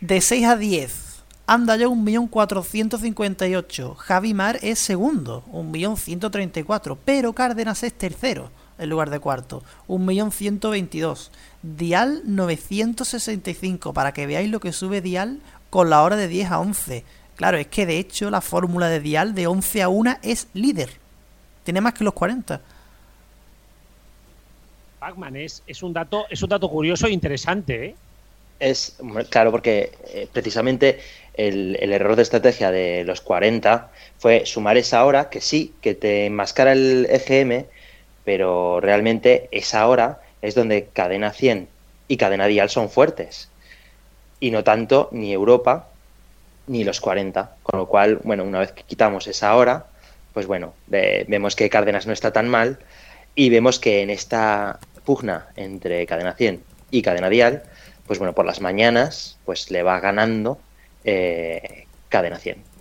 De 0.00 0.20
6 0.20 0.46
a 0.46 0.56
10, 0.56 1.24
anda 1.46 1.76
ya 1.76 1.86
1.458. 1.86 3.96
Javi 3.96 4.34
Mar 4.34 4.58
es 4.60 4.78
segundo, 4.78 5.42
1.134. 5.52 6.98
Pero 7.04 7.32
Cárdenas 7.32 7.82
es 7.82 7.94
tercero 7.94 8.50
en 8.78 8.90
lugar 8.90 9.10
de 9.10 9.20
cuarto. 9.20 9.62
1.122. 9.88 11.30
Dial 11.62 12.22
965. 12.24 13.92
Para 13.92 14.12
que 14.12 14.26
veáis 14.26 14.50
lo 14.50 14.60
que 14.60 14.72
sube 14.72 15.00
Dial 15.00 15.40
con 15.70 15.90
la 15.90 16.02
hora 16.02 16.16
de 16.16 16.28
10 16.28 16.50
a 16.50 16.60
11. 16.60 17.04
Claro, 17.36 17.58
es 17.58 17.66
que 17.66 17.86
de 17.86 17.98
hecho 17.98 18.30
la 18.30 18.40
fórmula 18.40 18.88
de 18.88 19.00
Dial 19.00 19.34
de 19.34 19.46
11 19.46 19.82
a 19.82 19.88
1 19.88 20.18
es 20.22 20.48
líder. 20.54 20.90
Tiene 21.64 21.80
más 21.80 21.94
que 21.94 22.04
los 22.04 22.14
40. 22.14 22.60
Pacman 24.98 25.36
es, 25.36 25.62
es, 25.66 25.82
un 25.82 25.92
dato, 25.92 26.26
es 26.30 26.42
un 26.42 26.48
dato 26.48 26.68
curioso 26.70 27.06
e 27.06 27.10
interesante. 27.10 27.86
¿eh? 27.86 27.94
Es 28.58 28.96
claro, 29.28 29.50
porque 29.50 29.92
eh, 30.08 30.28
precisamente 30.32 31.00
el, 31.34 31.76
el, 31.80 31.92
error 31.92 32.16
de 32.16 32.22
estrategia 32.22 32.70
de 32.70 33.04
los 33.04 33.20
40 33.20 33.90
fue 34.18 34.46
sumar 34.46 34.78
esa 34.78 35.04
hora 35.04 35.28
que 35.28 35.42
sí, 35.42 35.74
que 35.82 35.94
te 35.94 36.26
enmascara 36.26 36.72
el 36.72 37.06
EGM, 37.10 37.66
pero 38.24 38.80
realmente 38.80 39.48
esa 39.52 39.86
hora 39.86 40.20
es 40.40 40.54
donde 40.54 40.88
cadena 40.92 41.32
100 41.32 41.68
y 42.08 42.16
cadena 42.16 42.46
dial 42.46 42.70
son 42.70 42.88
fuertes. 42.88 43.50
Y 44.40 44.50
no 44.50 44.64
tanto 44.64 45.08
ni 45.12 45.32
Europa 45.32 45.88
ni 46.66 46.84
los 46.84 47.00
40. 47.00 47.56
Con 47.62 47.78
lo 47.78 47.86
cual, 47.86 48.20
bueno, 48.24 48.44
una 48.44 48.60
vez 48.60 48.72
que 48.72 48.82
quitamos 48.82 49.26
esa 49.26 49.54
hora, 49.56 49.86
pues 50.32 50.46
bueno, 50.46 50.74
vemos 50.86 51.56
que 51.56 51.70
Cárdenas 51.70 52.06
no 52.06 52.12
está 52.12 52.32
tan 52.32 52.48
mal 52.48 52.78
y 53.34 53.48
vemos 53.50 53.78
que 53.78 54.02
en 54.02 54.10
esta 54.10 54.78
pugna 55.04 55.46
entre 55.56 56.04
cadena 56.06 56.34
100 56.34 56.62
y 56.90 57.02
cadena 57.02 57.30
dial, 57.30 57.62
pues 58.06 58.18
bueno, 58.18 58.34
por 58.34 58.46
las 58.46 58.60
mañanas, 58.60 59.38
pues 59.44 59.70
le 59.70 59.82
va 59.82 60.00
ganando 60.00 60.58
eh, 61.04 61.86
cadena 62.08 62.38
100. 62.38 62.76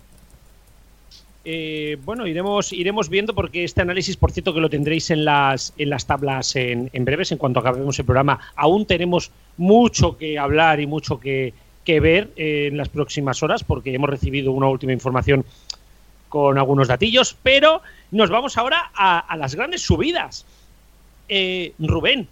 Eh, 1.48 1.98
bueno, 2.04 2.26
iremos, 2.26 2.74
iremos 2.74 3.08
viendo 3.08 3.36
porque 3.36 3.64
este 3.64 3.82
análisis, 3.82 4.18
por 4.18 4.32
cierto, 4.32 4.54
que 4.54 4.60
lo 4.60 4.70
tendréis 4.70 5.12
en 5.12 5.26
las, 5.26 5.74
en 5.78 5.92
las 5.92 6.08
tablas 6.08 6.56
en, 6.56 6.90
breves, 7.06 7.32
en 7.32 7.38
cuanto 7.38 7.60
acabemos 7.60 8.00
el 8.00 8.06
programa. 8.06 8.40
Aún 8.56 8.88
tenemos 8.88 9.32
mucho 9.58 10.18
que 10.18 10.38
hablar 10.38 10.80
y 10.80 10.88
mucho 10.88 11.20
que, 11.20 11.54
ver 11.86 12.32
en 12.36 12.78
las 12.78 12.90
próximas 12.90 13.44
horas 13.44 13.64
porque 13.64 13.94
hemos 13.94 14.10
recibido 14.10 14.52
una 14.52 14.68
última 14.68 14.92
información 14.92 15.46
con 16.30 16.58
algunos 16.58 16.88
datillos, 16.88 17.38
pero 17.44 17.82
nos 18.12 18.30
vamos 18.30 18.58
ahora 18.58 18.92
a, 18.96 19.38
las 19.38 19.54
grandes 19.56 19.82
subidas. 19.84 20.46
Eh, 21.30 21.74
Rubén, 21.80 22.28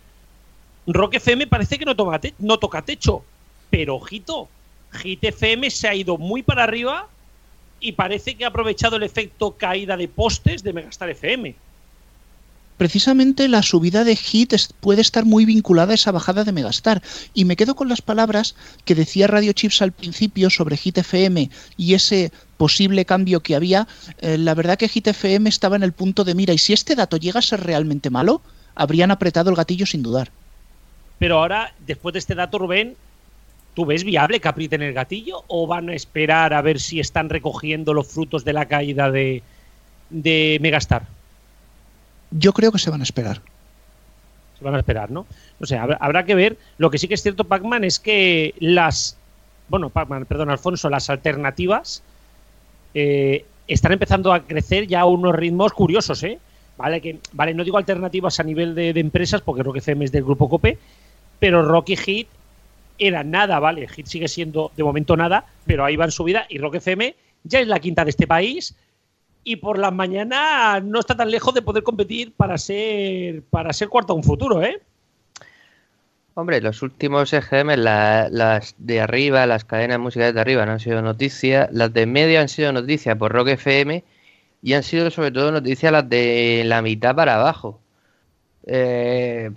Rock 0.87 1.15
FM 1.15 1.47
parece 1.47 1.77
que 1.77 1.85
no, 1.85 1.95
no 2.39 2.59
toca 2.59 2.81
techo, 2.81 3.23
pero 3.69 3.95
ojito, 3.95 4.49
Hit 4.93 5.23
FM 5.23 5.69
se 5.69 5.87
ha 5.87 5.95
ido 5.95 6.17
muy 6.17 6.43
para 6.43 6.63
arriba 6.63 7.07
y 7.79 7.93
parece 7.93 8.35
que 8.35 8.45
ha 8.45 8.49
aprovechado 8.49 8.95
el 8.95 9.03
efecto 9.03 9.51
caída 9.57 9.97
de 9.97 10.07
postes 10.07 10.63
de 10.63 10.73
Megastar 10.73 11.09
FM. 11.09 11.55
Precisamente 12.77 13.47
la 13.47 13.61
subida 13.61 14.03
de 14.03 14.15
Hit 14.15 14.53
puede 14.79 15.01
estar 15.01 15.25
muy 15.25 15.45
vinculada 15.45 15.91
a 15.91 15.95
esa 15.95 16.11
bajada 16.11 16.43
de 16.43 16.51
Megastar. 16.51 17.01
Y 17.33 17.45
me 17.45 17.55
quedo 17.55 17.75
con 17.75 17.89
las 17.89 18.01
palabras 18.01 18.55
que 18.85 18.95
decía 18.95 19.27
Radio 19.27 19.53
Chips 19.53 19.81
al 19.81 19.91
principio 19.91 20.49
sobre 20.49 20.77
Hit 20.77 20.97
FM 20.97 21.49
y 21.77 21.93
ese 21.93 22.31
posible 22.57 23.05
cambio 23.05 23.41
que 23.41 23.55
había. 23.55 23.87
Eh, 24.19 24.37
la 24.37 24.55
verdad 24.55 24.77
que 24.77 24.89
Hit 24.89 25.07
FM 25.07 25.49
estaba 25.49 25.75
en 25.75 25.83
el 25.83 25.93
punto 25.93 26.23
de 26.23 26.35
mira 26.35 26.53
y 26.53 26.57
si 26.57 26.73
este 26.73 26.95
dato 26.95 27.17
llega 27.17 27.39
a 27.39 27.43
ser 27.43 27.61
realmente 27.61 28.09
malo, 28.09 28.41
habrían 28.75 29.11
apretado 29.11 29.49
el 29.49 29.55
gatillo 29.55 29.85
sin 29.85 30.03
dudar. 30.03 30.31
Pero 31.19 31.39
ahora, 31.39 31.73
después 31.85 32.13
de 32.13 32.19
este 32.19 32.35
dato, 32.35 32.57
Rubén, 32.57 32.95
¿Tú 33.73 33.85
ves 33.85 34.03
viable 34.03 34.39
que 34.39 34.47
aprieten 34.47 34.83
el 34.83 34.93
gatillo 34.93 35.43
o 35.47 35.65
van 35.65 35.89
a 35.89 35.95
esperar 35.95 36.53
a 36.53 36.61
ver 36.61 36.79
si 36.79 36.99
están 36.99 37.29
recogiendo 37.29 37.93
los 37.93 38.07
frutos 38.07 38.45
de 38.45 38.53
la 38.53 38.67
caída 38.67 39.09
de, 39.09 39.41
de 40.11 40.59
Megastar? 40.61 41.07
Yo 42.37 42.53
creo 42.53 42.71
que 42.71 42.79
se 42.79 42.89
van 42.89 43.01
a 43.01 43.03
esperar. 43.03 43.41
Se 44.57 44.63
van 44.63 44.75
a 44.75 44.79
esperar, 44.79 45.11
¿no? 45.11 45.25
O 45.59 45.65
sea, 45.65 45.83
habrá, 45.83 46.25
que 46.25 46.35
ver. 46.35 46.57
Lo 46.77 46.89
que 46.89 46.97
sí 46.97 47.07
que 47.07 47.13
es 47.13 47.21
cierto, 47.21 47.43
Pacman, 47.43 47.83
es 47.83 47.99
que 47.99 48.55
las. 48.59 49.17
Bueno, 49.69 49.89
Pacman, 49.89 50.25
perdón, 50.25 50.49
Alfonso, 50.49 50.89
las 50.89 51.09
alternativas 51.09 52.03
eh, 52.93 53.45
están 53.67 53.93
empezando 53.93 54.33
a 54.33 54.41
crecer 54.45 54.87
ya 54.87 55.01
a 55.01 55.05
unos 55.05 55.35
ritmos 55.35 55.73
curiosos, 55.73 56.23
¿eh? 56.23 56.39
Vale, 56.77 57.01
que, 57.01 57.19
vale, 57.33 57.53
no 57.53 57.63
digo 57.63 57.77
alternativas 57.77 58.39
a 58.39 58.43
nivel 58.43 58.73
de, 58.73 58.89
empresas, 58.99 59.41
porque 59.41 59.63
Rock 59.63 59.77
FM 59.77 60.05
es 60.05 60.11
del 60.11 60.23
grupo 60.23 60.49
Cope, 60.49 60.79
pero 61.39 61.63
Rocky 61.63 61.95
Hit 61.95 62.27
era 62.97 63.23
nada, 63.23 63.59
¿vale? 63.59 63.87
Hit 63.87 64.07
sigue 64.07 64.27
siendo 64.27 64.71
de 64.75 64.83
momento 64.83 65.15
nada, 65.15 65.45
pero 65.65 65.85
ahí 65.85 65.95
va 65.95 66.05
en 66.05 66.11
su 66.11 66.23
vida 66.23 66.45
y 66.49 66.57
Rock 66.57 66.75
FM 66.75 67.15
ya 67.43 67.59
es 67.59 67.67
la 67.67 67.79
quinta 67.79 68.03
de 68.03 68.09
este 68.09 68.27
país 68.27 68.75
y 69.43 69.57
por 69.57 69.77
las 69.77 69.93
mañanas 69.93 70.83
no 70.83 70.99
está 70.99 71.15
tan 71.15 71.31
lejos 71.31 71.53
de 71.53 71.61
poder 71.61 71.83
competir 71.83 72.33
para 72.33 72.57
ser 72.57 73.43
para 73.43 73.73
ser 73.73 73.89
cuarto 73.89 74.13
a 74.13 74.15
un 74.15 74.23
futuro, 74.23 74.63
¿eh? 74.63 74.81
Hombre, 76.35 76.61
los 76.61 76.81
últimos 76.81 77.31
EGM, 77.31 77.75
las 77.77 78.75
de 78.79 79.01
arriba, 79.01 79.45
las 79.45 79.65
cadenas 79.65 79.99
musicales 79.99 80.33
de 80.33 80.41
arriba 80.41 80.65
no 80.65 80.71
han 80.71 80.79
sido 80.79 81.01
noticias, 81.03 81.69
las 81.71 81.93
de 81.93 82.07
medio 82.07 82.39
han 82.39 82.49
sido 82.49 82.73
noticias 82.73 83.15
por 83.17 83.31
Rock 83.31 83.49
FM 83.49 84.03
y 84.63 84.73
han 84.73 84.81
sido 84.81 85.11
sobre 85.11 85.31
todo 85.31 85.51
noticias 85.51 85.91
las 85.91 86.09
de 86.09 86.63
la 86.65 86.81
mitad 86.81 87.15
para 87.15 87.35
abajo. 87.35 87.79
Eh, 88.65 89.51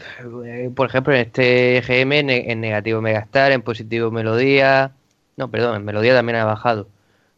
por 0.75 0.89
ejemplo, 0.89 1.15
en 1.15 1.21
este 1.21 1.81
GM 1.87 2.13
en 2.31 2.61
negativo 2.61 3.01
Megastar, 3.01 3.53
en 3.53 3.63
positivo 3.63 4.11
Melodía. 4.11 4.93
No, 5.37 5.51
perdón, 5.51 5.77
en 5.77 5.85
Melodía 5.85 6.15
también 6.15 6.37
ha 6.37 6.45
bajado, 6.45 6.89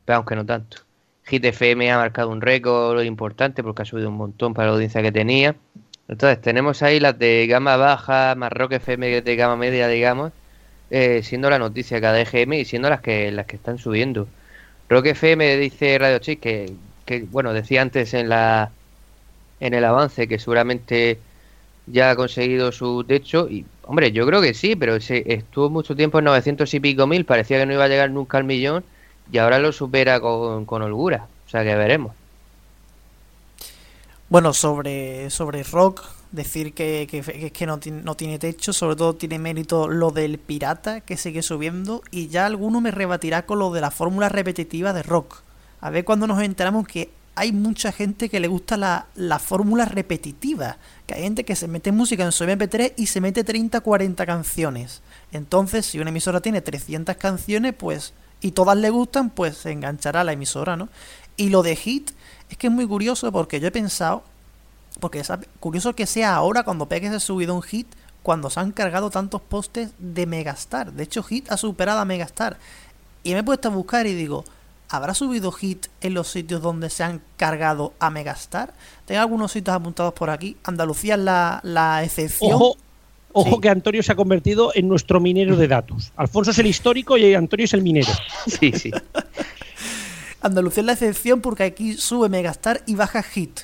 pero 0.04 0.16
aunque 0.16 0.34
no 0.34 0.46
tanto. 0.46 0.87
Hit 1.28 1.44
FM 1.44 1.92
ha 1.92 1.98
marcado 1.98 2.30
un 2.30 2.40
récord 2.40 3.02
importante 3.02 3.62
porque 3.62 3.82
ha 3.82 3.84
subido 3.84 4.08
un 4.08 4.16
montón 4.16 4.54
para 4.54 4.68
la 4.68 4.74
audiencia 4.74 5.02
que 5.02 5.12
tenía. 5.12 5.56
Entonces, 6.08 6.40
tenemos 6.40 6.82
ahí 6.82 7.00
las 7.00 7.18
de 7.18 7.46
gama 7.46 7.76
baja, 7.76 8.34
más 8.34 8.50
Rock 8.52 8.72
FM 8.72 9.20
de 9.20 9.36
gama 9.36 9.56
media, 9.56 9.88
digamos, 9.88 10.32
eh, 10.90 11.22
siendo 11.22 11.50
la 11.50 11.58
noticia 11.58 12.00
cada 12.00 12.20
EGM 12.20 12.54
y 12.54 12.64
siendo 12.64 12.88
las 12.88 13.00
que 13.02 13.30
las 13.30 13.46
que 13.46 13.56
están 13.56 13.78
subiendo. 13.78 14.26
Rock 14.88 15.06
FM 15.06 15.58
dice 15.58 15.98
Radio 15.98 16.18
Chic 16.18 16.40
que, 16.40 16.72
que, 17.04 17.20
bueno, 17.22 17.52
decía 17.52 17.82
antes 17.82 18.14
en 18.14 18.30
la 18.30 18.70
en 19.60 19.74
el 19.74 19.84
avance 19.84 20.28
que 20.28 20.38
seguramente 20.38 21.18
ya 21.86 22.10
ha 22.10 22.16
conseguido 22.16 22.72
su 22.72 23.04
techo 23.04 23.48
y, 23.50 23.66
hombre, 23.82 24.12
yo 24.12 24.26
creo 24.26 24.40
que 24.40 24.54
sí, 24.54 24.76
pero 24.76 25.00
se 25.00 25.24
estuvo 25.32 25.70
mucho 25.70 25.96
tiempo 25.96 26.18
en 26.20 26.26
900 26.26 26.72
y 26.74 26.80
pico 26.80 27.06
mil, 27.06 27.24
parecía 27.24 27.58
que 27.58 27.66
no 27.66 27.74
iba 27.74 27.84
a 27.84 27.88
llegar 27.88 28.10
nunca 28.10 28.38
al 28.38 28.44
millón 28.44 28.84
y 29.32 29.38
ahora 29.38 29.58
lo 29.58 29.72
supera 29.72 30.20
con, 30.20 30.66
holgura, 30.82 31.26
o 31.46 31.50
sea 31.50 31.64
que 31.64 31.74
veremos. 31.74 32.12
Bueno, 34.28 34.52
sobre, 34.52 35.30
sobre 35.30 35.62
Rock, 35.62 36.04
decir 36.32 36.74
que, 36.74 37.06
que, 37.10 37.50
que 37.50 37.66
no, 37.66 37.80
no, 38.04 38.14
tiene 38.14 38.38
techo, 38.38 38.72
sobre 38.72 38.96
todo 38.96 39.14
tiene 39.14 39.38
mérito 39.38 39.88
lo 39.88 40.10
del 40.10 40.38
pirata, 40.38 41.00
que 41.00 41.16
sigue 41.16 41.42
subiendo, 41.42 42.02
y 42.10 42.28
ya 42.28 42.44
alguno 42.44 42.80
me 42.80 42.90
rebatirá 42.90 43.46
con 43.46 43.58
lo 43.58 43.70
de 43.70 43.80
la 43.80 43.90
fórmula 43.90 44.28
repetitiva 44.28 44.92
de 44.92 45.02
Rock. 45.02 45.42
A 45.80 45.90
ver 45.90 46.04
cuando 46.04 46.26
nos 46.26 46.42
enteramos 46.42 46.86
que 46.86 47.10
hay 47.38 47.52
mucha 47.52 47.92
gente 47.92 48.28
que 48.28 48.40
le 48.40 48.48
gusta 48.48 48.76
la, 48.76 49.06
la 49.14 49.38
fórmula 49.38 49.84
repetitiva. 49.84 50.76
Que 51.06 51.14
hay 51.14 51.22
gente 51.22 51.44
que 51.44 51.54
se 51.54 51.68
mete 51.68 51.92
música 51.92 52.24
en 52.24 52.32
su 52.32 52.42
MP3 52.42 52.94
y 52.96 53.06
se 53.06 53.20
mete 53.20 53.44
30, 53.44 53.80
40 53.80 54.26
canciones. 54.26 55.02
Entonces, 55.30 55.86
si 55.86 56.00
una 56.00 56.10
emisora 56.10 56.40
tiene 56.40 56.62
300 56.62 57.16
canciones, 57.16 57.74
pues, 57.74 58.12
y 58.40 58.52
todas 58.52 58.76
le 58.76 58.90
gustan, 58.90 59.30
pues 59.30 59.56
se 59.56 59.72
enganchará 59.72 60.20
a 60.20 60.24
la 60.24 60.32
emisora, 60.32 60.76
¿no? 60.76 60.88
Y 61.36 61.50
lo 61.50 61.62
de 61.62 61.76
hit 61.76 62.10
es 62.50 62.56
que 62.56 62.68
es 62.68 62.72
muy 62.72 62.86
curioso 62.86 63.30
porque 63.32 63.60
yo 63.60 63.68
he 63.68 63.72
pensado, 63.72 64.22
porque 65.00 65.20
es 65.20 65.30
curioso 65.60 65.94
que 65.94 66.06
sea 66.06 66.34
ahora 66.34 66.62
cuando 66.62 66.86
Pegue 66.86 67.10
se 67.10 67.20
subido 67.20 67.54
un 67.54 67.62
hit, 67.62 67.86
cuando 68.22 68.50
se 68.50 68.60
han 68.60 68.72
cargado 68.72 69.10
tantos 69.10 69.40
postes 69.40 69.90
de 69.98 70.26
Megastar. 70.26 70.92
De 70.92 71.04
hecho, 71.04 71.22
Hit 71.22 71.50
ha 71.50 71.56
superado 71.56 72.00
a 72.00 72.04
Megastar. 72.04 72.58
Y 73.22 73.32
me 73.32 73.38
he 73.38 73.42
puesto 73.44 73.68
a 73.68 73.70
buscar 73.70 74.06
y 74.06 74.14
digo, 74.14 74.44
¿Habrá 74.90 75.12
subido 75.12 75.52
Hit 75.52 75.86
en 76.00 76.14
los 76.14 76.28
sitios 76.28 76.62
donde 76.62 76.88
se 76.88 77.04
han 77.04 77.20
cargado 77.36 77.92
a 77.98 78.08
Megastar? 78.08 78.72
Tengo 79.04 79.20
algunos 79.20 79.52
sitios 79.52 79.76
apuntados 79.76 80.14
por 80.14 80.30
aquí. 80.30 80.56
Andalucía 80.64 81.14
es 81.14 81.20
la, 81.20 81.60
la 81.62 82.02
excepción. 82.02 82.54
Ojo, 82.54 82.76
ojo 83.38 83.60
que 83.60 83.68
Antonio 83.68 84.02
se 84.02 84.12
ha 84.12 84.16
convertido 84.16 84.72
en 84.74 84.88
nuestro 84.88 85.20
minero 85.20 85.56
de 85.56 85.68
datos. 85.68 86.12
Alfonso 86.16 86.50
es 86.50 86.58
el 86.58 86.66
histórico 86.66 87.16
y 87.16 87.34
Antonio 87.34 87.64
es 87.64 87.74
el 87.74 87.82
minero. 87.82 88.08
Sí, 88.46 88.72
sí. 88.72 88.90
Andalucía 90.40 90.80
es 90.82 90.86
la 90.86 90.92
excepción 90.92 91.40
porque 91.40 91.64
aquí 91.64 91.94
sube 91.94 92.28
Megastar 92.28 92.82
y 92.86 92.94
baja 92.94 93.22
Hit. 93.22 93.60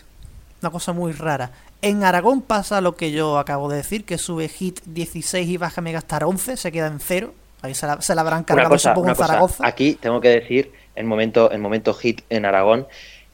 Una 0.61 0.70
cosa 0.70 0.93
muy 0.93 1.12
rara. 1.12 1.53
En 1.83 2.05
Aragón 2.05 2.43
pasa 2.43 2.81
lo 2.81 2.97
que 2.97 3.12
yo 3.12 3.39
acabo 3.39 3.68
de 3.68 3.77
decir, 3.77 4.05
que 4.05 4.18
sube 4.18 4.49
Hit 4.49 4.81
16 4.87 5.49
y 5.49 5.57
baja 5.57 5.81
Megastar 5.81 6.25
11, 6.25 6.57
se 6.57 6.72
queda 6.72 6.87
en 6.87 7.01
cero. 7.01 7.35
Ahí 7.62 7.75
se 7.75 7.87
la, 7.87 8.01
se 8.01 8.14
la 8.14 8.20
habrán 8.20 8.45
cargado, 8.45 8.70
cosa, 8.70 8.91
supongo, 8.91 9.09
en 9.09 9.14
cosa. 9.14 9.27
Zaragoza. 9.27 9.66
Aquí 9.66 9.95
tengo 9.95 10.20
que 10.20 10.29
decir, 10.29 10.72
en 10.97 11.07
momento, 11.07 11.51
en 11.53 11.61
momento 11.61 11.95
hit 11.95 12.22
en 12.29 12.45
Aragón, 12.45 12.87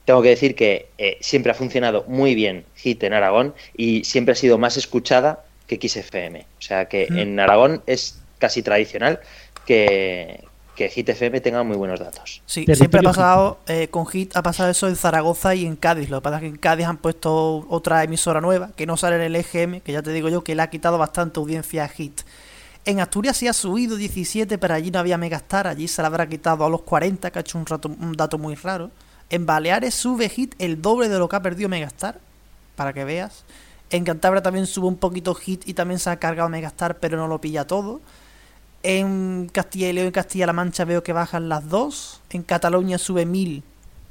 tengo 0.05 0.21
que 0.21 0.29
decir 0.29 0.55
que 0.55 0.89
eh, 0.97 1.17
siempre 1.21 1.51
ha 1.51 1.55
funcionado 1.55 2.05
muy 2.07 2.35
bien 2.35 2.65
hit 2.75 3.03
en 3.03 3.13
Aragón 3.13 3.53
y 3.75 4.03
siempre 4.03 4.33
ha 4.33 4.35
sido 4.35 4.57
más 4.57 4.77
escuchada 4.77 5.43
que 5.77 5.89
XFM. 5.89 6.45
O 6.59 6.61
sea 6.61 6.85
que 6.85 7.07
Mm. 7.09 7.17
en 7.17 7.39
Aragón 7.39 7.83
es 7.85 8.19
casi 8.39 8.63
tradicional 8.63 9.19
que, 9.65 10.43
que 10.75 10.89
Hit 10.89 11.09
FM 11.09 11.41
tenga 11.41 11.63
muy 11.63 11.77
buenos 11.77 11.99
datos. 11.99 12.41
Sí, 12.45 12.65
siempre 12.73 12.99
ha 12.99 13.03
pasado, 13.03 13.59
eh, 13.67 13.87
con 13.89 14.07
Hit 14.07 14.35
ha 14.35 14.41
pasado 14.41 14.69
eso 14.69 14.87
en 14.87 14.95
Zaragoza 14.95 15.53
y 15.55 15.65
en 15.65 15.75
Cádiz. 15.75 16.09
Lo 16.09 16.19
que 16.19 16.23
pasa 16.23 16.37
es 16.37 16.41
que 16.41 16.47
en 16.47 16.57
Cádiz 16.57 16.87
han 16.87 16.97
puesto 16.97 17.65
otra 17.69 18.03
emisora 18.03 18.41
nueva 18.41 18.71
que 18.75 18.85
no 18.85 18.97
sale 18.97 19.17
en 19.17 19.21
el 19.21 19.35
EGM, 19.35 19.81
que 19.81 19.91
ya 19.91 20.01
te 20.01 20.11
digo 20.11 20.29
yo 20.29 20.43
que 20.43 20.55
le 20.55 20.61
ha 20.61 20.69
quitado 20.69 20.97
bastante 20.97 21.39
audiencia 21.39 21.83
a 21.83 21.87
Hit. 21.87 22.21
En 22.83 22.99
Asturias 22.99 23.37
sí 23.37 23.47
ha 23.47 23.53
subido 23.53 23.95
17, 23.95 24.57
pero 24.57 24.73
allí 24.73 24.89
no 24.89 24.97
había 24.97 25.17
Megastar, 25.17 25.67
allí 25.67 25.87
se 25.87 26.01
la 26.01 26.07
habrá 26.07 26.27
quitado 26.27 26.65
a 26.65 26.69
los 26.69 26.81
40, 26.81 27.29
que 27.29 27.37
ha 27.37 27.41
hecho 27.41 27.59
un, 27.59 27.67
rato, 27.67 27.89
un 27.89 28.13
dato 28.13 28.39
muy 28.39 28.55
raro. 28.55 28.89
En 29.29 29.45
Baleares 29.45 29.93
sube 29.93 30.27
Hit 30.29 30.55
el 30.57 30.81
doble 30.81 31.07
de 31.07 31.19
lo 31.19 31.29
que 31.29 31.35
ha 31.35 31.41
perdido 31.43 31.69
Megastar, 31.69 32.17
para 32.75 32.91
que 32.91 33.03
veas. 33.03 33.43
En 33.91 34.03
Cantabria 34.05 34.41
también 34.41 34.65
sube 34.65 34.87
un 34.87 34.95
poquito 34.97 35.35
Hit 35.35 35.67
y 35.67 35.73
también 35.73 35.99
se 35.99 36.09
ha 36.09 36.15
cargado 36.17 36.49
Megastar, 36.49 36.97
pero 36.99 37.17
no 37.17 37.27
lo 37.27 37.39
pilla 37.39 37.65
todo. 37.67 38.01
En 38.83 39.49
Castilla 39.51 39.89
y 39.89 39.93
León 39.93 40.07
y 40.07 40.11
Castilla-La 40.11 40.53
Mancha 40.53 40.85
veo 40.85 41.03
que 41.03 41.13
bajan 41.13 41.49
las 41.49 41.69
dos. 41.69 42.21
En 42.31 42.41
Cataluña 42.41 42.97
sube 42.97 43.25
1000. 43.25 43.63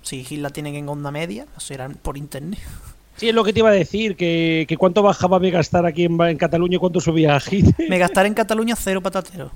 Sí, 0.03 0.23
Hit 0.25 0.41
la 0.41 0.51
tienen 0.51 0.77
en 0.77 0.89
onda 0.89 1.11
media. 1.11 1.47
Eso 1.57 1.75
era 1.75 1.89
por 1.89 2.17
internet. 2.17 2.61
Sí, 3.17 3.29
es 3.29 3.35
lo 3.35 3.45
que 3.45 3.53
te 3.53 3.59
iba 3.59 3.69
a 3.69 3.73
decir, 3.73 4.17
que, 4.17 4.65
que 4.67 4.79
cuánto 4.79 5.03
bajaba 5.03 5.39
Megastar 5.39 5.85
aquí 5.85 6.05
en, 6.05 6.19
en 6.23 6.39
Cataluña 6.39 6.77
y 6.77 6.79
cuánto 6.79 7.01
subía 7.01 7.39
Hit. 7.39 7.67
Megastar 7.91 8.25
en 8.25 8.33
Cataluña, 8.43 8.75
cero 8.77 9.03
patatero. 9.03 9.51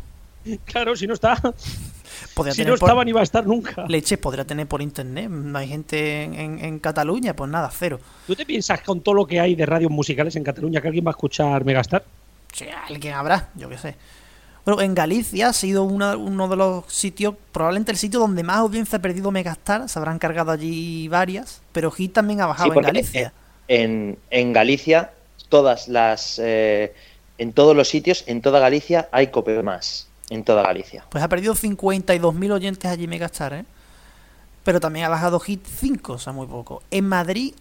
claro, 0.67 0.95
si 0.95 1.07
no 1.07 1.15
está. 1.15 1.41
Podría 2.35 2.53
si 2.53 2.59
tener 2.63 2.73
no 2.75 2.79
por- 2.79 2.89
estaba 2.89 3.05
ni 3.05 3.13
va 3.13 3.21
a 3.21 3.23
estar 3.23 3.47
nunca. 3.47 3.85
Leche 3.89 4.19
podría 4.19 4.45
tener 4.45 4.67
por 4.67 4.83
internet. 4.83 5.29
No 5.31 5.57
hay 5.59 5.69
gente 5.69 6.23
en, 6.25 6.35
en- 6.35 6.59
en 6.65 6.79
Cataluña, 6.81 7.35
pues 7.37 7.51
nada, 7.51 7.71
cero. 7.73 8.01
¿Tú 8.27 8.35
te 8.35 8.45
piensas 8.45 8.81
con 8.81 9.01
todo 9.01 9.15
lo 9.15 9.27
que 9.27 9.39
hay 9.41 9.55
de 9.55 9.65
radios 9.67 9.91
musicales 9.91 10.35
en 10.37 10.43
Cataluña 10.45 10.81
que 10.81 10.89
alguien 10.89 11.07
va 11.07 11.11
a 11.11 11.13
escuchar 11.13 11.65
Megastar? 11.65 12.05
Sí, 12.53 12.67
alguien 12.89 13.15
habrá, 13.15 13.49
yo 13.55 13.69
qué 13.69 13.79
sé. 13.79 13.97
Bueno, 14.65 14.81
en 14.81 14.95
Galicia 14.95 15.49
ha 15.49 15.53
sido 15.53 15.85
una- 15.85 16.17
uno 16.17 16.49
de 16.49 16.57
los 16.57 16.85
sitios, 16.93 17.35
probablemente 17.53 17.93
el 17.93 17.99
sitio 17.99 18.19
donde 18.19 18.43
más 18.43 18.57
audiencia 18.57 18.99
ha 18.99 19.03
perdido 19.03 19.31
Megastar. 19.31 19.89
Se 19.89 19.99
habrán 19.99 20.19
cargado 20.19 20.51
allí 20.53 21.07
varias, 21.09 21.61
pero 21.73 21.91
Hit 21.91 22.15
también 22.15 22.41
ha 22.41 22.47
bajado 22.47 22.73
Sí, 22.73 22.79
en 22.79 22.83
Galicia. 22.85 23.33
En, 23.69 24.19
en 24.31 24.53
Galicia, 24.53 25.13
todas 25.51 25.89
las. 25.89 26.39
eh, 26.43 26.95
en 27.39 27.53
todos 27.53 27.77
los 27.77 27.89
sitios, 27.89 28.25
en 28.27 28.41
toda 28.41 28.59
Galicia, 28.61 29.09
hay 29.13 29.27
Cope 29.29 29.63
más. 29.63 30.09
En 30.31 30.43
toda 30.45 30.63
Galicia. 30.63 31.05
Pues 31.11 31.23
ha 31.23 31.29
perdido 31.29 31.55
52.000 31.55 32.51
oyentes 32.53 32.91
allí 32.91 33.07
Megastar, 33.07 33.53
¿eh? 33.53 33.65
Pero 34.65 34.81
también 34.81 35.05
ha 35.05 35.11
bajado 35.11 35.39
Hit 35.41 35.65
5, 35.67 36.15
o 36.15 36.19
sea, 36.19 36.33
muy 36.33 36.47
poco. 36.47 36.83
En 36.91 37.07
Madrid 37.07 37.53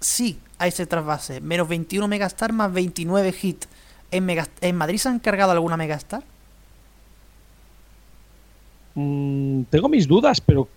sí 0.00 0.38
hay 0.58 0.70
ese 0.70 0.86
trasvase. 0.86 1.40
Menos 1.42 1.68
21 1.68 2.08
Megastar 2.08 2.52
más 2.52 2.72
29 2.72 3.32
Hit. 3.32 3.64
¿En, 4.10 4.24
Megas- 4.24 4.48
¿En 4.62 4.76
Madrid 4.76 4.96
se 4.98 5.08
han 5.10 5.18
cargado 5.18 5.52
alguna 5.52 5.76
Megastar? 5.76 6.22
Mm, 8.94 9.62
tengo 9.70 9.88
mis 9.88 10.06
dudas, 10.08 10.40
pero. 10.40 10.68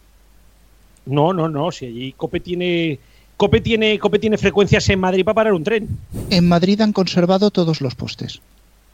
No, 1.06 1.34
no, 1.34 1.48
no. 1.48 1.72
Si 1.72 1.86
allí 1.86 2.12
Cope 2.14 2.40
tiene. 2.40 3.00
Cope 3.38 3.62
tiene, 3.62 3.98
Cope 4.00 4.20
tiene 4.20 4.38
frecuencias 4.38 4.90
en 4.90 5.00
Madrid 5.00 5.24
para 5.24 5.36
parar 5.36 5.54
un 5.54 5.64
tren. 5.64 5.88
En 6.30 6.48
Madrid 6.50 6.82
han 6.82 6.92
conservado 6.92 7.52
todos 7.52 7.80
los 7.80 7.96
postes. 7.96 8.42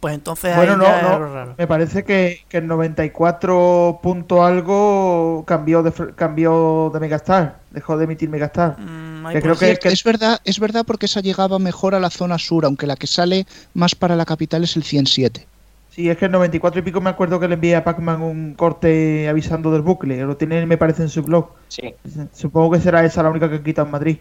Pues 0.05 0.13
entonces 0.13 0.55
Bueno, 0.55 0.73
ahí 0.73 0.77
no, 0.77 0.83
ya 0.83 0.97
es 0.99 1.03
no. 1.03 1.19
lo 1.19 1.33
raro. 1.33 1.55
Me 1.57 1.65
parece 1.65 2.03
que, 2.03 2.41
que 2.47 2.57
el 2.57 2.67
94 2.67 4.01
punto 4.03 4.45
algo 4.45 5.43
cambió 5.47 5.81
de, 5.81 5.91
cambió 6.13 6.91
de 6.93 6.99
Megastar. 6.99 7.55
Dejó 7.71 7.97
de 7.97 8.03
emitir 8.03 8.29
Megastar. 8.29 8.77
Mm, 8.79 9.29
Que 9.31 9.41
creo 9.41 9.55
que- 9.57 9.79
es 9.81 10.03
verdad, 10.03 10.39
es 10.43 10.59
verdad 10.59 10.83
porque 10.85 11.07
esa 11.07 11.21
llegaba 11.21 11.57
mejor 11.57 11.95
a 11.95 11.99
la 11.99 12.11
zona 12.11 12.37
sur, 12.37 12.65
aunque 12.65 12.85
la 12.85 12.95
que 12.97 13.07
sale 13.07 13.47
más 13.73 13.95
para 13.95 14.15
la 14.15 14.25
capital 14.25 14.63
es 14.63 14.75
el 14.75 14.83
107. 14.83 15.47
Sí, 15.95 16.09
es 16.09 16.17
que 16.17 16.25
el 16.25 16.31
94 16.31 16.79
y 16.81 16.83
pico 16.83 16.99
me 16.99 17.09
acuerdo 17.09 17.39
que 17.39 17.47
le 17.47 17.53
envié 17.53 17.73
a 17.77 17.85
Pac-Man 17.85 18.21
un 18.21 18.53
corte 18.55 19.29
avisando 19.29 19.71
del 19.71 19.81
bucle. 19.81 20.21
Lo 20.25 20.35
tiene, 20.35 20.65
me 20.65 20.77
parece, 20.77 21.03
en 21.03 21.07
su 21.09 21.23
blog. 21.23 21.51
Sí. 21.69 21.93
Supongo 22.33 22.71
que 22.71 22.81
será 22.81 23.05
esa 23.05 23.23
la 23.23 23.29
única 23.29 23.47
que 23.49 23.55
han 23.55 23.63
quitado 23.63 23.85
en 23.85 23.91
Madrid. 23.93 24.17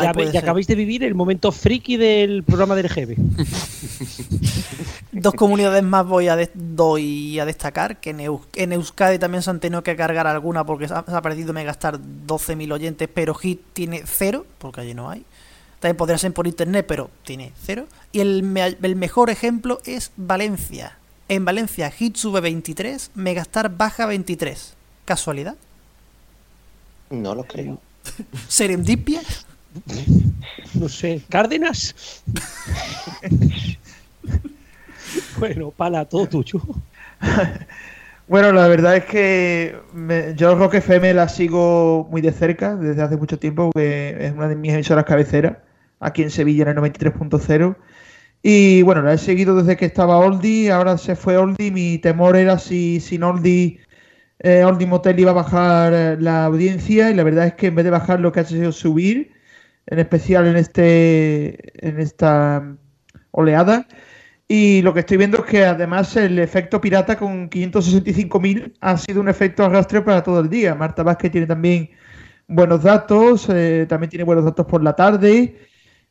Ya, 0.00 0.12
ve- 0.14 0.30
ya 0.32 0.40
acabáis 0.40 0.66
de 0.66 0.74
vivir 0.74 1.04
el 1.04 1.14
momento 1.14 1.52
friki 1.52 1.98
del 1.98 2.44
programa 2.44 2.74
del 2.76 2.88
GB. 2.88 3.16
Dos 5.12 5.34
comunidades 5.34 5.82
más 5.82 6.06
voy 6.06 6.28
a 6.28 6.36
de- 6.36 6.50
doy 6.54 7.38
a 7.38 7.44
destacar, 7.44 7.98
que 8.00 8.10
en, 8.10 8.20
Eus- 8.20 8.46
en 8.54 8.72
Euskadi 8.72 9.18
también 9.18 9.42
se 9.42 9.50
han 9.50 9.60
tenido 9.60 9.82
que 9.82 9.96
cargar 9.96 10.26
alguna 10.26 10.64
porque 10.64 10.88
se 10.88 10.94
ha, 10.94 11.04
se 11.06 11.14
ha 11.14 11.20
perdido 11.20 11.52
Megastar 11.52 11.98
12.000 11.98 12.72
oyentes, 12.72 13.06
pero 13.12 13.34
Hit 13.34 13.60
tiene 13.74 14.02
cero, 14.06 14.46
porque 14.58 14.80
allí 14.80 14.94
no 14.94 15.10
hay. 15.10 15.24
También 15.80 15.96
podría 15.96 16.16
ser 16.16 16.32
por 16.32 16.46
internet, 16.46 16.86
pero 16.88 17.10
tiene 17.24 17.52
cero. 17.62 17.84
Y 18.12 18.20
el, 18.20 18.42
me- 18.44 18.76
el 18.80 18.96
mejor 18.96 19.28
ejemplo 19.28 19.80
es 19.84 20.10
Valencia. 20.16 20.96
En 21.28 21.44
Valencia 21.44 21.90
Hit 21.90 22.16
sube 22.16 22.40
23, 22.40 23.10
Megastar 23.14 23.76
baja 23.76 24.06
23. 24.06 24.74
¿Casualidad? 25.04 25.56
No 27.10 27.34
lo 27.34 27.44
creo. 27.44 27.78
¿Serendipia? 28.48 29.20
No 30.74 30.88
sé. 30.88 31.22
¿Cárdenas? 31.28 32.22
bueno, 35.38 35.70
pala, 35.70 36.04
todo 36.04 36.26
tuyo. 36.26 36.60
Bueno, 38.28 38.52
la 38.52 38.68
verdad 38.68 38.94
es 38.94 39.06
que 39.06 39.74
me- 39.94 40.34
yo 40.36 40.54
Rock 40.54 40.74
FM 40.74 41.14
la 41.14 41.30
sigo 41.30 42.06
muy 42.10 42.20
de 42.20 42.30
cerca 42.30 42.76
desde 42.76 43.00
hace 43.00 43.16
mucho 43.16 43.38
tiempo, 43.38 43.70
que 43.74 44.18
es 44.20 44.32
una 44.34 44.48
de 44.48 44.54
mis 44.54 44.74
emisoras 44.74 45.06
cabeceras, 45.06 45.56
aquí 45.98 46.24
en 46.24 46.30
Sevilla 46.30 46.64
en 46.64 46.68
el 46.68 46.76
93.0. 46.76 47.74
Y 48.42 48.82
bueno, 48.82 49.02
la 49.02 49.14
he 49.14 49.18
seguido 49.18 49.56
desde 49.56 49.76
que 49.76 49.86
estaba 49.86 50.18
Oldie, 50.18 50.70
ahora 50.70 50.96
se 50.98 51.16
fue 51.16 51.36
Oldie. 51.36 51.70
Mi 51.70 51.98
temor 51.98 52.36
era 52.36 52.58
si 52.58 53.00
sin 53.00 53.22
Oldie, 53.22 53.80
eh, 54.40 54.64
Oldie 54.64 54.86
Motel 54.86 55.18
iba 55.20 55.32
a 55.32 55.34
bajar 55.34 55.92
eh, 55.94 56.16
la 56.20 56.44
audiencia, 56.44 57.10
y 57.10 57.14
la 57.14 57.24
verdad 57.24 57.46
es 57.48 57.54
que 57.54 57.68
en 57.68 57.74
vez 57.74 57.84
de 57.84 57.90
bajar 57.90 58.20
lo 58.20 58.32
que 58.32 58.40
ha 58.40 58.42
hecho 58.44 58.72
subir, 58.72 59.32
en 59.86 59.98
especial 59.98 60.46
en 60.46 60.56
este 60.56 61.86
en 61.86 62.00
esta 62.00 62.76
oleada. 63.32 63.86
Y 64.48 64.82
lo 64.82 64.94
que 64.94 65.00
estoy 65.00 65.18
viendo 65.18 65.38
es 65.38 65.44
que 65.44 65.64
además 65.64 66.16
el 66.16 66.38
efecto 66.38 66.80
pirata 66.80 67.16
con 67.16 67.50
565.000 67.50 68.74
ha 68.80 68.96
sido 68.96 69.20
un 69.20 69.28
efecto 69.28 69.64
arrastre 69.64 70.00
para 70.00 70.22
todo 70.22 70.40
el 70.40 70.48
día. 70.48 70.74
Marta 70.74 71.02
Vázquez 71.02 71.30
tiene 71.32 71.46
también 71.46 71.90
buenos 72.48 72.82
datos, 72.82 73.46
eh, 73.50 73.86
también 73.88 74.10
tiene 74.10 74.24
buenos 74.24 74.44
datos 74.46 74.66
por 74.66 74.82
la 74.82 74.96
tarde. 74.96 75.67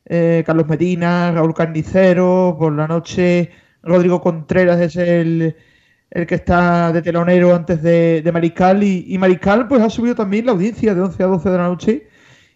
Eh, 0.08 0.42
Carlos 0.46 0.66
Medina, 0.68 1.32
Raúl 1.32 1.54
Carnicero, 1.54 2.56
por 2.58 2.72
la 2.72 2.86
noche 2.86 3.50
Rodrigo 3.82 4.20
Contreras 4.20 4.80
es 4.80 4.96
el, 4.96 5.56
el 6.10 6.26
que 6.26 6.34
está 6.34 6.92
de 6.92 7.02
telonero 7.02 7.54
antes 7.54 7.82
de, 7.82 8.22
de 8.22 8.32
Mariscal 8.32 8.82
y, 8.82 9.16
Mariscal 9.18 9.68
pues 9.68 9.82
ha 9.82 9.90
subido 9.90 10.14
también 10.14 10.46
la 10.46 10.52
audiencia 10.52 10.94
de 10.94 11.00
11 11.00 11.22
a 11.22 11.26
12 11.26 11.50
de 11.50 11.58
la 11.58 11.68
noche 11.68 12.08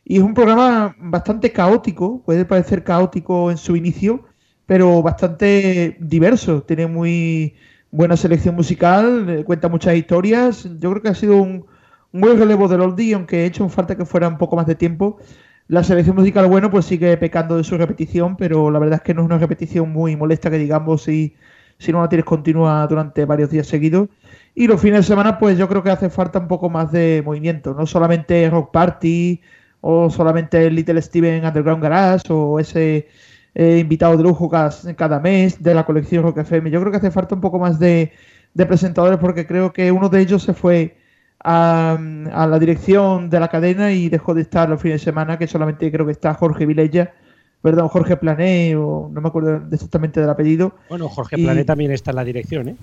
y 0.04 0.16
es 0.16 0.22
un 0.22 0.34
programa 0.34 0.96
bastante 0.98 1.52
caótico, 1.52 2.22
puede 2.24 2.44
parecer 2.44 2.82
caótico 2.82 3.50
en 3.50 3.56
su 3.58 3.76
inicio, 3.76 4.24
pero 4.66 5.02
bastante 5.02 5.96
diverso. 6.00 6.62
Tiene 6.62 6.86
muy 6.88 7.54
buena 7.90 8.16
selección 8.16 8.56
musical, 8.56 9.28
eh, 9.30 9.44
cuenta 9.44 9.68
muchas 9.68 9.94
historias. 9.94 10.64
Yo 10.80 10.90
creo 10.90 11.02
que 11.02 11.08
ha 11.08 11.14
sido 11.14 11.36
un, 11.36 11.66
un 12.12 12.20
buen 12.20 12.38
relevo 12.38 12.66
del 12.68 12.80
oldie, 12.80 13.14
aunque 13.14 13.42
he 13.42 13.46
hecho 13.46 13.62
en 13.62 13.70
falta 13.70 13.96
que 13.96 14.04
fuera 14.04 14.28
un 14.28 14.38
poco 14.38 14.56
más 14.56 14.66
de 14.66 14.74
tiempo. 14.74 15.18
La 15.72 15.82
selección 15.82 16.16
musical, 16.16 16.48
bueno, 16.48 16.70
pues 16.70 16.84
sigue 16.84 17.16
pecando 17.16 17.56
de 17.56 17.64
su 17.64 17.78
repetición, 17.78 18.36
pero 18.36 18.70
la 18.70 18.78
verdad 18.78 18.96
es 18.96 19.02
que 19.02 19.14
no 19.14 19.22
es 19.22 19.26
una 19.26 19.38
repetición 19.38 19.90
muy 19.90 20.16
molesta 20.16 20.50
que 20.50 20.58
digamos 20.58 21.04
si, 21.04 21.34
si 21.78 21.90
no 21.92 22.02
la 22.02 22.10
tienes 22.10 22.26
continua 22.26 22.86
durante 22.86 23.24
varios 23.24 23.48
días 23.48 23.68
seguidos. 23.68 24.10
Y 24.54 24.66
los 24.66 24.78
fines 24.82 24.98
de 24.98 25.04
semana, 25.04 25.38
pues 25.38 25.56
yo 25.56 25.68
creo 25.68 25.82
que 25.82 25.88
hace 25.88 26.10
falta 26.10 26.38
un 26.40 26.46
poco 26.46 26.68
más 26.68 26.92
de 26.92 27.22
movimiento, 27.24 27.72
no 27.72 27.86
solamente 27.86 28.50
Rock 28.50 28.70
Party 28.70 29.40
o 29.80 30.10
solamente 30.10 30.70
Little 30.70 31.00
Steven 31.00 31.42
Underground 31.42 31.82
Garage 31.82 32.30
o 32.30 32.60
ese 32.60 33.08
eh, 33.54 33.78
invitado 33.78 34.18
de 34.18 34.24
lujo 34.24 34.50
cada 34.50 35.20
mes 35.20 35.62
de 35.62 35.72
la 35.72 35.86
colección 35.86 36.22
Rock 36.22 36.36
FM. 36.40 36.70
Yo 36.70 36.80
creo 36.80 36.92
que 36.92 36.98
hace 36.98 37.10
falta 37.10 37.34
un 37.34 37.40
poco 37.40 37.58
más 37.58 37.78
de, 37.78 38.12
de 38.52 38.66
presentadores 38.66 39.18
porque 39.18 39.46
creo 39.46 39.72
que 39.72 39.90
uno 39.90 40.10
de 40.10 40.20
ellos 40.20 40.42
se 40.42 40.52
fue 40.52 40.98
a, 41.44 41.98
la 42.48 42.58
dirección 42.58 43.28
de 43.30 43.40
la 43.40 43.48
cadena 43.48 43.92
y 43.92 44.08
dejó 44.08 44.34
de 44.34 44.42
estar 44.42 44.68
los 44.68 44.80
fines 44.80 45.00
de 45.00 45.04
semana, 45.04 45.38
que 45.38 45.46
solamente 45.46 45.90
creo 45.90 46.06
que 46.06 46.12
está 46.12 46.34
Jorge 46.34 46.66
Vilella, 46.66 47.12
perdón, 47.60 47.88
Jorge 47.88 48.16
Plané, 48.16 48.76
o 48.76 49.10
no 49.12 49.20
me 49.20 49.28
acuerdo 49.28 49.62
exactamente 49.70 50.20
del 50.20 50.30
apellido. 50.30 50.74
Bueno, 50.88 51.08
Jorge 51.08 51.36
Plané 51.36 51.64
también 51.64 51.90
está 51.92 52.10
en 52.10 52.16
la 52.16 52.24
dirección, 52.24 52.68
¿eh? 52.68 52.76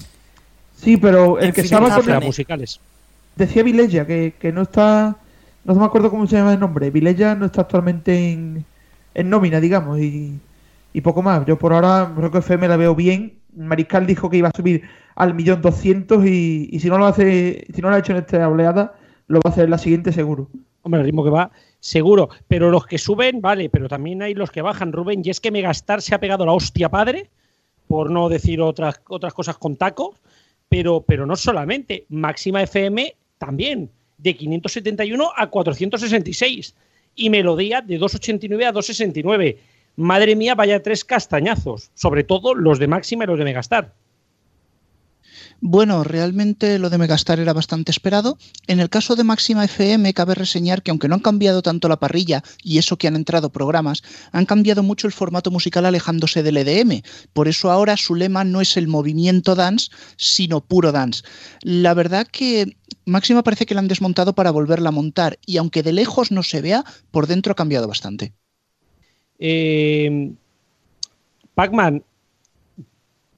Sí, 0.76 0.98
pero 0.98 1.40
el, 1.40 1.54
que 1.54 1.62
estaba 1.62 1.94
con 1.96 2.08
las 2.08 2.24
musicales. 2.24 2.80
Decía 3.36 3.64
Vilella 3.64 4.06
que, 4.06 4.34
que 4.40 4.52
no 4.52 4.62
está, 4.64 5.16
no 5.66 5.76
me 5.76 5.86
acuerdo 5.86 6.10
cómo 6.10 6.28
se 6.28 6.38
llama 6.38 6.54
el 6.54 6.60
nombre, 6.60 6.90
Vilella 6.90 7.36
no 7.36 7.46
está 7.46 7.62
actualmente 7.62 8.32
en, 8.32 8.66
en 9.14 9.30
nómina, 9.30 9.60
digamos, 9.60 10.00
y, 10.00 10.40
y 10.94 11.02
poco 11.02 11.22
más. 11.22 11.46
Yo 11.46 11.58
por 11.58 11.74
ahora 11.74 12.12
creo 12.16 12.32
que 12.32 12.40
FM 12.40 12.68
la 12.68 12.78
veo 12.78 12.96
bien. 12.96 13.39
Mariscal 13.56 14.06
dijo 14.06 14.30
que 14.30 14.38
iba 14.38 14.50
a 14.50 14.56
subir 14.56 14.84
al 15.16 15.34
millón 15.34 15.62
doscientos 15.62 16.26
y, 16.26 16.80
si 16.80 16.88
no 16.90 16.98
lo 16.98 17.06
hace, 17.06 17.66
si 17.74 17.82
no 17.82 17.90
lo 17.90 17.96
ha 17.96 18.00
hecho 18.00 18.14
en 18.14 18.20
esta 18.20 18.48
oleada, 18.48 18.96
lo 19.28 19.40
va 19.40 19.50
a 19.50 19.52
hacer 19.52 19.66
en 19.66 19.72
la 19.72 19.78
siguiente 19.78 20.12
seguro. 20.12 20.50
Hombre, 20.82 21.02
el 21.02 21.06
ritmo 21.08 21.24
que 21.24 21.30
va, 21.30 21.52
seguro. 21.80 22.30
Pero 22.48 22.72
los 22.72 22.86
que 22.86 22.98
suben, 22.98 23.42
vale, 23.42 23.70
pero 23.70 23.90
también 23.90 24.22
hay 24.22 24.34
los 24.34 24.52
que 24.52 24.62
bajan, 24.62 24.94
Rubén. 24.94 25.22
Y 25.24 25.30
es 25.30 25.40
que 25.40 25.52
Megastar 25.52 26.02
se 26.02 26.16
ha 26.16 26.20
pegado 26.20 26.46
la 26.46 26.54
hostia 26.54 26.90
padre, 26.90 27.30
por 27.88 28.10
no 28.12 28.30
decir 28.30 28.62
otras, 28.62 29.02
otras 29.08 29.34
cosas 29.34 29.58
con 29.58 29.76
tacos. 29.76 30.16
Pero, 30.70 31.02
pero 31.02 31.26
no 31.26 31.36
solamente, 31.36 32.06
Máxima 32.10 32.62
FM 32.62 33.16
también, 33.38 33.90
de 34.18 34.36
571 34.36 35.32
a 35.36 35.48
466. 35.48 36.76
Y 37.16 37.30
Melodía 37.30 37.82
de 37.82 37.98
289 37.98 38.66
a 38.66 38.72
269. 38.72 39.58
Madre 39.96 40.36
mía, 40.36 40.56
vaya 40.56 40.82
tres 40.82 41.04
castañazos. 41.04 41.92
Sobre 41.94 42.24
todo 42.24 42.56
los 42.56 42.80
de 42.80 42.88
Máxima 42.88 43.24
y 43.24 43.28
los 43.28 43.38
de 43.38 43.46
Megastar. 43.46 43.94
Bueno, 45.62 46.06
realmente 46.06 46.80
lo 46.80 46.90
de 46.90 46.98
Megastar 46.98 47.40
era 47.40 47.52
bastante 47.52 47.92
esperado. 47.92 48.38
En 48.68 48.80
el 48.80 48.90
caso 48.90 49.18
de 49.18 49.26
Máxima 49.26 49.66
FM, 49.66 50.14
cabe 50.14 50.34
reseñar 50.34 50.82
que 50.82 50.92
aunque 50.92 51.10
no 51.10 51.16
han 51.16 51.22
cambiado 51.22 51.62
tanto 51.62 51.90
la 51.90 52.00
parrilla 52.00 52.44
y 52.64 52.78
eso 52.78 52.98
que 52.98 53.08
han 53.08 53.18
entrado 53.18 53.50
programas, 53.50 54.02
han 54.32 54.46
cambiado 54.46 54.84
mucho 54.84 55.06
el 55.06 55.14
formato 55.14 55.52
musical 55.52 55.86
alejándose 55.86 56.44
del 56.44 56.58
EDM. 56.58 57.02
Por 57.34 57.50
eso 57.50 57.72
ahora 57.72 57.98
su 57.98 58.16
lema 58.16 58.46
no 58.46 58.62
es 58.62 58.78
el 58.78 58.88
movimiento 58.88 59.54
dance, 59.54 59.90
sino 60.16 60.62
puro 60.62 60.94
dance. 60.94 61.24
La 61.62 61.94
verdad 61.94 62.26
que 62.26 62.78
Máxima 63.06 63.44
parece 63.44 63.66
que 63.66 63.74
la 63.74 63.82
han 63.82 63.90
desmontado 63.90 64.34
para 64.36 64.52
volverla 64.52 64.90
a 64.90 64.94
montar 64.94 65.40
y 65.46 65.58
aunque 65.58 65.84
de 65.84 65.92
lejos 65.92 66.32
no 66.32 66.42
se 66.42 66.62
vea, 66.62 66.86
por 67.12 67.28
dentro 67.28 67.52
ha 67.52 67.56
cambiado 67.56 67.88
bastante. 67.88 68.34
Eh, 69.40 70.32
Pacman, 71.56 72.04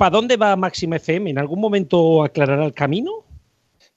¿Para 0.01 0.17
dónde 0.17 0.35
va 0.35 0.55
Máxima 0.55 0.95
FM? 0.95 1.29
¿En 1.29 1.37
algún 1.37 1.61
momento 1.61 2.23
aclarará 2.23 2.65
el 2.65 2.73
camino? 2.73 3.23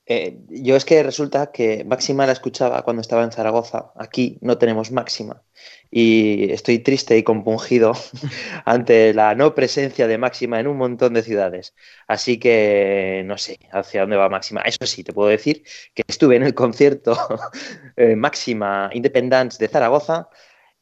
Eh, 0.05 0.37
yo 0.51 0.77
es 0.77 0.85
que 0.85 1.03
resulta 1.03 1.51
que 1.51 1.83
Máxima 1.83 2.27
la 2.27 2.33
escuchaba 2.33 2.83
cuando 2.83 3.01
estaba 3.01 3.25
en 3.25 3.33
Zaragoza. 3.33 3.91
Aquí 3.97 4.37
no 4.43 4.59
tenemos 4.59 4.91
Máxima. 4.91 5.43
Y 5.91 6.53
estoy 6.53 6.81
triste 6.81 7.17
y 7.17 7.23
compungido 7.23 7.95
ante 8.67 9.15
la 9.15 9.35
no 9.35 9.55
presencia 9.55 10.07
de 10.07 10.19
Máxima 10.19 10.61
en 10.61 10.67
un 10.67 10.77
montón 10.77 11.15
de 11.15 11.23
ciudades. 11.23 11.75
Así 12.07 12.39
que 12.39 13.23
no 13.25 13.39
sé 13.39 13.59
hacia 13.73 14.03
dónde 14.03 14.17
va 14.17 14.29
Máxima. 14.29 14.61
Eso 14.61 14.85
sí, 14.85 15.05
te 15.05 15.15
puedo 15.15 15.31
decir 15.31 15.63
que 15.95 16.03
estuve 16.07 16.37
en 16.37 16.43
el 16.43 16.53
concierto 16.53 17.17
eh, 17.97 18.15
Máxima 18.15 18.91
Independence 18.93 19.57
de 19.59 19.69
Zaragoza. 19.69 20.29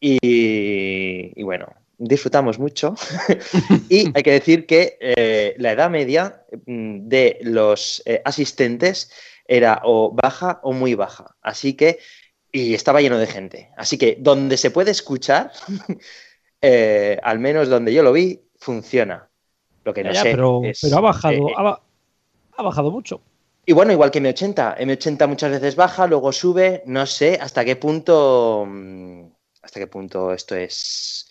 Y 0.04 1.42
bueno, 1.42 1.68
disfrutamos 2.02 2.58
mucho 2.58 2.94
y 3.88 4.10
hay 4.14 4.22
que 4.22 4.32
decir 4.32 4.66
que 4.66 4.98
eh, 5.00 5.54
la 5.58 5.72
edad 5.72 5.90
media 5.90 6.44
mm, 6.66 7.08
de 7.08 7.38
los 7.42 8.02
eh, 8.04 8.20
asistentes 8.24 9.10
era 9.46 9.80
o 9.84 10.12
baja 10.12 10.60
o 10.62 10.72
muy 10.72 10.94
baja. 10.94 11.36
Así 11.42 11.74
que, 11.74 11.98
y 12.50 12.74
estaba 12.74 13.00
lleno 13.00 13.18
de 13.18 13.26
gente. 13.26 13.70
Así 13.76 13.98
que 13.98 14.16
donde 14.18 14.56
se 14.56 14.70
puede 14.70 14.90
escuchar, 14.90 15.52
eh, 16.62 17.18
al 17.22 17.38
menos 17.38 17.68
donde 17.68 17.92
yo 17.92 18.02
lo 18.02 18.12
vi, 18.12 18.40
funciona. 18.58 19.28
Lo 19.84 19.92
que 19.92 20.04
no 20.04 20.14
sé. 20.14 20.22
Pero, 20.22 20.62
pero 20.80 20.96
ha 20.96 21.00
bajado, 21.00 21.48
ha, 21.58 22.62
bajado 22.62 22.90
mucho. 22.92 23.20
Y 23.66 23.72
bueno, 23.72 23.92
igual 23.92 24.12
que 24.12 24.22
M80. 24.22 24.78
M80 24.78 25.26
muchas 25.26 25.50
veces 25.50 25.74
baja, 25.74 26.06
luego 26.06 26.30
sube. 26.30 26.84
No 26.86 27.04
sé 27.06 27.36
hasta 27.40 27.64
qué 27.64 27.74
punto. 27.74 28.64
Mm, 28.68 29.24
hasta 29.62 29.80
qué 29.80 29.86
punto 29.86 30.32
esto 30.32 30.56
es 30.56 31.26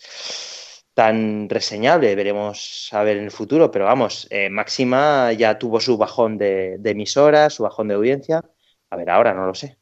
tan 0.94 1.48
reseñable. 1.48 2.14
Veremos 2.14 2.88
a 2.92 3.02
ver 3.02 3.18
en 3.18 3.24
el 3.24 3.30
futuro, 3.30 3.70
pero 3.70 3.84
vamos, 3.84 4.26
eh, 4.30 4.50
Máxima 4.50 5.32
ya 5.32 5.58
tuvo 5.58 5.80
su 5.80 5.96
bajón 5.96 6.38
de, 6.38 6.80
emisoras, 6.84 7.54
su 7.54 7.62
bajón 7.62 7.88
de 7.88 7.94
audiencia. 7.94 8.42
A 8.90 8.96
ver, 8.96 9.10
ahora 9.10 9.34
no 9.34 9.46
lo 9.46 9.54
sé. 9.54 9.76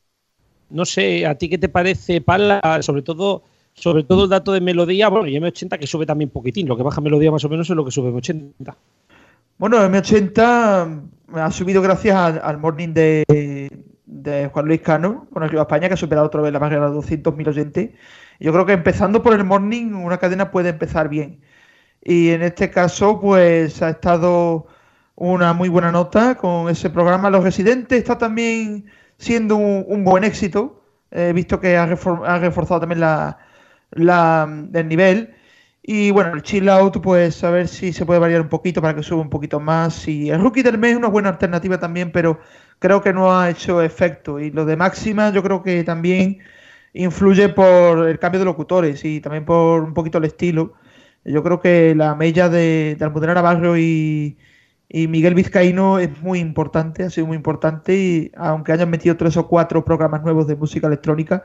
No 0.71 0.85
sé, 0.85 1.27
¿a 1.27 1.35
ti 1.35 1.49
qué 1.49 1.59
te 1.59 1.69
parece, 1.69 2.21
Pala? 2.21 2.81
Sobre 2.83 3.03
todo, 3.03 3.43
sobre 3.75 4.05
todo 4.05 4.25
el 4.25 4.31
dato 4.31 4.53
de 4.53 4.61
melodía, 4.61 5.09
bueno, 5.09 5.27
y 5.27 5.35
M80 5.35 5.79
que 5.79 5.87
sube 5.87 6.07
también 6.07 6.31
poquitín, 6.31 6.69
lo 6.69 6.77
que 6.77 6.85
baja 6.85 7.01
melodía 7.01 7.33
más 7.33 7.45
o 7.45 7.49
menos 7.49 7.69
es 7.69 7.75
lo 7.75 7.85
que 7.85 7.91
sube 7.91 8.13
M80. 8.13 8.75
Bueno, 9.59 9.79
M80 9.79 11.03
ha 11.35 11.51
subido 11.51 11.83
gracias 11.83 12.17
al, 12.17 12.59
morning 12.59 12.95
de, 12.95 13.25
de, 14.07 14.49
Juan 14.49 14.67
Luis 14.67 14.81
Cano 14.81 15.27
con 15.33 15.43
el 15.43 15.51
Río 15.51 15.61
España, 15.61 15.89
que 15.89 15.95
ha 15.95 15.97
superado 15.97 16.29
otra 16.29 16.41
vez 16.41 16.53
la 16.53 16.61
barrera 16.61 16.89
de 16.89 16.97
200.000 16.97 17.49
oyentes 17.49 17.91
yo 18.41 18.53
creo 18.53 18.67
que 18.67 18.73
empezando 18.73 19.23
por 19.23 19.35
el 19.35 19.45
morning, 19.45 19.93
una 19.95 20.19
cadena 20.19 20.51
puede 20.51 20.71
empezar 20.71 21.09
bien. 21.09 21.41
Y 22.03 22.31
en 22.31 22.43
este 22.43 22.71
caso, 22.71 23.21
pues 23.21 23.83
ha 23.83 23.91
estado 23.91 24.67
una 25.17 25.53
muy 25.53 25.69
buena 25.69 25.93
nota 25.93 26.37
con 26.37 26.71
ese 26.71 26.91
programa. 26.91 27.31
Los 27.31 27.45
residentes 27.45 27.99
está 27.99 28.19
también 28.19 28.87
siendo 29.19 29.57
un, 29.57 30.05
buen 30.05 30.25
éxito. 30.25 30.83
He 31.11 31.33
visto 31.35 31.61
que 31.61 31.77
ha, 31.77 31.87
reforzado 31.87 32.81
también 32.81 33.01
la, 33.01 33.39
el 33.93 34.89
nivel. 34.89 35.35
Y 35.83 36.11
bueno, 36.11 36.35
el 36.35 36.43
chill 36.43 36.69
out, 36.69 37.01
pues 37.03 37.43
a 37.45 37.51
ver 37.51 37.69
si 37.69 37.93
se 37.93 38.07
puede 38.07 38.21
variar 38.21 38.41
un 38.43 38.49
poquito 38.49 38.81
para 38.83 38.95
que 38.95 39.03
suba 39.03 39.23
un 39.23 39.31
poquito 39.31 39.61
más. 39.61 40.09
Y 40.09 40.31
el 40.31 40.41
rookie 40.41 40.63
del 40.63 40.79
mes 40.79 40.93
es 40.93 40.97
una 40.99 41.09
buena 41.09 41.31
alternativa 41.31 41.79
también, 41.79 42.13
pero 42.13 42.41
creo 42.79 43.03
que 43.03 43.13
no 43.13 43.39
ha 43.39 43.51
hecho 43.51 43.83
efecto. 43.83 44.41
Y 44.41 44.51
lo 44.51 44.65
de 44.65 44.77
máxima, 44.77 45.31
yo 45.31 45.43
creo 45.43 45.63
que 45.63 45.85
también 45.85 46.39
influye 46.93 47.49
por 47.49 48.09
el 48.09 48.19
cambio 48.19 48.41
de 48.41 48.45
locutores 48.47 49.05
y 49.05 49.21
también 49.21 49.45
por 49.45 49.83
un 49.83 49.95
poquito 49.95 50.19
el 50.19 50.25
estilo. 50.25 50.75
Yo 51.25 51.43
creo 51.43 51.61
que 51.61 51.95
la 51.95 52.15
mella 52.15 52.49
de, 52.49 52.97
de 52.99 53.05
Almudena 53.05 53.41
Barrio 53.43 53.77
y, 53.77 54.37
Miguel 54.93 55.35
Vizcaíno 55.35 55.99
es 56.01 56.21
muy 56.21 56.41
importante, 56.41 57.05
ha 57.05 57.11
sido 57.11 57.27
muy 57.27 57.37
importante, 57.37 57.97
y 57.97 58.33
aunque 58.37 58.73
hayan 58.73 58.91
metido 58.91 59.17
tres 59.17 59.37
o 59.37 59.47
cuatro 59.47 59.85
programas 59.85 60.23
nuevos 60.23 60.49
de 60.49 60.57
música 60.57 60.89
electrónica. 60.89 61.45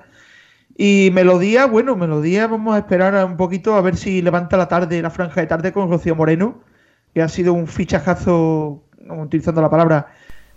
Y 0.77 1.11
Melodía, 1.13 1.67
bueno, 1.67 1.95
Melodía, 1.95 2.47
vamos 2.47 2.75
a 2.75 2.79
esperar 2.79 3.23
un 3.25 3.37
poquito 3.37 3.75
a 3.75 3.81
ver 3.81 3.97
si 3.97 4.21
levanta 4.21 4.57
la 4.57 4.67
tarde, 4.67 5.01
la 5.01 5.11
franja 5.11 5.41
de 5.41 5.47
tarde 5.47 5.71
con 5.71 5.89
Rocío 5.89 6.15
Moreno, 6.15 6.61
que 7.13 7.21
ha 7.21 7.29
sido 7.29 7.53
un 7.53 7.67
fichajazo, 7.67 8.83
utilizando 9.09 9.61
la 9.61 9.69
palabra, 9.69 10.07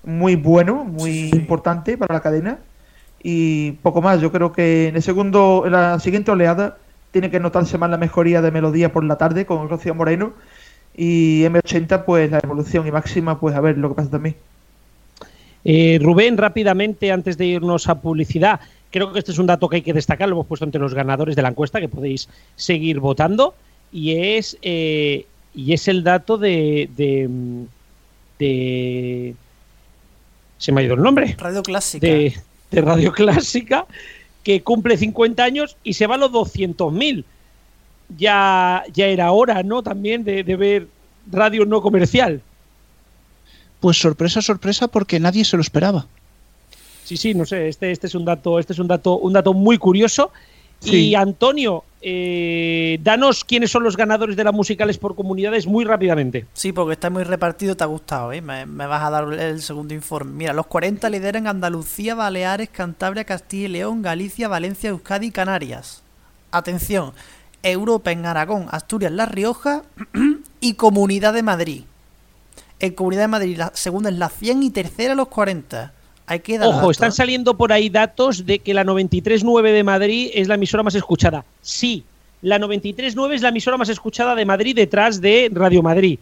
muy 0.04 0.36
bueno, 0.36 0.84
muy 0.84 1.30
importante 1.30 1.98
para 1.98 2.14
la 2.14 2.20
cadena 2.20 2.58
y 3.22 3.72
poco 3.72 4.02
más. 4.02 4.20
Yo 4.20 4.30
creo 4.32 4.52
que 4.52 4.88
en 4.88 4.96
el 4.96 5.02
segundo, 5.02 5.62
en 5.66 5.72
la 5.72 5.98
siguiente 6.00 6.30
oleada 6.30 6.78
tiene 7.10 7.30
que 7.30 7.40
notarse 7.40 7.78
más 7.78 7.90
la 7.90 7.96
mejoría 7.96 8.42
de 8.42 8.50
melodía 8.50 8.92
por 8.92 9.04
la 9.04 9.16
tarde 9.16 9.46
con 9.46 9.68
Rocío 9.68 9.94
Moreno 9.94 10.32
y 10.96 11.42
M80 11.44 12.04
pues 12.04 12.30
la 12.30 12.40
evolución 12.42 12.86
y 12.86 12.90
máxima 12.90 13.38
pues 13.38 13.54
a 13.54 13.60
ver 13.60 13.78
lo 13.78 13.88
que 13.88 13.94
pasa 13.94 14.10
también. 14.10 14.36
Eh, 15.64 15.98
Rubén, 16.02 16.36
rápidamente 16.36 17.10
antes 17.12 17.36
de 17.36 17.46
irnos 17.46 17.88
a 17.88 18.00
publicidad, 18.00 18.60
creo 18.90 19.12
que 19.12 19.18
este 19.18 19.32
es 19.32 19.38
un 19.38 19.46
dato 19.46 19.68
que 19.68 19.76
hay 19.76 19.82
que 19.82 19.92
destacar, 19.92 20.28
lo 20.28 20.36
hemos 20.36 20.46
puesto 20.46 20.64
entre 20.64 20.80
los 20.80 20.94
ganadores 20.94 21.36
de 21.36 21.42
la 21.42 21.48
encuesta 21.48 21.80
que 21.80 21.88
podéis 21.88 22.28
seguir 22.56 23.00
votando 23.00 23.54
y 23.92 24.36
es 24.36 24.56
eh, 24.62 25.26
y 25.54 25.72
es 25.72 25.88
el 25.88 26.04
dato 26.04 26.38
de, 26.38 26.88
de, 26.96 27.28
de 28.38 29.34
se 30.58 30.72
me 30.72 30.80
ha 30.80 30.84
ido 30.84 30.94
el 30.94 31.02
nombre. 31.02 31.34
Radio 31.38 31.62
Clásica. 31.62 32.06
De, 32.06 32.34
de 32.70 32.80
Radio 32.80 33.12
Clásica 33.12 33.86
que 34.42 34.62
cumple 34.62 34.96
50 34.96 35.42
años 35.42 35.76
y 35.84 35.94
se 35.94 36.06
va 36.06 36.14
a 36.14 36.18
los 36.18 36.32
200.000. 36.32 37.24
Ya, 38.16 38.84
ya 38.94 39.06
era 39.06 39.32
hora, 39.32 39.62
¿no? 39.62 39.82
También 39.82 40.24
de, 40.24 40.42
ver 40.42 40.88
radio 41.30 41.66
no 41.66 41.82
comercial. 41.82 42.40
Pues 43.80 43.98
sorpresa, 43.98 44.40
sorpresa, 44.40 44.88
porque 44.88 45.20
nadie 45.20 45.44
se 45.44 45.56
lo 45.56 45.62
esperaba. 45.62 46.06
Sí, 47.04 47.16
sí, 47.16 47.34
no 47.34 47.44
sé, 47.44 47.68
este, 47.68 47.90
este 47.90 48.06
es 48.06 48.14
un 48.14 48.24
dato, 48.24 48.58
este 48.58 48.72
es 48.72 48.78
un 48.78 48.88
dato, 48.88 49.18
un 49.18 49.32
dato 49.32 49.52
muy 49.52 49.78
curioso. 49.78 50.32
Y 50.82 51.14
Antonio, 51.14 51.84
eh, 52.00 52.98
danos 53.02 53.44
quiénes 53.44 53.72
son 53.72 53.82
los 53.82 53.96
ganadores 53.96 54.36
de 54.36 54.44
las 54.44 54.54
musicales 54.54 54.98
por 54.98 55.16
comunidades 55.16 55.66
muy 55.66 55.84
rápidamente. 55.84 56.46
Sí, 56.52 56.72
porque 56.72 56.92
está 56.92 57.10
muy 57.10 57.24
repartido, 57.24 57.76
te 57.76 57.84
ha 57.84 57.88
gustado, 57.88 58.32
¿eh? 58.32 58.40
me, 58.40 58.64
vas 58.64 59.02
a 59.02 59.10
dar 59.10 59.32
el 59.32 59.60
segundo 59.62 59.94
informe. 59.94 60.32
Mira, 60.32 60.52
los 60.52 60.66
40 60.66 61.10
lideran 61.10 61.46
Andalucía, 61.46 62.14
Baleares, 62.14 62.68
Cantabria, 62.68 63.24
Castilla 63.24 63.64
y 63.64 63.68
León, 63.68 64.02
Galicia, 64.02 64.48
Valencia, 64.48 64.90
Euskadi 64.90 65.26
y 65.26 65.30
Canarias. 65.32 66.02
Atención, 66.52 67.12
Europa 67.62 68.12
en 68.12 68.26
Aragón, 68.26 68.68
Asturias, 68.70 69.12
La 69.12 69.26
Rioja 69.26 69.82
y 70.60 70.74
Comunidad 70.74 71.34
de 71.34 71.42
Madrid. 71.42 71.84
En 72.78 72.94
Comunidad 72.94 73.22
de 73.22 73.28
Madrid 73.28 73.56
la 73.56 73.72
segunda 73.74 74.08
es 74.10 74.16
la 74.16 74.28
100 74.28 74.62
y 74.62 74.70
tercera 74.70 75.16
los 75.16 75.28
40. 75.28 75.92
Hay 76.28 76.40
que 76.40 76.58
dar 76.58 76.68
Ojo, 76.68 76.90
están 76.90 77.10
saliendo 77.10 77.56
por 77.56 77.72
ahí 77.72 77.88
datos 77.88 78.44
de 78.44 78.58
que 78.58 78.74
la 78.74 78.84
93.9 78.84 79.72
de 79.72 79.82
Madrid 79.82 80.30
es 80.34 80.46
la 80.46 80.56
emisora 80.56 80.82
más 80.82 80.94
escuchada. 80.94 81.44
Sí, 81.62 82.04
la 82.42 82.58
93.9 82.58 83.34
es 83.34 83.42
la 83.42 83.48
emisora 83.48 83.78
más 83.78 83.88
escuchada 83.88 84.34
de 84.34 84.44
Madrid 84.44 84.76
detrás 84.76 85.22
de 85.22 85.50
Radio 85.52 85.82
Madrid. 85.82 86.18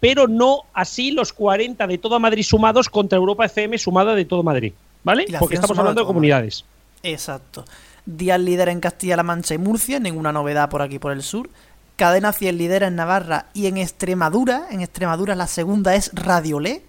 Pero 0.00 0.26
no 0.26 0.62
así 0.74 1.12
los 1.12 1.32
40 1.32 1.86
de 1.86 1.98
toda 1.98 2.18
Madrid 2.18 2.42
sumados 2.42 2.88
contra 2.88 3.16
Europa 3.16 3.46
FM 3.46 3.78
sumada 3.78 4.14
de 4.16 4.24
todo 4.24 4.42
Madrid. 4.42 4.72
¿Vale? 5.04 5.26
Porque 5.38 5.54
estamos 5.54 5.78
hablando 5.78 6.00
de 6.00 6.06
comunidades. 6.06 6.64
Exacto. 7.04 7.64
Día 8.04 8.36
líder 8.36 8.70
en 8.70 8.80
Castilla-La 8.80 9.22
Mancha 9.22 9.54
y 9.54 9.58
Murcia, 9.58 10.00
ninguna 10.00 10.32
novedad 10.32 10.68
por 10.68 10.82
aquí 10.82 10.98
por 10.98 11.12
el 11.12 11.22
sur. 11.22 11.48
Cadena 11.96 12.32
100 12.32 12.58
lidera 12.58 12.88
en 12.88 12.96
Navarra 12.96 13.46
y 13.54 13.66
en 13.66 13.76
Extremadura. 13.76 14.66
En 14.70 14.80
Extremadura 14.80 15.36
la 15.36 15.46
segunda 15.46 15.94
es 15.94 16.10
Radiolé, 16.12 16.82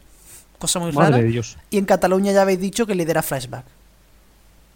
cosa 0.58 0.80
muy 0.80 0.92
rara. 0.92 1.20
Y 1.70 1.78
en 1.78 1.86
Cataluña 1.86 2.32
ya 2.32 2.42
habéis 2.42 2.60
dicho 2.60 2.86
que 2.86 2.96
lidera 2.96 3.22
Flashback. 3.22 3.66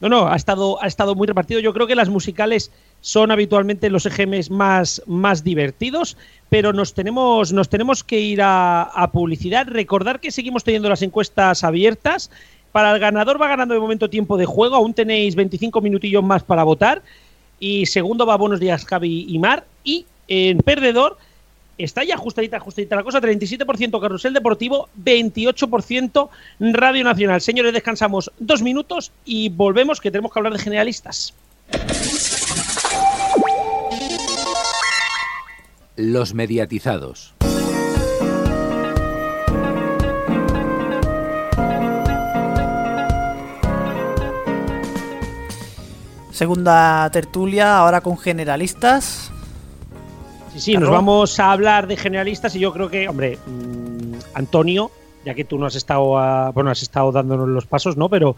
No, 0.01 0.07
no, 0.07 0.27
ha 0.27 0.35
estado, 0.35 0.81
ha 0.81 0.87
estado 0.87 1.13
muy 1.13 1.27
repartido. 1.27 1.59
Yo 1.59 1.73
creo 1.73 1.85
que 1.85 1.95
las 1.95 2.07
musicales 2.07 2.71
son 3.01 3.31
habitualmente 3.31 3.89
los 3.89 4.05
EGMs 4.05 4.49
más, 4.49 5.01
más 5.07 5.43
divertidos, 5.43 6.15
pero 6.49 6.71
nos 6.71 6.93
tenemos, 6.93 7.51
nos 7.51 7.67
tenemos 7.67 8.03
que 8.03 8.19
ir 8.19 8.41
a, 8.41 8.83
a 8.83 9.11
publicidad. 9.11 9.67
Recordar 9.67 10.21
que 10.21 10.31
seguimos 10.31 10.63
teniendo 10.63 10.87
las 10.87 11.01
encuestas 11.01 11.65
abiertas 11.65 12.31
para 12.71 12.91
el 12.91 12.99
ganador 12.99 13.41
va 13.41 13.47
ganando 13.47 13.73
de 13.73 13.79
momento 13.79 14.09
tiempo 14.09 14.37
de 14.37 14.45
juego, 14.45 14.75
aún 14.75 14.93
tenéis 14.93 15.35
25 15.35 15.81
minutillos 15.81 16.23
más 16.23 16.43
para 16.43 16.63
votar. 16.63 17.01
Y 17.59 17.87
segundo 17.87 18.25
va 18.25 18.37
Buenos 18.37 18.59
Días 18.59 18.85
Javi 18.85 19.25
y 19.27 19.39
Mar. 19.39 19.65
Y 19.83 20.05
en 20.27 20.59
perdedor 20.59 21.17
está 21.79 22.03
ya 22.03 22.15
ajustadita, 22.15 22.57
ajustadita 22.57 22.95
la 22.95 23.03
cosa, 23.03 23.21
37% 23.21 23.99
Carrusel 23.99 24.33
Deportivo, 24.33 24.89
28% 25.01 26.29
Radio 26.59 27.03
Nacional. 27.03 27.41
Señores, 27.41 27.73
descansamos 27.73 28.31
dos 28.37 28.61
minutos 28.61 29.11
y 29.25 29.49
volvemos 29.49 29.99
que 30.01 30.11
tenemos 30.11 30.31
que 30.31 30.39
hablar 30.39 30.53
de 30.53 30.59
generalistas. 30.59 31.33
Los 35.95 36.33
mediatizados. 36.33 37.33
Segunda 46.31 47.09
tertulia, 47.11 47.77
ahora 47.77 47.99
con 47.99 48.17
generalistas. 48.17 49.33
Sí, 50.59 50.73
sí, 50.73 50.77
nos 50.77 50.89
vamos 50.89 51.39
a 51.39 51.51
hablar 51.51 51.87
de 51.87 51.95
generalistas 51.95 52.55
y 52.55 52.59
yo 52.59 52.73
creo 52.73 52.89
que, 52.89 53.07
hombre, 53.07 53.37
mm, 53.45 54.13
Antonio, 54.33 54.91
ya 55.25 55.33
que 55.33 55.45
tú 55.45 55.57
no 55.57 55.65
has 55.65 55.75
estado, 55.75 56.51
bueno, 56.53 56.69
has 56.69 56.81
estado 56.81 57.11
dándonos 57.11 57.47
los 57.47 57.65
pasos, 57.65 57.95
¿no? 57.97 58.09
Pero, 58.09 58.35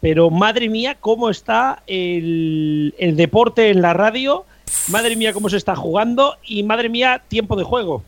pero 0.00 0.30
madre 0.30 0.68
mía, 0.68 0.96
cómo 0.98 1.30
está 1.30 1.82
el, 1.86 2.94
el 2.98 3.16
deporte 3.16 3.70
en 3.70 3.82
la 3.82 3.92
radio, 3.92 4.44
madre 4.88 5.16
mía, 5.16 5.32
cómo 5.32 5.48
se 5.48 5.56
está 5.56 5.76
jugando 5.76 6.36
y 6.44 6.62
madre 6.62 6.88
mía, 6.88 7.22
tiempo 7.28 7.56
de 7.56 7.64
juego. 7.64 8.02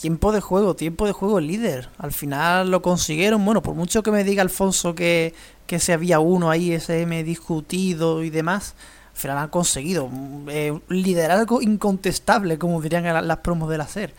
Tiempo 0.00 0.32
de 0.32 0.40
juego, 0.40 0.76
tiempo 0.76 1.06
de 1.06 1.12
juego 1.12 1.40
líder. 1.40 1.88
Al 1.98 2.12
final 2.12 2.70
lo 2.70 2.82
consiguieron. 2.82 3.44
Bueno, 3.44 3.62
por 3.62 3.74
mucho 3.74 4.02
que 4.02 4.10
me 4.10 4.22
diga 4.22 4.42
Alfonso 4.42 4.94
que, 4.94 5.32
que 5.66 5.78
se 5.78 5.92
había 5.92 6.18
uno 6.18 6.50
ahí, 6.50 6.72
SM 6.72 7.24
discutido 7.24 8.22
y 8.22 8.30
demás, 8.30 8.74
al 9.14 9.20
final 9.20 9.38
han 9.38 9.48
conseguido 9.48 10.10
eh, 10.48 10.72
un 10.72 10.82
liderazgo 10.88 11.62
incontestable, 11.62 12.58
como 12.58 12.82
dirían 12.82 13.26
las 13.26 13.38
promos 13.38 13.70
de 13.70 13.78
la 13.78 13.86
SER, 13.86 14.12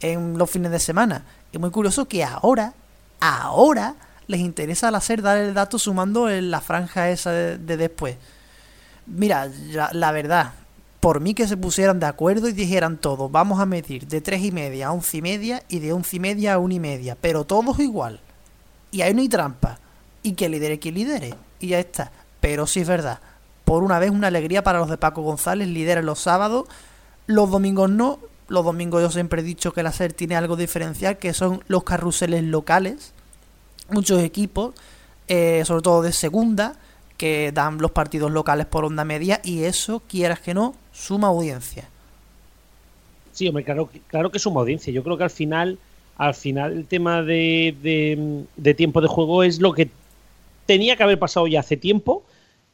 en 0.00 0.38
los 0.38 0.50
fines 0.50 0.70
de 0.70 0.80
semana. 0.80 1.24
Es 1.52 1.60
muy 1.60 1.70
curioso 1.70 2.08
que 2.08 2.24
ahora, 2.24 2.72
ahora, 3.20 3.94
les 4.26 4.40
interesa 4.40 4.90
la 4.90 5.02
SER 5.02 5.20
dar 5.20 5.36
el 5.36 5.52
dato 5.52 5.78
sumando 5.78 6.30
en 6.30 6.50
la 6.50 6.62
franja 6.62 7.10
esa 7.10 7.30
de, 7.30 7.58
después. 7.58 8.16
Mira, 9.06 9.50
la, 9.92 10.12
verdad, 10.12 10.52
por 11.00 11.20
mí 11.20 11.34
que 11.34 11.46
se 11.46 11.58
pusieran 11.58 12.00
de 12.00 12.06
acuerdo 12.06 12.48
y 12.48 12.52
dijeran 12.52 12.96
todo, 12.96 13.28
vamos 13.28 13.60
a 13.60 13.66
medir 13.66 14.06
de 14.06 14.22
tres 14.22 14.42
y 14.42 14.50
media 14.50 14.88
a 14.88 14.92
once 14.92 15.18
y 15.18 15.22
media 15.22 15.62
y 15.68 15.78
de 15.78 15.92
once 15.92 16.16
y 16.16 16.20
media 16.20 16.54
a 16.54 16.58
una 16.58 16.74
y 16.74 16.80
media, 16.80 17.18
pero 17.20 17.44
todos 17.44 17.78
igual. 17.80 18.18
Y 18.90 19.02
ahí 19.02 19.12
no 19.12 19.20
hay 19.20 19.28
trampa 19.28 19.78
y 20.22 20.32
que 20.32 20.48
lidere 20.48 20.78
quien 20.78 20.94
lidere. 20.94 21.34
Y 21.60 21.68
ya 21.68 21.78
está. 21.78 22.10
Pero 22.40 22.66
sí 22.66 22.80
es 22.80 22.88
verdad. 22.88 23.18
Por 23.68 23.82
una 23.82 23.98
vez 23.98 24.10
una 24.10 24.28
alegría 24.28 24.64
para 24.64 24.78
los 24.78 24.88
de 24.88 24.96
Paco 24.96 25.20
González, 25.20 25.68
lidera 25.68 26.00
los 26.00 26.20
sábados, 26.20 26.66
los 27.26 27.50
domingos 27.50 27.90
no. 27.90 28.18
Los 28.48 28.64
domingos 28.64 29.02
yo 29.02 29.10
siempre 29.10 29.42
he 29.42 29.44
dicho 29.44 29.74
que 29.74 29.82
la 29.82 29.92
SER 29.92 30.14
tiene 30.14 30.36
algo 30.36 30.56
diferencial, 30.56 31.18
que 31.18 31.34
son 31.34 31.62
los 31.68 31.84
carruseles 31.84 32.44
locales. 32.44 33.12
Muchos 33.90 34.22
equipos, 34.22 34.74
eh, 35.28 35.64
sobre 35.66 35.82
todo 35.82 36.00
de 36.00 36.12
segunda, 36.12 36.76
que 37.18 37.52
dan 37.52 37.76
los 37.76 37.90
partidos 37.90 38.32
locales 38.32 38.64
por 38.64 38.86
onda 38.86 39.04
media 39.04 39.38
y 39.44 39.64
eso, 39.64 40.00
quieras 40.08 40.40
que 40.40 40.54
no, 40.54 40.74
suma 40.94 41.28
audiencia. 41.28 41.90
Sí, 43.32 43.48
hombre, 43.48 43.64
claro, 43.64 43.90
claro 44.06 44.32
que 44.32 44.38
suma 44.38 44.62
audiencia. 44.62 44.90
Yo 44.94 45.04
creo 45.04 45.18
que 45.18 45.24
al 45.24 45.30
final, 45.30 45.78
al 46.16 46.34
final 46.34 46.72
el 46.72 46.86
tema 46.86 47.20
de, 47.20 47.76
de, 47.82 48.46
de 48.56 48.72
tiempo 48.72 49.02
de 49.02 49.08
juego 49.08 49.42
es 49.42 49.60
lo 49.60 49.74
que 49.74 49.90
tenía 50.64 50.96
que 50.96 51.02
haber 51.02 51.18
pasado 51.18 51.46
ya 51.46 51.60
hace 51.60 51.76
tiempo 51.76 52.24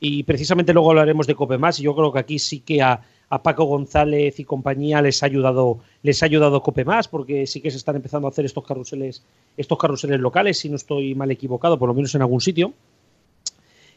y 0.04 0.22
precisamente 0.22 0.74
luego 0.74 0.90
hablaremos 0.90 1.26
de 1.26 1.34
Cope 1.34 1.56
más. 1.56 1.78
Yo 1.78 1.94
creo 1.96 2.12
que 2.12 2.18
aquí 2.18 2.38
sí 2.38 2.60
que 2.60 2.82
a, 2.82 3.00
Paco 3.42 3.64
González 3.64 4.38
y 4.38 4.44
compañía 4.44 5.02
les 5.02 5.20
ha 5.24 5.26
ayudado 5.26 5.80
les 6.04 6.22
ha 6.22 6.26
ayudado 6.26 6.62
Cope 6.62 6.84
más 6.84 7.08
porque 7.08 7.48
sí 7.48 7.60
que 7.60 7.68
se 7.68 7.78
están 7.78 7.96
empezando 7.96 8.28
a 8.28 8.30
hacer 8.30 8.44
estos 8.44 8.64
carruseles 8.64 9.24
estos 9.56 9.76
carruseles 9.76 10.20
locales 10.20 10.60
si 10.60 10.68
no 10.68 10.76
estoy 10.76 11.16
mal 11.16 11.32
equivocado 11.32 11.76
por 11.76 11.88
lo 11.88 11.94
menos 11.94 12.14
en 12.14 12.20
algún 12.20 12.40
sitio 12.40 12.74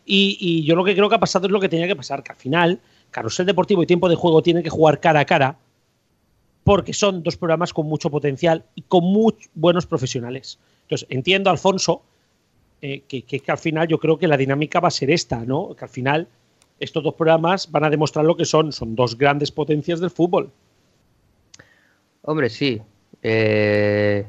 y, 0.08 0.40
y, 0.40 0.64
yo 0.64 0.76
lo 0.76 0.84
que 0.84 0.96
creo 0.96 1.08
que 1.08 1.16
ha 1.16 1.20
pasado 1.20 1.46
es 1.46 1.52
lo 1.52 1.60
que 1.60 1.70
tenía 1.70 1.86
que 1.86 1.96
pasar 1.96 2.24
que 2.24 2.32
al 2.32 2.38
final 2.38 2.80
carrusel 3.12 3.46
deportivo 3.46 3.84
y 3.84 3.86
tiempo 3.86 4.10
de 4.10 4.16
juego 4.16 4.42
tienen 4.42 4.64
que 4.64 4.72
jugar 4.72 5.00
cara 5.00 5.20
a 5.20 5.26
cara 5.26 5.60
porque 6.64 6.94
son 6.94 7.22
dos 7.22 7.38
programas 7.38 7.74
con 7.74 7.86
mucho 7.86 8.10
potencial 8.10 8.66
y 8.74 8.82
con 8.84 9.04
muy 9.04 9.36
buenos 9.54 9.86
profesionales 9.86 10.58
entonces 10.82 11.06
entiendo 11.12 11.52
Alfonso 11.52 12.02
eh, 12.82 13.02
que, 13.08 13.44
al 13.48 13.58
final 13.58 13.88
yo 13.88 14.00
creo 14.00 14.20
que 14.20 14.28
la 14.28 14.38
dinámica 14.38 14.80
va 14.80 14.90
a 14.90 14.92
ser 14.92 15.10
esta, 15.10 15.44
¿no? 15.44 15.76
Que 15.76 15.86
al 15.86 15.90
final 15.90 16.28
estos 16.80 17.04
dos 17.04 17.16
programas 17.16 17.72
van 17.72 17.84
a 17.84 17.90
demostrar 17.90 18.24
lo 18.26 18.38
que 18.38 18.46
son, 18.46 18.72
son 18.72 18.96
dos 18.96 19.18
grandes 19.18 19.52
potencias 19.52 20.00
del 20.00 20.12
fútbol. 20.12 20.52
Hombre, 22.22 22.50
sí. 22.50 22.82
Eh, 23.24 24.26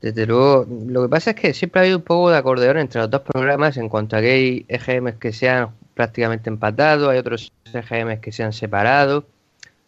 desde 0.00 0.26
luego, 0.26 0.66
lo 0.86 1.02
que 1.02 1.08
pasa 1.08 1.30
es 1.30 1.36
que 1.36 1.54
siempre 1.54 1.80
ha 1.80 1.82
habido 1.82 1.98
un 1.98 2.04
poco 2.04 2.30
de 2.30 2.38
acordeón 2.38 2.78
entre 2.78 3.02
los 3.02 3.10
dos 3.10 3.20
programas 3.20 3.76
en 3.76 3.88
cuanto 3.88 4.16
a 4.16 4.20
que 4.20 4.30
hay 4.30 4.64
EGMs 4.68 5.16
que 5.16 5.32
se 5.32 5.48
han 5.48 5.70
prácticamente 5.94 6.48
empatado, 6.50 7.10
hay 7.10 7.18
otros 7.18 7.52
EGMs 7.72 8.20
que 8.20 8.32
se 8.32 8.42
han 8.42 8.52
separado. 8.52 9.26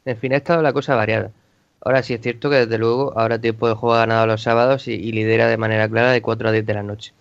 En 0.05 0.17
fin, 0.19 0.35
ha 0.35 0.37
estado 0.37 0.63
la 0.63 0.73
cosa 0.73 0.95
variada. 0.95 1.33
Ahora 1.81 2.03
sí 2.03 2.15
es 2.15 2.21
cierto 2.21 2.49
que 2.51 2.57
desde 2.57 2.79
luego 2.79 3.19
ahora 3.19 3.41
tiempo 3.41 3.69
de 3.69 3.75
juego 3.75 3.95
ha 3.95 4.01
ganado 4.01 4.27
los 4.27 4.43
sábados 4.43 4.87
y, 4.87 4.93
y 4.93 5.13
lidera 5.13 5.49
de 5.49 5.57
manera 5.57 5.89
clara 5.89 6.13
de 6.13 6.23
4 6.23 6.49
a 6.49 6.53
10 6.53 6.67
de 6.67 6.75
la 6.75 6.83
noche. 6.83 7.13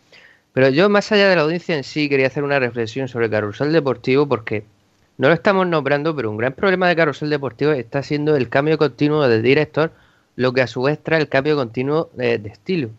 Pero 0.53 0.69
yo, 0.69 0.89
más 0.89 1.11
allá 1.11 1.29
de 1.29 1.35
la 1.35 1.43
audiencia 1.43 1.75
en 1.75 1.83
sí, 1.83 2.09
quería 2.09 2.27
hacer 2.27 2.43
una 2.43 2.59
reflexión 2.59 3.07
sobre 3.07 3.25
el 3.25 3.31
carrusel 3.31 3.71
deportivo 3.71 4.27
porque 4.27 4.65
no 5.17 5.27
lo 5.27 5.33
estamos 5.33 5.67
nombrando, 5.67 6.15
pero 6.15 6.29
un 6.29 6.37
gran 6.37 6.53
problema 6.53 6.89
de 6.89 6.95
carrusel 6.95 7.29
deportivo 7.29 7.71
está 7.71 8.03
siendo 8.03 8.35
el 8.35 8.49
cambio 8.49 8.77
continuo 8.77 9.27
de 9.27 9.41
director, 9.41 9.91
lo 10.35 10.51
que 10.53 10.61
a 10.61 10.67
su 10.67 10.81
vez 10.81 10.99
trae 11.01 11.21
el 11.21 11.29
cambio 11.29 11.55
continuo 11.55 12.09
de, 12.13 12.35
estilo. 12.45 12.89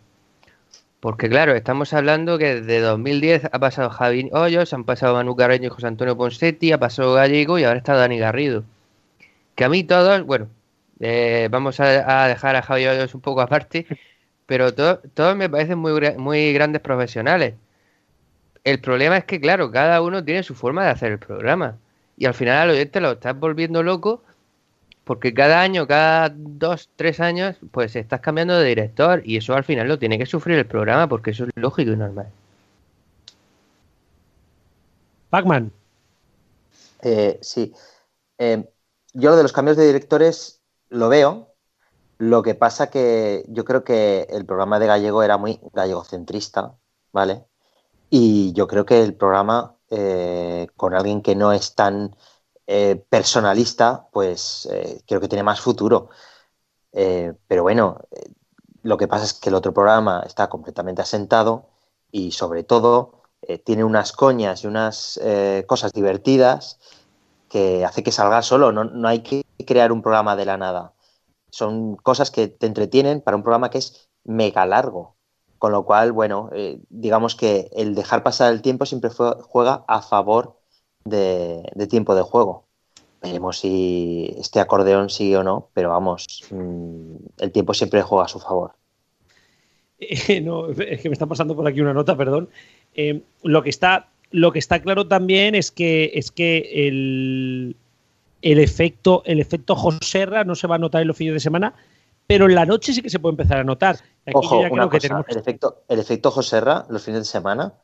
Porque 1.00 1.28
claro, 1.28 1.54
estamos 1.54 1.92
hablando 1.94 2.38
que 2.38 2.60
desde 2.60 2.80
2010 2.80 3.46
ha 3.52 3.58
pasado 3.58 3.90
Javi 3.90 4.30
Hoyos, 4.32 4.72
han 4.72 4.84
pasado 4.84 5.14
Manu 5.14 5.34
Carreño 5.34 5.66
y 5.66 5.70
José 5.70 5.88
Antonio 5.88 6.16
Ponsetti, 6.16 6.72
ha 6.72 6.78
pasado 6.78 7.14
Gallego 7.14 7.58
y 7.58 7.64
ahora 7.64 7.78
está 7.78 7.94
Dani 7.94 8.18
Garrido. 8.18 8.64
Que 9.56 9.64
a 9.64 9.68
mí 9.68 9.84
todos, 9.84 10.24
bueno, 10.24 10.48
eh, 11.00 11.48
vamos 11.50 11.80
a, 11.80 12.24
a, 12.24 12.28
dejar 12.28 12.56
a 12.56 12.62
Javi 12.62 12.86
Hoyos 12.86 13.14
un 13.14 13.20
poco 13.20 13.40
aparte, 13.42 13.86
pero 14.46 14.74
todos 14.74 15.36
me 15.36 15.48
parecen 15.48 15.78
muy, 15.78 15.92
muy 16.16 16.52
grandes 16.52 16.82
profesionales. 16.82 17.54
El 18.64 18.80
problema 18.80 19.16
es 19.16 19.24
que, 19.24 19.40
claro, 19.40 19.70
cada 19.70 20.02
uno 20.02 20.24
tiene 20.24 20.42
su 20.42 20.54
forma 20.54 20.84
de 20.84 20.90
hacer 20.90 21.12
el 21.12 21.18
programa. 21.18 21.78
Y 22.16 22.26
al 22.26 22.34
final 22.34 22.58
al 22.58 22.70
oyente 22.70 23.00
lo 23.00 23.12
estás 23.12 23.38
volviendo 23.38 23.82
loco 23.82 24.22
porque 25.04 25.34
cada 25.34 25.60
año, 25.60 25.86
cada 25.86 26.32
dos, 26.34 26.88
tres 26.96 27.18
años, 27.20 27.56
pues 27.72 27.96
estás 27.96 28.20
cambiando 28.20 28.58
de 28.58 28.68
director 28.68 29.22
y 29.24 29.36
eso 29.36 29.54
al 29.54 29.64
final 29.64 29.88
lo 29.88 29.98
tiene 29.98 30.18
que 30.18 30.26
sufrir 30.26 30.58
el 30.58 30.66
programa 30.66 31.08
porque 31.08 31.32
eso 31.32 31.44
es 31.44 31.50
lógico 31.56 31.90
y 31.92 31.96
normal. 31.96 32.28
Pacman. 35.30 35.72
Eh, 37.02 37.38
sí. 37.42 37.72
Eh, 38.38 38.64
yo 39.12 39.30
lo 39.30 39.36
de 39.36 39.42
los 39.42 39.52
cambios 39.52 39.76
de 39.76 39.86
directores 39.86 40.60
lo 40.88 41.08
veo, 41.08 41.51
lo 42.22 42.42
que 42.44 42.54
pasa 42.54 42.88
que 42.88 43.44
yo 43.48 43.64
creo 43.64 43.82
que 43.82 44.28
el 44.30 44.46
programa 44.46 44.78
de 44.78 44.86
Gallego 44.86 45.24
era 45.24 45.38
muy 45.38 45.58
gallegocentrista, 45.72 46.76
¿vale? 47.12 47.46
Y 48.10 48.52
yo 48.52 48.68
creo 48.68 48.86
que 48.86 49.02
el 49.02 49.14
programa 49.14 49.76
eh, 49.90 50.68
con 50.76 50.94
alguien 50.94 51.20
que 51.20 51.34
no 51.34 51.52
es 51.52 51.74
tan 51.74 52.14
eh, 52.68 53.04
personalista, 53.10 54.08
pues 54.12 54.68
eh, 54.70 55.02
creo 55.04 55.20
que 55.20 55.26
tiene 55.28 55.42
más 55.42 55.60
futuro. 55.60 56.10
pero 57.48 57.62
bueno, 57.62 57.98
lo 58.82 58.96
que 58.98 59.08
pasa 59.08 59.24
es 59.24 59.34
que 59.34 59.48
el 59.50 59.56
otro 59.56 59.72
programa 59.74 60.22
está 60.26 60.48
completamente 60.48 61.02
asentado 61.02 61.70
y 62.12 62.32
sobre 62.32 62.62
todo 62.64 63.22
tiene 63.64 63.84
unas 63.84 64.12
coñas 64.12 64.64
y 64.64 64.68
unas 64.68 65.20
cosas 65.66 65.92
divertidas 65.92 66.78
que 67.48 67.84
hace 67.84 68.02
que 68.02 68.12
salga 68.12 68.42
solo. 68.42 68.72
No, 68.72 68.84
no, 68.84 69.08
hay 69.08 69.20
que 69.22 69.44
crear 69.66 69.92
un 69.92 70.02
programa 70.02 70.36
de 70.36 70.44
la 70.46 70.56
nada. 70.56 70.92
Son 71.52 71.96
cosas 71.96 72.30
que 72.30 72.48
te 72.48 72.66
entretienen 72.66 73.20
para 73.20 73.36
un 73.36 73.42
programa 73.42 73.70
que 73.70 73.78
es 73.78 74.08
mega 74.24 74.64
largo. 74.66 75.16
Con 75.58 75.70
lo 75.70 75.84
cual, 75.84 76.10
bueno, 76.10 76.50
eh, 76.52 76.80
digamos 76.88 77.36
que 77.36 77.68
el 77.72 77.94
dejar 77.94 78.22
pasar 78.24 78.52
el 78.52 78.62
tiempo 78.62 78.86
siempre 78.86 79.10
juega 79.10 79.84
a 79.86 80.02
favor 80.02 80.56
de, 81.04 81.86
tiempo 81.88 82.14
de 82.14 82.22
juego. 82.22 82.64
Veremos 83.20 83.58
si 83.60 84.34
este 84.38 84.60
acordeón 84.60 85.10
sigue 85.10 85.36
o 85.36 85.44
no, 85.44 85.68
pero 85.74 85.90
vamos, 85.90 86.42
mm, 86.50 87.16
el 87.38 87.52
tiempo 87.52 87.74
siempre 87.74 88.02
juega 88.02 88.24
a 88.24 88.28
su 88.28 88.40
favor. 88.40 88.72
no, 90.42 90.70
es 90.70 91.00
que 91.00 91.08
me 91.08 91.12
está 91.12 91.26
pasando 91.26 91.54
por 91.54 91.66
aquí 91.68 91.80
una 91.80 91.94
nota, 91.94 92.16
perdón. 92.16 92.48
Eh, 92.94 93.22
lo, 93.42 93.62
que 93.62 93.70
está, 93.70 94.08
lo 94.30 94.52
que 94.52 94.58
está 94.58 94.82
claro 94.82 95.06
también 95.06 95.54
es 95.54 95.70
que, 95.70 96.12
es 96.14 96.32
que 96.32 96.88
el, 96.88 97.76
el 98.42 98.58
efecto, 98.58 99.22
el 99.24 99.40
efecto 99.40 99.74
Joserra 99.76 100.44
no 100.44 100.54
se 100.54 100.66
va 100.66 100.74
a 100.74 100.78
notar 100.78 101.02
en 101.02 101.08
los 101.08 101.16
fines 101.16 101.34
de 101.34 101.40
semana, 101.40 101.74
pero 102.26 102.46
en 102.46 102.54
la 102.54 102.66
noche 102.66 102.92
sí 102.92 103.02
que 103.02 103.10
se 103.10 103.18
puede 103.18 103.32
empezar 103.32 103.58
a 103.58 103.64
notar. 103.64 103.98
Ojo, 104.34 104.58
una 104.58 104.88
cosa, 104.88 105.24
el, 105.28 105.38
efecto, 105.38 105.82
el 105.88 105.98
efecto 105.98 106.30
Joserra 106.30 106.86
los 106.88 107.02
fines 107.02 107.20
de 107.20 107.26
semana, 107.26 107.74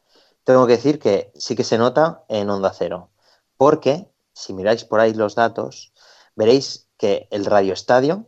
tengo 0.45 0.67
que 0.67 0.75
decir 0.75 0.99
que 0.99 1.31
sí 1.35 1.57
que 1.57 1.65
se 1.65 1.79
nota 1.79 2.25
en 2.29 2.51
Onda 2.51 2.73
Cero, 2.77 3.11
porque 3.57 4.07
si 4.33 4.53
miráis 4.53 4.85
por 4.85 5.01
ahí 5.01 5.15
los 5.15 5.35
datos, 5.35 5.93
veréis 6.37 6.89
que 6.97 7.29
el 7.31 7.45
Radio 7.45 7.73
Estadio, 7.73 8.27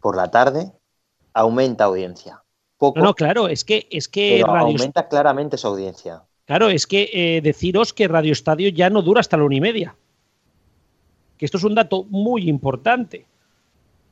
por 0.00 0.16
la 0.16 0.30
tarde, 0.30 0.72
aumenta 1.32 1.84
audiencia. 1.84 2.42
Poco, 2.76 3.00
no, 3.00 3.14
claro, 3.14 3.48
es 3.48 3.64
que, 3.64 3.86
es 3.90 4.08
que 4.08 4.42
aumenta 4.42 5.08
claramente 5.08 5.56
su 5.56 5.68
audiencia. 5.68 6.24
Claro, 6.46 6.68
es 6.68 6.86
que 6.86 7.08
eh, 7.12 7.40
deciros 7.40 7.92
que 7.92 8.08
Radio 8.08 8.32
Estadio 8.32 8.68
ya 8.70 8.90
no 8.90 9.02
dura 9.02 9.20
hasta 9.20 9.36
la 9.36 9.44
una 9.44 9.54
y 9.54 9.60
media. 9.60 9.94
Que 11.42 11.46
esto 11.46 11.58
es 11.58 11.64
un 11.64 11.74
dato 11.74 12.04
muy 12.08 12.48
importante. 12.48 13.26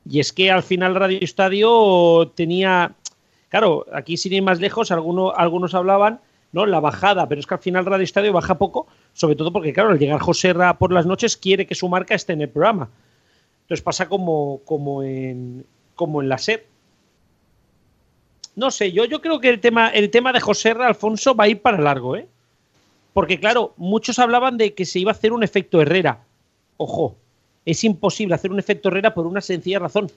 Y 0.05 0.19
es 0.19 0.33
que 0.33 0.51
al 0.51 0.63
final 0.63 0.95
Radio 0.95 1.17
Estadio 1.21 2.29
tenía, 2.35 2.93
claro, 3.47 3.85
aquí 3.93 4.17
sin 4.17 4.33
ir 4.33 4.43
más 4.43 4.59
lejos, 4.59 4.91
algunos, 4.91 5.31
algunos 5.37 5.73
hablaban, 5.73 6.19
¿no? 6.51 6.65
La 6.65 6.81
bajada, 6.81 7.29
pero 7.29 7.39
es 7.39 7.47
que 7.47 7.53
al 7.53 7.61
final 7.61 7.85
Radio 7.85 8.03
Estadio 8.03 8.33
baja 8.33 8.57
poco, 8.57 8.85
sobre 9.13 9.37
todo 9.37 9.53
porque, 9.53 9.71
claro, 9.71 9.91
al 9.91 9.97
llegar 9.97 10.19
José 10.19 10.51
Ra 10.51 10.77
por 10.77 10.91
las 10.91 11.05
noches 11.05 11.37
quiere 11.37 11.65
que 11.65 11.73
su 11.73 11.87
marca 11.87 12.15
esté 12.15 12.33
en 12.33 12.41
el 12.41 12.49
programa. 12.49 12.89
Entonces 13.61 13.81
pasa 13.81 14.09
como, 14.09 14.59
como, 14.65 15.01
en, 15.01 15.65
como 15.95 16.21
en 16.21 16.27
la 16.27 16.37
SER. 16.37 16.65
No 18.57 18.71
sé, 18.71 18.91
yo, 18.91 19.05
yo 19.05 19.21
creo 19.21 19.39
que 19.39 19.47
el 19.47 19.61
tema, 19.61 19.87
el 19.87 20.09
tema 20.09 20.33
de 20.33 20.41
José 20.41 20.73
Ra, 20.73 20.87
Alfonso, 20.87 21.33
va 21.33 21.45
a 21.45 21.47
ir 21.47 21.61
para 21.61 21.79
largo, 21.79 22.17
¿eh? 22.17 22.27
Porque, 23.13 23.39
claro, 23.39 23.73
muchos 23.77 24.19
hablaban 24.19 24.57
de 24.57 24.73
que 24.73 24.83
se 24.83 24.99
iba 24.99 25.11
a 25.11 25.15
hacer 25.15 25.31
un 25.31 25.43
efecto 25.43 25.81
Herrera. 25.81 26.25
Ojo, 26.75 27.15
es 27.65 27.83
imposible 27.83 28.35
hacer 28.35 28.51
un 28.51 28.59
efecto 28.59 28.89
Herrera 28.89 29.13
por 29.13 29.27
una 29.27 29.41
sencilla 29.41 29.79
razón. 29.79 30.11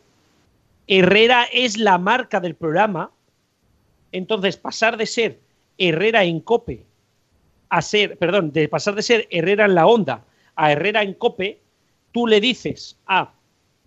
Herrera 0.86 1.44
es 1.52 1.78
la 1.78 1.98
marca 1.98 2.40
del 2.40 2.54
programa. 2.54 3.10
Entonces, 4.12 4.56
pasar 4.56 4.96
de 4.96 5.06
ser 5.06 5.40
Herrera 5.78 6.24
en 6.24 6.40
Cope 6.40 6.84
a 7.68 7.82
ser, 7.82 8.16
perdón, 8.18 8.52
de 8.52 8.68
pasar 8.68 8.94
de 8.94 9.02
ser 9.02 9.26
Herrera 9.30 9.64
en 9.64 9.74
la 9.74 9.86
onda 9.86 10.24
a 10.54 10.72
Herrera 10.72 11.02
en 11.02 11.14
Cope, 11.14 11.60
tú 12.12 12.26
le 12.26 12.40
dices 12.40 12.96
a 13.06 13.32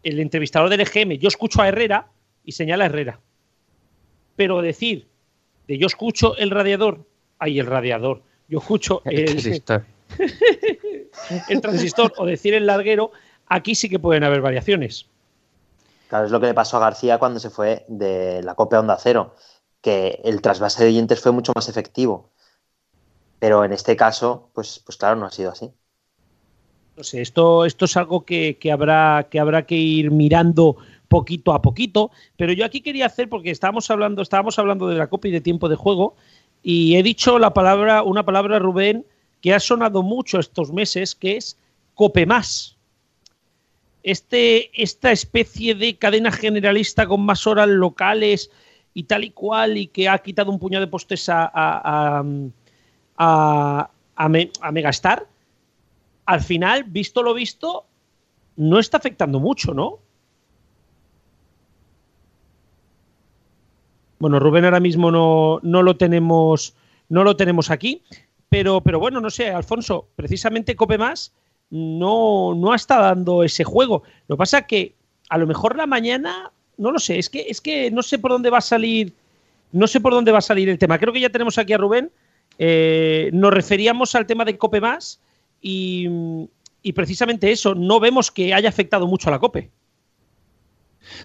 el 0.03 0.19
entrevistador 0.19 0.69
del 0.69 0.81
EGM, 0.81 1.13
yo 1.13 1.27
escucho 1.27 1.61
a 1.61 1.69
Herrera 1.69 2.07
y 2.43 2.51
señala 2.51 2.84
a 2.84 2.88
Herrera. 2.88 3.19
Pero 4.35 4.61
decir 4.61 5.07
de 5.67 5.77
yo 5.77 5.88
escucho 5.88 6.35
el 6.38 6.49
radiador, 6.49 7.05
hay 7.39 7.59
el 7.59 7.65
radiador, 7.65 8.21
yo 8.47 8.59
escucho 8.59 9.01
el, 9.05 9.19
el 9.19 9.25
transistor. 9.25 9.85
el 11.49 11.61
transistor 11.61 12.13
o 12.17 12.25
decir 12.25 12.53
el 12.53 12.65
larguero, 12.65 13.11
Aquí 13.49 13.75
sí 13.75 13.89
que 13.89 13.99
pueden 13.99 14.23
haber 14.23 14.41
variaciones. 14.41 15.07
Claro, 16.09 16.25
es 16.25 16.31
lo 16.31 16.39
que 16.39 16.47
le 16.47 16.53
pasó 16.53 16.77
a 16.77 16.81
García 16.81 17.17
cuando 17.17 17.39
se 17.39 17.49
fue 17.49 17.85
de 17.87 18.41
la 18.43 18.55
Copa 18.55 18.79
Onda 18.79 18.97
Cero, 18.97 19.35
que 19.81 20.21
el 20.23 20.41
trasvase 20.41 20.83
de 20.83 20.89
oyentes 20.89 21.21
fue 21.21 21.31
mucho 21.31 21.51
más 21.55 21.67
efectivo. 21.69 22.29
Pero 23.39 23.63
en 23.63 23.73
este 23.73 23.95
caso, 23.95 24.49
pues, 24.53 24.81
pues 24.85 24.97
claro, 24.97 25.15
no 25.17 25.25
ha 25.25 25.31
sido 25.31 25.51
así. 25.51 25.71
No 26.95 27.03
sé, 27.03 27.21
esto, 27.21 27.65
esto 27.65 27.85
es 27.85 27.95
algo 27.95 28.25
que, 28.25 28.57
habrá, 28.71 29.27
que 29.29 29.39
habrá 29.39 29.65
que 29.65 29.75
ir 29.75 30.09
mirando 30.09 30.77
poquito 31.07 31.53
a 31.53 31.61
poquito. 31.61 32.11
Pero 32.35 32.53
yo 32.53 32.65
aquí 32.65 32.81
quería 32.81 33.05
hacer, 33.05 33.29
porque 33.29 33.51
estábamos 33.51 33.91
hablando, 33.91 34.21
estábamos 34.21 34.57
hablando 34.57 34.87
de 34.87 34.95
la 34.95 35.07
Copa 35.07 35.27
y 35.27 35.31
de 35.31 35.41
tiempo 35.41 35.69
de 35.69 35.75
juego, 35.75 36.15
y 36.63 36.95
he 36.95 37.03
dicho 37.03 37.37
la 37.37 37.53
palabra, 37.53 38.01
una 38.01 38.25
palabra, 38.25 38.59
Rubén, 38.59 39.05
que 39.41 39.53
ha 39.53 39.59
sonado 39.59 40.01
mucho 40.01 40.39
estos 40.39 40.71
meses, 40.73 41.13
que 41.15 41.37
es 41.37 41.57
Cope 41.93 42.25
más 42.25 42.76
este, 44.03 44.81
esta 44.81 45.11
especie 45.11 45.75
de 45.75 45.97
cadena 45.97 46.31
generalista 46.31 47.07
con 47.07 47.25
más 47.25 47.45
horas 47.47 47.67
locales 47.67 48.51
y 48.93 49.03
tal 49.03 49.23
y 49.23 49.31
cual, 49.31 49.77
y 49.77 49.87
que 49.87 50.09
ha 50.09 50.17
quitado 50.19 50.51
un 50.51 50.59
puñado 50.59 50.85
de 50.85 50.89
postes 50.89 51.29
a, 51.29 51.51
a, 51.53 52.23
a, 53.17 53.89
a, 54.15 54.71
Megastar, 54.71 55.27
al 56.25 56.41
final, 56.41 56.83
visto 56.85 57.21
lo 57.21 57.33
visto, 57.33 57.85
no 58.55 58.79
está 58.79 58.97
afectando 58.97 59.39
mucho, 59.39 59.73
¿no? 59.73 59.99
Bueno, 64.19 64.39
Rubén 64.39 64.65
ahora 64.65 64.79
mismo 64.79 65.11
no, 65.11 65.59
no, 65.61 65.83
lo 65.83 65.95
tenemos 65.95 66.75
no 67.07 67.23
lo 67.23 67.37
tenemos 67.37 67.69
aquí, 67.69 68.01
pero, 68.49 68.81
pero 68.81 68.99
bueno, 68.99 69.21
no 69.21 69.29
sé, 69.29 69.51
Alfonso, 69.51 70.07
precisamente 70.15 70.75
Cope 70.75 70.97
Más 70.97 71.33
no, 71.69 72.56
no 72.56 72.73
está 72.73 72.99
dando 72.99 73.44
ese 73.44 73.64
juego. 73.64 74.03
Lo 74.27 74.35
que 74.35 74.39
pasa 74.39 74.68
que 74.68 74.95
a 75.30 75.38
lo 75.38 75.48
mejor 75.48 75.76
la 75.76 75.88
mañana, 75.88 76.52
no 76.77 76.91
lo 76.91 76.99
sé, 76.99 77.19
es 77.19 77.30
que, 77.30 77.45
es 77.49 77.61
que 77.61 77.91
no 77.91 78.03
sé 78.03 78.19
por 78.19 78.31
dónde 78.31 78.49
va 78.49 78.60
a 78.60 78.61
salir, 78.61 79.14
no 79.72 79.88
sé 79.88 79.99
por 79.99 80.14
dónde 80.14 80.31
va 80.31 80.39
a 80.39 80.41
salir 80.41 80.69
el 80.69 80.77
tema. 80.77 80.99
Creo 80.99 81.14
que 81.14 81.19
ya 81.19 81.30
tenemos 81.30 81.57
aquí 81.57 81.73
a 81.73 81.77
Rubén. 81.77 82.11
Eh, 82.60 83.30
nos 83.34 83.53
referíamos 83.53 84.15
al 84.15 84.26
tema 84.26 84.45
de 84.45 84.57
Cope 84.57 84.81
más 84.81 85.19
y, 85.61 86.07
y 86.81 86.94
precisamente 86.94 87.52
eso, 87.52 87.76
no 87.76 87.99
vemos 87.99 88.31
que 88.31 88.53
haya 88.53 88.69
afectado 88.69 89.07
mucho 89.07 89.30
a 89.30 89.31
la 89.31 89.39
Cope. 89.39 89.69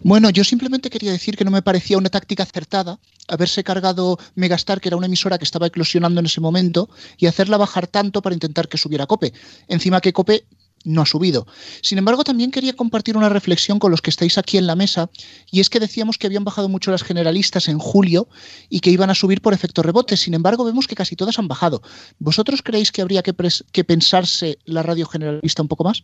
Bueno, 0.02 0.30
yo 0.30 0.44
simplemente 0.44 0.90
quería 0.90 1.12
decir 1.12 1.36
que 1.36 1.44
no 1.44 1.50
me 1.50 1.62
parecía 1.62 1.98
una 1.98 2.10
táctica 2.10 2.42
acertada 2.42 2.98
haberse 3.28 3.64
cargado 3.64 4.18
Megastar, 4.34 4.80
que 4.80 4.88
era 4.88 4.96
una 4.96 5.06
emisora 5.06 5.38
que 5.38 5.44
estaba 5.44 5.66
eclosionando 5.66 6.20
en 6.20 6.26
ese 6.26 6.40
momento, 6.40 6.88
y 7.16 7.26
hacerla 7.26 7.56
bajar 7.56 7.86
tanto 7.86 8.22
para 8.22 8.34
intentar 8.34 8.68
que 8.68 8.78
subiera 8.78 9.06
Cope. 9.06 9.32
Encima 9.68 10.00
que 10.00 10.12
Cope 10.12 10.44
no 10.84 11.02
ha 11.02 11.06
subido. 11.06 11.46
Sin 11.80 11.98
embargo, 11.98 12.24
también 12.24 12.50
quería 12.50 12.74
compartir 12.74 13.16
una 13.16 13.28
reflexión 13.28 13.78
con 13.78 13.90
los 13.90 14.02
que 14.02 14.10
estáis 14.10 14.38
aquí 14.38 14.58
en 14.58 14.66
la 14.66 14.74
mesa, 14.74 15.10
y 15.50 15.60
es 15.60 15.70
que 15.70 15.80
decíamos 15.80 16.18
que 16.18 16.26
habían 16.26 16.44
bajado 16.44 16.68
mucho 16.68 16.90
las 16.90 17.04
generalistas 17.04 17.68
en 17.68 17.78
julio 17.78 18.28
y 18.68 18.80
que 18.80 18.90
iban 18.90 19.10
a 19.10 19.14
subir 19.14 19.40
por 19.40 19.54
efecto 19.54 19.82
rebote. 19.82 20.16
Sin 20.16 20.34
embargo, 20.34 20.64
vemos 20.64 20.86
que 20.86 20.96
casi 20.96 21.16
todas 21.16 21.38
han 21.38 21.48
bajado. 21.48 21.82
¿Vosotros 22.18 22.62
creéis 22.62 22.92
que 22.92 23.02
habría 23.02 23.22
que, 23.22 23.34
que 23.72 23.84
pensarse 23.84 24.58
la 24.64 24.82
radio 24.82 25.06
generalista 25.06 25.62
un 25.62 25.68
poco 25.68 25.84
más? 25.84 26.02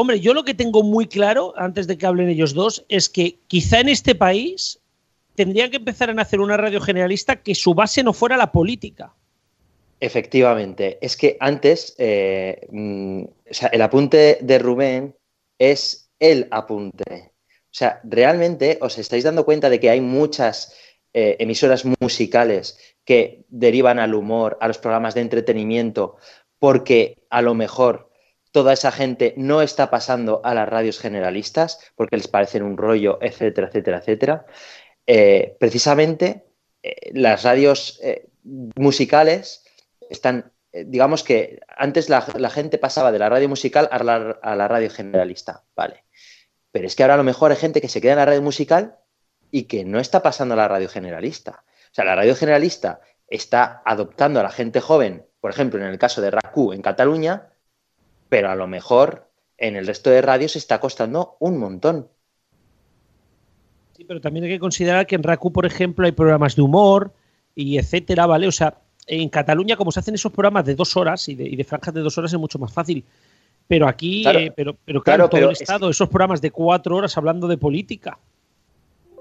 Hombre, 0.00 0.20
yo 0.20 0.32
lo 0.32 0.44
que 0.44 0.54
tengo 0.54 0.84
muy 0.84 1.08
claro, 1.08 1.54
antes 1.56 1.88
de 1.88 1.98
que 1.98 2.06
hablen 2.06 2.28
ellos 2.28 2.54
dos, 2.54 2.84
es 2.88 3.08
que 3.08 3.40
quizá 3.48 3.80
en 3.80 3.88
este 3.88 4.14
país 4.14 4.78
tendrían 5.34 5.72
que 5.72 5.78
empezar 5.78 6.08
a 6.08 6.22
hacer 6.22 6.38
una 6.38 6.56
radio 6.56 6.80
generalista 6.80 7.42
que 7.42 7.56
su 7.56 7.74
base 7.74 8.04
no 8.04 8.12
fuera 8.12 8.36
la 8.36 8.52
política. 8.52 9.12
Efectivamente, 9.98 10.98
es 11.00 11.16
que 11.16 11.36
antes, 11.40 11.96
eh, 11.98 12.64
mm, 12.70 13.22
o 13.24 13.54
sea, 13.54 13.70
el 13.70 13.82
apunte 13.82 14.38
de 14.40 14.58
Rubén 14.60 15.16
es 15.58 16.08
el 16.20 16.46
apunte. 16.52 17.32
O 17.64 17.74
sea, 17.74 18.00
realmente 18.04 18.78
os 18.80 18.98
estáis 18.98 19.24
dando 19.24 19.44
cuenta 19.44 19.68
de 19.68 19.80
que 19.80 19.90
hay 19.90 20.00
muchas 20.00 20.76
eh, 21.12 21.34
emisoras 21.40 21.84
musicales 21.98 22.78
que 23.04 23.42
derivan 23.48 23.98
al 23.98 24.14
humor, 24.14 24.58
a 24.60 24.68
los 24.68 24.78
programas 24.78 25.16
de 25.16 25.22
entretenimiento, 25.22 26.18
porque 26.60 27.18
a 27.30 27.42
lo 27.42 27.54
mejor 27.54 28.07
toda 28.58 28.72
esa 28.72 28.90
gente 28.90 29.34
no 29.36 29.62
está 29.62 29.88
pasando 29.88 30.40
a 30.42 30.52
las 30.52 30.68
radios 30.68 30.98
generalistas 30.98 31.78
porque 31.94 32.16
les 32.16 32.26
parecen 32.26 32.64
un 32.64 32.76
rollo, 32.76 33.20
etcétera, 33.22 33.68
etcétera, 33.68 33.98
etcétera. 33.98 34.46
Eh, 35.06 35.56
precisamente 35.60 36.44
eh, 36.82 37.12
las 37.12 37.44
radios 37.44 38.00
eh, 38.02 38.26
musicales 38.42 39.64
están, 40.10 40.50
digamos 40.72 41.22
que 41.22 41.60
antes 41.68 42.08
la, 42.08 42.20
gente 42.50 42.78
pasaba 42.78 43.12
de 43.12 43.20
la 43.20 43.28
radio 43.28 43.48
musical 43.48 43.88
a 43.92 44.02
la, 44.02 44.66
radio 44.66 44.90
generalista, 44.90 45.62
¿vale? 45.76 46.02
Pero 46.72 46.88
es 46.88 46.96
que 46.96 47.04
ahora 47.04 47.14
a 47.14 47.18
lo 47.18 47.22
mejor 47.22 47.52
hay 47.52 47.58
gente 47.58 47.80
que 47.80 47.88
se 47.88 48.00
queda 48.00 48.14
en 48.14 48.18
la 48.18 48.26
radio 48.26 48.42
musical 48.42 48.96
y 49.52 49.68
que 49.68 49.84
no 49.84 50.00
está 50.00 50.20
pasando 50.20 50.54
a 50.54 50.56
la 50.56 50.66
radio 50.66 50.88
generalista. 50.88 51.62
O 51.92 51.94
sea, 51.94 52.04
la 52.04 52.16
radio 52.16 52.34
generalista 52.34 53.02
está 53.28 53.82
adoptando 53.84 54.40
a 54.40 54.42
la 54.42 54.50
gente 54.50 54.80
joven, 54.80 55.24
por 55.38 55.52
ejemplo, 55.52 55.78
en 55.78 55.86
el 55.86 55.98
caso 55.98 56.20
de 56.20 56.32
RACU 56.32 56.72
en 56.72 56.82
Cataluña, 56.82 57.47
pero 58.28 58.50
a 58.50 58.54
lo 58.54 58.66
mejor 58.66 59.28
en 59.56 59.76
el 59.76 59.86
resto 59.86 60.10
de 60.10 60.22
radios 60.22 60.56
está 60.56 60.80
costando 60.80 61.36
un 61.40 61.58
montón. 61.58 62.08
Sí, 63.96 64.04
pero 64.04 64.20
también 64.20 64.44
hay 64.44 64.50
que 64.50 64.60
considerar 64.60 65.06
que 65.06 65.16
en 65.16 65.22
RACU, 65.22 65.52
por 65.52 65.66
ejemplo, 65.66 66.06
hay 66.06 66.12
programas 66.12 66.54
de 66.54 66.62
humor 66.62 67.12
y 67.54 67.78
etcétera, 67.78 68.26
¿vale? 68.26 68.46
O 68.46 68.52
sea, 68.52 68.78
en 69.08 69.28
Cataluña, 69.28 69.76
como 69.76 69.90
se 69.90 70.00
hacen 70.00 70.14
esos 70.14 70.32
programas 70.32 70.64
de 70.64 70.76
dos 70.76 70.96
horas 70.96 71.28
y 71.28 71.34
de, 71.34 71.64
franjas 71.64 71.94
de 71.94 72.00
dos 72.02 72.16
horas, 72.16 72.32
es 72.32 72.38
mucho 72.38 72.58
más 72.58 72.72
fácil. 72.72 73.04
Pero 73.66 73.88
aquí, 73.88 74.26
eh, 74.28 74.52
pero, 74.54 74.76
pero 74.84 75.02
claro, 75.02 75.28
todo 75.28 75.40
el 75.40 75.52
Estado, 75.52 75.90
esos 75.90 76.08
programas 76.08 76.40
de 76.40 76.50
cuatro 76.50 76.96
horas 76.96 77.16
hablando 77.18 77.48
de 77.48 77.58
política. 77.58 78.18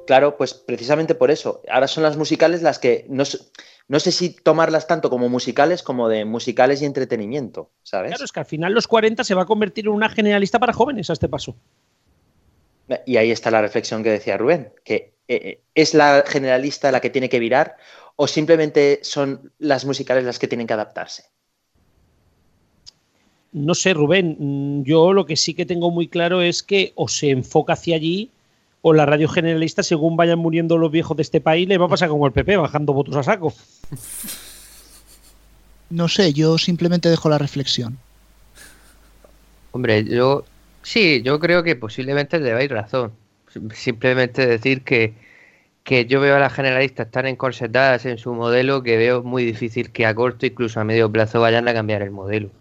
Claro, 0.07 0.37
pues 0.37 0.53
precisamente 0.53 1.15
por 1.15 1.31
eso. 1.31 1.61
Ahora 1.69 1.87
son 1.87 2.01
las 2.01 2.15
musicales 2.15 2.61
las 2.61 2.79
que 2.79 3.05
no, 3.09 3.25
no 3.89 3.99
sé 3.99 4.13
si 4.13 4.29
tomarlas 4.29 4.87
tanto 4.87 5.09
como 5.09 5.27
musicales 5.27 5.83
como 5.83 6.07
de 6.07 6.23
musicales 6.23 6.81
y 6.81 6.85
entretenimiento, 6.85 7.71
¿sabes? 7.83 8.11
Claro, 8.11 8.23
es 8.23 8.31
que 8.31 8.39
al 8.39 8.45
final 8.45 8.73
los 8.73 8.87
40 8.87 9.25
se 9.25 9.35
va 9.35 9.41
a 9.41 9.45
convertir 9.45 9.87
en 9.87 9.91
una 9.91 10.07
generalista 10.07 10.59
para 10.59 10.71
jóvenes 10.71 11.09
a 11.09 11.13
este 11.13 11.27
paso. 11.27 11.57
Y 13.05 13.17
ahí 13.17 13.31
está 13.31 13.51
la 13.51 13.61
reflexión 13.61 14.01
que 14.01 14.09
decía 14.09 14.37
Rubén, 14.37 14.71
que 14.85 15.13
eh, 15.27 15.35
eh, 15.35 15.61
es 15.75 15.93
la 15.93 16.23
generalista 16.25 16.89
la 16.89 17.01
que 17.01 17.09
tiene 17.09 17.27
que 17.27 17.39
virar 17.39 17.75
o 18.15 18.27
simplemente 18.27 18.99
son 19.03 19.51
las 19.59 19.83
musicales 19.83 20.23
las 20.23 20.39
que 20.39 20.47
tienen 20.47 20.67
que 20.67 20.73
adaptarse. 20.73 21.25
No 23.51 23.75
sé, 23.75 23.93
Rubén, 23.93 24.37
mm, 24.39 24.83
yo 24.83 25.11
lo 25.11 25.25
que 25.25 25.35
sí 25.35 25.53
que 25.53 25.65
tengo 25.65 25.91
muy 25.91 26.07
claro 26.07 26.41
es 26.41 26.63
que 26.63 26.93
o 26.95 27.09
se 27.09 27.29
enfoca 27.29 27.73
hacia 27.73 27.97
allí 27.97 28.31
o 28.81 28.93
la 28.93 29.05
radio 29.05 29.27
generalista, 29.27 29.83
según 29.83 30.17
vayan 30.17 30.39
muriendo 30.39 30.77
los 30.77 30.91
viejos 30.91 31.17
de 31.17 31.23
este 31.23 31.41
país, 31.41 31.67
le 31.67 31.77
va 31.77 31.85
a 31.85 31.89
pasar 31.89 32.09
como 32.09 32.25
el 32.25 32.33
PP, 32.33 32.57
bajando 32.57 32.93
votos 32.93 33.15
a 33.15 33.23
saco. 33.23 33.53
No 35.89 36.07
sé, 36.07 36.33
yo 36.33 36.57
simplemente 36.57 37.09
dejo 37.09 37.29
la 37.29 37.37
reflexión. 37.37 37.97
Hombre, 39.71 40.03
yo 40.03 40.43
sí, 40.83 41.21
yo 41.23 41.39
creo 41.39 41.63
que 41.63 41.75
posiblemente 41.75 42.39
debáis 42.39 42.69
razón. 42.69 43.13
Simplemente 43.73 44.45
decir 44.45 44.83
que, 44.83 45.13
que 45.83 46.05
yo 46.05 46.19
veo 46.19 46.35
a 46.35 46.39
las 46.39 46.53
generalistas 46.53 47.09
tan 47.09 47.25
encorsetadas 47.25 48.05
en 48.05 48.17
su 48.17 48.33
modelo 48.33 48.83
que 48.83 48.97
veo 48.97 49.23
muy 49.23 49.45
difícil 49.45 49.91
que 49.91 50.05
a 50.05 50.13
corto, 50.13 50.45
incluso 50.45 50.79
a 50.79 50.83
medio 50.83 51.11
plazo, 51.11 51.39
vayan 51.39 51.67
a 51.67 51.73
cambiar 51.73 52.01
el 52.01 52.11
modelo. 52.11 52.51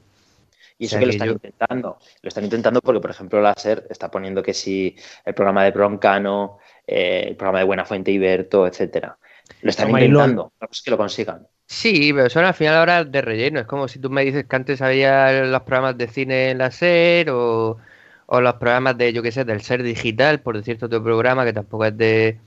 Y 0.79 0.87
eso 0.87 0.99
que 0.99 1.07
lo 1.07 1.13
están 1.13 1.31
intentando. 1.31 1.99
Lo 2.23 2.29
están 2.29 2.45
intentando 2.45 2.81
porque, 2.81 3.01
por 3.01 3.11
ejemplo, 3.11 3.41
la 3.41 3.55
SER 3.55 3.87
está 3.89 4.11
poniendo 4.11 4.43
que 4.43 4.53
si 4.53 4.95
el 5.25 5.35
programa 5.35 5.65
de 5.65 5.71
Broncano, 5.71 6.59
eh, 6.87 7.25
el 7.29 7.37
programa 7.37 7.61
de 7.61 7.65
Buena 7.65 7.85
Fuente 7.85 8.11
Iberto, 8.11 8.67
etcétera. 8.67 9.17
Lo 9.63 9.71
están 9.71 9.91
intentando. 9.91 10.53
es 10.71 10.83
que 10.83 10.91
lo 10.91 10.97
consigan. 10.97 11.47
Sí, 11.67 12.13
pero 12.13 12.31
son 12.31 12.45
al 12.45 12.55
final 12.55 12.77
ahora 12.77 13.05
de 13.05 13.23
relleno. 13.23 13.61
Es 13.61 13.67
como 13.67 13.89
si 13.89 13.99
tú 13.99 14.11
me 14.11 14.25
dices 14.25 14.45
que 14.47 14.57
antes 14.57 14.83
había 14.83 15.33
los 15.45 15.63
programas 15.63 15.99
de 15.99 16.09
cine 16.09 16.51
en 16.51 16.59
la 16.59 16.71
SER 16.71 17.31
o, 17.31 17.79
los 18.29 18.55
programas 18.55 18.99
de, 18.99 19.13
yo 19.13 19.23
qué 19.23 19.33
sé, 19.33 19.45
del 19.45 19.63
SER 19.63 19.83
digital, 19.83 20.41
por 20.41 20.57
decirte 20.57 20.87
otro 20.87 21.03
programa 21.03 21.45
que 21.45 21.53
tampoco 21.53 21.87
es 21.87 21.97
de 21.97 22.39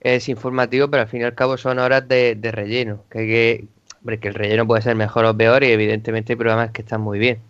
es 0.00 0.28
informativo, 0.28 0.88
pero 0.88 1.02
al 1.02 1.08
fin 1.08 1.22
y 1.22 1.24
al 1.24 1.34
cabo 1.34 1.56
son 1.56 1.78
horas 1.78 2.06
de, 2.08 2.38
relleno. 2.52 3.04
Que, 3.10 3.26
que, 3.26 3.64
hombre, 4.00 4.20
que 4.20 4.28
el 4.28 4.34
relleno 4.34 4.66
puede 4.66 4.82
ser 4.82 4.94
mejor 4.96 5.24
o 5.24 5.36
peor 5.36 5.64
y 5.64 5.72
evidentemente 5.72 6.32
hay 6.34 6.36
programas 6.36 6.70
que 6.70 6.82
están 6.82 7.00
muy 7.00 7.18
bien. 7.18 7.40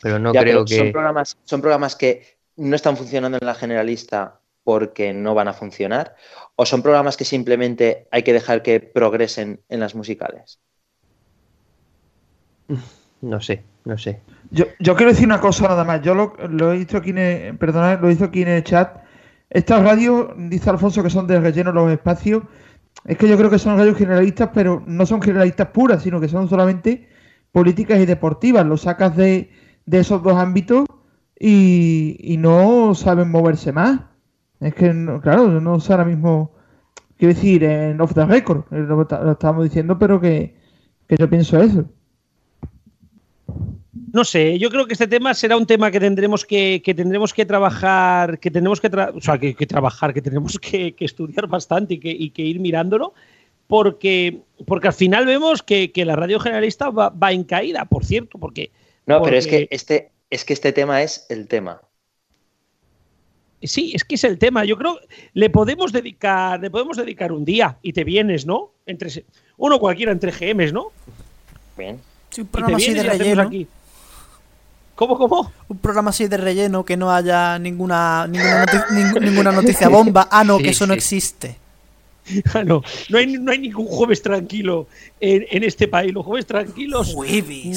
Pero 0.00 0.18
no 0.18 0.32
creo 0.32 0.64
que. 0.64 0.76
Son 0.76 0.92
programas, 0.92 1.36
son 1.44 1.60
programas 1.60 1.96
que 1.96 2.38
no 2.56 2.76
están 2.76 2.96
funcionando 2.96 3.38
en 3.40 3.46
la 3.46 3.54
generalista 3.54 4.40
porque 4.64 5.14
no 5.14 5.34
van 5.34 5.48
a 5.48 5.54
funcionar, 5.54 6.14
o 6.54 6.66
son 6.66 6.82
programas 6.82 7.16
que 7.16 7.24
simplemente 7.24 8.06
hay 8.10 8.22
que 8.22 8.34
dejar 8.34 8.62
que 8.62 8.80
progresen 8.80 9.62
en 9.70 9.80
las 9.80 9.94
musicales. 9.94 10.60
No 13.22 13.40
sé, 13.40 13.62
no 13.86 13.96
sé. 13.96 14.20
Yo, 14.50 14.66
quiero 14.78 15.10
decir 15.10 15.26
una 15.26 15.40
cosa 15.40 15.68
nada 15.68 15.84
más. 15.84 16.02
Yo 16.02 16.14
lo, 16.14 16.72
he 16.72 16.76
visto 16.76 16.98
aquí 16.98 17.10
en 17.10 17.18
el, 17.18 17.56
perdonad, 17.56 18.00
lo 18.00 18.08
he 18.08 18.10
visto 18.10 18.26
aquí 18.26 18.42
en 18.42 18.48
el 18.48 18.62
chat. 18.64 18.98
Estas 19.48 19.82
radios, 19.82 20.32
dice 20.36 20.68
Alfonso, 20.68 21.02
que 21.02 21.08
son 21.08 21.26
de 21.26 21.40
relleno 21.40 21.72
los 21.72 21.90
espacios. 21.90 22.42
Es 23.06 23.16
que 23.16 23.26
yo 23.26 23.38
creo 23.38 23.48
que 23.48 23.58
son 23.58 23.78
radios 23.78 23.96
generalistas, 23.96 24.50
pero 24.52 24.82
no 24.86 25.06
son 25.06 25.22
generalistas 25.22 25.68
puras, 25.68 26.02
sino 26.02 26.20
que 26.20 26.28
son 26.28 26.48
solamente 26.48 27.08
políticas 27.52 27.98
y 28.00 28.06
deportivas. 28.06 28.66
Lo 28.66 28.76
sacas 28.76 29.16
de, 29.16 29.50
de 29.88 30.00
esos 30.00 30.22
dos 30.22 30.34
ámbitos 30.34 30.84
y, 31.40 32.36
no 32.38 32.94
saben 32.94 33.30
moverse 33.30 33.72
más. 33.72 34.00
Es 34.60 34.74
que, 34.74 34.90
claro, 35.22 35.60
no 35.60 35.80
sé 35.80 35.92
ahora 35.92 36.04
mismo, 36.04 36.52
quiero 37.16 37.34
decir, 37.34 37.64
en 37.64 38.00
off 38.00 38.12
the 38.12 38.24
record, 38.26 38.64
lo, 38.70 38.96
lo 38.96 39.32
estábamos 39.32 39.64
diciendo, 39.64 39.98
pero 39.98 40.20
que, 40.20 40.54
yo 41.08 41.30
pienso 41.30 41.60
eso. 41.62 41.84
No 44.12 44.24
sé, 44.24 44.58
yo 44.58 44.68
creo 44.70 44.86
que 44.86 44.92
este 44.94 45.06
tema 45.06 45.32
será 45.34 45.56
un 45.56 45.66
tema 45.66 45.90
que 45.90 46.00
tendremos 46.00 46.44
que, 46.44 46.82
que 46.84 46.94
tendremos 46.94 47.32
que 47.32 47.46
trabajar, 47.46 48.38
que 48.40 48.50
tendremos 48.50 48.80
que, 48.80 48.88
o 48.88 49.20
sea, 49.20 49.38
que, 49.38 49.54
trabajar, 49.66 50.12
que 50.12 50.22
tenemos 50.22 50.58
que, 50.60 50.94
estudiar 50.98 51.46
bastante 51.46 51.94
y 51.94 51.98
que, 51.98 52.10
y 52.10 52.30
que 52.30 52.42
ir 52.42 52.60
mirándolo, 52.60 53.14
porque, 53.66 54.40
porque 54.66 54.88
al 54.88 54.94
final 54.94 55.24
vemos 55.24 55.62
que, 55.62 55.90
la 55.94 56.16
radio 56.16 56.40
generalista 56.40 56.90
va, 56.90 57.10
va 57.10 57.32
en 57.32 57.44
caída, 57.44 57.84
por 57.86 58.04
cierto, 58.04 58.38
porque 58.38 58.70
no, 59.08 59.22
pero 59.22 59.36
es 59.36 59.46
que 59.46 59.68
este, 59.70 60.12
es 60.30 60.44
que 60.44 60.52
este 60.52 60.72
tema 60.72 61.02
es 61.02 61.26
el 61.28 61.48
tema. 61.48 61.80
Sí, 63.62 63.92
es 63.94 64.04
que 64.04 64.14
es 64.14 64.24
el 64.24 64.38
tema. 64.38 64.64
Yo 64.64 64.76
creo 64.76 65.00
le 65.32 65.50
podemos 65.50 65.92
dedicar, 65.92 66.60
le 66.60 66.70
podemos 66.70 66.96
dedicar 66.96 67.32
un 67.32 67.44
día 67.44 67.78
y 67.82 67.92
te 67.92 68.04
vienes, 68.04 68.46
¿no? 68.46 68.72
Entre 68.86 69.24
uno 69.56 69.80
cualquiera 69.80 70.12
entre 70.12 70.30
GMs, 70.30 70.72
¿no? 70.72 70.92
Bien. 71.76 72.00
Sí, 72.30 72.42
un 72.42 72.48
programa 72.48 72.76
así 72.76 72.94
de 72.94 73.02
relleno. 73.02 73.50
¿Cómo, 74.94 75.16
cómo? 75.16 75.52
Un 75.68 75.78
programa 75.78 76.10
así 76.10 76.28
de 76.28 76.36
relleno 76.36 76.84
que 76.84 76.96
no 76.96 77.10
haya 77.10 77.58
ninguna 77.58 78.26
ninguna, 78.26 79.52
noticia 79.52 79.88
bomba. 79.88 80.28
Ah, 80.30 80.44
no, 80.44 80.58
que 80.58 80.70
eso 80.70 80.86
no 80.86 80.94
existe. 80.94 81.56
Ah, 82.54 82.64
no, 82.64 82.82
no 83.08 83.18
hay, 83.18 83.58
ningún 83.58 83.86
jueves 83.86 84.22
tranquilo 84.22 84.86
en, 85.20 85.62
este 85.62 85.88
país. 85.88 86.12
Los 86.12 86.24
jueves 86.24 86.46
tranquilos. 86.46 87.14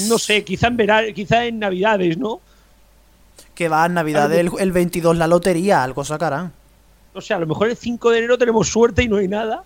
No 0.08 0.18
sé, 0.18 0.44
quizá 0.44 0.68
en, 0.68 1.14
quizá 1.14 1.46
en 1.46 1.58
Navidades, 1.58 2.18
¿no? 2.18 2.40
Que 3.54 3.68
va 3.68 3.86
en 3.86 3.94
Navidad 3.94 4.32
el, 4.34 4.72
22 4.72 5.16
la 5.16 5.26
lotería, 5.26 5.82
algo 5.82 6.04
sacarán. 6.04 6.52
O 7.14 7.20
sea, 7.20 7.36
a 7.36 7.40
lo 7.40 7.46
mejor 7.46 7.68
el 7.68 7.76
5 7.76 8.10
de 8.10 8.18
enero 8.18 8.38
tenemos 8.38 8.68
suerte 8.68 9.02
y 9.02 9.08
no 9.08 9.16
hay 9.16 9.28
nada. 9.28 9.64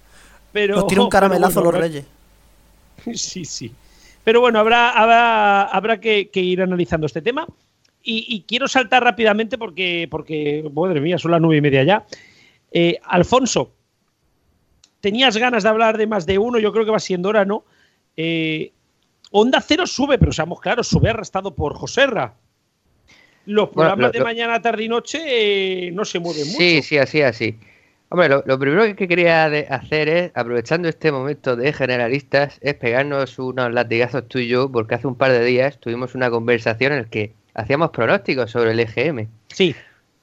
Pero. 0.53 0.77
Nos 0.77 0.87
tira 0.87 1.03
un 1.03 1.09
caramelazo 1.11 1.63
los 1.63 1.75
reyes. 1.75 2.05
Sí, 3.15 3.45
sí. 3.45 3.73
Pero 4.25 4.41
bueno, 4.41 4.59
habrá, 4.59 4.91
habrá, 4.91 5.63
habrá 5.63 6.01
que, 6.01 6.29
ir 6.35 6.61
analizando 6.61 7.07
este 7.07 7.23
tema. 7.23 7.47
Y, 8.03 8.45
quiero 8.47 8.69
saltar 8.69 9.03
rápidamente 9.03 9.59
porque, 9.59 10.07
porque, 10.09 10.69
madre 10.73 11.01
mía, 11.01 11.19
son 11.19 11.33
las 11.33 11.41
nueve 11.41 11.57
y 11.57 11.61
media 11.61 11.83
ya. 11.83 12.05
Eh, 12.73 12.99
Alfonso, 13.05 13.73
tenías 15.01 15.36
ganas 15.36 15.62
de 15.62 15.68
hablar 15.68 15.98
de 15.98 16.06
más 16.06 16.27
de 16.27 16.39
uno, 16.39 16.59
yo 16.59 16.73
creo 16.73 16.85
que 16.85 16.90
va 16.90 16.98
siendo 16.98 17.28
hora, 17.28 17.44
¿no? 17.44 17.64
Eh, 18.16 18.73
Onda 19.31 19.60
Cero 19.60 19.86
sube, 19.86 20.18
pero 20.18 20.32
seamos 20.32 20.60
claros, 20.60 20.89
sube 20.89 21.10
arrastrado 21.10 21.55
por 21.55 21.74
Joserra. 21.74 22.35
Los 23.47 23.68
programas 23.68 24.12
de 24.12 24.20
mañana, 24.20 24.60
tarde 24.60 24.85
y 24.85 24.89
noche 24.89 25.20
eh, 25.24 25.90
no 25.93 26.05
se 26.05 26.18
mueven 26.18 26.47
mucho. 26.47 26.59
Sí, 26.59 26.82
sí, 26.82 26.98
así, 26.98 27.23
así. 27.23 27.59
Hombre, 28.09 28.28
lo, 28.28 28.59
primero 28.59 28.94
que 28.94 29.09
quería 29.09 29.47
hacer 29.47 30.09
es, 30.09 30.32
aprovechando 30.35 30.89
este 30.89 31.10
momento 31.10 31.56
de 31.56 31.73
generalistas, 31.73 32.59
es 32.60 32.74
pegarnos 32.74 33.39
unos 33.39 33.73
latigazos 33.73 34.28
tú 34.28 34.39
y 34.39 34.48
yo, 34.48 34.70
porque 34.70 34.94
hace 34.94 35.06
un 35.09 35.16
par 35.16 35.32
de 35.32 35.44
días 35.44 35.78
tuvimos 35.81 36.14
una 36.14 36.31
conversación 36.31 36.93
en 36.93 37.02
la 37.02 37.09
que 37.09 37.32
hacíamos 37.55 37.90
pronósticos 37.90 38.51
sobre 38.51 38.73
el 38.73 38.81
EGM. 38.81 39.28
Sí. 39.48 39.74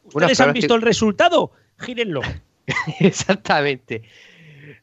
¿Ustedes 0.05 0.39
han 0.39 0.53
visto 0.53 0.75
el 0.75 0.81
resultado? 0.81 1.51
Gírenlo. 1.77 2.21
Exactamente. 2.99 4.03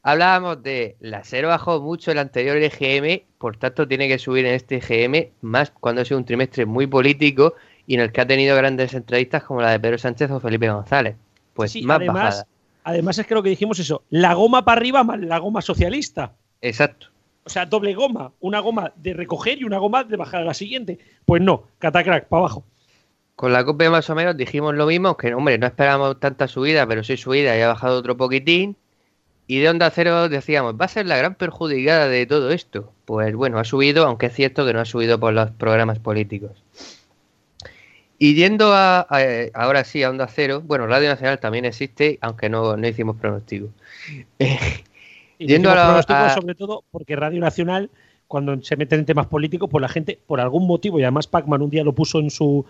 Hablábamos 0.02 0.62
de 0.62 0.96
la 1.00 1.24
SER 1.24 1.46
bajó 1.46 1.80
mucho 1.80 2.10
el 2.10 2.18
anterior 2.18 2.56
EGM, 2.56 3.22
por 3.38 3.56
tanto 3.56 3.86
tiene 3.86 4.08
que 4.08 4.18
subir 4.18 4.46
en 4.46 4.54
este 4.54 4.76
EGM, 4.76 5.30
más 5.40 5.70
cuando 5.70 6.02
ha 6.02 6.04
sido 6.04 6.18
un 6.18 6.24
trimestre 6.24 6.66
muy 6.66 6.86
político 6.86 7.54
y 7.86 7.94
en 7.94 8.00
el 8.00 8.12
que 8.12 8.20
ha 8.20 8.26
tenido 8.26 8.56
grandes 8.56 8.94
entrevistas 8.94 9.42
como 9.44 9.60
la 9.60 9.70
de 9.70 9.80
Pedro 9.80 9.98
Sánchez 9.98 10.30
o 10.30 10.40
Felipe 10.40 10.70
González. 10.70 11.16
Pues 11.54 11.74
más 11.82 11.96
además, 11.96 12.14
bajada. 12.14 12.46
Además 12.84 13.18
es 13.18 13.26
que 13.26 13.34
lo 13.34 13.42
que 13.42 13.50
dijimos 13.50 13.78
eso, 13.78 14.02
la 14.10 14.34
goma 14.34 14.64
para 14.64 14.80
arriba 14.80 15.04
más 15.04 15.20
la 15.20 15.38
goma 15.38 15.62
socialista. 15.62 16.32
Exacto. 16.60 17.08
O 17.44 17.48
sea, 17.48 17.66
doble 17.66 17.94
goma, 17.94 18.32
una 18.40 18.60
goma 18.60 18.92
de 18.96 19.14
recoger 19.14 19.60
y 19.60 19.64
una 19.64 19.78
goma 19.78 20.04
de 20.04 20.16
bajar 20.16 20.42
a 20.42 20.44
la 20.44 20.54
siguiente. 20.54 20.98
Pues 21.24 21.42
no, 21.42 21.64
catacrack, 21.78 22.28
para 22.28 22.40
abajo. 22.40 22.64
Con 23.34 23.52
la 23.52 23.64
COPE 23.64 23.88
más 23.88 24.10
o 24.10 24.14
menos 24.14 24.36
dijimos 24.36 24.74
lo 24.74 24.86
mismo, 24.86 25.16
que 25.16 25.32
hombre, 25.32 25.56
no 25.56 25.66
esperábamos 25.66 26.20
tanta 26.20 26.46
subida, 26.46 26.86
pero 26.86 27.02
sí 27.02 27.16
subida 27.16 27.56
y 27.56 27.62
ha 27.62 27.68
bajado 27.68 27.98
otro 27.98 28.16
poquitín. 28.16 28.76
Y 29.50 29.58
de 29.58 29.68
Onda 29.68 29.90
Cero 29.90 30.28
decíamos, 30.28 30.76
va 30.80 30.84
a 30.84 30.88
ser 30.88 31.06
la 31.06 31.16
gran 31.16 31.34
perjudicada 31.34 32.06
de 32.06 32.24
todo 32.24 32.52
esto. 32.52 32.92
Pues 33.04 33.34
bueno, 33.34 33.58
ha 33.58 33.64
subido, 33.64 34.06
aunque 34.06 34.26
es 34.26 34.32
cierto 34.32 34.64
que 34.64 34.72
no 34.72 34.78
ha 34.78 34.84
subido 34.84 35.18
por 35.18 35.32
los 35.32 35.50
programas 35.50 35.98
políticos. 35.98 36.62
Y 38.16 38.36
yendo 38.36 38.72
a, 38.72 39.08
ahora 39.54 39.82
sí 39.82 40.04
a 40.04 40.10
Onda 40.10 40.28
Cero, 40.28 40.62
bueno, 40.64 40.86
Radio 40.86 41.08
Nacional 41.08 41.40
también 41.40 41.64
existe, 41.64 42.16
aunque 42.20 42.48
no, 42.48 42.76
no 42.76 42.86
hicimos 42.86 43.16
pronóstico. 43.16 43.70
yendo 45.40 45.72
a, 45.72 46.00
sobre 46.32 46.54
todo 46.54 46.84
porque 46.92 47.16
Radio 47.16 47.40
Nacional, 47.40 47.90
cuando 48.28 48.62
se 48.62 48.76
meten 48.76 49.00
en 49.00 49.06
temas 49.06 49.26
políticos, 49.26 49.68
pues 49.68 49.82
la 49.82 49.88
gente, 49.88 50.16
por 50.28 50.40
algún 50.40 50.64
motivo, 50.68 51.00
y 51.00 51.02
además 51.02 51.26
Pacman 51.26 51.60
un 51.60 51.70
día 51.70 51.82
lo 51.82 51.92
puso 51.92 52.20
en 52.20 52.30
su, 52.30 52.64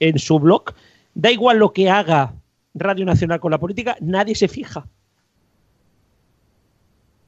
en 0.00 0.18
su 0.18 0.38
blog, 0.38 0.74
da 1.14 1.30
igual 1.30 1.56
lo 1.56 1.72
que 1.72 1.88
haga 1.88 2.34
Radio 2.74 3.06
Nacional 3.06 3.40
con 3.40 3.52
la 3.52 3.58
política, 3.58 3.96
nadie 4.02 4.34
se 4.34 4.48
fija. 4.48 4.86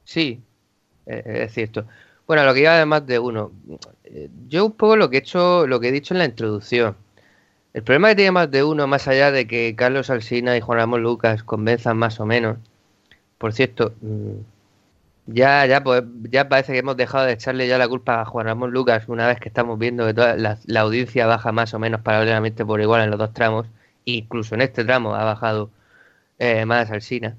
Sí, 0.09 0.41
eh, 1.05 1.43
es 1.45 1.53
cierto. 1.53 1.85
Bueno, 2.27 2.43
lo 2.45 2.53
que 2.53 2.61
iba 2.61 2.75
de 2.77 2.85
más 2.85 3.05
de 3.05 3.19
uno. 3.19 3.51
Yo 4.47 4.65
un 4.65 4.73
poco 4.73 4.95
lo 4.97 5.09
que 5.09 5.17
he 5.17 5.19
hecho, 5.19 5.67
lo 5.67 5.79
que 5.79 5.89
he 5.89 5.91
dicho 5.91 6.13
en 6.15 6.19
la 6.19 6.25
introducción. 6.25 6.97
El 7.73 7.83
problema 7.83 8.09
que 8.09 8.15
tiene 8.17 8.31
más 8.31 8.51
de 8.51 8.63
uno, 8.63 8.87
más 8.87 9.07
allá 9.07 9.31
de 9.31 9.47
que 9.47 9.75
Carlos 9.75 10.09
Alsina 10.09 10.57
y 10.57 10.61
Juan 10.61 10.79
Ramón 10.79 11.03
Lucas 11.03 11.43
convenzan 11.43 11.97
más 11.97 12.19
o 12.19 12.25
menos. 12.25 12.57
Por 13.37 13.53
cierto, 13.53 13.93
mm, 14.01 14.33
ya, 15.27 15.65
ya, 15.67 15.83
pues, 15.83 16.03
ya 16.31 16.49
parece 16.49 16.73
que 16.73 16.79
hemos 16.79 16.97
dejado 16.97 17.25
de 17.25 17.33
echarle 17.33 17.67
ya 17.67 17.77
la 17.77 17.87
culpa 17.87 18.21
a 18.21 18.25
Juan 18.25 18.47
Ramón 18.47 18.71
Lucas 18.71 19.07
una 19.09 19.27
vez 19.27 19.39
que 19.39 19.49
estamos 19.49 19.79
viendo 19.79 20.05
que 20.07 20.13
toda 20.15 20.35
la, 20.37 20.81
audiencia 20.81 21.27
baja 21.27 21.51
más 21.51 21.73
o 21.73 21.79
menos 21.79 22.01
paralelamente 22.01 22.65
por 22.65 22.81
igual 22.81 23.03
en 23.03 23.11
los 23.11 23.19
dos 23.19 23.33
tramos. 23.33 23.67
Incluso 24.05 24.55
en 24.55 24.61
este 24.61 24.85
tramo 24.85 25.15
ha 25.15 25.23
bajado 25.25 25.71
eh, 26.39 26.65
más 26.65 26.91
Alsina. 26.91 27.37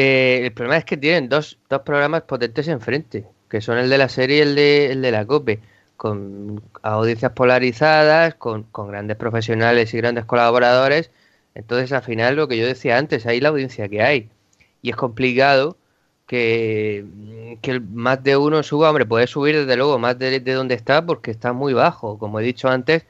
Eh, 0.00 0.46
el 0.46 0.52
problema 0.52 0.76
es 0.76 0.84
que 0.84 0.96
tienen 0.96 1.28
dos, 1.28 1.58
dos 1.68 1.80
programas 1.82 2.22
potentes 2.22 2.68
enfrente, 2.68 3.26
que 3.48 3.60
son 3.60 3.78
el 3.78 3.90
de 3.90 3.98
la 3.98 4.08
serie 4.08 4.38
y 4.38 4.40
el 4.42 4.54
de, 4.54 4.92
el 4.92 5.02
de 5.02 5.10
la 5.10 5.26
COPE 5.26 5.58
con 5.96 6.62
audiencias 6.82 7.32
polarizadas, 7.32 8.36
con, 8.36 8.68
grandes 8.72 9.16
profesionales 9.16 9.92
y 9.92 9.96
grandes 9.96 10.24
colaboradores. 10.24 11.10
Entonces, 11.56 11.90
al 11.92 12.02
final, 12.02 12.36
lo 12.36 12.46
que 12.46 12.56
yo 12.56 12.64
decía 12.64 12.96
antes, 12.96 13.26
hay 13.26 13.40
la 13.40 13.48
audiencia 13.48 13.88
que 13.88 14.00
hay. 14.00 14.30
Y 14.82 14.90
es 14.90 14.96
complicado 14.96 15.76
que, 16.28 17.04
que 17.60 17.80
más 17.80 18.22
de 18.22 18.36
uno 18.36 18.62
suba. 18.62 18.90
Hombre, 18.90 19.04
puede 19.04 19.26
subir 19.26 19.56
desde 19.56 19.76
luego 19.76 19.98
más 19.98 20.16
de, 20.16 20.38
de, 20.38 20.52
donde 20.52 20.76
está 20.76 21.04
porque 21.04 21.32
está 21.32 21.52
muy 21.52 21.72
bajo. 21.72 22.18
Como 22.18 22.38
he 22.38 22.44
dicho 22.44 22.68
antes, 22.68 23.04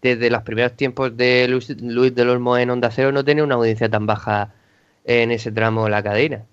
desde 0.00 0.30
los 0.30 0.42
primeros 0.42 0.74
tiempos 0.74 1.14
de 1.18 1.48
Luis, 1.48 1.68
Luis 1.82 2.14
de 2.14 2.22
Olmo 2.22 2.56
en 2.56 2.70
Onda 2.70 2.90
Cero 2.90 3.12
no 3.12 3.24
tenía 3.26 3.44
una 3.44 3.56
audiencia 3.56 3.90
tan 3.90 4.06
baja 4.06 4.54
en 5.04 5.30
ese 5.30 5.52
tramo 5.52 5.84
de 5.84 5.90
la 5.90 6.02
cadena. 6.02 6.44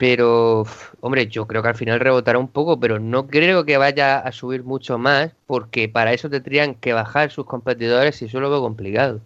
Pero, 0.00 0.64
hombre, 1.00 1.26
yo 1.26 1.46
creo 1.46 1.62
que 1.62 1.68
al 1.68 1.74
final 1.74 2.00
rebotará 2.00 2.38
un 2.38 2.48
poco, 2.48 2.80
pero 2.80 2.98
no 2.98 3.26
creo 3.26 3.66
que 3.66 3.76
vaya 3.76 4.18
a 4.18 4.32
subir 4.32 4.64
mucho 4.64 4.96
más, 4.96 5.32
porque 5.46 5.90
para 5.90 6.14
eso 6.14 6.30
tendrían 6.30 6.74
que 6.74 6.94
bajar 6.94 7.30
sus 7.30 7.44
competidores 7.44 8.22
y 8.22 8.24
eso 8.24 8.40
lo 8.40 8.50
veo 8.50 8.62
complicado. 8.62 9.20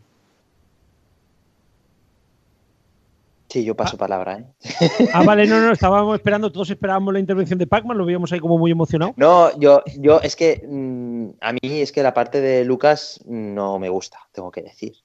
Sí, 3.54 3.64
yo 3.64 3.76
paso 3.76 3.94
ah. 3.94 3.98
palabra, 4.00 4.38
¿eh? 4.38 4.90
Ah, 5.12 5.22
vale, 5.22 5.46
no, 5.46 5.60
no, 5.60 5.70
estábamos 5.72 6.16
esperando, 6.16 6.50
todos 6.50 6.70
esperábamos 6.70 7.14
la 7.14 7.20
intervención 7.20 7.56
de 7.56 7.68
Pacman, 7.68 7.96
lo 7.96 8.04
veíamos 8.04 8.32
ahí 8.32 8.40
como 8.40 8.58
muy 8.58 8.72
emocionado. 8.72 9.14
No, 9.16 9.56
yo, 9.60 9.80
yo, 9.96 10.20
es 10.22 10.34
que 10.34 10.60
mm, 10.68 11.36
a 11.40 11.52
mí 11.52 11.60
es 11.62 11.92
que 11.92 12.02
la 12.02 12.12
parte 12.12 12.40
de 12.40 12.64
Lucas 12.64 13.20
no 13.26 13.78
me 13.78 13.88
gusta, 13.90 14.18
tengo 14.32 14.50
que 14.50 14.62
decir. 14.62 15.03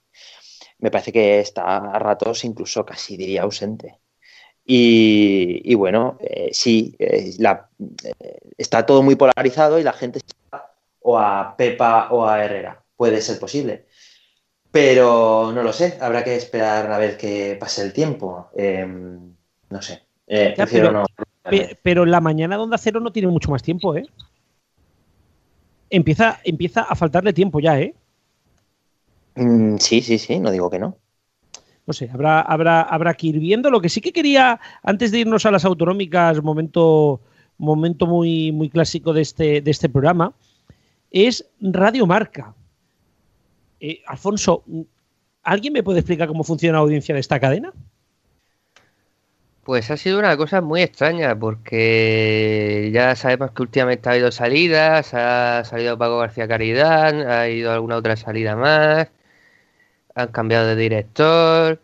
Me 0.80 0.91
parece 0.91 1.11
que 1.11 1.39
está 1.39 1.77
a 1.77 1.99
ratos 1.99 2.43
incluso 2.45 2.85
casi 2.85 3.18
diría 3.18 3.43
ausente. 3.43 3.99
Y, 4.72 5.73
bueno, 5.73 6.19
eh, 6.22 6.49
sí, 6.51 6.95
eh, 6.99 7.34
eh, 7.39 8.39
está 8.56 8.85
todo 8.85 9.01
muy 9.01 9.15
polarizado 9.15 9.80
y 9.80 9.84
la 9.84 9.93
gente 9.93 10.19
está 10.19 10.76
o 11.01 11.18
a 11.18 11.56
Pepa 11.57 12.10
o 12.11 12.27
a 12.27 12.45
Herrera. 12.45 12.84
Puede 12.95 13.19
ser 13.22 13.39
posible. 13.39 13.88
Pero 14.69 15.51
no 15.56 15.64
lo 15.64 15.73
sé, 15.73 15.97
habrá 15.99 16.23
que 16.23 16.35
esperar 16.35 16.91
a 16.91 16.99
ver 16.99 17.18
qué 17.18 17.57
pase 17.60 17.81
el 17.81 17.93
tiempo. 17.93 18.49
Em, 18.56 19.34
no 19.72 19.81
sé. 19.81 20.03
pero, 20.27 20.91
no. 20.91 21.06
pero, 21.81 22.06
la 22.06 22.22
mañana 22.22 22.56
de 22.56 22.61
Onda 22.61 22.77
Cero 22.77 22.99
no 22.99 23.11
tiene 23.11 23.27
mucho 23.30 23.49
más 23.49 23.64
tiempo, 23.64 23.95
¿eh? 23.95 24.06
Empieza, 25.89 26.41
empieza 26.43 26.81
a 26.81 26.93
faltarle 26.93 27.34
tiempo 27.34 27.60
ya, 27.60 27.80
¿eh? 27.80 27.95
Mm, 29.35 29.77
sí, 29.77 30.01
sí, 30.01 30.18
sí, 30.18 30.39
no 30.39 30.51
digo 30.51 30.69
que 30.69 30.80
no 30.80 30.97
no 31.89 31.93
sé, 31.93 32.07
habrá, 32.14 32.41
habrá, 32.41 32.84
habrá 32.84 33.15
que 33.15 33.26
ir 33.26 33.39
viendo. 33.39 33.72
Lo 33.72 33.81
que 33.81 33.89
sí 33.89 33.99
que 33.99 34.14
quería, 34.14 34.60
antes 34.84 35.11
de 35.11 35.22
irnos 35.22 35.47
a 35.47 35.51
las 35.51 35.65
autonómicas, 35.65 36.43
momento, 36.43 37.19
momento 37.57 38.06
muy, 38.06 38.51
muy 38.51 38.69
clásico 38.69 39.11
de 39.11 39.22
este, 39.23 39.61
de 39.61 39.72
este 39.72 39.89
programa, 39.89 40.31
es 41.10 41.49
Radio 41.60 42.06
Marca. 42.06 42.53
Eh, 43.80 44.03
Alfonso, 44.06 44.64
¿alguien 45.41 45.73
me 45.73 45.81
puede 45.81 46.01
explicar 46.01 46.27
cómo 46.27 46.43
funciona 46.43 46.77
la 46.77 46.84
audiencia 46.84 47.15
de 47.15 47.22
esta 47.22 47.39
cadena? 47.39 47.73
Pues 49.64 49.89
ha 49.89 49.97
sido 49.97 50.19
una 50.19 50.38
cosa 50.38 50.61
muy 50.61 50.84
extraña 50.84 51.39
porque 51.39 52.91
ya 52.93 53.15
sabemos 53.15 53.49
que 53.49 53.64
últimamente 53.64 54.10
ha 54.10 54.11
habido 54.11 54.31
salidas, 54.31 55.15
ha 55.15 55.64
salido 55.65 55.97
Paco 55.97 56.19
García 56.19 56.47
Caridad, 56.47 57.31
ha 57.31 57.49
ido 57.49 57.72
alguna 57.72 57.95
otra 57.95 58.15
salida 58.15 58.56
más, 58.56 59.07
han 60.22 60.32
cambiado 60.32 60.68
de 60.68 60.76
director, 60.76 61.80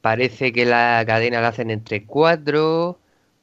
parece 0.00 0.52
que 0.52 0.64
la 0.64 1.04
cadena 1.06 1.40
la 1.40 1.48
hacen 1.48 1.70
entre 1.70 2.04
cuatro, 2.04 2.98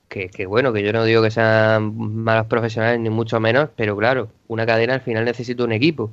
que, 0.10 0.46
bueno, 0.46 0.72
que 0.74 0.84
yo 0.84 0.94
no 0.94 1.04
digo 1.04 1.22
que 1.22 1.32
sean 1.32 1.94
malos 1.98 2.48
profesionales 2.48 3.00
ni 3.00 3.10
mucho 3.10 3.40
menos, 3.40 3.70
pero 3.76 3.98
claro, 3.98 4.32
una 4.48 4.66
cadena 4.66 4.94
al 4.94 5.02
final 5.02 5.26
necesita 5.26 5.64
un 5.64 5.74
equipo. 5.74 6.12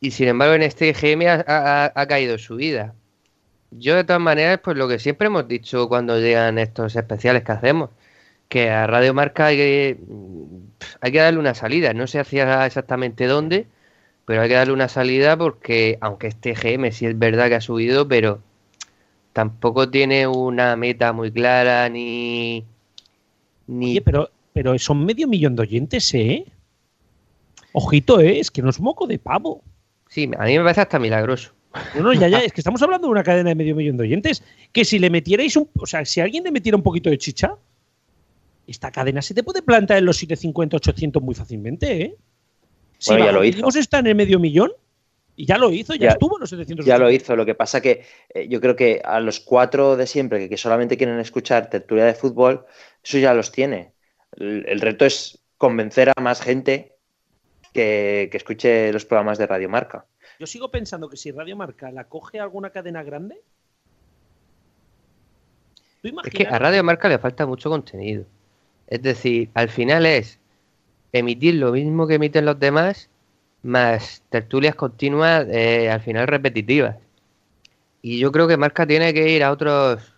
Y 0.00 0.12
sin 0.12 0.28
embargo 0.28 0.54
en 0.54 0.62
este 0.62 0.92
GM 0.92 1.26
ha, 1.28 2.06
caído 2.08 2.38
su 2.38 2.56
vida. 2.56 2.94
Yo 3.70 3.96
de 3.96 4.04
todas 4.04 4.22
maneras, 4.22 4.60
pues 4.62 4.76
lo 4.76 4.88
que 4.88 4.98
siempre 4.98 5.28
hemos 5.28 5.48
dicho 5.48 5.88
cuando 5.88 6.18
llegan 6.20 6.58
estos 6.58 6.96
especiales 6.96 7.44
que 7.44 7.52
hacemos, 7.52 7.90
que 8.48 8.70
a 8.70 8.86
Radio 8.86 9.14
Marca 9.14 9.46
hay 9.46 9.56
que, 9.56 9.98
hay 11.00 11.12
que 11.12 11.18
darle 11.18 11.40
una 11.40 11.54
salida, 11.54 11.94
no 11.94 12.06
sé 12.06 12.20
hacia 12.20 12.66
exactamente 12.66 13.26
dónde, 13.26 13.66
pero 14.24 14.42
hay 14.42 14.48
que 14.48 14.54
darle 14.54 14.72
una 14.72 14.88
salida 14.88 15.36
porque, 15.36 15.98
aunque 16.00 16.28
este 16.28 16.54
GM 16.54 16.90
sí 16.92 17.06
es 17.06 17.18
verdad 17.18 17.48
que 17.48 17.56
ha 17.56 17.60
subido, 17.60 18.06
pero 18.06 18.40
tampoco 19.32 19.90
tiene 19.90 20.26
una 20.26 20.76
meta 20.76 21.12
muy 21.12 21.32
clara 21.32 21.88
ni. 21.88 22.64
ni... 23.66 23.92
Oye, 23.92 24.00
pero, 24.02 24.30
pero 24.52 24.78
son 24.78 25.04
medio 25.04 25.26
millón 25.26 25.56
de 25.56 25.62
oyentes, 25.62 26.12
¿eh? 26.14 26.46
Ojito, 27.72 28.20
¿eh? 28.20 28.38
Es 28.38 28.50
que 28.50 28.62
no 28.62 28.70
es 28.70 28.80
moco 28.80 29.06
de 29.06 29.18
pavo. 29.18 29.62
Sí, 30.08 30.30
a 30.38 30.44
mí 30.44 30.58
me 30.58 30.62
parece 30.62 30.82
hasta 30.82 30.98
milagroso. 30.98 31.52
No, 31.94 32.02
no, 32.02 32.12
ya, 32.12 32.28
ya, 32.28 32.38
es 32.44 32.52
que 32.52 32.60
estamos 32.60 32.82
hablando 32.82 33.08
de 33.08 33.12
una 33.12 33.24
cadena 33.24 33.48
de 33.48 33.54
medio 33.54 33.74
millón 33.74 33.96
de 33.96 34.04
oyentes. 34.04 34.42
Que 34.72 34.84
si 34.84 34.98
le 34.98 35.10
metierais 35.10 35.56
un. 35.56 35.68
O 35.78 35.86
sea, 35.86 36.04
si 36.04 36.20
alguien 36.20 36.44
le 36.44 36.52
metiera 36.52 36.76
un 36.76 36.82
poquito 36.82 37.10
de 37.10 37.18
chicha, 37.18 37.56
esta 38.66 38.90
cadena 38.90 39.22
se 39.22 39.34
te 39.34 39.42
puede 39.42 39.62
plantar 39.62 39.98
en 39.98 40.04
los 40.04 40.18
750, 40.18 40.76
800 40.76 41.22
muy 41.22 41.34
fácilmente, 41.34 42.02
¿eh? 42.02 42.16
Si 43.02 43.18
ya 43.18 43.32
lo 43.32 43.42
hizo. 43.42 43.66
está 43.76 43.98
en 43.98 44.06
el 44.06 44.14
medio 44.14 44.38
millón 44.38 44.70
y 45.34 45.44
ya 45.44 45.58
lo 45.58 45.72
hizo, 45.72 45.96
ya, 45.96 46.10
estuvo 46.10 46.36
en 46.36 46.40
los 46.42 46.50
700. 46.50 46.86
Ya 46.86 46.98
lo 46.98 47.10
hizo. 47.10 47.34
Lo 47.34 47.44
que 47.44 47.56
pasa 47.56 47.80
que 47.80 48.04
eh, 48.28 48.46
yo 48.48 48.60
creo 48.60 48.76
que 48.76 49.02
a 49.04 49.18
los 49.18 49.40
cuatro 49.40 49.96
de 49.96 50.06
siempre 50.06 50.48
que, 50.48 50.56
solamente 50.56 50.96
quieren 50.96 51.18
escuchar 51.18 51.68
tertulia 51.68 52.04
de 52.04 52.14
fútbol, 52.14 52.64
eso 53.02 53.18
ya 53.18 53.34
los 53.34 53.50
tiene. 53.50 53.92
El, 54.36 54.80
reto 54.80 55.04
es 55.04 55.40
convencer 55.58 56.12
a 56.14 56.20
más 56.20 56.40
gente 56.40 56.94
que, 57.72 58.30
escuche 58.32 58.92
los 58.92 59.04
programas 59.04 59.36
de 59.36 59.48
Radio 59.48 59.68
Marca. 59.68 60.06
Yo 60.38 60.46
sigo 60.46 60.70
pensando 60.70 61.08
que 61.08 61.16
si 61.16 61.32
Radio 61.32 61.56
Marca 61.56 61.90
la 61.90 62.04
coge 62.04 62.38
alguna 62.38 62.70
cadena 62.70 63.02
grande. 63.02 63.40
Es 66.04 66.32
que 66.32 66.46
a 66.46 66.58
Radio 66.60 66.84
Marca 66.84 67.08
le 67.08 67.18
falta 67.18 67.46
mucho 67.46 67.68
contenido. 67.68 68.26
Es 68.86 69.02
decir, 69.02 69.50
al 69.54 69.70
final 69.70 70.06
es 70.06 70.38
emitir 71.12 71.54
lo 71.56 71.72
mismo 71.72 72.06
que 72.06 72.14
emiten 72.14 72.44
los 72.44 72.58
demás, 72.58 73.08
más 73.62 74.22
tertulias 74.30 74.74
continuas, 74.74 75.46
eh, 75.50 75.90
al 75.90 76.00
final 76.00 76.26
repetitivas. 76.26 76.96
Y 78.00 78.18
yo 78.18 78.32
creo 78.32 78.48
que 78.48 78.56
Marca 78.56 78.86
tiene 78.86 79.14
que 79.14 79.28
ir 79.28 79.44
a 79.44 79.52
otros, 79.52 80.14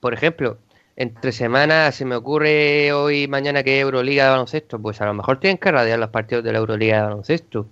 por 0.00 0.14
ejemplo, 0.14 0.58
entre 0.96 1.30
semanas 1.30 1.94
se 1.94 2.04
me 2.04 2.16
ocurre 2.16 2.92
hoy 2.92 3.28
mañana 3.28 3.62
que 3.62 3.78
Euroliga 3.78 4.24
de 4.24 4.30
baloncesto, 4.30 4.80
pues 4.80 5.00
a 5.00 5.06
lo 5.06 5.14
mejor 5.14 5.38
tienen 5.38 5.58
que 5.58 5.70
radiar 5.70 5.98
los 5.98 6.10
partidos 6.10 6.42
de 6.42 6.52
la 6.52 6.58
Euroliga 6.58 6.96
de 6.96 7.02
baloncesto. 7.02 7.68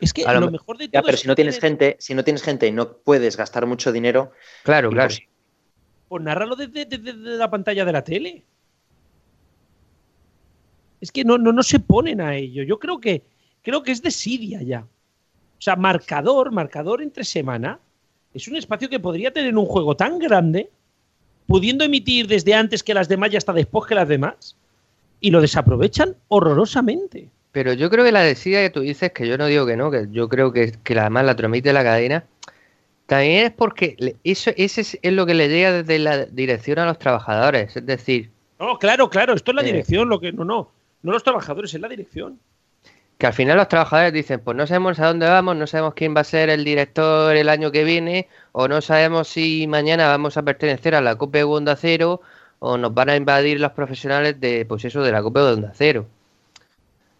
Es 0.00 0.12
que 0.12 0.24
a 0.24 0.34
lo, 0.34 0.50
mejor 0.50 0.76
de 0.76 0.88
todo 0.88 1.02
pero 1.02 1.16
si 1.16 1.26
no 1.26 1.34
tienes 1.34 1.58
gente, 1.58 1.96
si 1.98 2.14
no 2.14 2.22
tienes 2.22 2.42
gente 2.42 2.66
y 2.66 2.72
no 2.72 2.92
puedes 2.92 3.36
gastar 3.36 3.64
mucho 3.66 3.90
dinero, 3.90 4.32
claro, 4.64 4.90
claro. 4.90 5.14
Pues 6.08 6.22
narrarlo 6.22 6.56
desde, 6.56 6.84
desde 6.84 7.14
la 7.14 7.50
pantalla 7.50 7.84
de 7.84 7.92
la 7.92 8.04
tele 8.04 8.44
es 11.00 11.12
que 11.12 11.24
no, 11.24 11.38
no, 11.38 11.52
no 11.52 11.62
se 11.62 11.80
ponen 11.80 12.20
a 12.20 12.36
ello. 12.36 12.62
Yo 12.62 12.78
creo 12.78 13.00
que, 13.00 13.22
creo 13.62 13.82
que 13.82 13.92
es 13.92 14.02
desidia 14.02 14.62
ya. 14.62 14.80
O 14.80 15.60
sea, 15.60 15.76
marcador, 15.76 16.52
marcador 16.52 17.02
entre 17.02 17.24
semana, 17.24 17.78
es 18.34 18.46
un 18.48 18.56
espacio 18.56 18.88
que 18.88 19.00
podría 19.00 19.32
tener 19.32 19.56
un 19.56 19.66
juego 19.66 19.96
tan 19.96 20.18
grande, 20.18 20.70
pudiendo 21.46 21.84
emitir 21.84 22.26
desde 22.26 22.54
antes 22.54 22.82
que 22.82 22.94
las 22.94 23.08
demás 23.08 23.32
y 23.32 23.36
hasta 23.36 23.52
después 23.52 23.86
que 23.88 23.94
las 23.94 24.08
demás, 24.08 24.56
y 25.20 25.30
lo 25.30 25.40
desaprovechan 25.40 26.16
horrorosamente. 26.28 27.28
Pero 27.50 27.72
yo 27.72 27.90
creo 27.90 28.04
que 28.04 28.12
la 28.12 28.20
desidia 28.20 28.62
que 28.62 28.70
tú 28.70 28.80
dices, 28.80 29.10
que 29.12 29.26
yo 29.26 29.38
no 29.38 29.46
digo 29.46 29.66
que 29.66 29.76
no, 29.76 29.90
que 29.90 30.06
yo 30.10 30.28
creo 30.28 30.52
que, 30.52 30.72
que 30.84 30.98
además 30.98 31.24
la 31.24 31.34
transmite 31.34 31.72
la 31.72 31.82
cadena, 31.82 32.24
también 33.06 33.46
es 33.46 33.52
porque 33.52 34.16
eso, 34.22 34.50
ese 34.56 34.82
es, 34.82 35.12
lo 35.12 35.24
que 35.24 35.34
le 35.34 35.48
llega 35.48 35.72
desde 35.72 35.98
la 35.98 36.26
dirección 36.26 36.78
a 36.78 36.84
los 36.84 36.98
trabajadores. 36.98 37.74
Es 37.74 37.86
decir. 37.86 38.30
No, 38.60 38.78
claro, 38.78 39.08
claro, 39.08 39.34
esto 39.34 39.50
es 39.50 39.54
la 39.56 39.62
eh, 39.62 39.66
dirección, 39.66 40.10
lo 40.10 40.20
que. 40.20 40.30
No, 40.30 40.44
no 40.44 40.77
no 41.02 41.12
los 41.12 41.22
trabajadores, 41.22 41.74
es 41.74 41.80
la 41.80 41.88
dirección. 41.88 42.38
Que 43.18 43.26
al 43.26 43.32
final 43.32 43.56
los 43.56 43.68
trabajadores 43.68 44.12
dicen, 44.12 44.40
pues 44.40 44.56
no 44.56 44.66
sabemos 44.66 45.00
a 45.00 45.06
dónde 45.06 45.26
vamos, 45.26 45.56
no 45.56 45.66
sabemos 45.66 45.94
quién 45.94 46.14
va 46.14 46.20
a 46.20 46.24
ser 46.24 46.50
el 46.50 46.64
director 46.64 47.34
el 47.34 47.48
año 47.48 47.72
que 47.72 47.84
viene, 47.84 48.28
o 48.52 48.68
no 48.68 48.80
sabemos 48.80 49.28
si 49.28 49.66
mañana 49.66 50.08
vamos 50.08 50.36
a 50.36 50.42
pertenecer 50.42 50.94
a 50.94 51.00
la 51.00 51.16
Copa 51.16 51.44
Onda 51.44 51.74
Cero, 51.76 52.20
o 52.60 52.76
nos 52.78 52.94
van 52.94 53.10
a 53.10 53.16
invadir 53.16 53.60
los 53.60 53.72
profesionales 53.72 54.40
de, 54.40 54.64
pues 54.66 54.84
eso, 54.84 55.02
de 55.02 55.12
la 55.12 55.22
Copa 55.22 55.42
de 55.42 55.52
Onda 55.54 55.72
Cero. 55.74 56.06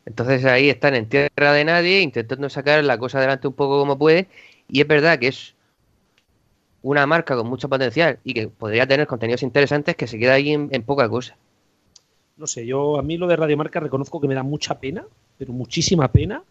Entonces 0.07 0.45
ahí 0.45 0.71
están 0.71 0.95
en 0.95 1.09
tierra 1.09 1.53
de 1.53 1.65
nadie, 1.65 2.01
intentando 2.01 2.49
sacar 2.49 2.83
la 2.85 2.97
cosa 2.99 3.19
adelante 3.19 3.47
un 3.49 3.55
poco 3.55 3.79
como 3.79 3.99
pueden, 3.99 4.27
y 4.69 4.81
es 4.81 4.87
verdad 4.87 5.19
que 5.19 5.29
es 5.29 5.55
una 6.83 7.07
marca 7.07 7.37
con 7.37 7.47
mucho 7.47 7.69
potencial 7.69 8.19
y 8.25 8.35
que 8.35 8.49
podría 8.49 8.87
tener 8.87 9.07
contenidos 9.07 9.43
interesantes 9.43 9.97
que 9.97 10.07
se 10.07 10.19
queda 10.19 10.35
ahí 10.35 10.53
en, 10.53 10.83
poca 10.83 11.09
cosa. 11.09 11.37
No 12.39 12.47
sé, 12.47 12.65
yo 12.65 12.99
a 12.99 13.03
mí 13.03 13.17
lo 13.17 13.27
de 13.27 13.37
Radio 13.37 13.57
Marca 13.57 13.81
reconozco 13.81 14.21
que 14.21 14.29
me 14.29 14.35
da 14.35 14.45
mucha 14.45 14.79
pena, 14.79 15.05
pero 15.37 15.53
muchísima 15.53 16.13
pena, 16.13 16.43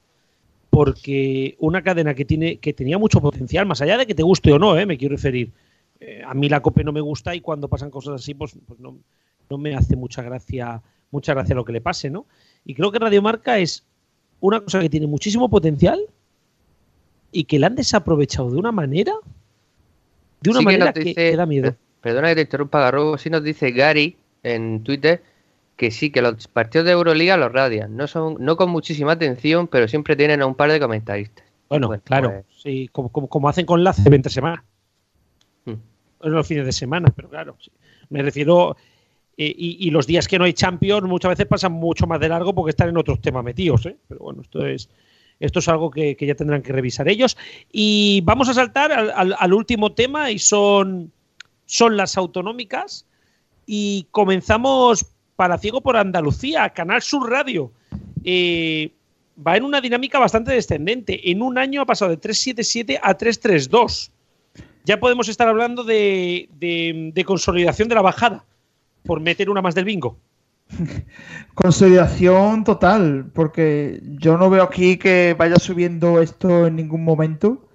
porque 0.69 1.55
una 1.59 1.81
cadena 1.81 2.13
que 2.13 2.25
tiene 2.25 2.57
que 2.57 2.73
tenía 2.73 2.97
mucho 2.97 3.21
potencial, 3.21 3.65
más 3.65 3.81
allá 3.81 3.97
de 3.97 4.05
que 4.05 4.13
te 4.13 4.21
guste 4.21 4.51
o 4.51 4.59
no, 4.59 4.77
¿eh? 4.77 4.85
me 4.85 4.97
quiero 4.97 5.15
referir. 5.15 5.51
Eh, 5.99 6.21
a 6.25 6.33
mí 6.33 6.49
la 6.49 6.59
COPE 6.59 6.83
no 6.83 6.91
me 6.91 7.01
gusta 7.01 7.33
y 7.33 7.41
cuando 7.41 7.69
pasan 7.69 7.89
cosas 7.89 8.15
así, 8.15 8.33
pues, 8.33 8.57
pues 8.67 8.79
no, 8.79 8.97
no, 9.49 9.57
me 9.57 9.75
hace 9.75 9.95
mucha 9.95 10.21
gracia, 10.21 10.81
mucha 11.09 11.33
gracia 11.33 11.55
lo 11.55 11.63
que 11.63 11.71
le 11.71 11.81
pase, 11.81 12.09
¿no? 12.09 12.25
Y 12.65 12.75
creo 12.75 12.91
que 12.91 12.99
Radio 12.99 13.21
Marca 13.21 13.57
es 13.57 13.85
una 14.41 14.59
cosa 14.59 14.81
que 14.81 14.89
tiene 14.89 15.07
muchísimo 15.07 15.49
potencial 15.49 16.01
y 17.31 17.45
que 17.45 17.59
la 17.59 17.67
han 17.67 17.75
desaprovechado 17.75 18.51
de 18.51 18.57
una 18.57 18.73
manera 18.73 19.13
de 20.41 20.49
una 20.49 20.61
manera 20.61 20.93
que, 20.93 21.35
da 21.35 21.45
miedo. 21.45 21.75
Perdona 22.01 22.29
que 22.29 22.35
te 22.35 22.41
interrumpa, 22.41 22.81
Garrobo. 22.81 23.17
Sí 23.17 23.29
nos 23.29 23.43
dice 23.43 23.71
Gary 23.71 24.17
en 24.43 24.83
Twitter 24.83 25.23
que 25.77 25.91
sí, 25.91 26.09
que 26.09 26.21
los 26.21 26.47
partidos 26.47 26.85
de 26.85 26.91
Euroliga 26.91 27.37
los 27.37 27.51
radian. 27.51 27.95
No 27.95 28.07
son 28.07 28.35
no 28.39 28.57
con 28.57 28.69
muchísima 28.69 29.13
atención, 29.13 29.67
pero 29.67 29.87
siempre 29.87 30.15
tienen 30.15 30.41
a 30.41 30.45
un 30.45 30.55
par 30.55 30.71
de 30.71 30.79
comentaristas. 30.79 31.45
Bueno, 31.69 31.89
claro. 32.03 32.31
Pues 32.31 32.61
sí, 32.61 32.89
como, 32.91 33.09
como, 33.09 33.47
hacen 33.47 33.65
con 33.65 33.83
la 33.83 33.93
C20 33.93 34.29
semanas. 34.29 34.63
Hmm. 35.65 35.75
Los 36.21 36.47
fines 36.47 36.65
de 36.65 36.71
semana, 36.71 37.13
pero 37.15 37.29
claro. 37.29 37.57
Me 38.09 38.21
refiero. 38.21 38.75
Eh, 39.39 39.53
y, 39.55 39.91
los 39.91 40.07
días 40.07 40.27
que 40.27 40.39
no 40.39 40.45
hay 40.45 40.53
Champions 40.53 41.07
muchas 41.07 41.29
veces 41.29 41.45
pasan 41.45 41.71
mucho 41.71 42.07
más 42.07 42.19
de 42.19 42.27
largo 42.27 42.55
porque 42.55 42.71
están 42.71 42.89
en 42.89 42.97
otros 42.97 43.21
temas 43.21 43.43
metidos. 43.43 43.85
¿eh? 43.85 43.95
Pero 44.07 44.21
bueno, 44.21 44.41
esto 44.41 44.65
es 44.65 44.89
esto 45.39 45.59
es 45.59 45.67
algo 45.67 45.91
que, 45.91 46.17
ya 46.19 46.35
tendrán 46.35 46.61
que 46.61 46.73
revisar 46.73 47.07
ellos. 47.07 47.37
Y 47.71 48.21
vamos 48.21 48.49
a 48.49 48.53
saltar 48.53 48.91
al, 48.91 49.53
último 49.53 49.91
tema 49.91 50.31
y 50.31 50.39
son, 50.39 51.11
son 51.65 51.97
las 51.97 52.17
autonómicas. 52.17 53.05
Y 53.65 54.07
comenzamos 54.11 55.05
para 55.37 55.57
Ciego 55.59 55.81
por 55.81 55.95
Andalucía, 55.95 56.67
Canal 56.71 57.01
Sur 57.01 57.29
Radio. 57.29 57.71
Eh, 58.25 58.91
va 59.45 59.55
en 59.55 59.63
una 59.63 59.79
dinámica 59.79 60.19
bastante 60.19 60.51
descendente. 60.51 61.31
En 61.31 61.41
un 61.41 61.57
año 61.57 61.81
ha 61.81 61.85
pasado 61.85 62.11
de 62.11 62.17
377 62.17 62.99
a 63.01 63.13
332. 63.15 64.11
Ya 64.83 64.99
podemos 64.99 65.29
estar 65.29 65.47
hablando 65.47 65.83
de, 65.83 66.49
de 66.59 67.23
consolidación 67.23 67.87
de 67.87 67.95
la 67.95 68.01
bajada, 68.01 68.45
por 69.03 69.21
meter 69.21 69.49
una 69.49 69.61
más 69.61 69.75
del 69.75 69.85
bingo. 69.85 70.17
Consolidación 71.53 72.63
total, 72.63 73.29
porque 73.33 74.01
yo 74.19 74.37
no 74.37 74.49
veo 74.49 74.63
aquí 74.63 74.97
que 74.97 75.35
vaya 75.37 75.57
subiendo 75.57 76.19
esto 76.19 76.65
en 76.65 76.77
ningún 76.77 77.03
momento. 77.03 77.69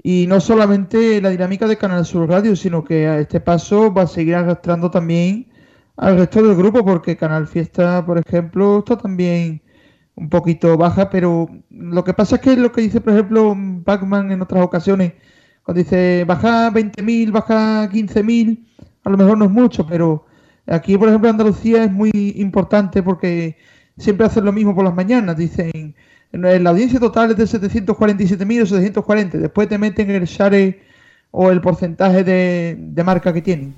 Y 0.00 0.26
no 0.28 0.40
solamente 0.40 1.20
la 1.20 1.30
dinámica 1.30 1.66
de 1.66 1.78
Canal 1.78 2.04
Sur 2.04 2.28
Radio, 2.28 2.54
sino 2.54 2.84
que 2.84 3.08
a 3.08 3.18
este 3.18 3.40
paso 3.40 3.92
va 3.92 4.02
a 4.02 4.06
seguir 4.06 4.36
arrastrando 4.36 4.90
también 4.90 5.48
al 5.96 6.18
resto 6.18 6.42
del 6.42 6.56
grupo, 6.56 6.84
porque 6.84 7.16
Canal 7.16 7.46
Fiesta, 7.46 8.04
por 8.04 8.18
ejemplo, 8.18 8.78
está 8.80 8.96
también 8.98 9.62
un 10.16 10.28
poquito 10.28 10.76
baja, 10.76 11.10
pero 11.10 11.48
lo 11.70 12.04
que 12.04 12.14
pasa 12.14 12.36
es 12.36 12.42
que 12.42 12.56
lo 12.56 12.72
que 12.72 12.82
dice, 12.82 13.00
por 13.00 13.12
ejemplo, 13.14 13.56
Pacman 13.84 14.32
en 14.32 14.42
otras 14.42 14.64
ocasiones, 14.64 15.14
cuando 15.64 15.82
dice 15.82 16.24
baja 16.26 16.70
20.000, 16.70 17.32
baja 17.32 17.90
15.000, 17.90 18.66
a 19.04 19.10
lo 19.10 19.16
mejor 19.16 19.38
no 19.38 19.44
es 19.46 19.50
mucho, 19.50 19.86
pero 19.86 20.26
Aquí, 20.66 20.96
por 20.96 21.08
ejemplo, 21.08 21.28
Andalucía 21.28 21.84
es 21.84 21.92
muy 21.92 22.10
importante 22.36 23.02
porque 23.02 23.56
siempre 23.98 24.26
hacen 24.26 24.44
lo 24.44 24.52
mismo 24.52 24.74
por 24.74 24.84
las 24.84 24.94
mañanas. 24.94 25.36
Dicen, 25.36 25.94
la 26.32 26.70
audiencia 26.70 26.98
total 26.98 27.30
es 27.32 27.36
de 27.36 27.44
747.000 27.44 28.62
o 28.62 28.66
740. 28.66 29.38
Después 29.38 29.68
te 29.68 29.78
meten 29.78 30.10
el 30.10 30.24
share 30.24 30.80
o 31.30 31.50
el 31.50 31.60
porcentaje 31.60 32.24
de, 32.24 33.02
marca 33.04 33.32
que 33.32 33.42
tienen. 33.42 33.74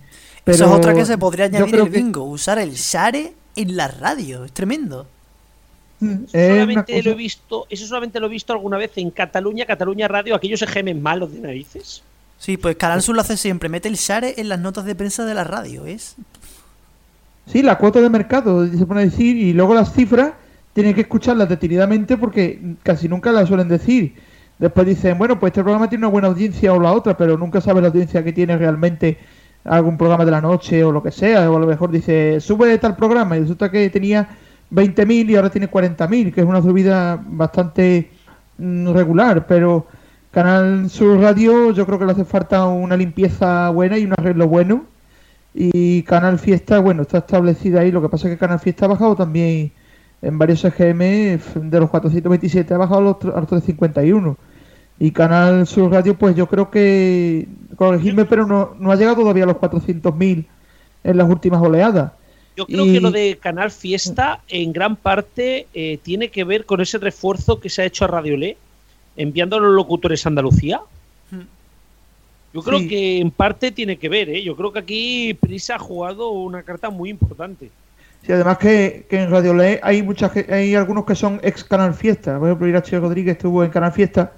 Pero 0.46 0.54
Eso 0.54 0.64
es 0.66 0.70
otra 0.70 0.94
que 0.94 1.04
se 1.04 1.18
podría 1.18 1.46
añadir 1.46 1.74
el 1.74 1.88
bingo, 1.88 2.22
usar 2.22 2.60
el 2.60 2.70
share 2.74 3.32
en 3.56 3.76
la 3.76 3.88
radio. 3.88 4.44
Es 4.44 4.52
tremendo. 4.52 5.04
Mm, 5.98 6.12
eso 6.32 6.48
solamente, 6.54 7.02
lo 7.02 7.10
he 7.10 7.14
visto, 7.14 7.66
eso 7.68 7.84
solamente 7.84 8.20
lo 8.20 8.26
he 8.26 8.28
visto 8.30 8.52
alguna 8.52 8.76
vez 8.76 8.92
en 8.94 9.10
Cataluña, 9.10 9.66
Cataluña 9.66 10.06
Radio, 10.06 10.36
aquellos 10.36 10.60
gemen 10.60 11.02
malos 11.02 11.32
de 11.32 11.40
narices. 11.40 12.04
Sí, 12.38 12.56
pues 12.58 12.76
Canal 12.76 13.02
Sur 13.02 13.16
lo 13.16 13.22
hace 13.22 13.36
siempre, 13.36 13.68
mete 13.68 13.88
el 13.88 13.96
share 13.96 14.34
en 14.36 14.48
las 14.48 14.60
notas 14.60 14.84
de 14.84 14.94
prensa 14.94 15.24
de 15.24 15.34
la 15.34 15.42
radio, 15.42 15.84
es 15.84 16.14
Sí, 17.46 17.62
la 17.62 17.76
cuota 17.76 18.00
de 18.00 18.08
mercado, 18.08 18.68
se 18.68 18.86
pone 18.86 19.00
a 19.00 19.04
decir, 19.04 19.36
y 19.36 19.52
luego 19.52 19.74
las 19.74 19.94
cifras 19.94 20.34
tienen 20.74 20.94
que 20.94 21.00
escucharlas 21.00 21.48
detenidamente 21.48 22.16
porque 22.16 22.76
casi 22.84 23.08
nunca 23.08 23.32
las 23.32 23.48
suelen 23.48 23.66
decir. 23.66 24.14
Después 24.60 24.86
dicen, 24.86 25.18
bueno, 25.18 25.40
pues 25.40 25.50
este 25.50 25.64
programa 25.64 25.88
tiene 25.88 26.06
una 26.06 26.12
buena 26.12 26.28
audiencia 26.28 26.72
o 26.72 26.78
la 26.78 26.92
otra, 26.92 27.16
pero 27.16 27.36
nunca 27.36 27.60
sabe 27.60 27.80
la 27.80 27.88
audiencia 27.88 28.22
que 28.22 28.32
tiene 28.32 28.56
realmente 28.56 29.18
algún 29.66 29.96
programa 29.96 30.24
de 30.24 30.30
la 30.30 30.40
noche 30.40 30.84
o 30.84 30.92
lo 30.92 31.02
que 31.02 31.10
sea. 31.10 31.50
O 31.50 31.56
a 31.56 31.60
lo 31.60 31.66
mejor 31.66 31.90
dice, 31.90 32.40
sube 32.40 32.78
tal 32.78 32.96
programa 32.96 33.36
y 33.36 33.40
resulta 33.40 33.70
que 33.70 33.90
tenía 33.90 34.28
20.000 34.72 35.30
y 35.30 35.36
ahora 35.36 35.50
tiene 35.50 35.70
40.000, 35.70 36.32
que 36.32 36.40
es 36.40 36.46
una 36.46 36.62
subida 36.62 37.20
bastante 37.26 38.10
mm, 38.58 38.92
regular, 38.92 39.46
pero 39.46 39.86
Canal 40.30 40.90
Sur 40.90 41.20
Radio 41.20 41.70
yo 41.72 41.86
creo 41.86 41.98
que 41.98 42.04
le 42.06 42.12
hace 42.12 42.24
falta 42.24 42.66
una 42.66 42.96
limpieza 42.96 43.70
buena 43.70 43.98
y 43.98 44.04
un 44.04 44.12
arreglo 44.12 44.48
bueno 44.48 44.84
y 45.58 46.02
Canal 46.02 46.38
Fiesta, 46.38 46.80
bueno, 46.80 47.02
está 47.02 47.18
establecida 47.18 47.80
ahí. 47.80 47.90
Lo 47.90 48.02
que 48.02 48.10
pasa 48.10 48.28
es 48.28 48.34
que 48.34 48.38
Canal 48.38 48.60
Fiesta 48.60 48.84
ha 48.84 48.88
bajado 48.88 49.16
también 49.16 49.72
en 50.20 50.38
varios 50.38 50.62
EGM, 50.64 51.70
de 51.70 51.80
los 51.80 51.88
427 51.88 52.74
ha 52.74 52.78
bajado 52.78 53.00
a 53.00 53.02
los, 53.02 53.18
351. 53.18 54.36
Y 54.98 55.10
Canal 55.10 55.66
Sur 55.66 55.92
Radio, 55.92 56.16
pues 56.16 56.34
yo 56.34 56.46
creo 56.46 56.70
que, 56.70 57.46
corregirme, 57.76 58.24
pero 58.24 58.46
no, 58.46 58.74
no 58.78 58.90
ha 58.90 58.96
llegado 58.96 59.16
todavía 59.16 59.44
a 59.44 59.48
los 59.48 59.56
400.000 59.56 60.44
en 61.04 61.16
las 61.16 61.28
últimas 61.28 61.60
oleadas. 61.60 62.12
Yo 62.56 62.66
creo 62.66 62.84
que 62.84 63.00
lo 63.00 63.10
de 63.10 63.36
Canal 63.38 63.70
Fiesta 63.70 64.40
en 64.48 64.72
gran 64.72 64.96
parte 64.96 65.66
eh, 65.74 65.98
tiene 66.02 66.30
que 66.30 66.42
ver 66.44 66.64
con 66.64 66.80
ese 66.80 66.96
refuerzo 66.96 67.60
que 67.60 67.68
se 67.68 67.82
ha 67.82 67.84
hecho 67.84 68.06
a 68.06 68.08
Radio 68.08 68.38
Le, 68.38 68.56
enviando 69.16 69.56
a 69.56 69.60
los 69.60 69.74
locutores 69.74 70.24
a 70.24 70.30
Andalucía. 70.30 70.80
Yo 72.54 72.62
creo 72.62 72.78
que 72.88 73.18
en 73.18 73.30
parte 73.30 73.70
tiene 73.70 73.98
que 73.98 74.08
ver, 74.08 74.30
¿eh? 74.30 74.42
Yo 74.42 74.56
creo 74.56 74.72
que 74.72 74.78
aquí 74.78 75.34
Prisa 75.34 75.74
ha 75.74 75.78
jugado 75.78 76.30
una 76.30 76.62
carta 76.62 76.88
muy 76.88 77.10
importante. 77.10 77.70
Sí, 78.24 78.32
además 78.32 78.56
que, 78.56 79.06
en 79.10 79.30
Radio 79.30 79.52
Le 79.52 79.78
hay 79.82 80.02
muchas 80.02 80.34
hay 80.48 80.74
algunos 80.74 81.04
que 81.04 81.14
son 81.14 81.38
ex 81.42 81.62
Canal 81.62 81.92
Fiesta. 81.92 82.38
Por 82.38 82.48
ejemplo, 82.48 82.66
Irache 82.66 82.98
Rodríguez 82.98 83.36
estuvo 83.36 83.62
en 83.62 83.70
Canal 83.70 83.92
Fiesta. 83.92 84.32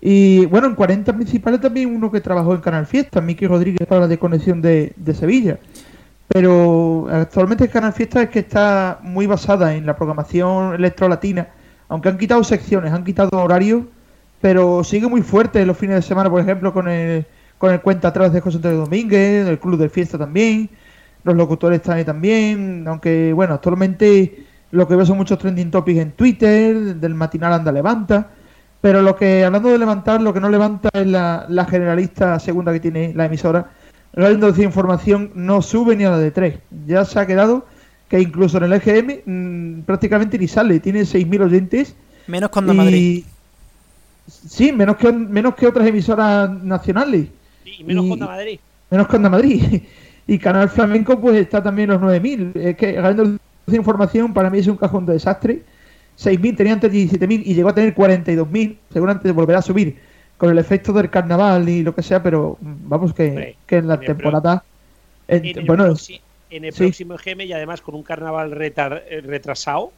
Y 0.00 0.46
bueno, 0.46 0.68
en 0.68 0.74
40 0.74 1.12
principales 1.12 1.60
también 1.60 1.94
uno 1.94 2.10
que 2.10 2.20
trabajó 2.20 2.54
en 2.54 2.60
Canal 2.60 2.86
Fiesta, 2.86 3.20
Miki 3.20 3.46
Rodríguez 3.46 3.86
para 3.88 4.02
la 4.02 4.08
desconexión 4.08 4.62
de, 4.62 4.92
de 4.96 5.14
Sevilla. 5.14 5.58
Pero 6.28 7.08
actualmente 7.10 7.68
Canal 7.68 7.92
Fiesta 7.92 8.22
es 8.22 8.28
que 8.28 8.40
está 8.40 9.00
muy 9.02 9.26
basada 9.26 9.74
en 9.74 9.86
la 9.86 9.96
programación 9.96 10.74
electrolatina, 10.74 11.48
aunque 11.88 12.10
han 12.10 12.18
quitado 12.18 12.44
secciones, 12.44 12.92
han 12.92 13.04
quitado 13.04 13.30
horarios, 13.32 13.84
pero 14.40 14.84
sigue 14.84 15.08
muy 15.08 15.22
fuerte 15.22 15.64
los 15.64 15.76
fines 15.76 15.96
de 15.96 16.02
semana, 16.02 16.30
por 16.30 16.40
ejemplo, 16.40 16.72
con 16.72 16.88
el 16.88 17.26
con 17.58 17.72
el 17.72 17.80
cuenta 17.80 18.08
atrás 18.08 18.32
de 18.32 18.40
José 18.40 18.56
Antonio 18.56 18.78
Domínguez, 18.78 19.46
el 19.48 19.58
Club 19.58 19.78
de 19.78 19.88
Fiesta 19.88 20.16
también, 20.16 20.70
los 21.24 21.36
locutores 21.36 21.80
están 21.80 21.98
ahí 21.98 22.04
también, 22.04 22.84
aunque 22.86 23.32
bueno, 23.32 23.54
actualmente 23.54 24.46
lo 24.70 24.86
que 24.86 24.94
veo 24.94 25.04
son 25.04 25.16
muchos 25.16 25.38
trending 25.38 25.70
topics 25.70 26.00
en 26.00 26.12
Twitter, 26.12 26.96
del 26.96 27.14
matinal 27.14 27.52
anda 27.52 27.72
levanta, 27.72 28.30
pero 28.80 29.02
lo 29.02 29.16
que, 29.16 29.44
hablando 29.44 29.70
de 29.70 29.78
levantar, 29.78 30.20
lo 30.20 30.32
que 30.32 30.40
no 30.40 30.48
levanta 30.48 30.88
es 30.92 31.06
la, 31.06 31.66
generalista 31.68 32.38
segunda 32.38 32.72
que 32.72 32.80
tiene 32.80 33.12
la 33.14 33.26
emisora, 33.26 33.70
Radio 34.12 34.52
de 34.52 34.62
Información 34.64 35.30
no 35.34 35.62
sube 35.62 35.94
ni 35.94 36.04
a 36.04 36.10
la 36.10 36.18
de 36.18 36.30
tres, 36.30 36.58
ya 36.86 37.04
se 37.04 37.20
ha 37.20 37.26
quedado 37.26 37.66
que 38.08 38.20
incluso 38.20 38.56
en 38.56 38.64
el 38.64 38.72
EGM 38.72 39.20
mm, 39.26 39.82
prácticamente 39.82 40.38
ni 40.38 40.48
sale, 40.48 40.80
tiene 40.80 41.02
6.000 41.02 41.42
oyentes. 41.42 41.94
Menos 42.26 42.50
con 42.50 42.74
Madrid. 42.74 43.24
Sí, 44.26 44.72
menos 44.72 44.96
que, 44.96 45.12
menos 45.12 45.54
que 45.54 45.66
otras 45.66 45.86
emisoras 45.86 46.50
nacionales 46.62 47.28
y 47.78 47.84
menos 47.84 48.06
Conda 48.06 48.26
Madrid. 48.26 48.60
Menos 48.90 49.06
Conda 49.06 49.28
Madrid. 49.28 49.82
Y 50.30 50.38
Canal 50.38 50.68
Flamenco 50.68 51.18
pues 51.18 51.36
está 51.36 51.62
también 51.62 51.88
los 51.88 52.02
9.000. 52.02 52.54
Es 52.54 52.76
que 52.76 52.92
ganando 52.92 53.38
información 53.66 54.34
para 54.34 54.50
mí 54.50 54.58
es 54.58 54.66
un 54.66 54.76
cajón 54.76 55.06
de 55.06 55.14
desastre. 55.14 55.62
6.000, 56.18 56.56
tenía 56.56 56.72
antes 56.72 56.92
17.000 56.92 57.42
y 57.44 57.54
llegó 57.54 57.68
a 57.68 57.74
tener 57.74 57.94
42.000. 57.94 58.76
Seguramente 58.92 59.30
volverá 59.32 59.60
a 59.60 59.62
subir 59.62 59.96
con 60.36 60.50
el 60.50 60.58
efecto 60.58 60.92
del 60.92 61.10
carnaval 61.10 61.68
y 61.68 61.82
lo 61.82 61.94
que 61.94 62.02
sea, 62.02 62.22
pero 62.22 62.58
vamos 62.60 63.14
que, 63.14 63.56
en 63.68 63.88
la 63.88 63.98
temporada... 64.00 64.64
En, 65.28 65.66
bueno, 65.66 65.94
en 66.50 66.64
el 66.64 66.72
próximo 66.72 67.16
GM 67.16 67.44
y 67.44 67.52
además 67.52 67.82
con 67.82 67.94
un 67.94 68.02
carnaval 68.02 68.56
eh, 68.60 69.20
retrasado, 69.20 69.92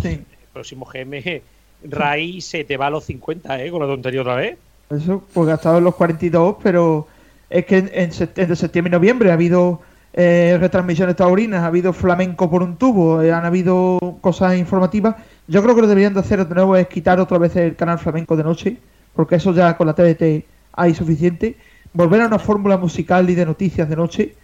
sí. 0.00 0.08
el 0.08 0.24
próximo 0.52 0.86
GM, 0.86 1.42
Rai 1.84 2.40
se 2.40 2.64
te 2.64 2.76
va 2.76 2.86
a 2.86 2.90
los 2.90 3.04
50, 3.04 3.62
¿eh? 3.62 3.70
Con 3.70 3.80
la 3.80 3.86
tontería 3.86 4.20
otra 4.20 4.36
vez. 4.36 4.56
Eso, 4.90 5.24
pues 5.32 5.48
ha 5.48 5.54
estado 5.54 5.78
en 5.78 5.84
los 5.84 5.94
42, 5.96 6.56
pero 6.62 7.08
es 7.50 7.66
que 7.66 7.78
en, 7.78 7.90
entre 7.92 8.56
septiembre 8.56 8.90
y 8.90 8.92
noviembre 8.92 9.30
ha 9.30 9.34
habido 9.34 9.80
eh, 10.12 10.56
retransmisiones 10.60 11.16
taurinas, 11.16 11.62
ha 11.62 11.66
habido 11.66 11.92
flamenco 11.92 12.48
por 12.48 12.62
un 12.62 12.76
tubo, 12.76 13.20
eh, 13.20 13.32
han 13.32 13.44
habido 13.44 13.98
cosas 14.20 14.56
informativas. 14.56 15.16
Yo 15.46 15.62
creo 15.62 15.74
que 15.74 15.82
lo 15.82 15.86
deberían 15.86 16.14
de 16.14 16.20
hacer 16.20 16.46
de 16.46 16.54
nuevo 16.54 16.74
es 16.76 16.88
quitar 16.88 17.20
otra 17.20 17.36
vez 17.36 17.54
el 17.56 17.76
canal 17.76 17.98
flamenco 17.98 18.34
de 18.36 18.44
noche, 18.44 18.78
porque 19.14 19.36
eso 19.36 19.52
ya 19.52 19.76
con 19.76 19.86
la 19.86 19.94
TDT 19.94 20.44
hay 20.72 20.94
suficiente. 20.94 21.56
Volver 21.92 22.22
a 22.22 22.26
una 22.26 22.38
fórmula 22.38 22.78
musical 22.78 23.28
y 23.28 23.34
de 23.34 23.44
noticias 23.44 23.88
de 23.88 23.96
noche. 23.96 24.34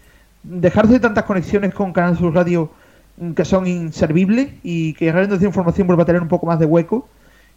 Dejarse 0.42 0.94
de 0.94 1.00
tantas 1.00 1.24
conexiones 1.24 1.74
con 1.74 1.92
Canal 1.92 2.18
Sur 2.18 2.34
Radio 2.34 2.70
mm, 3.16 3.32
que 3.32 3.44
son 3.44 3.66
inservibles 3.66 4.50
y 4.62 4.92
que 4.94 5.10
Radio 5.10 5.38
de 5.38 5.46
Información 5.46 5.86
vuelva 5.86 6.02
a 6.02 6.06
tener 6.06 6.20
un 6.20 6.28
poco 6.28 6.46
más 6.46 6.58
de 6.58 6.66
hueco. 6.66 7.08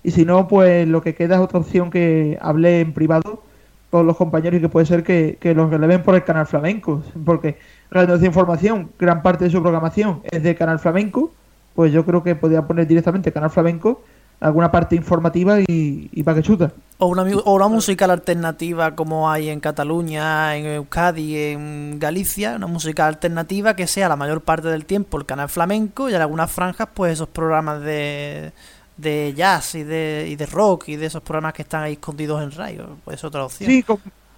Y 0.03 0.11
si 0.11 0.25
no, 0.25 0.47
pues 0.47 0.87
lo 0.87 1.01
que 1.01 1.13
queda 1.13 1.35
es 1.35 1.41
otra 1.41 1.59
opción 1.59 1.91
que 1.91 2.37
hablé 2.41 2.79
en 2.79 2.93
privado 2.93 3.43
con 3.89 4.07
los 4.07 4.17
compañeros 4.17 4.57
y 4.57 4.61
que 4.61 4.69
puede 4.69 4.85
ser 4.85 5.03
que, 5.03 5.37
que 5.39 5.53
los 5.53 5.69
releven 5.69 6.01
por 6.01 6.15
el 6.15 6.23
canal 6.23 6.47
flamenco. 6.47 7.03
Porque 7.25 7.57
Radio 7.91 8.17
de 8.17 8.25
Información, 8.25 8.89
gran 8.97 9.21
parte 9.21 9.43
de 9.45 9.51
su 9.51 9.61
programación 9.61 10.21
es 10.31 10.43
de 10.43 10.55
Canal 10.55 10.79
Flamenco, 10.79 11.31
pues 11.75 11.91
yo 11.91 12.05
creo 12.05 12.23
que 12.23 12.35
podría 12.35 12.65
poner 12.65 12.87
directamente 12.87 13.31
Canal 13.31 13.49
Flamenco 13.49 14.01
alguna 14.39 14.71
parte 14.71 14.95
informativa 14.95 15.61
y, 15.61 16.09
y 16.11 16.23
para 16.23 16.35
que 16.35 16.43
chuta. 16.43 16.71
O 16.97 17.07
una, 17.07 17.23
o 17.23 17.53
una 17.53 17.67
musical 17.69 18.11
alternativa 18.11 18.93
como 18.93 19.31
hay 19.31 19.49
en 19.49 19.59
Cataluña, 19.59 20.55
en 20.57 20.65
Euskadi, 20.65 21.37
en 21.37 21.97
Galicia, 21.97 22.55
una 22.57 22.67
música 22.67 23.07
alternativa 23.07 23.75
que 23.75 23.87
sea 23.87 24.09
la 24.09 24.15
mayor 24.15 24.41
parte 24.41 24.67
del 24.67 24.85
tiempo 24.85 25.17
el 25.17 25.25
canal 25.25 25.49
flamenco 25.49 26.09
y 26.09 26.13
en 26.13 26.21
algunas 26.21 26.51
franjas 26.51 26.89
pues 26.93 27.13
esos 27.13 27.29
programas 27.29 27.81
de, 27.81 28.51
de 28.97 29.33
jazz 29.35 29.75
y 29.75 29.83
de, 29.83 30.27
y 30.29 30.35
de 30.35 30.45
rock 30.45 30.89
y 30.89 30.97
de 30.97 31.05
esos 31.05 31.21
programas 31.21 31.53
que 31.53 31.61
están 31.61 31.83
ahí 31.83 31.93
escondidos 31.93 32.43
en 32.43 32.51
radio, 32.51 32.97
pues 33.05 33.15
es 33.15 33.23
otra 33.23 33.45
opción. 33.45 33.69
Sí, 33.69 33.85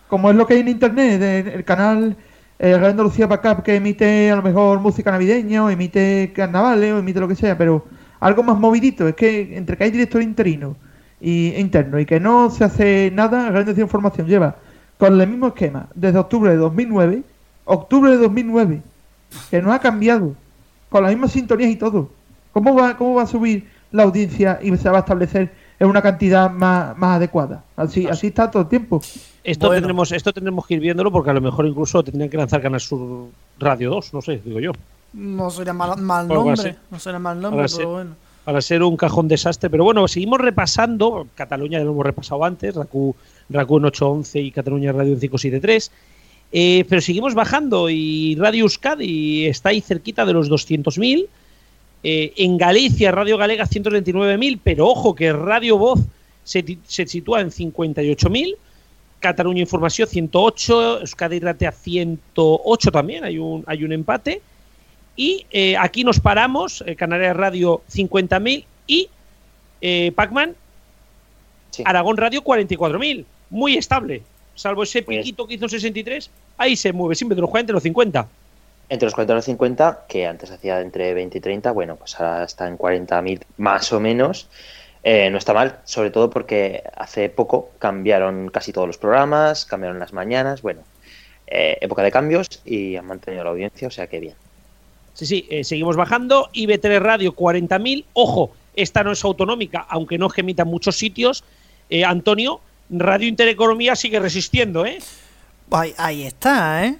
como, 0.07 0.29
es 0.29 0.35
lo 0.35 0.45
que 0.45 0.53
hay 0.53 0.59
en 0.59 0.67
internet, 0.67 1.47
el 1.47 1.65
canal 1.65 2.15
eh, 2.57 2.73
Radio 2.73 2.91
Andalucía 2.91 3.27
Backup 3.27 3.63
que 3.63 3.75
emite 3.75 4.31
a 4.31 4.37
lo 4.37 4.41
mejor 4.41 4.79
música 4.79 5.11
navideña 5.11 5.65
o 5.65 5.69
emite 5.69 6.31
carnavales 6.33 6.93
o 6.93 6.99
emite 6.99 7.19
lo 7.19 7.27
que 7.27 7.35
sea, 7.35 7.57
pero 7.57 7.85
algo 8.19 8.43
más 8.43 8.57
movidito, 8.57 9.07
es 9.07 9.15
que 9.15 9.57
entre 9.57 9.77
que 9.77 9.83
hay 9.83 9.91
director 9.91 10.21
interino 10.21 10.75
y 11.19 11.53
interno 11.55 11.99
y 11.99 12.05
que 12.05 12.19
no 12.19 12.49
se 12.49 12.63
hace 12.63 13.11
nada, 13.13 13.49
Radio 13.49 13.73
de 13.73 13.81
Información 13.81 14.27
lleva 14.27 14.55
con 14.97 15.19
el 15.19 15.27
mismo 15.27 15.47
esquema 15.47 15.87
desde 15.93 16.19
octubre 16.19 16.51
de 16.51 16.57
2009, 16.57 17.23
octubre 17.65 18.11
de 18.11 18.17
2009, 18.17 18.81
que 19.49 19.61
no 19.61 19.73
ha 19.73 19.79
cambiado, 19.79 20.33
con 20.89 21.03
las 21.03 21.11
mismas 21.11 21.31
sintonías 21.31 21.71
y 21.71 21.75
todo. 21.75 22.09
¿Cómo 22.53 22.73
va, 22.73 22.95
cómo 22.95 23.15
va 23.15 23.23
a 23.23 23.27
subir 23.27 23.67
la 23.91 24.03
audiencia 24.03 24.59
y 24.61 24.75
se 24.77 24.89
va 24.89 24.97
a 24.97 24.99
establecer 25.01 25.51
en 25.77 25.89
una 25.89 26.01
cantidad 26.01 26.49
más, 26.49 26.97
más 26.97 27.17
adecuada? 27.17 27.65
Así, 27.75 28.07
así 28.07 28.27
está 28.27 28.49
todo 28.49 28.63
el 28.63 28.69
tiempo. 28.69 29.01
Esto, 29.45 29.69
tendremos, 29.69 30.11
esto 30.11 30.33
tendremos 30.33 30.65
que 30.65 30.73
ir 30.73 30.79
viéndolo 30.79 31.11
porque 31.11 31.29
a 31.29 31.33
lo 31.33 31.41
mejor 31.41 31.67
incluso 31.67 32.03
tendrían 32.03 32.29
que 32.31 32.37
lanzar 32.37 32.63
Canal 32.63 32.81
Sur 32.81 33.27
Radio 33.59 33.91
2, 33.91 34.13
no 34.15 34.21
sé, 34.23 34.41
digo 34.43 34.59
yo. 34.59 34.71
No 35.13 35.51
sería 35.51 35.71
mal, 35.71 36.01
nombre, 36.27 36.75
no 36.89 36.99
sería 36.99 37.19
mal 37.19 37.39
nombre, 37.39 37.67
pero 37.77 37.91
bueno. 37.91 38.15
Para 38.43 38.61
ser 38.61 38.81
un 38.81 38.97
cajón 38.97 39.27
desastre, 39.27 39.69
pero 39.69 39.83
bueno, 39.83 40.07
seguimos 40.07 40.39
repasando, 40.39 41.27
Cataluña 41.35 41.77
ya 41.77 41.85
lo 41.85 41.91
hemos 41.91 42.05
repasado 42.05 42.43
antes, 42.43 42.73
Racu, 42.73 43.15
Racu 43.49 43.77
en 43.77 43.85
811 43.85 44.41
y 44.41 44.51
Cataluña 44.51 44.91
Radio 44.91 45.13
en 45.13 45.19
573, 45.19 45.91
eh, 46.51 46.85
pero 46.89 47.01
seguimos 47.01 47.35
bajando 47.35 47.89
y 47.89 48.35
Radio 48.35 48.63
Euskadi 48.63 49.45
está 49.45 49.69
ahí 49.69 49.81
cerquita 49.81 50.25
de 50.25 50.33
los 50.33 50.49
200.000, 50.49 51.27
eh, 52.03 52.33
en 52.37 52.57
Galicia 52.57 53.11
Radio 53.11 53.37
Galega 53.37 53.65
129.000, 53.65 54.59
pero 54.63 54.87
ojo 54.87 55.13
que 55.13 55.31
Radio 55.31 55.77
Voz 55.77 55.99
se, 56.43 56.79
se 56.87 57.05
sitúa 57.05 57.41
en 57.41 57.51
58.000, 57.51 58.55
Cataluña 59.19 59.61
Información 59.61 60.07
108, 60.07 61.01
Euskadi 61.01 61.39
Ratea 61.39 61.71
108 61.71 62.91
también, 62.91 63.23
hay 63.23 63.37
un, 63.37 63.63
hay 63.67 63.83
un 63.83 63.91
empate. 63.91 64.41
Y 65.15 65.45
eh, 65.51 65.77
aquí 65.77 66.03
nos 66.03 66.19
paramos, 66.19 66.83
eh, 66.85 66.95
Canarias 66.95 67.35
Radio 67.35 67.81
50.000 67.91 68.65
y 68.87 69.09
eh, 69.81 70.11
Pacman, 70.15 70.55
Aragón 71.85 72.17
Radio 72.17 72.43
44.000. 72.43 73.25
Muy 73.49 73.77
estable, 73.77 74.23
salvo 74.55 74.83
ese 74.83 75.03
piquito 75.03 75.47
que 75.47 75.53
hizo 75.53 75.69
63, 75.69 76.29
ahí 76.57 76.75
se 76.75 76.91
mueve 76.91 77.15
siempre 77.15 77.33
entre 77.33 77.41
los 77.41 77.49
40 77.51 77.71
y 77.71 77.73
los 77.73 77.83
50. 77.83 78.27
Entre 78.89 79.05
los 79.05 79.13
40 79.13 79.33
y 79.33 79.35
los 79.35 79.45
50, 79.45 80.05
que 80.07 80.27
antes 80.27 80.51
hacía 80.51 80.81
entre 80.81 81.13
20 81.13 81.37
y 81.37 81.41
30, 81.41 81.71
bueno, 81.71 81.95
pues 81.95 82.19
ahora 82.19 82.43
está 82.43 82.67
en 82.67 82.77
40.000 82.77 83.41
más 83.57 83.91
o 83.93 83.99
menos. 83.99 84.49
Eh, 85.07 85.29
no 85.29 85.37
está 85.37 85.53
mal, 85.53 85.77
sobre 85.83 86.09
todo 86.09 86.31
porque 86.31 86.81
hace 86.97 87.29
poco 87.29 87.69
cambiaron 87.77 88.49
casi 88.49 88.73
todos 88.73 88.87
los 88.87 88.97
programas, 88.97 89.63
cambiaron 89.63 89.99
las 89.99 90.13
mañanas, 90.13 90.63
bueno, 90.63 90.81
eh, 91.45 91.77
época 91.79 92.01
de 92.01 92.11
cambios 92.11 92.47
y 92.65 92.95
han 92.95 93.05
mantenido 93.05 93.43
la 93.43 93.51
audiencia, 93.51 93.87
o 93.87 93.91
sea 93.91 94.07
que 94.07 94.19
bien. 94.19 94.33
Sí, 95.13 95.27
sí, 95.27 95.47
eh, 95.51 95.63
seguimos 95.63 95.95
bajando. 95.95 96.49
IB3 96.55 96.99
Radio 96.99 97.35
40.000. 97.35 98.03
Ojo, 98.13 98.53
esta 98.75 99.03
no 99.03 99.11
es 99.11 99.23
autonómica, 99.23 99.85
aunque 99.87 100.17
no 100.17 100.27
gemita 100.27 100.63
en 100.63 100.69
muchos 100.69 100.97
sitios. 100.97 101.43
Antonio, 102.03 102.61
Radio 102.89 103.27
Intereconomía 103.27 103.95
sigue 103.95 104.19
resistiendo, 104.19 104.87
¿eh? 104.87 104.97
Ahí, 105.69 106.23
está, 106.23 106.83
¿eh? 106.83 106.97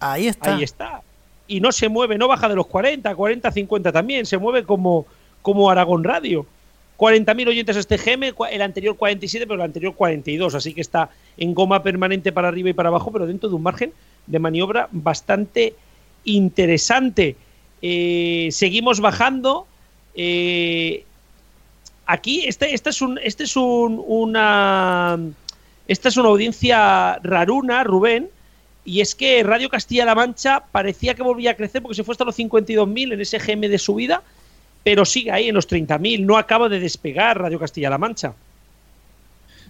Ahí 0.00 0.28
está. 0.28 0.56
Ahí 0.56 0.62
está. 0.62 1.02
Y 1.46 1.60
no 1.60 1.72
se 1.72 1.90
mueve, 1.90 2.16
no 2.16 2.26
baja 2.26 2.48
de 2.48 2.56
los 2.56 2.66
40, 2.68 3.14
40, 3.14 3.52
50 3.52 3.92
también. 3.92 4.24
Se 4.24 4.38
mueve 4.38 4.64
como, 4.64 5.04
como 5.42 5.70
Aragón 5.70 6.04
Radio. 6.04 6.46
40.000 6.98 7.48
oyentes 7.48 7.76
este 7.76 7.96
GM, 7.96 8.34
el 8.50 8.62
anterior 8.62 8.96
47, 8.96 9.46
pero 9.46 9.56
el 9.56 9.66
anterior 9.66 9.94
42, 9.94 10.54
así 10.54 10.74
que 10.74 10.80
está 10.80 11.10
en 11.36 11.54
goma 11.54 11.82
permanente 11.82 12.32
para 12.32 12.48
arriba 12.48 12.70
y 12.70 12.72
para 12.72 12.88
abajo, 12.88 13.10
pero 13.10 13.26
dentro 13.26 13.48
de 13.48 13.56
un 13.56 13.62
margen 13.62 13.92
de 14.26 14.38
maniobra 14.38 14.88
bastante 14.92 15.74
interesante. 16.24 17.36
Eh, 17.82 18.48
seguimos 18.52 19.00
bajando. 19.00 19.66
Eh, 20.14 21.04
aquí, 22.06 22.44
este, 22.46 22.74
este, 22.74 22.90
es 22.90 23.02
un, 23.02 23.18
este 23.22 23.44
es 23.44 23.56
un, 23.56 24.02
una, 24.06 25.18
esta 25.88 26.08
es 26.08 26.16
una 26.16 26.28
audiencia 26.28 27.18
raruna, 27.22 27.82
Rubén, 27.82 28.28
y 28.84 29.00
es 29.00 29.14
que 29.14 29.42
Radio 29.42 29.68
Castilla-La 29.68 30.14
Mancha 30.14 30.64
parecía 30.70 31.14
que 31.14 31.22
volvía 31.22 31.52
a 31.52 31.56
crecer 31.56 31.82
porque 31.82 31.96
se 31.96 32.04
fue 32.04 32.12
hasta 32.12 32.24
los 32.24 32.38
52.000 32.38 33.14
en 33.14 33.20
ese 33.20 33.38
GM 33.38 33.68
de 33.68 33.78
subida 33.78 34.22
pero 34.84 35.04
sigue 35.04 35.32
ahí 35.32 35.48
en 35.48 35.54
los 35.54 35.68
30.000, 35.68 36.24
no 36.24 36.36
acaba 36.36 36.68
de 36.68 36.78
despegar 36.78 37.40
Radio 37.40 37.58
Castilla-La 37.58 37.98
Mancha. 37.98 38.34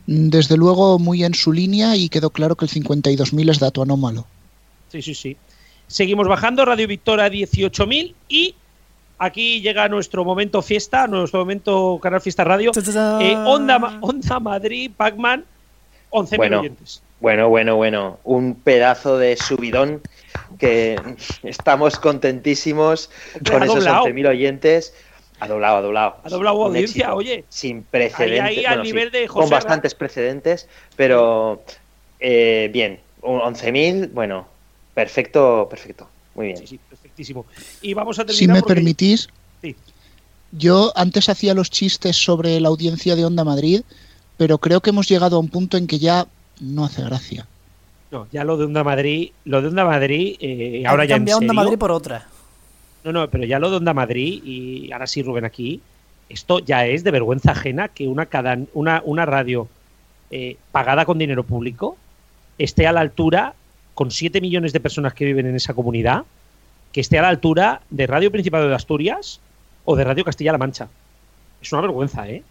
Desde 0.06 0.56
luego 0.56 0.98
muy 0.98 1.24
en 1.24 1.32
su 1.32 1.52
línea 1.52 1.96
y 1.96 2.10
quedó 2.10 2.30
claro 2.30 2.56
que 2.56 2.66
el 2.66 2.70
52.000 2.70 3.50
es 3.50 3.58
dato 3.58 3.80
anómalo. 3.80 4.26
Sí, 4.90 5.00
sí, 5.00 5.14
sí. 5.14 5.36
Seguimos 5.86 6.28
bajando, 6.28 6.64
Radio 6.64 6.88
Victoria 6.88 7.28
18.000 7.28 8.14
y 8.28 8.54
aquí 9.18 9.60
llega 9.60 9.88
nuestro 9.88 10.24
momento 10.24 10.60
fiesta, 10.60 11.06
nuestro 11.06 11.40
momento 11.40 11.98
Canal 12.02 12.20
Fiesta 12.20 12.44
Radio. 12.44 12.72
Eh, 13.20 13.36
Onda, 13.46 13.98
Onda 14.00 14.40
Madrid, 14.40 14.90
Pacman, 14.94 15.44
11.000 16.10 16.36
bueno, 16.36 16.60
oyentes. 16.60 17.02
Bueno, 17.24 17.48
bueno, 17.48 17.76
bueno. 17.76 18.18
Un 18.22 18.54
pedazo 18.54 19.16
de 19.16 19.38
subidón 19.38 20.02
que 20.58 21.00
estamos 21.42 21.98
contentísimos 21.98 23.08
con 23.50 23.62
esos 23.62 23.86
11.000 23.86 24.28
oyentes. 24.28 24.92
Ha 25.40 25.48
doblado, 25.48 25.78
ha 25.78 25.80
doblado. 25.80 26.16
Ha 26.22 26.28
doblado 26.28 26.64
audiencia, 26.66 27.14
oye. 27.14 27.46
Sin 27.48 27.82
precedentes. 27.82 29.30
con 29.30 29.48
bastantes 29.48 29.94
precedentes, 29.94 30.68
pero 30.96 31.62
eh, 32.20 32.68
bien. 32.70 33.00
11.000, 33.22 34.10
bueno, 34.12 34.46
perfecto, 34.92 35.66
perfecto. 35.70 36.06
Muy 36.34 36.48
bien. 36.48 36.58
Sí, 36.58 36.66
sí, 36.66 36.80
perfectísimo. 36.90 37.46
Y 37.80 37.94
vamos 37.94 38.18
a 38.18 38.28
Si 38.28 38.46
me 38.46 38.60
permitís, 38.60 39.30
yo 40.52 40.92
antes 40.94 41.30
hacía 41.30 41.54
los 41.54 41.70
chistes 41.70 42.16
sobre 42.16 42.60
la 42.60 42.68
audiencia 42.68 43.16
de 43.16 43.24
Onda 43.24 43.44
Madrid, 43.44 43.80
pero 44.36 44.58
creo 44.58 44.82
que 44.82 44.90
hemos 44.90 45.08
llegado 45.08 45.36
a 45.36 45.40
un 45.40 45.48
punto 45.48 45.78
en 45.78 45.86
que 45.86 45.98
ya 45.98 46.26
no 46.60 46.84
hace 46.84 47.02
gracia. 47.02 47.46
No, 48.10 48.28
ya 48.30 48.44
lo 48.44 48.56
de 48.56 48.64
Onda 48.64 48.84
Madrid, 48.84 49.30
lo 49.44 49.60
de 49.60 49.68
Onda 49.68 49.84
Madrid, 49.84 50.36
eh, 50.40 50.84
ahora 50.86 51.04
ya 51.04 51.16
en 51.16 51.32
Onda 51.32 51.52
Madrid 51.52 51.78
por 51.78 51.90
otra. 51.90 52.26
No, 53.02 53.12
no, 53.12 53.28
pero 53.28 53.44
ya 53.44 53.58
lo 53.58 53.70
de 53.70 53.76
Onda 53.76 53.92
Madrid, 53.92 54.42
y 54.44 54.92
ahora 54.92 55.06
sí, 55.06 55.22
Rubén, 55.22 55.44
aquí, 55.44 55.80
esto 56.28 56.60
ya 56.60 56.86
es 56.86 57.04
de 57.04 57.10
vergüenza 57.10 57.52
ajena 57.52 57.88
que 57.88 58.08
una, 58.08 58.28
una, 58.72 59.02
una 59.04 59.26
radio 59.26 59.68
eh, 60.30 60.56
pagada 60.72 61.04
con 61.04 61.18
dinero 61.18 61.44
público 61.44 61.96
esté 62.58 62.86
a 62.86 62.92
la 62.92 63.00
altura, 63.00 63.54
con 63.94 64.10
7 64.10 64.40
millones 64.40 64.72
de 64.72 64.80
personas 64.80 65.12
que 65.14 65.24
viven 65.24 65.46
en 65.46 65.56
esa 65.56 65.74
comunidad, 65.74 66.24
que 66.92 67.00
esté 67.00 67.18
a 67.18 67.22
la 67.22 67.28
altura 67.28 67.82
de 67.90 68.06
Radio 68.06 68.30
Principado 68.30 68.68
de 68.68 68.74
Asturias 68.74 69.40
o 69.84 69.96
de 69.96 70.04
Radio 70.04 70.24
Castilla-La 70.24 70.58
Mancha. 70.58 70.88
Es 71.60 71.72
una 71.72 71.82
vergüenza, 71.82 72.28
¿eh? 72.28 72.42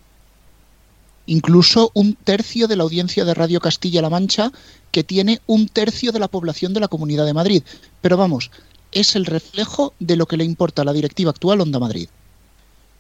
Incluso 1.26 1.92
un 1.94 2.16
tercio 2.16 2.68
de 2.68 2.76
la 2.76 2.84
audiencia 2.84 3.26
de 3.26 3.34
Radio 3.34 3.60
Castilla-La 3.60 4.10
Mancha, 4.10 4.52
que 4.92 5.04
tiene 5.04 5.40
un 5.48 5.68
tercio 5.68 6.12
de 6.12 6.20
la 6.20 6.28
población 6.28 6.74
de 6.74 6.80
la 6.80 6.88
Comunidad 6.88 7.26
de 7.26 7.34
Madrid. 7.34 7.64
Pero 8.02 8.18
vamos, 8.18 8.52
es 8.92 9.16
el 9.16 9.26
reflejo 9.26 9.94
de 10.00 10.16
lo 10.16 10.26
que 10.26 10.38
le 10.38 10.44
importa 10.44 10.82
a 10.82 10.86
la 10.86 10.94
directiva 10.94 11.32
actual 11.32 11.62
Onda 11.62 11.80
Madrid. 11.80 12.08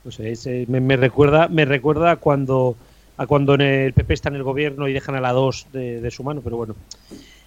Pues 0.03 0.19
me, 0.67 0.97
recuerda, 0.97 1.47
me 1.47 1.65
recuerda 1.65 2.17
cuando, 2.17 2.75
a 3.17 3.25
cuando 3.25 3.53
el 3.53 3.93
PP 3.93 4.13
está 4.13 4.29
en 4.29 4.35
el 4.35 4.43
gobierno 4.43 4.87
y 4.87 4.93
dejan 4.93 5.15
a 5.15 5.21
la 5.21 5.31
2 5.31 5.67
de, 5.71 6.11
su 6.11 6.23
mano, 6.23 6.41
pero 6.43 6.57
bueno. 6.57 6.75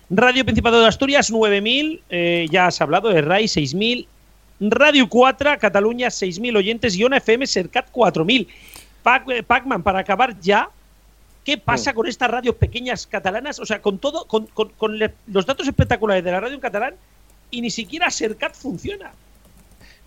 Radio 0.08 0.44
Principado 0.44 0.80
de 0.80 0.86
Asturias 0.86 1.30
9000, 1.30 2.02
eh, 2.08 2.46
ya 2.50 2.66
has 2.66 2.80
hablado 2.80 3.10
de 3.10 3.20
RAI 3.20 3.48
6000, 3.48 4.06
Radio 4.60 5.08
4, 5.08 5.58
Cataluña 5.58 6.08
6.000 6.08 6.56
oyentes 6.56 6.96
y 6.96 7.04
ONA 7.04 7.18
FM 7.18 7.46
Cercat 7.46 7.92
4.000. 7.92 8.46
Eh, 9.28 9.42
Pac-Man, 9.42 9.82
para 9.82 10.00
acabar 10.00 10.38
ya, 10.40 10.68
¿qué 11.44 11.58
pasa 11.58 11.94
con 11.94 12.06
estas 12.06 12.30
radios 12.30 12.56
pequeñas 12.56 13.06
catalanas? 13.06 13.58
O 13.60 13.66
sea, 13.66 13.80
con 13.80 13.98
todo, 13.98 14.26
con, 14.26 14.48
los 15.26 15.46
datos 15.46 15.68
espectaculares 15.68 16.24
de 16.24 16.32
la 16.32 16.40
radio 16.40 16.54
en 16.54 16.60
catalán 16.60 16.94
y 17.50 17.60
ni 17.60 17.70
siquiera 17.70 18.10
Cercat 18.10 18.54
funciona. 18.54 19.12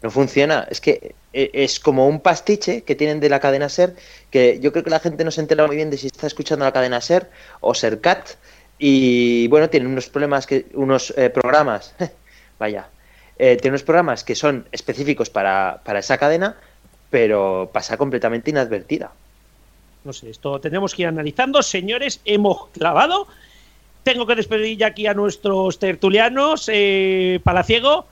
No 0.01 0.09
funciona, 0.09 0.65
es 0.69 0.79
que 0.79 1.15
eh, 1.33 1.51
es 1.53 1.79
como 1.79 2.07
un 2.07 2.21
pastiche 2.21 2.83
que 2.83 2.95
tienen 2.95 3.19
de 3.19 3.29
la 3.29 3.39
cadena 3.39 3.67
SER, 3.67 3.95
que 4.31 4.59
yo 4.61 4.71
creo 4.71 4.83
que 4.83 4.89
la 4.89 4.99
gente 4.99 5.23
no 5.25 5.31
se 5.31 5.41
entera 5.41 5.67
muy 5.67 5.75
bien 5.75 5.89
de 5.89 5.97
si 5.97 6.07
está 6.07 6.27
escuchando 6.27 6.65
la 6.65 6.71
cadena 6.71 7.01
SER 7.01 7.29
o 7.59 7.73
SERCAT, 7.73 8.35
y 8.77 9.47
bueno, 9.49 9.69
tienen 9.69 9.91
unos 9.91 10.07
problemas, 10.07 10.47
que, 10.47 10.67
unos 10.73 11.13
eh, 11.17 11.29
programas, 11.29 11.93
vaya, 12.59 12.87
eh, 13.37 13.57
tiene 13.57 13.73
unos 13.73 13.83
programas 13.83 14.23
que 14.23 14.35
son 14.35 14.67
específicos 14.71 15.29
para, 15.29 15.81
esa 15.97 16.17
cadena, 16.17 16.57
pero 17.09 17.69
pasa 17.71 17.97
completamente 17.97 18.49
inadvertida. 18.49 19.11
No 20.03 20.13
sé, 20.13 20.29
esto 20.29 20.59
tenemos 20.59 20.95
que 20.95 21.03
ir 21.03 21.07
analizando. 21.07 21.61
Señores, 21.61 22.21
hemos 22.25 22.67
clavado. 22.69 23.27
Tengo 24.03 24.25
que 24.25 24.35
despedir 24.35 24.77
ya 24.77 24.87
aquí 24.87 25.07
a 25.07 25.13
nuestros 25.13 25.77
tertulianos. 25.79 26.69
Eh, 26.71 27.39
Palaciego, 27.43 28.05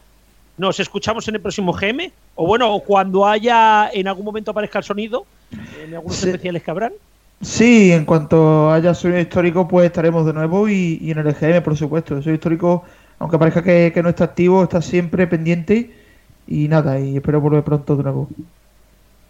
nos 0.58 0.80
escuchamos 0.80 1.28
en 1.28 1.36
el 1.36 1.42
próximo 1.42 1.74
GM. 1.74 2.12
O 2.36 2.46
bueno, 2.46 2.80
cuando 2.80 3.26
haya 3.26 3.90
en 3.94 4.08
algún 4.08 4.26
momento 4.26 4.52
aparezca 4.52 4.80
el 4.80 4.86
sonido, 4.86 5.26
en 5.84 5.96
algunos 5.96 6.22
especiales 6.24 6.62
que 6.62 6.72
habrán. 6.72 6.94
Sí, 7.42 7.92
en 7.92 8.06
cuanto 8.06 8.72
haya 8.72 8.94
sonido 8.94 9.20
histórico, 9.20 9.68
pues 9.68 9.86
estaremos 9.86 10.26
de 10.26 10.34
nuevo 10.34 10.68
y, 10.68 11.00
y 11.02 11.12
en 11.12 11.20
el 11.20 11.34
GM, 11.34 11.62
por 11.62 11.78
supuesto. 11.78 12.16
El 12.16 12.24
sonido 12.24 12.36
histórico 12.36 12.84
aunque 13.20 13.40
parezca 13.40 13.64
que, 13.64 14.02
no 14.04 14.10
está 14.10 14.26
activo, 14.26 14.64
está 14.64 14.82
siempre 14.82 15.28
pendiente 15.28 15.92
y 16.48 16.68
nada, 16.68 17.00
y 17.00 17.18
espero 17.18 17.42
volver 17.42 17.64
pronto 17.64 17.96
de 17.96 18.04
nuevo. 18.04 18.30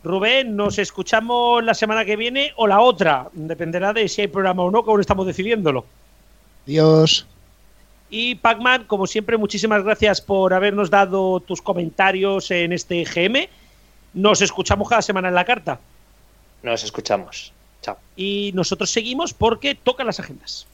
Rubén, 0.07 0.55
nos 0.55 0.79
escuchamos 0.79 1.63
la 1.63 1.73
semana 1.73 2.05
que 2.05 2.15
viene 2.15 2.53
o 2.55 2.67
la 2.67 2.79
otra, 2.79 3.29
dependerá 3.33 3.93
de 3.93 4.07
si 4.07 4.21
hay 4.21 4.27
programa 4.27 4.63
o 4.63 4.71
no, 4.71 4.83
que 4.83 4.89
aún 4.89 5.01
estamos 5.01 5.27
decidiéndolo. 5.27 5.85
Adiós. 6.65 7.27
Y 8.09 8.35
Pacman, 8.35 8.85
como 8.85 9.05
siempre, 9.05 9.37
muchísimas 9.37 9.83
gracias 9.83 10.21
por 10.21 10.53
habernos 10.53 10.89
dado 10.89 11.39
tus 11.41 11.61
comentarios 11.61 12.49
en 12.51 12.71
este 12.71 13.03
GM. 13.03 13.49
Nos 14.13 14.41
escuchamos 14.41 14.87
cada 14.87 15.01
semana 15.01 15.27
en 15.27 15.35
la 15.35 15.45
carta. 15.45 15.79
Nos 16.63 16.83
escuchamos. 16.83 17.51
Chao. 17.81 17.97
Y 18.15 18.51
nosotros 18.53 18.89
seguimos 18.89 19.33
porque 19.33 19.75
tocan 19.75 20.07
las 20.07 20.19
agendas. 20.19 20.65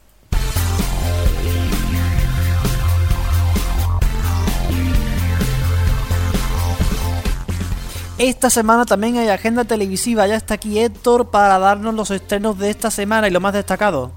Esta 8.18 8.48
semana 8.48 8.84
también 8.84 9.16
hay 9.16 9.28
agenda 9.28 9.64
televisiva. 9.64 10.26
Ya 10.28 10.36
está 10.36 10.54
aquí 10.54 10.78
Héctor 10.78 11.30
para 11.30 11.58
darnos 11.58 11.94
los 11.94 12.12
estrenos 12.12 12.56
de 12.58 12.70
esta 12.70 12.90
semana 12.92 13.26
y 13.26 13.32
lo 13.32 13.40
más 13.40 13.52
destacado. 13.52 14.12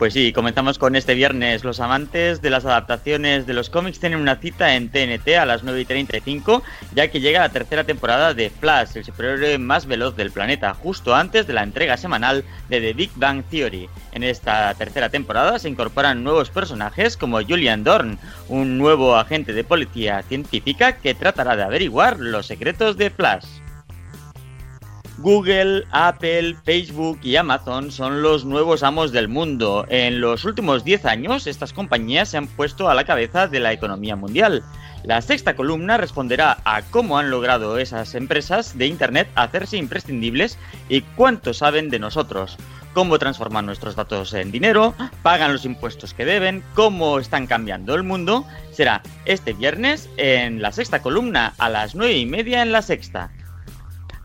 Pues 0.00 0.14
sí, 0.14 0.32
comenzamos 0.32 0.78
con 0.78 0.96
este 0.96 1.12
viernes. 1.12 1.62
Los 1.62 1.78
amantes 1.78 2.40
de 2.40 2.48
las 2.48 2.64
adaptaciones 2.64 3.46
de 3.46 3.52
los 3.52 3.68
cómics 3.68 4.00
tienen 4.00 4.18
una 4.18 4.36
cita 4.36 4.74
en 4.74 4.88
TNT 4.88 5.36
a 5.38 5.44
las 5.44 5.62
9 5.62 5.82
y 5.82 5.84
35, 5.84 6.62
ya 6.94 7.08
que 7.08 7.20
llega 7.20 7.40
la 7.40 7.50
tercera 7.50 7.84
temporada 7.84 8.32
de 8.32 8.48
Flash, 8.48 8.96
el 8.96 9.04
superhéroe 9.04 9.58
más 9.58 9.84
veloz 9.84 10.16
del 10.16 10.30
planeta, 10.30 10.72
justo 10.72 11.14
antes 11.14 11.46
de 11.46 11.52
la 11.52 11.64
entrega 11.64 11.98
semanal 11.98 12.44
de 12.70 12.80
The 12.80 12.94
Big 12.94 13.10
Bang 13.16 13.44
Theory. 13.50 13.90
En 14.12 14.22
esta 14.22 14.72
tercera 14.72 15.10
temporada 15.10 15.58
se 15.58 15.68
incorporan 15.68 16.24
nuevos 16.24 16.48
personajes 16.48 17.18
como 17.18 17.42
Julian 17.42 17.84
Dorn, 17.84 18.18
un 18.48 18.78
nuevo 18.78 19.16
agente 19.16 19.52
de 19.52 19.64
policía 19.64 20.22
científica 20.22 20.96
que 20.96 21.14
tratará 21.14 21.56
de 21.56 21.64
averiguar 21.64 22.18
los 22.18 22.46
secretos 22.46 22.96
de 22.96 23.10
Flash. 23.10 23.44
Google, 25.20 25.84
Apple, 25.90 26.56
Facebook 26.64 27.20
y 27.22 27.36
Amazon 27.36 27.92
son 27.92 28.22
los 28.22 28.46
nuevos 28.46 28.82
amos 28.82 29.12
del 29.12 29.28
mundo. 29.28 29.84
En 29.90 30.22
los 30.22 30.46
últimos 30.46 30.82
10 30.82 31.04
años, 31.04 31.46
estas 31.46 31.74
compañías 31.74 32.30
se 32.30 32.38
han 32.38 32.46
puesto 32.46 32.88
a 32.88 32.94
la 32.94 33.04
cabeza 33.04 33.46
de 33.46 33.60
la 33.60 33.74
economía 33.74 34.16
mundial. 34.16 34.62
La 35.04 35.20
sexta 35.20 35.54
columna 35.54 35.98
responderá 35.98 36.58
a 36.64 36.80
cómo 36.82 37.18
han 37.18 37.30
logrado 37.30 37.76
esas 37.76 38.14
empresas 38.14 38.78
de 38.78 38.86
Internet 38.86 39.28
hacerse 39.34 39.76
imprescindibles 39.76 40.56
y 40.88 41.02
cuánto 41.02 41.52
saben 41.52 41.90
de 41.90 41.98
nosotros, 41.98 42.56
cómo 42.94 43.18
transforman 43.18 43.66
nuestros 43.66 43.96
datos 43.96 44.32
en 44.32 44.50
dinero, 44.50 44.94
pagan 45.22 45.52
los 45.52 45.66
impuestos 45.66 46.14
que 46.14 46.24
deben, 46.24 46.64
cómo 46.74 47.18
están 47.18 47.46
cambiando 47.46 47.94
el 47.94 48.04
mundo. 48.04 48.46
Será 48.72 49.02
este 49.26 49.52
viernes 49.52 50.08
en 50.16 50.62
la 50.62 50.72
sexta 50.72 51.02
columna 51.02 51.52
a 51.58 51.68
las 51.68 51.94
9 51.94 52.16
y 52.16 52.24
media 52.24 52.62
en 52.62 52.72
la 52.72 52.80
sexta. 52.80 53.30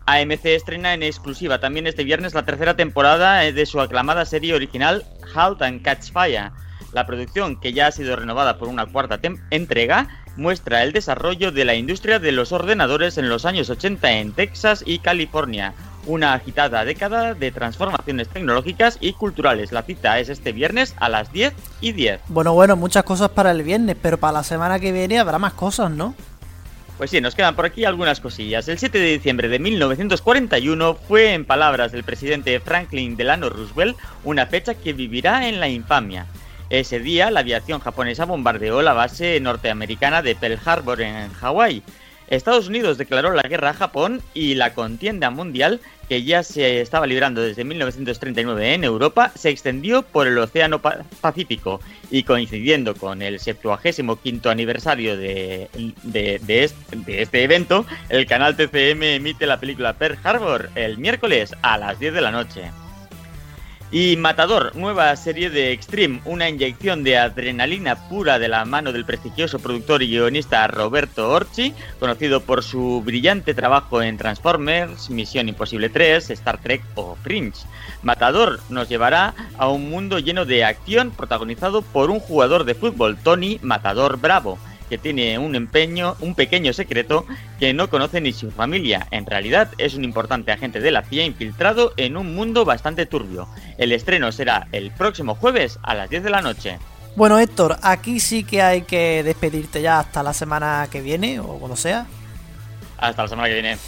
AMC 0.06 0.46
estrena 0.46 0.94
en 0.94 1.02
exclusiva 1.02 1.58
también 1.58 1.88
este 1.88 2.04
viernes 2.04 2.32
la 2.32 2.44
tercera 2.44 2.76
temporada 2.76 3.44
eh, 3.44 3.52
de 3.52 3.66
su 3.66 3.80
aclamada 3.80 4.24
serie 4.24 4.54
original 4.54 5.04
Halt 5.34 5.60
and 5.62 5.82
Catch 5.82 6.12
Fire. 6.12 6.52
La 6.92 7.06
producción, 7.06 7.60
que 7.60 7.72
ya 7.72 7.88
ha 7.88 7.92
sido 7.92 8.14
renovada 8.14 8.56
por 8.56 8.68
una 8.68 8.86
cuarta 8.86 9.18
entrega, 9.50 10.08
muestra 10.36 10.84
el 10.84 10.92
desarrollo 10.92 11.50
de 11.50 11.64
la 11.64 11.74
industria 11.74 12.20
de 12.20 12.32
los 12.32 12.52
ordenadores 12.52 13.18
en 13.18 13.28
los 13.28 13.44
años 13.44 13.68
80 13.68 14.12
en 14.12 14.32
Texas 14.32 14.84
y 14.86 15.00
California. 15.00 15.74
Una 16.06 16.34
agitada 16.34 16.84
década 16.84 17.34
de 17.34 17.50
transformaciones 17.50 18.28
tecnológicas 18.28 18.98
y 19.00 19.12
culturales. 19.12 19.72
La 19.72 19.82
cita 19.82 20.20
es 20.20 20.28
este 20.28 20.52
viernes 20.52 20.94
a 20.98 21.08
las 21.08 21.32
10 21.32 21.52
y 21.80 21.92
10. 21.92 22.20
Bueno, 22.28 22.54
bueno, 22.54 22.76
muchas 22.76 23.02
cosas 23.02 23.30
para 23.30 23.50
el 23.50 23.64
viernes, 23.64 23.96
pero 24.00 24.18
para 24.18 24.34
la 24.34 24.44
semana 24.44 24.78
que 24.78 24.92
viene 24.92 25.18
habrá 25.18 25.40
más 25.40 25.54
cosas, 25.54 25.90
¿no? 25.90 26.14
Pues 26.96 27.10
sí, 27.10 27.20
nos 27.20 27.34
quedan 27.34 27.54
por 27.54 27.66
aquí 27.66 27.84
algunas 27.84 28.20
cosillas. 28.20 28.68
El 28.68 28.78
7 28.78 28.98
de 28.98 29.12
diciembre 29.12 29.48
de 29.48 29.58
1941 29.58 30.94
fue, 30.94 31.34
en 31.34 31.44
palabras 31.44 31.92
del 31.92 32.04
presidente 32.04 32.58
Franklin 32.58 33.16
Delano 33.16 33.50
Roosevelt, 33.50 33.98
una 34.24 34.46
fecha 34.46 34.74
que 34.74 34.94
vivirá 34.94 35.46
en 35.46 35.60
la 35.60 35.68
infamia. 35.68 36.26
Ese 36.70 36.98
día, 36.98 37.30
la 37.30 37.40
aviación 37.40 37.80
japonesa 37.80 38.24
bombardeó 38.24 38.80
la 38.80 38.94
base 38.94 39.38
norteamericana 39.40 40.22
de 40.22 40.36
Pearl 40.36 40.58
Harbor 40.64 41.02
en 41.02 41.30
Hawái. 41.34 41.82
Estados 42.28 42.68
Unidos 42.68 42.98
declaró 42.98 43.32
la 43.32 43.42
guerra 43.42 43.70
a 43.70 43.74
Japón 43.74 44.20
y 44.34 44.54
la 44.54 44.74
contienda 44.74 45.30
mundial, 45.30 45.80
que 46.08 46.24
ya 46.24 46.42
se 46.42 46.80
estaba 46.80 47.06
librando 47.06 47.40
desde 47.40 47.64
1939 47.64 48.74
en 48.74 48.84
Europa, 48.84 49.32
se 49.34 49.50
extendió 49.50 50.02
por 50.02 50.26
el 50.26 50.38
Océano 50.38 50.80
Pacífico 50.80 51.80
y 52.10 52.22
coincidiendo 52.22 52.94
con 52.94 53.22
el 53.22 53.40
75 53.40 54.48
aniversario 54.48 55.16
de, 55.16 55.68
de, 56.02 56.40
de, 56.40 56.70
este 57.06 57.42
evento, 57.42 57.86
el 58.08 58.26
canal 58.26 58.56
TCM 58.56 59.02
emite 59.02 59.46
la 59.46 59.60
película 59.60 59.94
Pearl 59.94 60.18
Harbor 60.22 60.70
el 60.74 60.98
miércoles 60.98 61.54
a 61.62 61.78
las 61.78 61.98
10 61.98 62.14
de 62.14 62.20
la 62.20 62.30
noche. 62.30 62.85
Y 63.98 64.18
Matador, 64.18 64.76
nueva 64.76 65.16
serie 65.16 65.48
de 65.48 65.72
Extreme, 65.72 66.20
una 66.26 66.50
inyección 66.50 67.02
de 67.02 67.16
adrenalina 67.16 68.10
pura 68.10 68.38
de 68.38 68.46
la 68.46 68.66
mano 68.66 68.92
del 68.92 69.06
prestigioso 69.06 69.58
productor 69.58 70.02
y 70.02 70.08
guionista 70.08 70.66
Roberto 70.66 71.30
Orci, 71.30 71.72
conocido 71.98 72.42
por 72.42 72.62
su 72.62 73.00
brillante 73.02 73.54
trabajo 73.54 74.02
en 74.02 74.18
Transformers, 74.18 75.08
Misión 75.08 75.48
Imposible 75.48 75.88
3, 75.88 76.28
Star 76.28 76.60
Trek 76.60 76.82
o 76.94 77.16
Fringe. 77.22 77.62
Matador 78.02 78.60
nos 78.68 78.86
llevará 78.86 79.32
a 79.56 79.70
un 79.70 79.88
mundo 79.88 80.18
lleno 80.18 80.44
de 80.44 80.62
acción 80.62 81.10
protagonizado 81.10 81.80
por 81.80 82.10
un 82.10 82.20
jugador 82.20 82.64
de 82.64 82.74
fútbol, 82.74 83.16
Tony 83.16 83.58
Matador 83.62 84.18
Bravo 84.20 84.58
que 84.88 84.98
tiene 84.98 85.38
un 85.38 85.54
empeño, 85.54 86.16
un 86.20 86.34
pequeño 86.34 86.72
secreto 86.72 87.26
que 87.58 87.72
no 87.72 87.88
conoce 87.88 88.20
ni 88.20 88.32
su 88.32 88.50
familia. 88.50 89.06
En 89.10 89.26
realidad 89.26 89.70
es 89.78 89.94
un 89.94 90.04
importante 90.04 90.52
agente 90.52 90.80
de 90.80 90.90
la 90.90 91.02
CIA 91.02 91.24
infiltrado 91.24 91.92
en 91.96 92.16
un 92.16 92.34
mundo 92.34 92.64
bastante 92.64 93.06
turbio. 93.06 93.48
El 93.78 93.92
estreno 93.92 94.32
será 94.32 94.68
el 94.72 94.90
próximo 94.90 95.34
jueves 95.34 95.78
a 95.82 95.94
las 95.94 96.10
10 96.10 96.24
de 96.24 96.30
la 96.30 96.42
noche. 96.42 96.78
Bueno, 97.16 97.38
Héctor, 97.38 97.78
aquí 97.82 98.20
sí 98.20 98.44
que 98.44 98.62
hay 98.62 98.82
que 98.82 99.22
despedirte 99.22 99.80
ya 99.80 100.00
hasta 100.00 100.22
la 100.22 100.34
semana 100.34 100.86
que 100.90 101.00
viene 101.00 101.40
o 101.40 101.58
cuando 101.58 101.76
sea. 101.76 102.06
Hasta 102.98 103.22
la 103.22 103.28
semana 103.28 103.48
que 103.48 103.54
viene. 103.54 103.78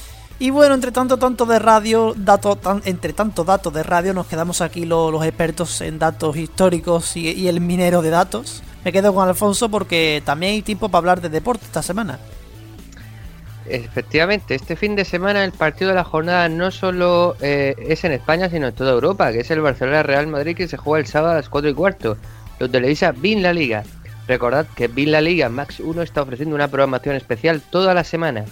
Y 0.41 0.51
bueno, 0.51 0.75
entre 0.75 0.93
tanto 0.93 1.17
tanto 1.17 1.47
de 1.47 1.59
radio, 1.59 2.15
datos, 2.17 2.59
entre 2.85 3.13
tanto 3.13 3.43
datos 3.45 3.73
de 3.75 3.83
radio, 3.83 4.15
nos 4.15 4.29
quedamos 4.29 4.61
aquí 4.61 4.85
los 4.85 5.25
expertos 5.25 5.81
en 5.81 5.99
datos 5.99 6.37
históricos 6.37 7.17
y 7.17 7.49
el 7.49 7.61
minero 7.61 8.03
de 8.03 8.11
datos 8.11 8.63
me 8.89 8.93
quedo 8.93 9.13
con 9.13 9.29
Alfonso 9.29 9.69
porque 9.69 10.23
también 10.25 10.53
hay 10.53 10.63
tiempo 10.63 10.89
para 10.89 11.01
hablar 11.01 11.21
de 11.21 11.29
deporte 11.29 11.67
esta 11.67 11.83
semana. 11.83 12.19
Efectivamente, 13.67 14.55
este 14.55 14.77
fin 14.77 14.97
de 14.97 15.05
semana 15.05 15.45
el 15.45 15.53
partido 15.53 15.91
de 15.91 15.95
la 15.95 16.05
jornada 16.05 16.49
no 16.49 16.71
solo 16.71 17.37
eh, 17.43 17.75
es 17.79 18.05
en 18.05 18.13
España, 18.13 18.49
sino 18.49 18.69
en 18.69 18.75
toda 18.75 18.93
Europa, 18.93 19.31
que 19.31 19.41
es 19.41 19.51
el 19.51 19.61
Barcelona 19.61 20.03
Real 20.03 20.27
Madrid 20.27 20.57
que 20.57 20.69
se 20.69 20.79
juega 20.79 21.01
el 21.01 21.07
sábado 21.07 21.35
a 21.35 21.37
las 21.37 21.51
4 21.51 21.69
y 21.69 21.75
cuarto. 21.75 22.17
Lo 22.59 22.71
televisa 22.71 23.13
BIN 23.13 23.43
La 23.43 23.53
Liga. 23.53 23.85
Recordad 24.27 24.67
que 24.75 24.89
BIN 24.89 25.13
La 25.13 25.21
Liga 25.21 25.51
Max 25.51 25.81
1 25.81 26.01
está 26.01 26.23
ofreciendo 26.23 26.55
una 26.55 26.69
programación 26.69 27.15
especial 27.15 27.61
toda 27.61 27.93
la 27.93 28.05
semana. 28.05 28.47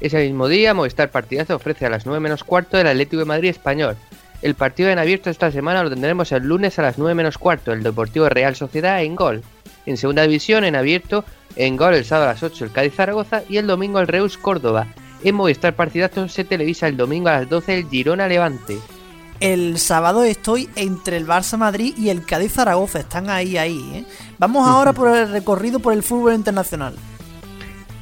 Ese 0.00 0.24
mismo 0.24 0.48
día, 0.48 0.72
Movistar 0.72 1.10
Partidazo 1.10 1.56
ofrece 1.56 1.84
a 1.84 1.90
las 1.90 2.06
9 2.06 2.18
menos 2.18 2.44
cuarto 2.44 2.78
el 2.78 2.86
Atlético 2.86 3.18
de 3.18 3.26
Madrid 3.26 3.50
Español. 3.50 3.98
El 4.40 4.54
partido 4.54 4.88
en 4.88 4.98
abierto 4.98 5.28
esta 5.28 5.52
semana 5.52 5.82
lo 5.82 5.90
tendremos 5.90 6.32
el 6.32 6.44
lunes 6.44 6.78
a 6.78 6.82
las 6.82 6.96
9 6.96 7.14
menos 7.14 7.36
cuarto, 7.36 7.74
el 7.74 7.82
Deportivo 7.82 8.30
Real 8.30 8.56
Sociedad 8.56 9.02
en 9.02 9.16
Gol. 9.16 9.42
En 9.86 9.96
segunda 9.96 10.22
división, 10.22 10.64
en 10.64 10.76
abierto, 10.76 11.24
en 11.56 11.76
Gol 11.76 11.94
el 11.94 12.04
sábado 12.04 12.30
a 12.30 12.32
las 12.34 12.42
8 12.42 12.64
el 12.64 12.72
Cádiz 12.72 12.94
Zaragoza 12.94 13.42
y 13.48 13.56
el 13.56 13.66
domingo 13.66 13.98
el 13.98 14.06
Reus 14.06 14.38
Córdoba. 14.38 14.86
En 15.24 15.34
Movistar 15.34 15.74
Partidazo 15.74 16.28
se 16.28 16.44
televisa 16.44 16.88
el 16.88 16.96
domingo 16.96 17.28
a 17.28 17.40
las 17.40 17.48
12 17.48 17.78
el 17.78 17.88
Girona 17.88 18.28
Levante. 18.28 18.78
El 19.40 19.78
sábado 19.78 20.22
estoy 20.22 20.68
entre 20.76 21.16
el 21.16 21.26
Barça 21.26 21.56
Madrid 21.56 21.94
y 21.96 22.10
el 22.10 22.24
Cádiz 22.24 22.52
Zaragoza. 22.52 23.00
Están 23.00 23.28
ahí, 23.28 23.56
ahí. 23.56 23.90
¿eh? 23.94 24.04
Vamos 24.38 24.68
ahora 24.68 24.92
por 24.94 25.16
el 25.16 25.30
recorrido 25.30 25.80
por 25.80 25.92
el 25.92 26.02
fútbol 26.02 26.34
internacional. 26.34 26.94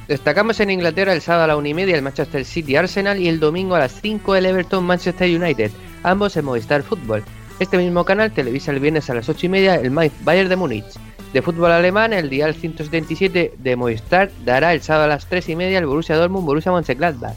Destacamos 0.07 0.59
en 0.59 0.71
Inglaterra 0.71 1.13
el 1.13 1.21
sábado 1.21 1.45
a 1.45 1.47
la 1.47 1.55
1 1.57 1.67
y 1.69 1.73
media 1.73 1.95
el 1.95 2.01
Manchester 2.01 2.43
City 2.43 2.75
Arsenal 2.75 3.19
y 3.19 3.27
el 3.27 3.39
domingo 3.39 3.75
a 3.75 3.79
las 3.79 3.93
5 4.01 4.35
el 4.35 4.45
Everton 4.45 4.83
Manchester 4.83 5.41
United, 5.41 5.71
ambos 6.03 6.35
en 6.35 6.45
Movistar 6.45 6.83
Fútbol. 6.83 7.23
Este 7.59 7.77
mismo 7.77 8.03
canal 8.03 8.31
televisa 8.31 8.71
el 8.71 8.79
viernes 8.79 9.09
a 9.09 9.13
las 9.13 9.29
8 9.29 9.45
y 9.45 9.49
media 9.49 9.75
el 9.75 9.89
Bayern 9.89 10.49
de 10.49 10.55
Múnich. 10.55 10.85
De 11.33 11.41
fútbol 11.41 11.71
alemán, 11.71 12.11
el 12.11 12.29
Dial 12.29 12.53
177 12.53 13.53
de 13.57 13.75
Movistar 13.77 14.31
dará 14.43 14.73
el 14.73 14.81
sábado 14.81 15.05
a 15.05 15.07
las 15.07 15.27
3 15.27 15.47
y 15.49 15.55
media 15.55 15.79
el 15.79 15.85
Borussia 15.85 16.17
Dortmund 16.17 16.45
Borussia 16.45 16.73
Mönchengladbach. 16.73 17.35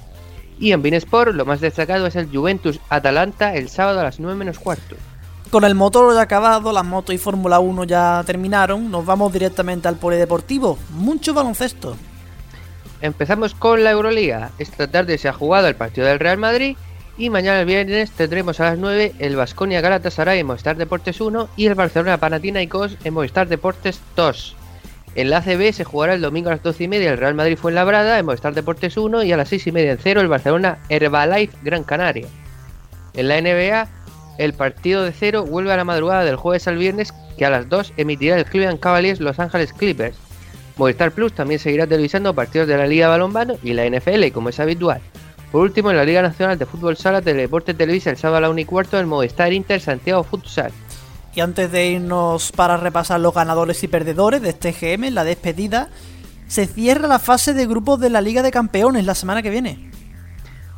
Y 0.59 0.73
en 0.73 0.83
Binesport 0.83 1.35
lo 1.35 1.45
más 1.45 1.61
destacado 1.61 2.07
es 2.07 2.17
el 2.17 2.29
Juventus 2.29 2.81
Atalanta 2.89 3.55
el 3.55 3.69
sábado 3.69 4.01
a 4.01 4.05
las 4.05 4.19
9 4.19 4.37
menos 4.37 4.59
cuarto. 4.59 4.97
Con 5.51 5.63
el 5.63 5.77
motor 5.77 6.13
ya 6.13 6.23
acabado, 6.23 6.73
las 6.73 6.85
motos 6.85 7.15
y 7.15 7.19
Fórmula 7.19 7.61
1 7.61 7.85
ya 7.85 8.23
terminaron, 8.27 8.91
nos 8.91 9.07
vamos 9.07 9.33
directamente 9.33 9.87
al 9.87 9.97
polideportivo. 9.97 10.77
Mucho 10.91 11.33
baloncesto. 11.33 11.97
Empezamos 13.01 13.55
con 13.55 13.85
la 13.85 13.93
Euroliga. 13.93 14.51
Esta 14.59 14.91
tarde 14.91 15.19
se 15.19 15.29
ha 15.29 15.33
jugado 15.33 15.69
el 15.69 15.77
partido 15.77 16.07
del 16.09 16.19
Real 16.19 16.39
Madrid 16.39 16.77
y 17.17 17.31
mañana 17.31 17.61
el 17.61 17.67
viernes 17.67 18.11
tendremos 18.11 18.59
a 18.61 18.65
las 18.65 18.79
9 18.79 19.13
el 19.19 19.37
Vasconia 19.37 19.81
Galatasaray 19.81 20.41
en 20.41 20.47
Movistar 20.47 20.77
Deportes 20.77 21.21
1 21.21 21.49
y 21.57 21.67
el 21.67 21.75
Barcelona 21.75 22.19
Panathinaikos 22.19 22.97
en 23.05 23.15
Movistar 23.15 23.49
Deportes 23.49 24.01
2. 24.17 24.57
En 25.15 25.31
la 25.31 25.39
ACB 25.39 25.73
se 25.73 25.85
jugará 25.85 26.15
el 26.15 26.21
domingo 26.21 26.49
a 26.49 26.53
las 26.53 26.63
12 26.63 26.85
y 26.85 26.89
media 26.89 27.13
el 27.13 27.19
Real 27.19 27.35
Madrid 27.35 27.57
Fuenlabrada 27.57 28.19
en 28.19 28.27
Movistar 28.27 28.55
Deportes 28.55 28.97
1 28.97 29.23
y 29.23 29.33
a 29.33 29.37
las 29.37 29.49
6 29.49 29.69
y 29.69 29.73
media 29.73 29.93
en 29.93 29.99
0 30.03 30.21
el 30.21 30.29
Barcelona 30.29 30.79
Herbalife 30.89 31.57
Gran 31.63 31.85
Canaria. 31.85 32.27
En 33.15 33.29
la 33.29 33.41
NBA, 33.41 33.89
el 34.39 34.53
partido 34.55 35.05
de 35.05 35.13
0 35.13 35.45
vuelve 35.45 35.73
a 35.73 35.77
la 35.77 35.85
madrugada 35.85 36.25
del 36.25 36.37
jueves 36.37 36.67
al 36.67 36.79
viernes 36.79 37.15
que 37.39 37.47
a 37.47 37.51
las 37.51 37.69
2 37.69 37.93
emitirá 37.97 38.37
el 38.37 38.45
Cleveland 38.45 38.81
Cavaliers 38.81 39.21
Los 39.21 39.39
Ángeles 39.39 39.73
Clippers. 39.73 40.17
Movistar 40.77 41.13
Plus 41.13 41.33
también 41.33 41.61
seguirá 41.61 41.87
televisando 41.87 42.35
partidos 42.35 42.67
de 42.67 42.77
la 42.77 42.89
Liga 42.89 43.07
Balonmano 43.07 43.55
y 43.63 43.75
la 43.75 43.89
NFL 43.89 44.33
como 44.33 44.49
es 44.49 44.59
habitual. 44.59 45.01
Por 45.55 45.63
último, 45.63 45.93
en 45.93 45.97
la 45.97 46.05
Liga 46.05 46.21
Nacional 46.21 46.59
de 46.59 46.67
Fútbol 46.67 46.97
Sala, 46.97 47.23
Teledeporte 47.23 47.75
televisa 47.75 48.11
el 48.11 48.17
sábado 48.17 48.39
a 48.39 48.41
la 48.41 48.51
1 48.51 48.59
y 48.59 48.65
cuarto 48.65 48.99
el 48.99 49.07
Movistar 49.07 49.53
Inter 49.53 49.81
Santiago 49.81 50.25
Futsal. 50.25 50.73
Y 51.33 51.41
antes 51.43 51.71
de 51.71 51.91
irnos 51.91 52.51
para 52.51 52.77
repasar 52.77 53.21
los 53.21 53.33
ganadores 53.33 53.85
y 53.85 53.87
perdedores 53.87 54.43
de 54.43 54.49
este 54.49 54.73
GM, 54.73 55.13
la 55.13 55.23
despedida, 55.23 55.91
se 56.49 56.67
cierra 56.67 57.07
la 57.07 57.21
fase 57.21 57.55
de 57.55 57.69
grupos 57.69 58.01
de 58.01 58.11
la 58.11 58.21
Liga 58.21 58.43
de 58.43 58.51
Campeones 58.51 59.07
la 59.07 59.15
semana 59.15 59.43
que 59.43 59.51
viene. 59.51 59.93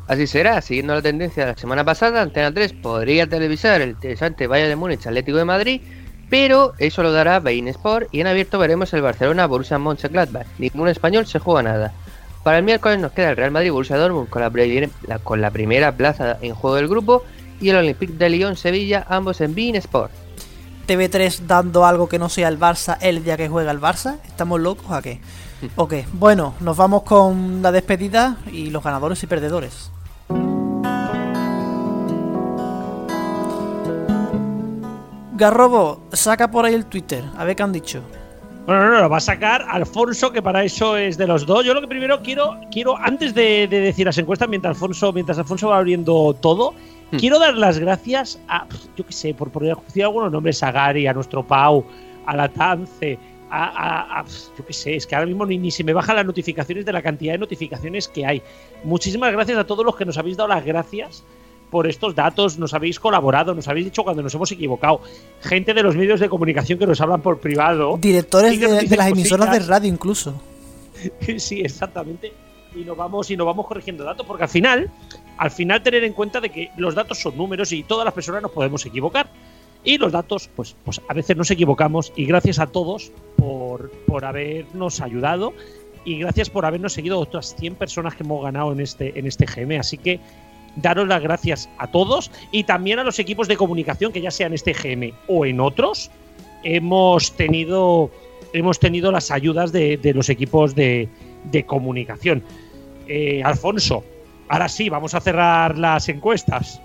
Así 0.07 0.27
será, 0.27 0.61
siguiendo 0.61 0.93
la 0.93 1.01
tendencia 1.01 1.47
de 1.47 1.53
la 1.53 1.57
semana 1.57 1.83
pasada, 1.83 2.21
Antena 2.21 2.53
3 2.53 2.73
podría 2.73 3.25
televisar 3.25 3.81
el 3.81 3.89
interesante 3.89 4.45
Valle 4.45 4.67
de 4.67 4.75
Múnich 4.75 5.07
Atlético 5.07 5.39
de 5.39 5.45
Madrid, 5.45 5.81
pero 6.29 6.75
eso 6.77 7.01
lo 7.01 7.11
dará 7.11 7.39
Bein 7.39 7.67
Sport 7.69 8.09
y 8.11 8.21
en 8.21 8.27
abierto 8.27 8.59
veremos 8.59 8.93
el 8.93 9.01
Barcelona 9.01 9.47
Borussia 9.47 9.79
Mönchengladbach. 9.79 10.45
Ningún 10.59 10.87
español 10.87 11.25
se 11.25 11.39
juega 11.39 11.63
nada. 11.63 11.93
Para 12.47 12.59
el 12.59 12.63
miércoles 12.63 12.97
nos 12.97 13.11
queda 13.11 13.31
el 13.31 13.35
Real 13.35 13.51
Madrid 13.51 13.73
Borussia 13.73 13.97
Dortmund 13.97 14.29
con 14.29 14.41
la, 14.41 15.19
con 15.19 15.41
la 15.41 15.51
primera 15.51 15.91
plaza 15.91 16.37
en 16.41 16.55
juego 16.55 16.77
del 16.77 16.87
grupo 16.87 17.23
y 17.59 17.71
el 17.71 17.75
Olympique 17.75 18.13
de 18.13 18.29
Lyon 18.29 18.55
Sevilla, 18.55 19.05
ambos 19.09 19.41
en 19.41 19.53
Bein 19.53 19.75
Sport. 19.75 20.13
TV3 20.87 21.39
dando 21.39 21.85
algo 21.85 22.07
que 22.07 22.17
no 22.17 22.29
sea 22.29 22.47
el 22.47 22.57
Barça 22.57 22.99
el 23.01 23.25
día 23.25 23.35
que 23.35 23.49
juega 23.49 23.69
el 23.71 23.81
Barça. 23.81 24.19
¿Estamos 24.25 24.61
locos 24.61 24.89
a 24.91 25.01
qué? 25.01 25.19
Ok, 25.75 25.95
bueno, 26.13 26.53
nos 26.61 26.77
vamos 26.77 27.03
con 27.03 27.61
la 27.61 27.73
despedida 27.73 28.37
y 28.49 28.69
los 28.69 28.81
ganadores 28.81 29.21
y 29.23 29.27
perdedores. 29.27 29.91
Garrobo, 35.33 35.99
saca 36.13 36.49
por 36.49 36.63
ahí 36.63 36.75
el 36.75 36.85
Twitter, 36.85 37.25
a 37.37 37.43
ver 37.43 37.57
qué 37.57 37.63
han 37.63 37.73
dicho. 37.73 38.03
Bueno, 38.67 38.83
no, 38.83 38.91
no, 38.91 39.01
lo 39.01 39.09
va 39.09 39.17
a 39.17 39.21
sacar 39.21 39.65
Alfonso, 39.67 40.31
que 40.31 40.41
para 40.41 40.63
eso 40.63 40.95
es 40.97 41.17
de 41.17 41.25
los 41.25 41.45
dos. 41.45 41.65
Yo 41.65 41.73
lo 41.73 41.81
que 41.81 41.87
primero 41.87 42.21
quiero, 42.21 42.59
quiero 42.69 42.97
antes 42.97 43.33
de, 43.33 43.65
decir 43.67 44.05
las 44.05 44.17
encuestas, 44.19 44.47
mientras 44.47 44.75
Alfonso, 44.75 45.11
mientras 45.11 45.39
Alfonso 45.39 45.69
va 45.69 45.77
abriendo 45.77 46.35
todo, 46.39 46.75
Hmm. 47.11 47.17
Quiero 47.17 47.39
dar 47.39 47.55
las 47.55 47.79
gracias 47.79 48.39
a, 48.49 48.67
yo 48.97 49.05
qué 49.05 49.13
sé, 49.13 49.33
por 49.33 49.49
poner 49.49 49.75
algunos 50.03 50.31
nombres, 50.31 50.61
a 50.61 50.71
Gary, 50.71 51.07
a 51.07 51.13
nuestro 51.13 51.45
Pau, 51.45 51.85
a 52.25 52.35
la 52.35 52.49
Tance, 52.49 53.17
a, 53.49 54.25
yo 54.57 54.65
qué 54.65 54.73
sé, 54.73 54.95
es 54.97 55.07
que 55.07 55.15
ahora 55.15 55.27
mismo 55.27 55.45
ni, 55.45 55.71
se 55.71 55.85
me 55.85 55.93
bajan 55.93 56.17
las 56.17 56.25
notificaciones 56.25 56.85
de 56.85 56.91
la 56.91 57.01
cantidad 57.01 57.33
de 57.33 57.39
notificaciones 57.39 58.09
que 58.09 58.25
hay. 58.25 58.41
Muchísimas 58.83 59.31
gracias 59.31 59.57
a 59.57 59.63
todos 59.63 59.85
los 59.85 59.95
que 59.95 60.03
nos 60.03 60.17
habéis 60.17 60.35
dado 60.35 60.49
las 60.49 60.65
gracias 60.65 61.23
por 61.69 61.87
estos 61.87 62.15
datos, 62.15 62.57
nos 62.57 62.73
habéis 62.73 62.99
colaborado, 62.99 63.53
nos 63.53 63.67
habéis 63.67 63.87
dicho 63.87 64.03
cuando 64.03 64.23
nos 64.23 64.33
hemos 64.33 64.51
equivocado. 64.51 65.01
Gente 65.41 65.73
de 65.73 65.83
los 65.83 65.95
medios 65.95 66.19
de 66.19 66.29
comunicación 66.29 66.79
que 66.79 66.87
nos 66.87 67.01
hablan 67.01 67.21
por 67.21 67.39
privado. 67.39 67.97
Directores 67.97 68.59
de, 68.59 68.95
las 68.95 69.11
emisoras 69.11 69.51
de 69.51 69.59
radio 69.59 69.89
incluso. 69.89 70.41
sí, 71.37 71.61
exactamente. 71.61 72.33
Y 72.75 72.79
nos 72.79 72.97
vamos 72.97 73.29
y 73.31 73.37
nos 73.37 73.45
vamos 73.45 73.65
corrigiendo 73.65 74.03
datos 74.03 74.25
porque 74.25 74.43
al 74.43 74.49
final 74.49 74.91
al 75.37 75.51
final 75.51 75.83
tener 75.83 76.03
en 76.03 76.13
cuenta 76.13 76.41
de 76.41 76.49
que 76.49 76.71
los 76.77 76.95
datos 76.95 77.19
son 77.19 77.37
números 77.37 77.71
y 77.71 77.83
todas 77.83 78.05
las 78.05 78.13
personas 78.13 78.41
nos 78.41 78.51
podemos 78.51 78.85
equivocar. 78.85 79.29
Y 79.83 79.97
los 79.97 80.11
datos, 80.11 80.49
pues, 80.55 80.75
pues 80.83 80.99
a 81.07 81.13
veces 81.13 81.37
nos 81.37 81.49
equivocamos 81.51 82.11
y 82.15 82.25
gracias 82.25 82.59
a 82.59 82.67
todos 82.67 83.11
por, 83.37 83.91
por 84.05 84.25
habernos 84.25 84.99
ayudado 84.99 85.53
y 86.03 86.19
gracias 86.19 86.49
por 86.49 86.65
habernos 86.65 86.93
seguido 86.93 87.19
otras 87.19 87.55
100 87.55 87.75
personas 87.75 88.15
que 88.15 88.23
hemos 88.23 88.43
ganado 88.43 88.71
en 88.71 88.79
este, 88.79 89.17
en 89.17 89.27
este 89.27 89.45
GM. 89.45 89.79
Así 89.79 89.97
que 89.97 90.19
daros 90.77 91.07
las 91.07 91.21
gracias 91.21 91.69
a 91.77 91.87
todos 91.91 92.31
y 92.51 92.63
también 92.63 92.99
a 92.99 93.03
los 93.03 93.19
equipos 93.19 93.47
de 93.47 93.57
comunicación 93.57 94.11
que 94.11 94.21
ya 94.21 94.31
sea 94.31 94.47
en 94.47 94.53
este 94.53 94.73
GM 94.73 95.13
o 95.27 95.45
en 95.45 95.59
otros, 95.59 96.09
hemos 96.63 97.31
tenido, 97.33 98.09
hemos 98.53 98.79
tenido 98.79 99.11
las 99.11 99.31
ayudas 99.31 99.71
de, 99.71 99.99
los 100.15 100.29
equipos 100.29 100.73
de, 100.75 101.09
comunicación. 101.65 102.43
Eh, 103.07 103.41
Alfonso, 103.43 104.03
Ahora 104.49 104.69
sí, 104.69 104.89
vamos 104.89 105.13
a 105.13 105.19
cerrar 105.19 105.77
las 105.77 106.07
encuestas. 106.09 106.81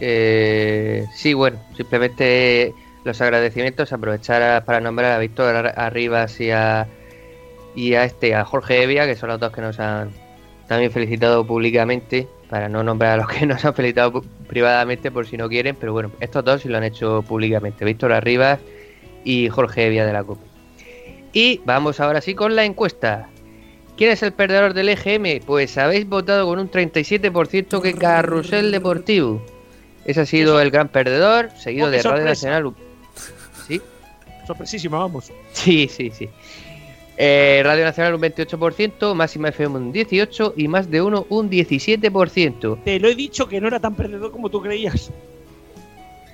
Eh, 0.00 1.04
sí, 1.14 1.34
bueno, 1.34 1.58
simplemente 1.76 2.72
los 3.04 3.20
agradecimientos, 3.20 3.92
aprovechar 3.92 4.64
para 4.64 4.80
nombrar 4.80 5.12
a 5.12 5.18
Víctor 5.18 5.72
Arribas 5.76 6.40
y 6.40 6.50
a, 6.50 6.86
y 7.76 7.94
a 7.94 8.04
este, 8.04 8.34
a 8.34 8.44
Jorge 8.44 8.82
Evia, 8.82 9.06
que 9.06 9.16
son 9.16 9.28
los 9.28 9.38
dos 9.38 9.52
que 9.52 9.60
nos 9.60 9.78
han 9.78 10.10
también 10.66 10.90
felicitado 10.90 11.46
públicamente, 11.46 12.26
para 12.48 12.68
no 12.68 12.82
nombrar 12.82 13.12
a 13.12 13.16
los 13.18 13.28
que 13.28 13.46
nos 13.46 13.64
han 13.64 13.74
felicitado 13.74 14.22
privadamente 14.46 15.10
por 15.10 15.26
si 15.26 15.36
no 15.36 15.48
quieren, 15.48 15.76
pero 15.76 15.92
bueno, 15.92 16.10
estos 16.20 16.44
dos 16.44 16.62
sí 16.62 16.68
lo 16.68 16.78
han 16.78 16.84
hecho 16.84 17.22
públicamente, 17.22 17.84
Víctor 17.84 18.12
Arribas 18.12 18.60
y 19.24 19.48
Jorge 19.48 19.86
Evia 19.86 20.06
de 20.06 20.12
la 20.12 20.24
COP. 20.24 20.38
Y 21.32 21.60
vamos 21.64 22.00
ahora 22.00 22.20
sí 22.20 22.34
con 22.34 22.56
la 22.56 22.64
encuesta. 22.64 23.28
¿Quién 23.96 24.10
es 24.10 24.22
el 24.22 24.32
perdedor 24.32 24.74
del 24.74 24.88
EGM? 24.88 25.44
Pues 25.44 25.76
habéis 25.76 26.08
votado 26.08 26.46
con 26.46 26.58
un 26.58 26.70
37% 26.70 27.82
que 27.82 27.94
Carrusel 27.94 28.70
Deportivo. 28.70 29.44
Ese 30.04 30.20
ha 30.20 30.26
sido 30.26 30.60
el 30.60 30.70
gran 30.70 30.88
perdedor, 30.88 31.50
seguido 31.58 31.88
oh, 31.88 31.90
de 31.90 32.02
Radio 32.02 32.24
Nacional. 32.24 32.72
¿Sí? 33.66 33.82
Sorpresísima, 34.46 34.98
vamos. 34.98 35.32
Sí, 35.52 35.88
sí, 35.88 36.10
sí. 36.10 36.30
Eh, 37.20 37.62
Radio 37.64 37.84
Nacional 37.84 38.14
un 38.14 38.20
28%, 38.20 39.12
Máxima 39.12 39.48
FM 39.48 39.76
un 39.76 39.92
18% 39.92 40.52
y 40.56 40.68
más 40.68 40.88
de 40.88 41.02
uno 41.02 41.26
un 41.30 41.50
17%. 41.50 42.84
Te 42.84 43.00
lo 43.00 43.08
he 43.08 43.14
dicho 43.16 43.48
que 43.48 43.60
no 43.60 43.66
era 43.66 43.80
tan 43.80 43.96
perdedor 43.96 44.30
como 44.30 44.48
tú 44.48 44.62
creías. 44.62 45.10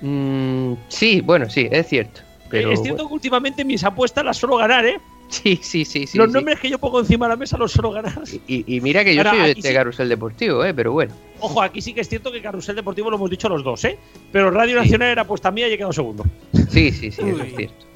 Mm, 0.01 0.73
sí, 0.87 1.21
bueno, 1.21 1.49
sí, 1.49 1.67
es 1.71 1.87
cierto. 1.87 2.21
Pero, 2.51 2.71
es 2.71 2.83
cierto 2.83 3.07
que 3.07 3.13
últimamente 3.15 3.65
mis 3.65 3.83
apuestas 3.83 4.23
las 4.23 4.37
suelo 4.37 4.57
ganar, 4.57 4.85
¿eh? 4.85 4.99
Sí, 5.27 5.59
sí, 5.59 5.85
sí. 5.85 6.05
sí 6.05 6.19
los 6.19 6.31
nombres 6.31 6.59
que 6.59 6.69
yo 6.69 6.77
pongo 6.77 6.99
encima 6.99 7.25
de 7.25 7.31
la 7.31 7.35
mesa 7.35 7.57
los 7.57 7.71
suelo 7.71 7.89
ganar. 7.89 8.21
Y, 8.47 8.79
mira 8.81 9.03
que 9.03 9.15
yo 9.15 9.23
soy 9.23 9.39
de 9.39 9.51
este 9.51 9.73
Carrusel 9.73 10.07
Deportivo, 10.07 10.63
¿eh? 10.63 10.71
pero 10.75 10.91
bueno. 10.91 11.15
Ojo, 11.39 11.63
aquí 11.63 11.81
sí 11.81 11.95
que 11.95 12.01
es 12.01 12.09
cierto 12.09 12.31
que 12.31 12.43
Carrusel 12.43 12.75
Deportivo 12.75 13.09
lo 13.09 13.17
hemos 13.17 13.31
dicho 13.31 13.49
los 13.49 13.63
dos, 13.63 13.83
¿eh? 13.85 13.97
Pero 14.31 14.51
Radio 14.51 14.75
Nacional 14.75 15.09
era 15.09 15.25
puesta 15.25 15.49
mía 15.49 15.67
y 15.67 15.73
he 15.73 15.77
quedado 15.77 15.93
segundo. 15.93 16.23
Sí, 16.69 16.91
sí, 16.91 17.09
sí, 17.09 17.21
eso 17.23 17.41
es 17.41 17.55
cierto. 17.55 17.94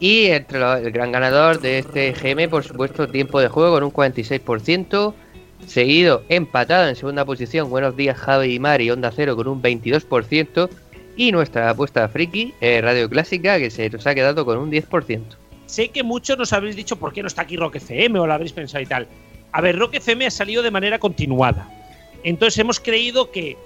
Y 0.00 0.26
entre 0.26 0.58
el 0.58 0.90
gran 0.90 1.12
ganador 1.12 1.60
de 1.60 1.78
este 1.78 2.12
GM, 2.12 2.48
por 2.48 2.64
supuesto, 2.64 3.08
tiempo 3.08 3.40
de 3.40 3.48
juego 3.48 3.74
con 3.74 3.84
un 3.84 3.92
46%. 3.92 5.14
Seguido, 5.66 6.22
empatado 6.28 6.88
en 6.88 6.96
segunda 6.96 7.24
posición, 7.24 7.70
Buenos 7.70 7.96
Días 7.96 8.18
Javi 8.18 8.54
y 8.54 8.58
Mari, 8.58 8.90
Onda 8.90 9.10
Cero 9.14 9.34
con 9.34 9.48
un 9.48 9.62
22%. 9.62 10.68
Y 11.16 11.32
nuestra 11.32 11.70
apuesta 11.70 12.08
friki, 12.08 12.52
eh, 12.60 12.80
Radio 12.82 13.08
Clásica, 13.08 13.58
que 13.58 13.70
se 13.70 13.88
nos 13.88 14.06
ha 14.06 14.14
quedado 14.14 14.44
con 14.44 14.58
un 14.58 14.70
10%. 14.70 15.22
Sé 15.66 15.88
que 15.88 16.02
muchos 16.02 16.36
nos 16.36 16.52
habéis 16.52 16.76
dicho 16.76 16.96
por 16.96 17.12
qué 17.12 17.22
no 17.22 17.28
está 17.28 17.42
aquí 17.42 17.56
Rock 17.56 17.76
FM 17.76 18.18
o 18.18 18.26
lo 18.26 18.32
habréis 18.32 18.52
pensado 18.52 18.82
y 18.82 18.86
tal. 18.86 19.06
A 19.52 19.60
ver, 19.60 19.78
Rock 19.78 19.94
FM 19.94 20.26
ha 20.26 20.30
salido 20.30 20.62
de 20.62 20.70
manera 20.70 20.98
continuada. 20.98 21.68
Entonces 22.24 22.58
hemos 22.58 22.80
creído 22.80 23.30
que 23.30 23.56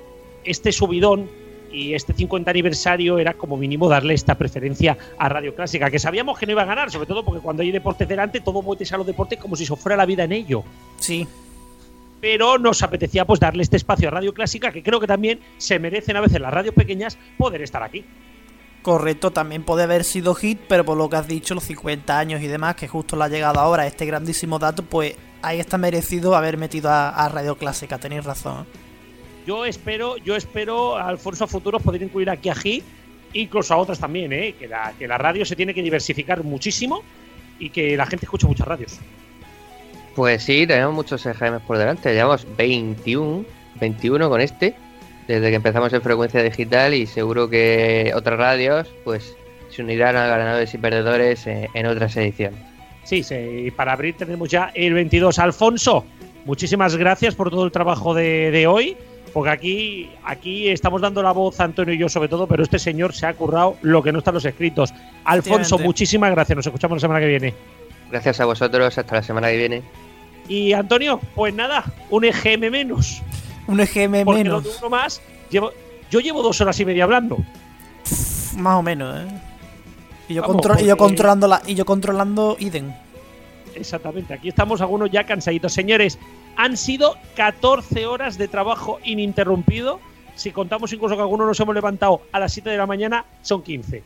este 0.44 0.72
subidón 0.72 1.28
y 1.72 1.94
este 1.94 2.12
50 2.12 2.50
aniversario 2.50 3.18
era 3.18 3.34
como 3.34 3.56
mínimo 3.56 3.88
darle 3.88 4.14
esta 4.14 4.36
preferencia 4.36 4.96
a 5.18 5.28
Radio 5.28 5.54
Clásica, 5.54 5.90
que 5.90 5.98
sabíamos 5.98 6.38
que 6.38 6.46
no 6.46 6.52
iba 6.52 6.62
a 6.62 6.66
ganar, 6.66 6.90
sobre 6.90 7.06
todo 7.06 7.24
porque 7.24 7.40
cuando 7.40 7.62
hay 7.62 7.70
deportes 7.70 8.08
delante, 8.08 8.40
todo 8.40 8.62
muetes 8.62 8.92
a 8.92 8.96
los 8.98 9.06
deportes 9.06 9.38
como 9.38 9.56
si 9.56 9.66
se 9.66 9.76
fuera 9.76 9.96
la 9.96 10.06
vida 10.06 10.24
en 10.24 10.32
ello. 10.32 10.64
Sí. 10.98 11.26
Pero 12.20 12.58
nos 12.58 12.82
apetecía 12.82 13.24
pues 13.24 13.40
darle 13.40 13.62
este 13.62 13.76
espacio 13.76 14.08
a 14.08 14.10
Radio 14.10 14.34
Clásica, 14.34 14.72
que 14.72 14.82
creo 14.82 15.00
que 15.00 15.06
también 15.06 15.40
se 15.56 15.78
merecen 15.78 16.16
a 16.16 16.20
veces 16.20 16.40
las 16.40 16.52
radios 16.52 16.74
pequeñas 16.74 17.16
poder 17.36 17.62
estar 17.62 17.82
aquí. 17.82 18.04
Correcto, 18.82 19.30
también 19.32 19.64
puede 19.64 19.82
haber 19.82 20.04
sido 20.04 20.34
hit, 20.34 20.60
pero 20.68 20.84
por 20.84 20.96
lo 20.96 21.10
que 21.10 21.16
has 21.16 21.28
dicho, 21.28 21.54
los 21.54 21.64
50 21.64 22.18
años 22.18 22.40
y 22.40 22.46
demás, 22.46 22.76
que 22.76 22.88
justo 22.88 23.16
le 23.16 23.24
ha 23.24 23.28
llegado 23.28 23.60
ahora 23.60 23.86
este 23.86 24.06
grandísimo 24.06 24.58
dato, 24.58 24.82
pues 24.82 25.14
ahí 25.42 25.60
está 25.60 25.78
merecido 25.78 26.34
haber 26.36 26.56
metido 26.56 26.90
a, 26.90 27.28
Radio 27.28 27.56
Clásica, 27.56 27.98
tenéis 27.98 28.24
razón. 28.24 28.66
Yo 29.48 29.64
espero, 29.64 30.18
yo 30.18 30.36
espero, 30.36 30.98
Alfonso, 30.98 31.44
a 31.44 31.46
futuros 31.46 31.82
poder 31.82 32.02
incluir 32.02 32.28
aquí 32.28 32.50
a 32.50 32.54
Hit, 32.54 32.84
incluso 33.32 33.72
a 33.72 33.78
otras 33.78 33.98
también, 33.98 34.30
¿eh? 34.30 34.54
que, 34.58 34.68
la, 34.68 34.92
que 34.98 35.08
la 35.08 35.16
radio 35.16 35.46
se 35.46 35.56
tiene 35.56 35.72
que 35.72 35.80
diversificar 35.80 36.44
muchísimo 36.44 37.02
y 37.58 37.70
que 37.70 37.96
la 37.96 38.04
gente 38.04 38.26
escuche 38.26 38.46
muchas 38.46 38.68
radios. 38.68 38.98
Pues 40.14 40.42
sí, 40.42 40.66
tenemos 40.66 40.94
muchos 40.94 41.24
EGM 41.24 41.60
por 41.60 41.78
delante, 41.78 42.12
llevamos 42.12 42.46
21, 42.58 43.46
21 43.80 44.28
con 44.28 44.38
este 44.42 44.74
desde 45.26 45.48
que 45.48 45.56
empezamos 45.56 45.94
en 45.94 46.02
frecuencia 46.02 46.42
digital 46.42 46.92
y 46.92 47.06
seguro 47.06 47.48
que 47.48 48.12
otras 48.14 48.38
radios 48.38 48.86
pues 49.02 49.34
se 49.70 49.82
unirán 49.82 50.14
a 50.16 50.26
ganadores 50.26 50.74
y 50.74 50.76
perdedores 50.76 51.46
en, 51.46 51.86
otras 51.86 52.14
ediciones. 52.18 52.60
Sí, 53.04 53.22
sí, 53.22 53.72
para 53.74 53.94
abrir 53.94 54.14
tenemos 54.14 54.50
ya 54.50 54.72
el 54.74 54.92
22. 54.92 55.38
Alfonso, 55.38 56.04
muchísimas 56.44 56.96
gracias 56.96 57.34
por 57.34 57.48
todo 57.48 57.64
el 57.64 57.72
trabajo 57.72 58.12
de, 58.12 58.66
hoy, 58.66 58.94
porque 59.28 59.50
aquí, 59.50 60.10
aquí 60.24 60.68
estamos 60.68 61.00
dando 61.00 61.22
la 61.22 61.32
voz, 61.32 61.58
Antonio 61.60 61.94
y 61.94 61.98
yo 61.98 62.08
sobre 62.08 62.28
todo, 62.28 62.46
pero 62.46 62.62
este 62.62 62.78
señor 62.78 63.14
se 63.14 63.26
ha 63.26 63.34
currado 63.34 63.76
lo 63.82 64.02
que 64.02 64.12
no 64.12 64.18
está 64.18 64.30
en 64.30 64.34
los 64.34 64.44
escritos. 64.44 64.92
Alfonso, 65.24 65.78
muchísimas 65.78 66.30
gracias, 66.30 66.56
nos 66.56 66.66
escuchamos 66.66 66.96
la 66.96 67.00
semana 67.00 67.20
que 67.20 67.26
viene. 67.26 67.54
Gracias 68.10 68.40
a 68.40 68.44
vosotros, 68.44 68.96
hasta 68.96 69.14
la 69.14 69.22
semana 69.22 69.48
que 69.48 69.56
viene. 69.56 69.82
Y 70.48 70.72
Antonio, 70.72 71.20
pues 71.34 71.54
nada, 71.54 71.84
un 72.10 72.24
EGM 72.24 72.70
menos. 72.70 73.22
Un 73.66 73.80
EGM 73.80 74.24
menos. 74.24 74.78
uno 74.78 74.90
más, 74.90 75.20
llevo, 75.50 75.72
yo 76.10 76.20
llevo 76.20 76.42
dos 76.42 76.60
horas 76.60 76.78
y 76.80 76.84
media 76.84 77.04
hablando. 77.04 77.36
más 78.56 78.76
o 78.76 78.82
menos, 78.82 79.20
¿eh? 79.20 79.28
Y 80.28 80.34
yo, 80.34 80.44
y 80.78 80.84
yo 80.84 80.96
controlando 80.96 81.48
la, 81.48 81.62
y 81.66 81.74
yo 81.74 81.86
controlando 81.86 82.56
Iden. 82.58 82.94
Exactamente, 83.74 84.34
aquí 84.34 84.48
estamos 84.48 84.80
algunos 84.80 85.10
ya 85.10 85.24
cansaditos. 85.24 85.72
Señores, 85.72 86.18
han 86.58 86.76
sido 86.76 87.14
14 87.36 88.06
horas 88.06 88.36
de 88.36 88.48
trabajo 88.48 88.98
ininterrumpido. 89.04 90.00
Si 90.34 90.50
contamos 90.50 90.92
incluso 90.92 91.14
que 91.14 91.22
algunos 91.22 91.46
nos 91.46 91.60
hemos 91.60 91.74
levantado 91.74 92.20
a 92.32 92.40
las 92.40 92.52
7 92.52 92.68
de 92.68 92.76
la 92.76 92.86
mañana, 92.86 93.24
son 93.42 93.62
15. 93.62 94.02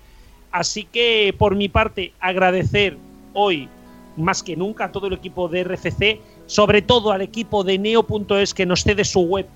Así 0.52 0.84
que 0.84 1.34
por 1.36 1.56
mi 1.56 1.68
parte, 1.68 2.12
agradecer 2.20 2.98
hoy 3.32 3.68
más 4.16 4.42
que 4.42 4.54
nunca 4.54 4.84
a 4.84 4.92
todo 4.92 5.06
el 5.06 5.14
equipo 5.14 5.48
de 5.48 5.64
RFC 5.64 6.20
sobre 6.46 6.82
todo 6.82 7.12
al 7.12 7.22
equipo 7.22 7.64
de 7.64 7.78
Neo.es 7.78 8.52
que 8.52 8.66
nos 8.66 8.84
cede 8.84 9.04
su 9.04 9.20
web 9.20 9.46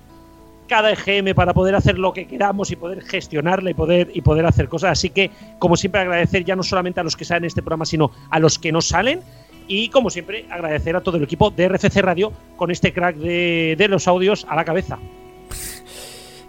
cada 0.67 0.91
EGM 0.91 1.35
para 1.35 1.53
poder 1.53 1.75
hacer 1.75 1.99
lo 1.99 2.11
que 2.11 2.25
queramos 2.27 2.71
y 2.71 2.75
poder 2.75 3.03
gestionarla 3.03 3.69
y 3.69 3.73
poder, 3.75 4.09
y 4.13 4.21
poder 4.21 4.45
hacer 4.47 4.67
cosas. 4.67 4.93
Así 4.93 5.11
que, 5.11 5.29
como 5.59 5.77
siempre, 5.77 6.01
agradecer 6.01 6.43
ya 6.43 6.55
no 6.55 6.63
solamente 6.63 6.99
a 6.99 7.03
los 7.03 7.15
que 7.15 7.23
salen 7.23 7.43
en 7.43 7.47
este 7.47 7.61
programa, 7.61 7.85
sino 7.85 8.11
a 8.31 8.39
los 8.39 8.57
que 8.57 8.71
no 8.71 8.81
salen. 8.81 9.21
Y, 9.67 9.89
como 9.89 10.09
siempre, 10.09 10.45
agradecer 10.49 10.95
a 10.95 11.01
todo 11.01 11.17
el 11.17 11.23
equipo 11.23 11.51
de 11.51 11.67
RFC 11.67 11.97
Radio 11.97 12.31
con 12.55 12.71
este 12.71 12.93
crack 12.93 13.17
de, 13.17 13.75
de 13.77 13.87
los 13.87 14.07
audios 14.07 14.45
a 14.49 14.55
la 14.55 14.63
cabeza. 14.63 14.97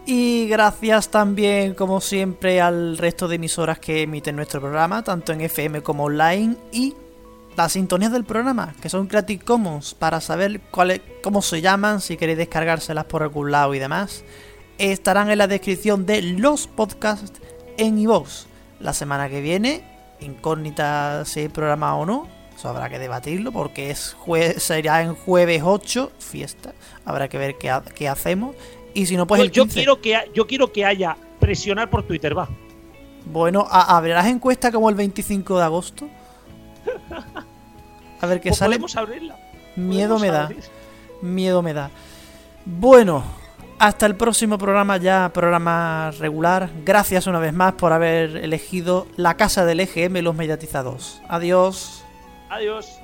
Y 0.06 0.48
gracias 0.48 1.10
también, 1.10 1.74
como 1.74 2.00
siempre, 2.00 2.62
al 2.62 2.96
resto 2.96 3.28
de 3.28 3.36
emisoras 3.36 3.78
que 3.78 4.02
emiten 4.02 4.36
nuestro 4.36 4.58
programa, 4.58 5.04
tanto 5.04 5.32
en 5.32 5.42
FM 5.42 5.82
como 5.82 6.04
online. 6.04 6.56
Y 6.72 6.94
las 7.58 7.72
sintonías 7.72 8.12
del 8.12 8.24
programa, 8.24 8.72
que 8.80 8.88
son 8.88 9.06
Creative 9.06 9.44
Commons, 9.44 9.92
para 9.92 10.20
saber 10.20 10.60
cuál 10.70 11.02
cómo 11.22 11.42
se 11.42 11.60
llaman, 11.60 12.00
si 12.00 12.16
queréis 12.16 12.38
descargárselas 12.38 13.04
por 13.04 13.22
algún 13.22 13.50
lado 13.50 13.74
y 13.74 13.80
demás, 13.80 14.24
estarán 14.78 15.28
en 15.28 15.38
la 15.38 15.46
descripción 15.46 16.06
de 16.06 16.22
los 16.22 16.68
podcasts 16.68 17.42
en 17.76 17.98
iVoox. 17.98 18.46
La 18.80 18.94
semana 18.94 19.28
que 19.28 19.40
viene, 19.40 19.84
incógnita 20.20 21.24
si 21.24 21.40
hay 21.40 21.48
programa 21.48 21.96
o 21.96 22.06
no, 22.06 22.28
eso 22.58 22.68
habrá 22.68 22.88
que 22.88 22.98
debatirlo 22.98 23.52
porque 23.52 23.92
es 23.92 24.16
será 24.56 25.02
en 25.02 25.14
jueves 25.14 25.62
8, 25.64 26.10
fiesta, 26.18 26.72
habrá 27.04 27.28
que 27.28 27.38
ver 27.38 27.56
qué, 27.56 28.08
hacemos. 28.08 28.56
Y 28.94 29.06
si 29.06 29.16
no, 29.16 29.28
pues, 29.28 29.42
pues 29.42 29.52
yo, 29.52 29.68
quiero 29.68 30.00
que, 30.00 30.18
yo 30.34 30.48
quiero 30.48 30.72
que 30.72 30.84
haya 30.84 31.16
presionar 31.38 31.88
por 31.88 32.02
Twitter, 32.02 32.36
va. 32.36 32.48
Bueno, 33.26 33.64
¿habrás 33.70 34.26
encuesta 34.26 34.72
como 34.72 34.90
el 34.90 34.96
25 34.96 35.56
de 35.56 35.64
agosto? 35.64 36.08
A 38.20 38.26
ver 38.26 38.40
qué 38.40 38.48
pues 38.48 38.58
sale. 38.58 38.74
Podemos 38.74 38.96
abrirla. 38.96 39.36
Miedo 39.76 40.18
me 40.18 40.26
da. 40.26 40.48
Miedo 41.22 41.62
me 41.62 41.72
da. 41.72 41.92
Bueno, 42.64 43.22
hasta 43.78 44.06
el 44.06 44.16
próximo 44.16 44.58
programa 44.58 44.96
ya, 44.96 45.30
programa 45.32 46.10
regular. 46.18 46.70
Gracias 46.84 47.28
una 47.28 47.38
vez 47.38 47.52
más 47.52 47.74
por 47.74 47.92
haber 47.92 48.36
elegido 48.38 49.06
la 49.14 49.36
casa 49.36 49.64
del 49.64 49.78
EGM 49.78 50.22
Los 50.22 50.34
Mediatizados. 50.34 51.22
Adiós. 51.28 52.04
Adiós. 52.48 52.97